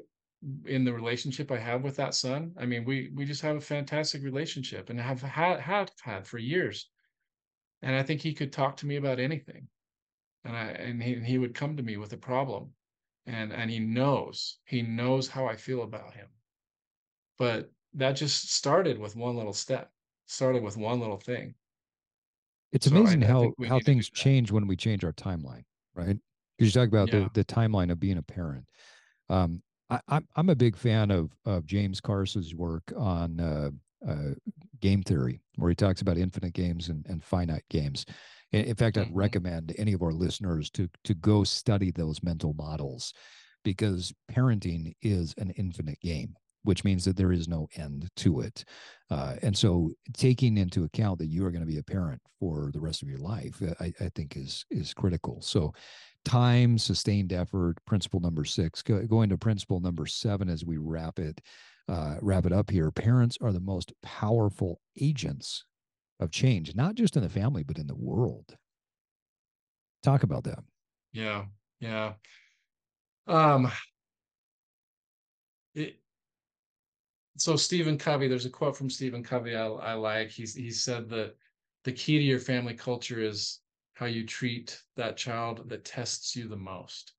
in 0.67 0.85
the 0.85 0.93
relationship 0.93 1.51
I 1.51 1.59
have 1.59 1.83
with 1.83 1.97
that 1.97 2.15
son. 2.15 2.53
I 2.59 2.65
mean, 2.65 2.85
we 2.85 3.11
we 3.15 3.25
just 3.25 3.43
have 3.43 3.57
a 3.57 3.61
fantastic 3.61 4.23
relationship 4.23 4.89
and 4.89 4.99
have 4.99 5.21
had 5.21 5.61
have 5.61 5.91
had 6.03 6.27
for 6.27 6.39
years. 6.39 6.89
And 7.83 7.95
I 7.95 8.03
think 8.03 8.23
he 8.23 8.33
could 8.33 8.53
talk 8.53 8.79
to 8.79 8.87
me 8.87 8.97
about 8.97 9.21
anything. 9.21 9.69
And 10.45 10.57
I 10.57 10.65
and 10.67 11.03
he, 11.03 11.15
he 11.17 11.39
would 11.39 11.55
come 11.55 11.77
to 11.77 11.83
me 11.83 11.97
with 11.97 12.13
a 12.13 12.17
problem. 12.17 12.73
And 13.27 13.53
and 13.53 13.71
he 13.71 13.79
knows, 13.79 14.59
he 14.65 14.83
knows 14.83 15.29
how 15.29 15.47
I 15.47 15.57
feel 15.57 15.83
about 15.83 16.15
him 16.15 16.29
but 17.39 17.71
that 17.95 18.13
just 18.13 18.53
started 18.53 18.99
with 18.99 19.17
one 19.17 19.37
little 19.37 19.53
step, 19.53 19.91
started 20.27 20.63
with 20.63 20.77
one 20.77 21.01
little 21.01 21.17
thing. 21.17 21.55
It's 22.73 22.87
so 22.87 22.95
amazing 22.95 23.25
I, 23.25 23.27
how 23.29 23.53
I 23.63 23.67
how 23.67 23.81
things 23.81 24.11
change 24.11 24.51
when 24.51 24.67
we 24.67 24.77
change 24.77 25.05
our 25.05 25.13
timeline, 25.13 25.65
right? 25.95 26.19
Because 26.59 26.75
you 26.75 26.81
talk 26.81 26.89
about 26.89 27.13
yeah. 27.13 27.29
the 27.33 27.43
the 27.43 27.45
timeline 27.45 27.91
of 27.91 27.99
being 27.99 28.19
a 28.19 28.23
parent. 28.23 28.69
Um, 29.31 29.63
I, 29.89 30.01
I'm 30.09 30.29
I'm 30.37 30.51
a 30.51 30.57
big 30.57 30.77
fan 30.77 31.11
of 31.11 31.31
of 31.47 31.65
James 31.65 32.01
Carse's 32.01 32.55
work 32.55 32.93
on 32.95 33.41
uh, 33.41 33.71
uh, 34.07 34.35
game 34.81 35.03
theory, 35.03 35.41
where 35.57 35.71
he 35.71 35.75
talks 35.75 36.03
about 36.03 36.19
infinite 36.19 36.53
games 36.53 36.91
and, 36.91 37.07
and 37.09 37.25
finite 37.25 37.65
games. 37.71 38.05
In, 38.53 38.75
fact, 38.77 38.97
mm-hmm. 38.97 39.11
I'd 39.11 39.17
recommend 39.17 39.75
any 39.77 39.93
of 39.93 40.03
our 40.03 40.13
listeners 40.13 40.71
to 40.71 40.89
to 41.05 41.15
go 41.15 41.45
study 41.45 41.91
those 41.91 42.23
mental 42.23 42.55
models 42.55 43.13
because 43.65 44.13
parenting 44.31 44.95
is 45.03 45.35
an 45.39 45.51
infinite 45.51 46.01
game 46.01 46.35
which 46.65 46.85
means 46.85 47.05
that 47.05 47.17
there 47.17 47.33
is 47.33 47.49
no 47.49 47.67
end 47.77 48.09
to 48.17 48.41
it. 48.41 48.65
Uh, 49.11 49.37
and 49.43 49.57
so 49.57 49.91
taking 50.13 50.59
into 50.59 50.85
account 50.85 51.19
that 51.19 51.29
you 51.29 51.47
are 51.47 51.51
going 51.51 51.63
to 51.63 51.67
be 51.67 51.79
a 51.79 51.83
parent 51.83 52.21
for 52.39 52.71
the 52.73 52.81
rest 52.81 53.01
of 53.01 53.09
your 53.09 53.21
life, 53.21 53.63
uh, 53.63 53.73
I, 53.81 53.93
I 54.01 54.11
think 54.15 54.37
is 54.37 54.67
is 54.71 54.93
critical. 54.93 55.41
So 55.41 55.73
time, 56.25 56.77
sustained 56.77 57.33
effort, 57.33 57.77
principle 57.87 58.21
number 58.21 58.45
six. 58.45 58.83
Go, 58.83 59.01
going 59.07 59.31
to 59.31 59.39
principle 59.39 59.81
number 59.81 60.05
seven 60.05 60.49
as 60.49 60.65
we 60.65 60.77
wrap 60.77 61.19
it 61.19 61.41
uh, 61.89 62.17
wrap 62.21 62.45
it 62.45 62.53
up 62.53 62.71
here. 62.71 62.91
Parents 62.91 63.39
are 63.41 63.53
the 63.53 63.61
most 63.61 63.93
powerful 64.03 64.81
agents 65.01 65.65
of 66.21 66.31
change, 66.31 66.75
not 66.75 66.95
just 66.95 67.17
in 67.17 67.23
the 67.23 67.29
family, 67.29 67.63
but 67.63 67.79
in 67.79 67.87
the 67.87 67.97
world. 67.97 68.57
Talk 70.03 70.23
about 70.23 70.45
that. 70.45 70.61
Yeah, 71.13 71.45
yeah. 71.81 72.15
Um, 73.27 73.71
it, 75.75 76.01
so 77.37 77.57
Stephen 77.57 77.99
Covey, 77.99 78.29
there's 78.29 78.47
a 78.47 78.51
quote 78.51 78.77
from 78.77 78.91
Stephen 78.91 79.23
Covey 79.23 79.55
I, 79.55 79.67
I 79.67 79.95
like. 79.95 80.31
He's 80.31 80.55
he 80.55 80.71
said 80.71 81.09
that 81.11 81.35
the 81.85 81.93
key 81.93 82.19
to 82.19 82.25
your 82.25 82.41
family 82.41 82.75
culture 82.75 83.21
is 83.21 83.61
how 83.95 84.07
you 84.07 84.27
treat 84.27 84.81
that 84.97 85.17
child 85.17 85.69
that 85.69 85.85
tests 85.85 86.35
you 86.37 86.49
the 86.49 86.57
most. 86.57 87.13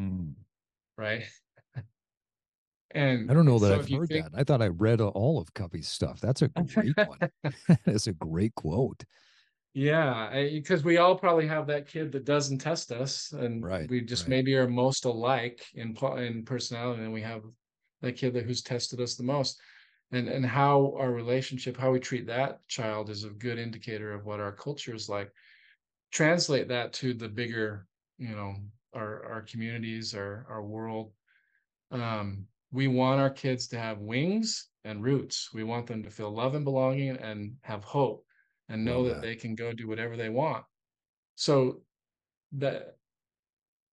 Mm. 0.00 0.34
Right. 0.96 1.24
And 2.92 3.30
I 3.30 3.34
don't 3.34 3.46
know 3.46 3.58
that 3.58 3.68
so 3.68 3.74
I've 3.74 3.88
heard 3.88 4.08
think, 4.08 4.30
that. 4.30 4.38
I 4.38 4.44
thought 4.44 4.62
I 4.62 4.68
read 4.68 5.00
all 5.00 5.38
of 5.38 5.52
Covey's 5.54 5.88
stuff. 5.88 6.20
That's 6.20 6.42
a 6.42 6.48
great 6.48 6.96
one. 6.96 7.18
That's 7.84 8.06
a 8.06 8.12
great 8.12 8.54
quote. 8.54 9.04
Yeah, 9.72 10.30
because 10.52 10.82
we 10.82 10.96
all 10.96 11.16
probably 11.16 11.46
have 11.46 11.68
that 11.68 11.86
kid 11.86 12.10
that 12.12 12.24
doesn't 12.24 12.58
test 12.58 12.90
us, 12.90 13.32
and 13.32 13.62
right, 13.64 13.88
we 13.88 14.00
just 14.00 14.24
right. 14.24 14.30
maybe 14.30 14.56
are 14.56 14.68
most 14.68 15.04
alike 15.04 15.64
in 15.74 15.96
in 16.18 16.44
personality, 16.44 17.04
and 17.04 17.12
we 17.12 17.22
have 17.22 17.42
that 18.02 18.16
kid 18.16 18.34
that 18.34 18.44
who's 18.44 18.62
tested 18.62 19.00
us 19.00 19.14
the 19.14 19.22
most 19.22 19.60
and 20.12 20.28
and 20.28 20.44
how 20.44 20.94
our 20.98 21.10
relationship 21.10 21.76
how 21.76 21.90
we 21.90 22.00
treat 22.00 22.26
that 22.26 22.66
child 22.68 23.10
is 23.10 23.24
a 23.24 23.30
good 23.30 23.58
indicator 23.58 24.12
of 24.12 24.24
what 24.24 24.40
our 24.40 24.52
culture 24.52 24.94
is 24.94 25.08
like 25.08 25.30
translate 26.10 26.68
that 26.68 26.92
to 26.92 27.14
the 27.14 27.28
bigger 27.28 27.86
you 28.18 28.34
know 28.34 28.54
our 28.94 29.24
our 29.24 29.42
communities 29.42 30.14
our 30.14 30.46
our 30.48 30.62
world 30.62 31.12
um 31.92 32.44
we 32.72 32.86
want 32.86 33.20
our 33.20 33.30
kids 33.30 33.66
to 33.68 33.78
have 33.78 33.98
wings 33.98 34.68
and 34.84 35.02
roots 35.02 35.50
we 35.52 35.64
want 35.64 35.86
them 35.86 36.02
to 36.02 36.10
feel 36.10 36.30
love 36.30 36.54
and 36.54 36.64
belonging 36.64 37.16
and 37.16 37.54
have 37.62 37.84
hope 37.84 38.24
and 38.68 38.84
know 38.84 39.04
that. 39.04 39.14
that 39.14 39.22
they 39.22 39.34
can 39.34 39.54
go 39.54 39.72
do 39.72 39.88
whatever 39.88 40.16
they 40.16 40.28
want 40.28 40.64
so 41.34 41.80
that 42.52 42.96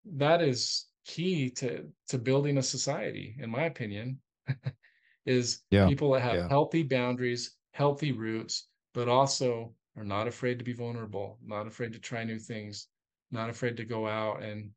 that 0.05 0.41
is 0.41 0.87
key 1.05 1.49
to 1.49 1.85
to 2.07 2.17
building 2.17 2.57
a 2.57 2.63
society 2.63 3.35
in 3.39 3.49
my 3.49 3.63
opinion 3.63 4.19
is 5.25 5.63
yeah, 5.71 5.87
people 5.87 6.11
that 6.11 6.21
have 6.21 6.35
yeah. 6.35 6.47
healthy 6.47 6.83
boundaries 6.83 7.55
healthy 7.71 8.11
roots 8.11 8.67
but 8.93 9.07
also 9.07 9.73
are 9.97 10.03
not 10.03 10.27
afraid 10.27 10.57
to 10.57 10.65
be 10.65 10.73
vulnerable 10.73 11.37
not 11.45 11.67
afraid 11.67 11.93
to 11.93 11.99
try 11.99 12.23
new 12.23 12.39
things 12.39 12.87
not 13.31 13.49
afraid 13.49 13.75
to 13.77 13.85
go 13.85 14.07
out 14.07 14.41
and 14.41 14.69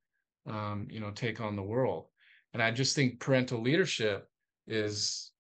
um, 0.46 0.86
you 0.90 1.00
know 1.00 1.10
take 1.10 1.40
on 1.40 1.56
the 1.56 1.62
world 1.62 2.06
and 2.54 2.62
i 2.62 2.70
just 2.70 2.94
think 2.94 3.20
parental 3.20 3.60
leadership 3.60 4.28
is 4.66 5.32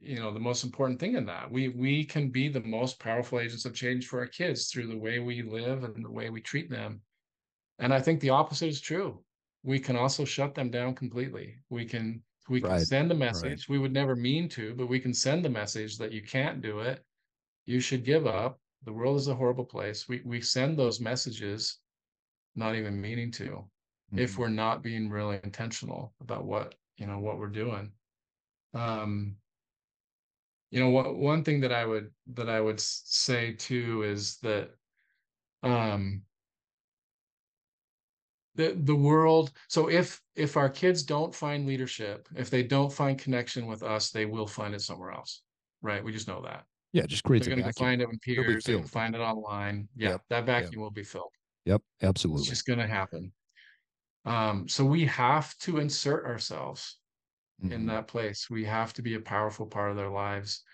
you 0.00 0.18
know 0.18 0.32
the 0.32 0.40
most 0.40 0.64
important 0.64 0.98
thing 0.98 1.14
in 1.14 1.26
that 1.26 1.50
we 1.50 1.68
we 1.68 2.04
can 2.04 2.30
be 2.30 2.48
the 2.48 2.60
most 2.60 2.98
powerful 2.98 3.38
agents 3.38 3.64
of 3.64 3.74
change 3.74 4.06
for 4.06 4.20
our 4.20 4.26
kids 4.26 4.68
through 4.68 4.86
the 4.86 4.96
way 4.96 5.18
we 5.18 5.42
live 5.42 5.84
and 5.84 6.04
the 6.04 6.10
way 6.10 6.30
we 6.30 6.40
treat 6.40 6.70
them 6.70 7.00
and 7.78 7.92
i 7.92 8.00
think 8.00 8.20
the 8.20 8.30
opposite 8.30 8.68
is 8.68 8.80
true 8.80 9.22
we 9.62 9.78
can 9.78 9.96
also 9.96 10.24
shut 10.24 10.54
them 10.54 10.70
down 10.70 10.94
completely. 10.94 11.56
We 11.68 11.84
can 11.84 12.22
we 12.48 12.60
can 12.60 12.84
send 12.84 13.12
a 13.12 13.14
message. 13.14 13.68
Right. 13.68 13.68
We 13.68 13.78
would 13.78 13.92
never 13.92 14.16
mean 14.16 14.48
to, 14.50 14.74
but 14.74 14.88
we 14.88 14.98
can 14.98 15.14
send 15.14 15.44
the 15.44 15.50
message 15.50 15.98
that 15.98 16.12
you 16.12 16.22
can't 16.22 16.62
do 16.62 16.80
it. 16.80 17.04
You 17.66 17.80
should 17.80 18.04
give 18.04 18.26
up. 18.26 18.58
The 18.84 18.92
world 18.92 19.18
is 19.18 19.28
a 19.28 19.34
horrible 19.34 19.64
place. 19.64 20.08
We 20.08 20.22
we 20.24 20.40
send 20.40 20.78
those 20.78 21.00
messages, 21.00 21.78
not 22.56 22.74
even 22.74 23.00
meaning 23.00 23.30
to, 23.32 23.64
mm-hmm. 24.12 24.18
if 24.18 24.38
we're 24.38 24.48
not 24.48 24.82
being 24.82 25.08
really 25.08 25.38
intentional 25.42 26.12
about 26.20 26.44
what 26.44 26.74
you 26.96 27.06
know 27.06 27.18
what 27.18 27.38
we're 27.38 27.48
doing. 27.48 27.92
Um, 28.74 29.36
you 30.70 30.80
know, 30.80 30.90
what 30.90 31.16
one 31.16 31.42
thing 31.42 31.60
that 31.60 31.72
I 31.72 31.84
would 31.84 32.10
that 32.34 32.48
I 32.48 32.60
would 32.60 32.80
say 32.80 33.52
too 33.52 34.02
is 34.02 34.38
that 34.38 34.70
um 35.62 36.22
the 38.54 38.76
the 38.84 38.94
world 38.94 39.52
so 39.68 39.88
if 39.88 40.20
if 40.34 40.56
our 40.56 40.68
kids 40.68 41.02
don't 41.02 41.34
find 41.34 41.66
leadership 41.66 42.28
if 42.34 42.50
they 42.50 42.62
don't 42.62 42.92
find 42.92 43.18
connection 43.18 43.66
with 43.66 43.82
us 43.82 44.10
they 44.10 44.24
will 44.24 44.46
find 44.46 44.74
it 44.74 44.80
somewhere 44.80 45.12
else 45.12 45.42
right 45.82 46.02
we 46.02 46.12
just 46.12 46.26
know 46.28 46.40
that 46.42 46.64
Yeah, 46.92 47.06
just 47.06 47.22
create 47.22 47.44
They're 47.44 47.54
going 47.54 47.66
to 47.66 47.72
find 47.72 48.02
it 48.02 48.08
in 48.10 48.18
peers. 48.18 48.64
They're 48.64 48.82
find 48.82 49.14
it 49.14 49.20
online. 49.20 49.88
Yeah, 49.96 50.10
Yep, 50.10 50.22
that 50.30 50.36
yep. 50.36 50.46
vacuum 50.46 50.82
will 50.82 50.90
be 50.90 51.04
filled. 51.04 51.32
Yep, 51.66 51.82
absolutely. 52.02 52.40
It's 52.40 52.50
just 52.50 52.66
going 52.66 52.80
to 52.80 52.86
happen. 52.86 53.32
Um, 54.24 54.68
so 54.68 54.84
we 54.84 55.06
have 55.06 55.56
to 55.60 55.78
insert 55.78 56.26
ourselves 56.26 56.98
in 57.62 57.84
Mhm. 57.84 57.86
that 57.88 58.08
place. 58.08 58.50
We 58.50 58.64
have 58.64 58.92
to 58.94 59.02
be 59.02 59.14
a 59.14 59.20
powerful 59.20 59.66
part 59.66 59.90
of 59.90 59.96
their 59.96 60.10
lives, 60.10 60.64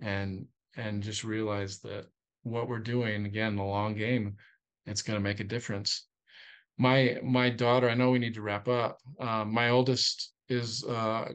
and 0.00 0.48
and 0.76 1.02
just 1.02 1.24
realize 1.24 1.80
that 1.80 2.06
what 2.42 2.68
we're 2.68 2.78
doing 2.80 3.24
again, 3.26 3.56
the 3.56 3.64
long 3.64 3.94
game, 3.96 4.36
it's 4.84 5.02
going 5.02 5.16
to 5.18 5.22
make 5.22 5.40
a 5.40 5.44
difference. 5.44 6.08
My 6.78 7.18
my 7.22 7.50
daughter, 7.50 7.88
I 7.88 7.94
know 7.94 8.10
we 8.10 8.18
need 8.18 8.34
to 8.34 8.42
wrap 8.42 8.68
up. 8.68 9.00
Um, 9.18 9.52
my 9.52 9.70
oldest 9.70 10.34
is 10.48 10.84
uh, 10.84 11.32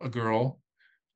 a 0.00 0.08
girl. 0.08 0.62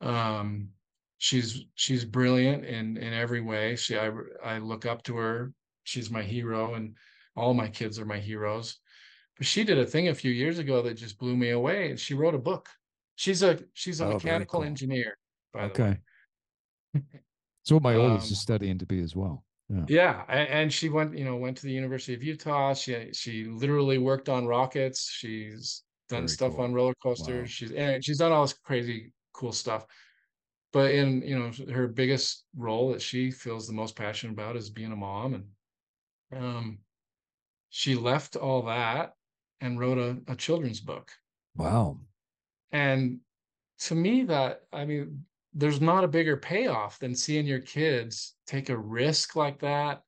Um, 0.01 0.75
she's 1.19 1.67
she's 1.75 2.05
brilliant 2.05 2.65
in 2.65 2.97
in 2.97 3.13
every 3.13 3.41
way. 3.41 3.77
She 3.77 3.99
I 3.99 4.11
I 4.45 4.59
look 4.59 4.87
up 4.87 5.03
to 5.05 5.17
her. 5.17 5.53
She's 5.85 6.11
my 6.11 6.23
hero, 6.23 6.75
and 6.75 6.97
all 7.37 7.55
my 7.55 7.69
kids 7.69 7.99
are 7.99 8.07
my 8.07 8.21
heroes. 8.21 8.81
But 9.37 9.47
she 9.47 9.65
did 9.65 9.79
a 9.79 9.87
thing 9.87 10.09
a 10.09 10.15
few 10.15 10.31
years 10.33 10.59
ago 10.59 10.83
that 10.83 10.95
just 10.95 11.19
blew 11.19 11.37
me 11.37 11.51
away. 11.51 11.91
And 11.91 11.99
she 12.01 12.15
wrote 12.15 12.35
a 12.35 12.39
book. 12.39 12.71
She's 13.17 13.43
a 13.43 13.65
she's 13.75 14.01
a 14.01 14.07
Oh, 14.07 14.09
mechanical 14.09 14.61
cool. 14.61 14.65
engineer, 14.65 15.19
by 15.53 15.69
the 15.69 15.71
Okay. 15.71 15.75
way. 15.77 16.01
So 17.65 17.77
what 17.77 17.83
my 17.83 17.97
oldest 17.97 18.27
Um, 18.27 18.31
is 18.31 18.41
studying 18.41 18.79
to 18.79 18.87
be 18.87 19.01
as 19.01 19.17
well. 19.17 19.45
Yeah. 19.69 19.87
Yeah, 19.87 20.25
and 20.29 20.73
she 20.73 20.89
went, 20.89 21.17
you 21.17 21.25
know, 21.25 21.37
went 21.37 21.59
to 21.59 21.67
the 21.67 21.73
University 21.73 22.15
of 22.15 22.23
Utah. 22.23 22.73
She 22.75 23.13
she 23.13 23.45
literally 23.45 23.99
worked 23.99 24.29
on 24.31 24.47
rockets. 24.47 25.11
She's 25.11 25.85
done 26.09 26.27
Very 26.27 26.29
stuff 26.29 26.53
cool. 26.53 26.65
on 26.65 26.73
roller 26.73 26.95
coasters. 27.03 27.51
Wow. 27.51 27.51
She's 27.51 27.71
and 27.73 28.03
she's 28.05 28.19
done 28.19 28.33
all 28.33 28.43
this 28.43 28.55
crazy 28.55 29.13
cool 29.35 29.53
stuff. 29.53 29.87
But 30.73 30.93
in, 30.93 31.23
you 31.23 31.39
know, 31.39 31.53
her 31.73 31.89
biggest 31.89 32.47
role 32.57 32.93
that 32.93 33.03
she 33.03 33.31
feels 33.31 33.67
the 33.67 33.75
most 33.75 33.97
passionate 33.97 34.33
about 34.35 34.57
is 34.57 34.71
being 34.71 34.93
a 34.93 34.97
mom 34.97 35.35
and 35.35 35.51
um 36.33 36.81
she 37.71 37.95
left 37.97 38.37
all 38.37 38.63
that 38.63 39.15
and 39.61 39.79
wrote 39.79 39.99
a, 39.99 40.33
a 40.33 40.37
children's 40.37 40.81
book. 40.81 41.11
Wow. 41.57 42.01
And 42.73 43.21
to 43.81 43.95
me, 43.95 44.25
that 44.25 44.63
I 44.73 44.85
mean, 44.85 45.27
there's 45.53 45.81
not 45.81 46.05
a 46.05 46.09
bigger 46.09 46.37
payoff 46.37 46.99
than 46.99 47.15
seeing 47.15 47.47
your 47.47 47.61
kids 47.61 48.35
take 48.47 48.69
a 48.71 48.77
risk 48.77 49.37
like 49.37 49.61
that, 49.61 50.03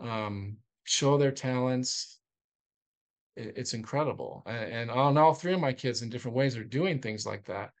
um, 0.00 0.56
show 0.84 1.18
their 1.18 1.32
talents. 1.32 2.20
It- 3.36 3.56
it's 3.56 3.74
incredible, 3.74 4.42
and, 4.46 4.90
on 4.90 5.16
all 5.16 5.34
three 5.34 5.54
of 5.54 5.60
my 5.60 5.72
kids 5.72 6.02
in 6.02 6.10
different 6.10 6.36
ways 6.36 6.56
are 6.56 6.64
doing 6.64 7.00
things 7.00 7.24
like 7.26 7.44
that. 7.46 7.72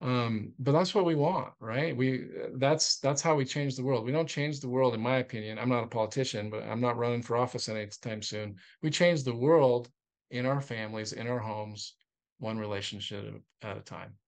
Um, 0.00 0.54
but 0.58 0.72
that's 0.72 0.94
what 0.94 1.04
we 1.04 1.14
want, 1.14 1.52
right? 1.60 1.96
We 1.96 2.26
that's 2.54 2.98
that's 2.98 3.22
how 3.22 3.36
we 3.36 3.44
change 3.44 3.76
the 3.76 3.84
world. 3.84 4.04
We 4.04 4.12
don't 4.12 4.28
change 4.28 4.58
the 4.60 4.68
world, 4.68 4.94
in 4.94 5.00
my 5.00 5.18
opinion. 5.18 5.58
I'm 5.58 5.68
not 5.68 5.84
a 5.84 5.86
politician, 5.86 6.50
but 6.50 6.64
I'm 6.64 6.80
not 6.80 6.96
running 6.96 7.22
for 7.22 7.36
office 7.36 7.68
anytime 7.68 8.20
soon. 8.22 8.56
We 8.82 8.90
change 8.90 9.22
the 9.22 9.36
world 9.36 9.90
in 10.32 10.46
our 10.46 10.60
families, 10.62 11.12
in 11.14 11.28
our 11.28 11.40
homes, 11.40 11.96
one 12.38 12.58
relationship 12.58 13.44
at 13.62 13.78
a 13.78 13.82
time. 13.82 14.18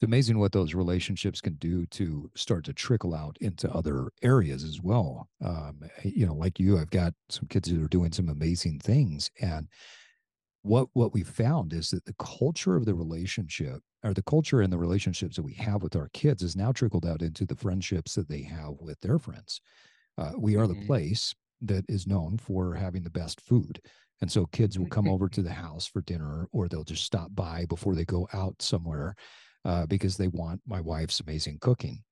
It's 0.00 0.06
amazing 0.06 0.38
what 0.38 0.52
those 0.52 0.74
relationships 0.74 1.40
can 1.40 1.54
do 1.54 1.86
to 1.86 2.30
start 2.36 2.66
to 2.66 2.74
trickle 2.74 3.14
out 3.14 3.38
into 3.40 3.72
other 3.72 4.10
areas 4.22 4.62
as 4.62 4.82
well. 4.82 5.30
Um, 5.42 5.80
you 6.04 6.26
know, 6.26 6.34
like 6.34 6.60
you, 6.60 6.78
I've 6.78 6.90
got 6.90 7.14
some 7.30 7.48
kids 7.48 7.70
that 7.70 7.80
are 7.82 7.88
doing 7.88 8.12
some 8.12 8.28
amazing 8.28 8.80
things, 8.80 9.30
and 9.40 9.68
what 10.62 10.88
what 10.94 11.14
we 11.14 11.24
found 11.24 11.72
is 11.72 11.90
that 11.90 12.06
the 12.06 12.14
culture 12.14 12.76
of 12.76 12.86
the 12.86 12.94
relationship, 12.94 13.82
or 14.04 14.14
the 14.14 14.22
culture 14.22 14.60
and 14.62 14.72
the 14.72 14.78
relationships 14.78 15.36
that 15.36 15.44
we 15.44 15.54
have 15.54 15.82
with 15.82 15.96
our 15.96 16.10
kids, 16.10 16.42
is 16.42 16.56
now 16.56 16.72
trickled 16.72 17.06
out 17.06 17.22
into 17.22 17.46
the 17.46 17.56
friendships 17.56 18.14
that 18.16 18.28
they 18.28 18.42
have 18.42 18.74
with 18.80 19.00
their 19.00 19.18
friends. 19.18 19.60
Uh, 20.18 20.32
we 20.38 20.56
are 20.56 20.66
the 20.68 20.74
Mhm. 20.74 20.86
place 20.86 21.34
that 21.60 21.84
is 21.88 22.06
known 22.06 22.38
for 22.38 22.74
having 22.74 23.04
the 23.04 23.10
best 23.10 23.40
food. 23.40 23.80
And 24.20 24.30
so 24.32 24.46
kids 24.46 24.78
will 24.78 24.86
come 24.86 25.08
over 25.08 25.28
to 25.28 25.42
the 25.42 25.52
house 25.52 25.86
for 25.86 26.00
dinner, 26.00 26.48
or 26.52 26.68
they'll 26.68 26.84
just 26.84 27.04
stop 27.04 27.34
by 27.34 27.66
before 27.66 27.94
they 27.94 28.04
go 28.04 28.26
out 28.32 28.62
somewhere 28.62 29.14
uh, 29.64 29.86
because 29.86 30.16
they 30.16 30.28
want 30.28 30.60
my 30.66 30.80
wife's 30.80 31.20
amazing 31.20 31.58
cooking. 31.60 32.02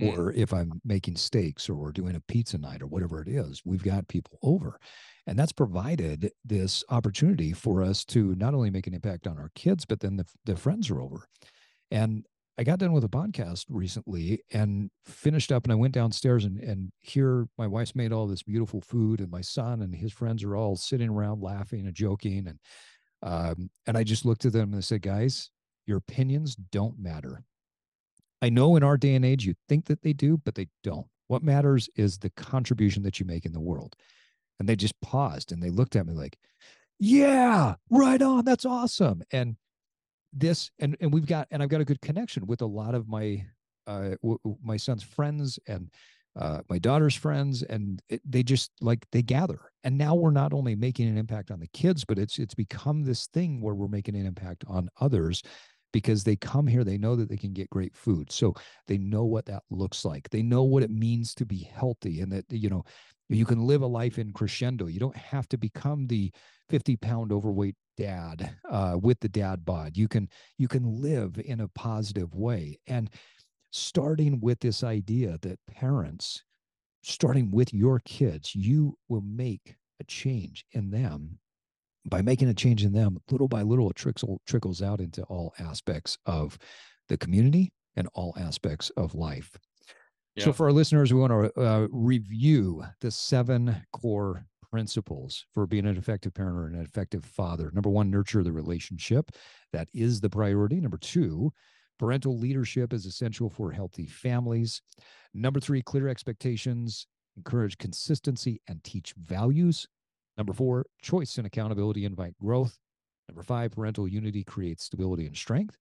Mm. 0.00 0.16
Or 0.16 0.32
if 0.32 0.52
I'm 0.52 0.80
making 0.84 1.16
steaks 1.16 1.68
or 1.68 1.74
we're 1.74 1.92
doing 1.92 2.16
a 2.16 2.20
pizza 2.20 2.58
night 2.58 2.82
or 2.82 2.86
whatever 2.86 3.20
it 3.20 3.28
is, 3.28 3.62
we've 3.64 3.82
got 3.82 4.08
people 4.08 4.38
over. 4.42 4.78
And 5.26 5.38
that's 5.38 5.52
provided 5.52 6.30
this 6.44 6.84
opportunity 6.90 7.52
for 7.52 7.82
us 7.82 8.04
to 8.06 8.34
not 8.34 8.54
only 8.54 8.70
make 8.70 8.86
an 8.86 8.94
impact 8.94 9.26
on 9.26 9.38
our 9.38 9.50
kids, 9.54 9.84
but 9.84 10.00
then 10.00 10.16
the, 10.16 10.26
the 10.44 10.56
friends 10.56 10.90
are 10.90 11.00
over. 11.00 11.26
And 11.90 12.26
I 12.56 12.62
got 12.62 12.78
done 12.78 12.92
with 12.92 13.04
a 13.04 13.08
podcast 13.08 13.64
recently 13.68 14.40
and 14.52 14.90
finished 15.04 15.50
up 15.50 15.64
and 15.64 15.72
I 15.72 15.76
went 15.76 15.94
downstairs 15.94 16.44
and 16.44 16.58
and 16.58 16.92
here 17.00 17.48
my 17.58 17.66
wife's 17.66 17.96
made 17.96 18.12
all 18.12 18.26
this 18.26 18.42
beautiful 18.44 18.80
food 18.80 19.20
and 19.20 19.30
my 19.30 19.40
son 19.40 19.82
and 19.82 19.94
his 19.94 20.12
friends 20.12 20.44
are 20.44 20.56
all 20.56 20.76
sitting 20.76 21.08
around 21.08 21.42
laughing 21.42 21.86
and 21.86 21.94
joking 21.94 22.46
and 22.46 22.58
um 23.22 23.70
and 23.86 23.96
I 23.96 24.04
just 24.04 24.24
looked 24.24 24.44
at 24.44 24.52
them 24.52 24.72
and 24.72 24.76
I 24.76 24.80
said, 24.80 25.02
guys, 25.02 25.50
your 25.86 25.98
opinions 25.98 26.54
don't 26.54 26.98
matter. 26.98 27.42
I 28.40 28.50
know 28.50 28.76
in 28.76 28.82
our 28.82 28.96
day 28.96 29.14
and 29.14 29.24
age 29.24 29.44
you 29.46 29.54
think 29.68 29.86
that 29.86 30.02
they 30.02 30.12
do, 30.12 30.36
but 30.36 30.54
they 30.54 30.68
don't. 30.82 31.06
What 31.28 31.42
matters 31.42 31.88
is 31.96 32.18
the 32.18 32.30
contribution 32.30 33.02
that 33.04 33.18
you 33.18 33.26
make 33.26 33.46
in 33.46 33.52
the 33.52 33.60
world. 33.60 33.96
And 34.60 34.68
they 34.68 34.76
just 34.76 35.00
paused 35.00 35.50
and 35.50 35.62
they 35.62 35.70
looked 35.70 35.96
at 35.96 36.06
me 36.06 36.12
like, 36.12 36.38
yeah, 37.00 37.74
right 37.90 38.22
on. 38.22 38.44
That's 38.44 38.64
awesome. 38.64 39.22
And 39.32 39.56
this 40.34 40.70
and 40.80 40.96
and 41.00 41.12
we've 41.12 41.26
got 41.26 41.46
and 41.50 41.62
I've 41.62 41.68
got 41.68 41.80
a 41.80 41.84
good 41.84 42.00
connection 42.00 42.46
with 42.46 42.60
a 42.62 42.66
lot 42.66 42.94
of 42.94 43.08
my 43.08 43.44
uh 43.86 44.10
w- 44.22 44.38
my 44.62 44.76
son's 44.76 45.02
friends 45.02 45.58
and 45.66 45.90
uh 46.36 46.60
my 46.68 46.78
daughter's 46.78 47.14
friends 47.14 47.62
and 47.62 48.02
it, 48.08 48.20
they 48.24 48.42
just 48.42 48.72
like 48.80 49.06
they 49.12 49.22
gather. 49.22 49.60
And 49.84 49.96
now 49.96 50.14
we're 50.14 50.30
not 50.30 50.52
only 50.52 50.74
making 50.74 51.08
an 51.08 51.18
impact 51.18 51.50
on 51.50 51.60
the 51.60 51.68
kids 51.68 52.04
but 52.04 52.18
it's 52.18 52.38
it's 52.38 52.54
become 52.54 53.04
this 53.04 53.26
thing 53.28 53.60
where 53.60 53.74
we're 53.74 53.88
making 53.88 54.16
an 54.16 54.26
impact 54.26 54.64
on 54.66 54.88
others 55.00 55.42
because 55.92 56.24
they 56.24 56.34
come 56.34 56.66
here 56.66 56.82
they 56.82 56.98
know 56.98 57.14
that 57.14 57.28
they 57.28 57.36
can 57.36 57.52
get 57.52 57.70
great 57.70 57.94
food. 57.94 58.32
So 58.32 58.54
they 58.88 58.98
know 58.98 59.24
what 59.24 59.46
that 59.46 59.62
looks 59.70 60.04
like. 60.04 60.28
They 60.30 60.42
know 60.42 60.64
what 60.64 60.82
it 60.82 60.90
means 60.90 61.34
to 61.34 61.46
be 61.46 61.70
healthy 61.72 62.20
and 62.20 62.32
that 62.32 62.44
you 62.50 62.68
know 62.68 62.84
you 63.28 63.44
can 63.46 63.66
live 63.66 63.82
a 63.82 63.86
life 63.86 64.18
in 64.18 64.32
crescendo. 64.32 64.86
You 64.86 65.00
don't 65.00 65.16
have 65.16 65.48
to 65.48 65.56
become 65.56 66.06
the 66.06 66.30
50 66.68 66.96
pound 66.96 67.32
overweight 67.32 67.76
dad 67.96 68.56
uh, 68.70 68.98
with 69.00 69.20
the 69.20 69.28
dad 69.28 69.64
bod. 69.64 69.96
You 69.96 70.08
can 70.08 70.28
you 70.58 70.68
can 70.68 71.00
live 71.00 71.40
in 71.44 71.60
a 71.60 71.68
positive 71.68 72.34
way. 72.34 72.78
And 72.86 73.10
starting 73.70 74.40
with 74.40 74.60
this 74.60 74.84
idea 74.84 75.38
that 75.42 75.58
parents 75.68 76.42
starting 77.02 77.50
with 77.50 77.74
your 77.74 78.00
kids 78.00 78.54
you 78.54 78.96
will 79.08 79.22
make 79.22 79.76
a 80.00 80.04
change 80.04 80.64
in 80.72 80.90
them. 80.90 81.38
By 82.06 82.20
making 82.20 82.48
a 82.48 82.54
change 82.54 82.84
in 82.84 82.92
them 82.92 83.18
little 83.30 83.48
by 83.48 83.62
little 83.62 83.90
it 83.90 83.96
trickles 83.96 84.38
trickles 84.46 84.82
out 84.82 85.00
into 85.00 85.22
all 85.24 85.54
aspects 85.58 86.18
of 86.26 86.58
the 87.08 87.16
community 87.16 87.72
and 87.96 88.08
all 88.14 88.34
aspects 88.38 88.90
of 88.90 89.14
life 89.14 89.56
so 90.38 90.52
for 90.52 90.66
our 90.66 90.72
listeners 90.72 91.12
we 91.12 91.20
want 91.20 91.32
to 91.32 91.60
uh, 91.60 91.86
review 91.90 92.84
the 93.00 93.10
seven 93.10 93.76
core 93.92 94.46
principles 94.70 95.46
for 95.52 95.66
being 95.66 95.86
an 95.86 95.96
effective 95.96 96.34
parent 96.34 96.56
or 96.56 96.66
an 96.66 96.74
effective 96.80 97.24
father 97.24 97.70
number 97.74 97.90
one 97.90 98.10
nurture 98.10 98.42
the 98.42 98.52
relationship. 98.52 99.30
That 99.72 99.88
is 99.94 100.20
the 100.20 100.30
priority. 100.30 100.80
Number 100.80 100.98
two 100.98 101.52
parental 101.98 102.38
leadership 102.38 102.92
is 102.92 103.06
essential 103.06 103.48
for 103.48 103.70
healthy 103.70 104.06
families. 104.06 104.82
Number 105.32 105.60
three 105.60 105.82
clear 105.82 106.08
expectations 106.08 107.06
encourage 107.36 107.78
consistency 107.78 108.60
and 108.68 108.82
teach 108.84 109.14
values. 109.16 109.86
Number 110.36 110.52
four, 110.52 110.86
choice 111.02 111.38
and 111.38 111.46
accountability 111.46 112.04
invite 112.04 112.36
growth. 112.38 112.76
Number 113.28 113.42
five, 113.42 113.72
parental 113.72 114.08
unity 114.08 114.44
creates 114.44 114.84
stability 114.84 115.26
and 115.26 115.36
strength. 115.36 115.78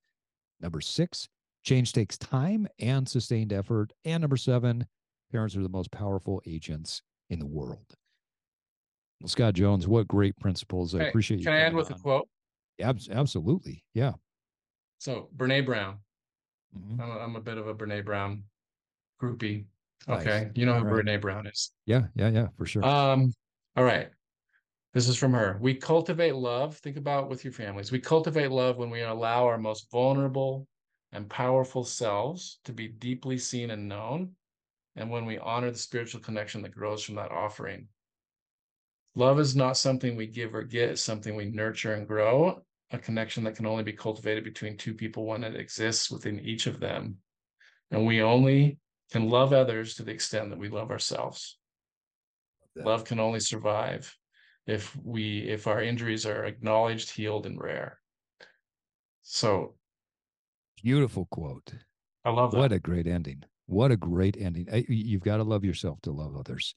Number 0.61 0.81
six, 0.81 1.27
change 1.63 1.93
takes 1.93 2.17
time 2.17 2.67
and 2.79 3.07
sustained 3.07 3.53
effort. 3.53 3.93
And 4.05 4.21
number 4.21 4.37
seven, 4.37 4.85
parents 5.31 5.55
are 5.55 5.63
the 5.63 5.69
most 5.69 5.91
powerful 5.91 6.41
agents 6.45 7.01
in 7.29 7.39
the 7.39 7.45
world. 7.45 7.85
Well, 9.21 9.29
Scott 9.29 9.53
Jones, 9.55 9.87
what 9.87 10.07
great 10.07 10.37
principles. 10.37 10.93
I 10.93 10.99
Hey, 10.99 11.09
appreciate 11.09 11.39
you. 11.39 11.45
Can 11.45 11.53
I 11.53 11.59
end 11.61 11.75
with 11.75 11.89
a 11.89 11.95
quote? 11.95 12.27
Abs- 12.79 13.09
absolutely. 13.09 13.83
Yeah. 13.93 14.13
So 14.99 15.29
Brene 15.35 15.65
Brown. 15.65 15.99
Mhm. 16.77 16.99
I'm 16.99 17.09
a, 17.09 17.19
I'm 17.19 17.35
a 17.35 17.41
bit 17.41 17.57
of 17.57 17.67
a 17.67 17.75
Brene 17.75 18.03
Brown 18.03 18.43
groupie. 19.21 19.65
Nice. 20.07 20.21
Okay, 20.27 20.51
you 20.55 20.65
know 20.65 20.73
who 20.79 20.85
right. 20.85 21.05
Brene 21.05 21.21
Brown 21.21 21.47
is. 21.47 21.71
Yeah. 21.85 22.07
Yeah. 22.15 22.29
Yeah. 22.29 22.47
For 22.57 22.65
sure. 22.65 22.83
Um, 22.83 23.31
all 23.75 23.83
right. 23.85 24.09
This 24.93 25.07
is 25.07 25.15
from 25.15 25.33
her. 25.33 25.57
We 25.61 25.75
cultivate 25.75 26.35
love. 26.35 26.77
Think 26.77 26.97
about 26.97 27.29
with 27.29 27.43
your 27.43 27.53
families. 27.53 27.91
We 27.91 27.99
cultivate 27.99 28.51
love 28.51 28.77
when 28.77 28.89
we 28.89 29.01
allow 29.01 29.45
our 29.45 29.57
most 29.57 29.89
vulnerable 29.91 30.67
and 31.13 31.29
powerful 31.29 31.83
selves 31.83 32.59
to 32.65 32.73
be 32.73 32.87
deeply 32.87 33.37
seen 33.37 33.71
and 33.71 33.87
known, 33.87 34.31
and 34.95 35.09
when 35.09 35.25
we 35.25 35.37
honor 35.37 35.71
the 35.71 35.77
spiritual 35.77 36.19
connection 36.19 36.61
that 36.63 36.75
grows 36.75 37.03
from 37.03 37.15
that 37.15 37.31
offering. 37.31 37.87
Love 39.15 39.39
is 39.39 39.55
not 39.55 39.77
something 39.77 40.15
we 40.15 40.27
give 40.27 40.55
or 40.55 40.63
get, 40.63 40.89
it's 40.89 41.01
something 41.01 41.35
we 41.35 41.45
nurture 41.45 41.93
and 41.93 42.07
grow, 42.07 42.61
a 42.91 42.97
connection 42.97 43.43
that 43.43 43.55
can 43.55 43.67
only 43.67 43.83
be 43.83 43.93
cultivated 43.93 44.43
between 44.43 44.75
two 44.75 44.93
people 44.93 45.25
when 45.25 45.43
it 45.43 45.55
exists 45.55 46.09
within 46.09 46.39
each 46.39 46.65
of 46.65 46.79
them. 46.79 47.17
And 47.91 48.07
we 48.07 48.21
only 48.21 48.79
can 49.11 49.29
love 49.29 49.53
others 49.53 49.95
to 49.95 50.03
the 50.03 50.11
extent 50.11 50.49
that 50.49 50.59
we 50.59 50.69
love 50.69 50.89
ourselves. 50.89 51.59
Love 52.75 53.05
can 53.05 53.19
only 53.19 53.39
survive 53.39 54.15
if 54.65 54.95
we 55.03 55.41
if 55.41 55.67
our 55.67 55.83
injuries 55.83 56.25
are 56.25 56.45
acknowledged, 56.45 57.11
healed, 57.11 57.45
and 57.45 57.61
rare. 57.61 57.99
So 59.21 59.75
beautiful 60.83 61.27
quote. 61.31 61.73
I 62.25 62.29
love 62.29 62.51
that. 62.51 62.57
What 62.57 62.71
a 62.71 62.79
great 62.79 63.07
ending. 63.07 63.43
What 63.65 63.91
a 63.91 63.97
great 63.97 64.37
ending. 64.39 64.67
You've 64.87 65.23
got 65.23 65.37
to 65.37 65.43
love 65.43 65.63
yourself 65.63 66.01
to 66.03 66.11
love 66.11 66.35
others. 66.37 66.75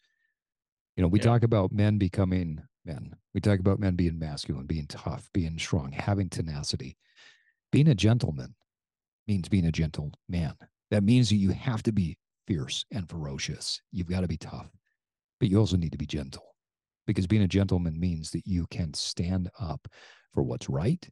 You 0.97 1.03
know, 1.03 1.09
we 1.09 1.19
yeah. 1.19 1.25
talk 1.25 1.43
about 1.43 1.73
men 1.73 1.99
becoming 1.99 2.63
men. 2.85 3.15
We 3.35 3.41
talk 3.41 3.59
about 3.59 3.81
men 3.81 3.97
being 3.97 4.19
masculine, 4.19 4.67
being 4.67 4.87
tough, 4.87 5.29
being 5.35 5.59
strong, 5.59 5.93
having 5.93 6.31
tenacity. 6.31 6.97
Being 7.73 7.89
a 7.89 7.95
gentleman 7.95 8.55
means 9.27 9.49
being 9.49 9.67
a 9.67 9.73
gentle 9.73 10.13
man. 10.29 10.55
That 10.91 11.03
means 11.03 11.29
that 11.29 11.37
you 11.37 11.51
have 11.51 11.83
to 11.83 11.93
be 11.93 12.17
fierce 12.47 12.85
and 12.93 13.09
ferocious. 13.09 13.83
You've 13.91 14.09
got 14.09 14.21
to 14.21 14.29
be 14.29 14.39
tough, 14.39 14.71
but 15.41 15.51
you 15.51 15.59
also 15.59 15.77
need 15.77 15.93
to 15.93 15.99
be 15.99 16.07
gentle 16.07 16.55
because 17.07 17.27
being 17.27 17.43
a 17.43 17.49
gentleman 17.49 17.99
means 17.99 18.31
that 18.31 18.47
you 18.47 18.67
can 18.71 18.95
stand 18.95 19.51
up 19.59 19.89
for 20.33 20.43
what's 20.43 20.69
right. 20.69 21.09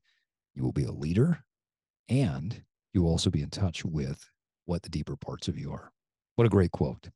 You 0.55 0.63
will 0.63 0.73
be 0.73 0.85
a 0.85 0.93
leader 0.93 1.45
and 2.09 2.63
you 2.95 3.03
will 3.03 3.11
also 3.11 3.29
be 3.29 3.43
in 3.43 3.51
touch 3.51 3.85
with 3.85 4.25
what 4.65 4.83
the 4.83 4.89
deeper 4.89 5.17
parts 5.17 5.49
of 5.49 5.59
you 5.59 5.71
are. 5.73 5.93
What 6.37 6.47
a 6.47 6.51
great 6.51 6.71
quote. 6.71 7.11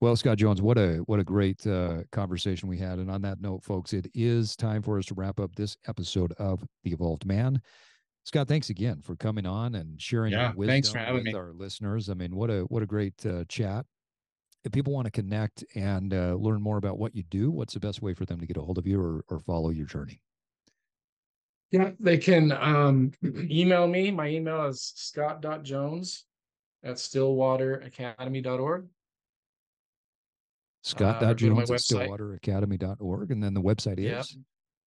Well, 0.00 0.16
Scott 0.16 0.38
Jones, 0.38 0.62
what 0.62 0.78
a 0.78 0.98
what 1.06 1.18
a 1.18 1.24
great 1.24 1.66
uh, 1.66 2.02
conversation 2.12 2.68
we 2.68 2.78
had. 2.78 2.98
And 2.98 3.10
on 3.10 3.22
that 3.22 3.40
note, 3.40 3.64
folks, 3.64 3.92
it 3.92 4.08
is 4.14 4.54
time 4.54 4.82
for 4.82 4.98
us 4.98 5.06
to 5.06 5.14
wrap 5.14 5.40
up 5.40 5.54
this 5.56 5.76
episode 5.88 6.32
of 6.38 6.64
The 6.84 6.92
Evolved 6.92 7.26
Man. 7.26 7.60
Scott, 8.24 8.46
thanks 8.46 8.70
again 8.70 9.00
for 9.02 9.16
coming 9.16 9.46
on 9.46 9.74
and 9.74 10.00
sharing 10.00 10.32
yeah, 10.32 10.48
your 10.48 10.56
wisdom 10.56 11.14
with 11.14 11.24
me. 11.24 11.34
our 11.34 11.52
listeners. 11.52 12.10
I 12.10 12.14
mean, 12.14 12.36
what 12.36 12.50
a 12.50 12.60
what 12.62 12.82
a 12.82 12.86
great 12.86 13.14
uh, 13.26 13.44
chat. 13.48 13.86
If 14.64 14.72
people 14.72 14.92
want 14.92 15.06
to 15.06 15.10
connect 15.10 15.64
and 15.74 16.12
uh, 16.14 16.34
learn 16.34 16.60
more 16.60 16.76
about 16.76 16.98
what 16.98 17.14
you 17.14 17.22
do, 17.24 17.50
what's 17.50 17.74
the 17.74 17.80
best 17.80 18.02
way 18.02 18.14
for 18.14 18.24
them 18.24 18.38
to 18.38 18.46
get 18.46 18.56
a 18.56 18.60
hold 18.60 18.78
of 18.78 18.86
you 18.86 19.00
or, 19.00 19.24
or 19.28 19.40
follow 19.40 19.70
your 19.70 19.86
journey? 19.86 20.20
Yeah, 21.70 21.90
they 22.00 22.18
can 22.18 22.52
um, 22.52 23.12
email 23.50 23.86
me. 23.86 24.10
My 24.10 24.28
email 24.28 24.66
is 24.66 24.92
scott.jones 24.96 26.24
at 26.82 26.96
stillwateracademy.org. 26.96 28.86
Scott.jones 30.82 31.70
uh, 31.70 31.74
at 31.74 31.80
stillwateracademy.org. 31.80 33.30
And 33.30 33.42
then 33.42 33.54
the 33.54 33.60
website 33.60 33.98
is? 33.98 34.36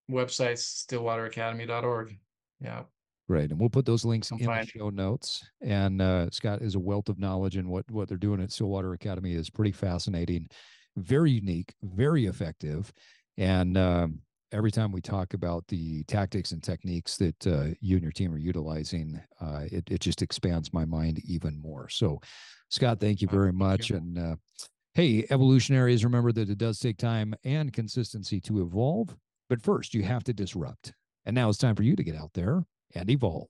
Yeah. 0.09 0.15
Website's 0.15 0.85
stillwateracademy.org. 0.89 2.17
Yeah. 2.59 2.83
Great. 3.27 3.51
And 3.51 3.59
we'll 3.59 3.69
put 3.69 3.85
those 3.85 4.03
links 4.03 4.31
in 4.31 4.39
the 4.39 4.65
show 4.65 4.89
notes. 4.89 5.45
And 5.61 6.01
uh, 6.01 6.29
Scott 6.31 6.61
is 6.61 6.75
a 6.75 6.79
wealth 6.79 7.07
of 7.07 7.19
knowledge, 7.19 7.55
and 7.55 7.69
what, 7.69 7.89
what 7.89 8.09
they're 8.09 8.17
doing 8.17 8.41
at 8.41 8.51
Stillwater 8.51 8.93
Academy 8.93 9.35
is 9.35 9.49
pretty 9.49 9.71
fascinating, 9.71 10.49
very 10.97 11.31
unique, 11.31 11.73
very 11.81 12.25
effective. 12.25 12.91
And 13.37 13.77
um, 13.77 14.19
every 14.51 14.71
time 14.71 14.91
we 14.91 15.01
talk 15.01 15.33
about 15.33 15.67
the 15.67 16.03
tactics 16.03 16.51
and 16.51 16.61
techniques 16.61 17.17
that 17.17 17.47
uh, 17.47 17.67
you 17.79 17.95
and 17.95 18.03
your 18.03 18.11
team 18.11 18.33
are 18.33 18.37
utilizing, 18.37 19.19
uh, 19.39 19.61
it, 19.71 19.83
it 19.89 19.99
just 19.99 20.21
expands 20.21 20.73
my 20.73 20.85
mind 20.85 21.21
even 21.25 21.59
more. 21.59 21.89
So, 21.89 22.19
Scott, 22.69 22.99
thank 22.99 23.21
you 23.21 23.27
very 23.27 23.53
much. 23.53 23.89
You. 23.89 23.97
And 23.97 24.17
uh, 24.17 24.35
hey, 24.93 25.25
evolutionaries, 25.29 26.03
remember 26.03 26.31
that 26.33 26.49
it 26.49 26.57
does 26.57 26.79
take 26.79 26.97
time 26.97 27.33
and 27.43 27.71
consistency 27.73 28.39
to 28.41 28.61
evolve. 28.61 29.15
But 29.49 29.61
first, 29.61 29.93
you 29.93 30.03
have 30.03 30.23
to 30.25 30.33
disrupt. 30.33 30.93
And 31.25 31.35
now 31.35 31.49
it's 31.49 31.57
time 31.57 31.75
for 31.75 31.83
you 31.83 31.95
to 31.95 32.03
get 32.03 32.15
out 32.15 32.31
there 32.33 32.63
and 32.95 33.09
evolve. 33.09 33.47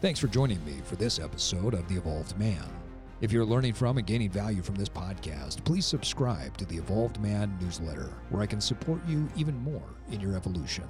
Thanks 0.00 0.20
for 0.20 0.28
joining 0.28 0.64
me 0.64 0.76
for 0.84 0.94
this 0.94 1.18
episode 1.18 1.74
of 1.74 1.88
The 1.88 1.96
Evolved 1.96 2.38
Man. 2.38 2.77
If 3.20 3.32
you're 3.32 3.44
learning 3.44 3.72
from 3.72 3.98
and 3.98 4.06
gaining 4.06 4.30
value 4.30 4.62
from 4.62 4.76
this 4.76 4.88
podcast, 4.88 5.64
please 5.64 5.84
subscribe 5.84 6.56
to 6.56 6.64
the 6.64 6.76
Evolved 6.76 7.20
Man 7.20 7.58
newsletter, 7.60 8.12
where 8.30 8.42
I 8.42 8.46
can 8.46 8.60
support 8.60 9.00
you 9.08 9.28
even 9.36 9.58
more 9.64 9.82
in 10.12 10.20
your 10.20 10.36
evolution. 10.36 10.84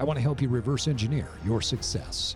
I 0.00 0.04
want 0.04 0.16
to 0.16 0.22
help 0.22 0.42
you 0.42 0.48
reverse 0.48 0.88
engineer 0.88 1.28
your 1.44 1.62
success. 1.62 2.34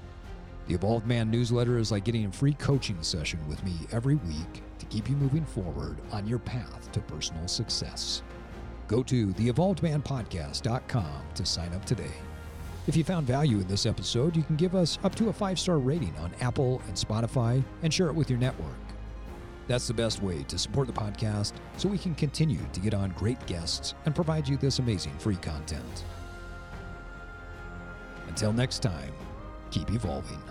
The 0.68 0.74
Evolved 0.74 1.04
Man 1.04 1.32
newsletter 1.32 1.78
is 1.78 1.90
like 1.90 2.04
getting 2.04 2.26
a 2.26 2.30
free 2.30 2.52
coaching 2.52 3.02
session 3.02 3.40
with 3.48 3.64
me 3.64 3.72
every 3.90 4.14
week 4.14 4.62
to 4.78 4.86
keep 4.86 5.10
you 5.10 5.16
moving 5.16 5.44
forward 5.44 5.96
on 6.12 6.24
your 6.24 6.38
path 6.38 6.92
to 6.92 7.00
personal 7.00 7.48
success. 7.48 8.22
Go 8.86 9.02
to 9.02 9.28
theevolvedmanpodcast.com 9.28 11.22
to 11.34 11.44
sign 11.44 11.74
up 11.74 11.84
today. 11.84 12.12
If 12.86 12.96
you 12.96 13.02
found 13.02 13.26
value 13.26 13.58
in 13.58 13.66
this 13.66 13.84
episode, 13.84 14.36
you 14.36 14.44
can 14.44 14.54
give 14.54 14.76
us 14.76 15.00
up 15.02 15.16
to 15.16 15.28
a 15.28 15.32
five 15.32 15.58
star 15.58 15.78
rating 15.78 16.14
on 16.18 16.30
Apple 16.40 16.80
and 16.86 16.94
Spotify 16.94 17.64
and 17.82 17.92
share 17.92 18.06
it 18.06 18.14
with 18.14 18.30
your 18.30 18.38
network. 18.38 18.87
That's 19.68 19.86
the 19.86 19.94
best 19.94 20.22
way 20.22 20.42
to 20.44 20.58
support 20.58 20.86
the 20.86 20.94
podcast 20.94 21.52
so 21.76 21.88
we 21.88 21.98
can 21.98 22.14
continue 22.14 22.60
to 22.72 22.80
get 22.80 22.94
on 22.94 23.10
great 23.10 23.44
guests 23.46 23.94
and 24.06 24.14
provide 24.14 24.48
you 24.48 24.56
this 24.56 24.78
amazing 24.78 25.16
free 25.18 25.36
content. 25.36 26.04
Until 28.28 28.52
next 28.52 28.80
time, 28.80 29.12
keep 29.70 29.90
evolving. 29.92 30.47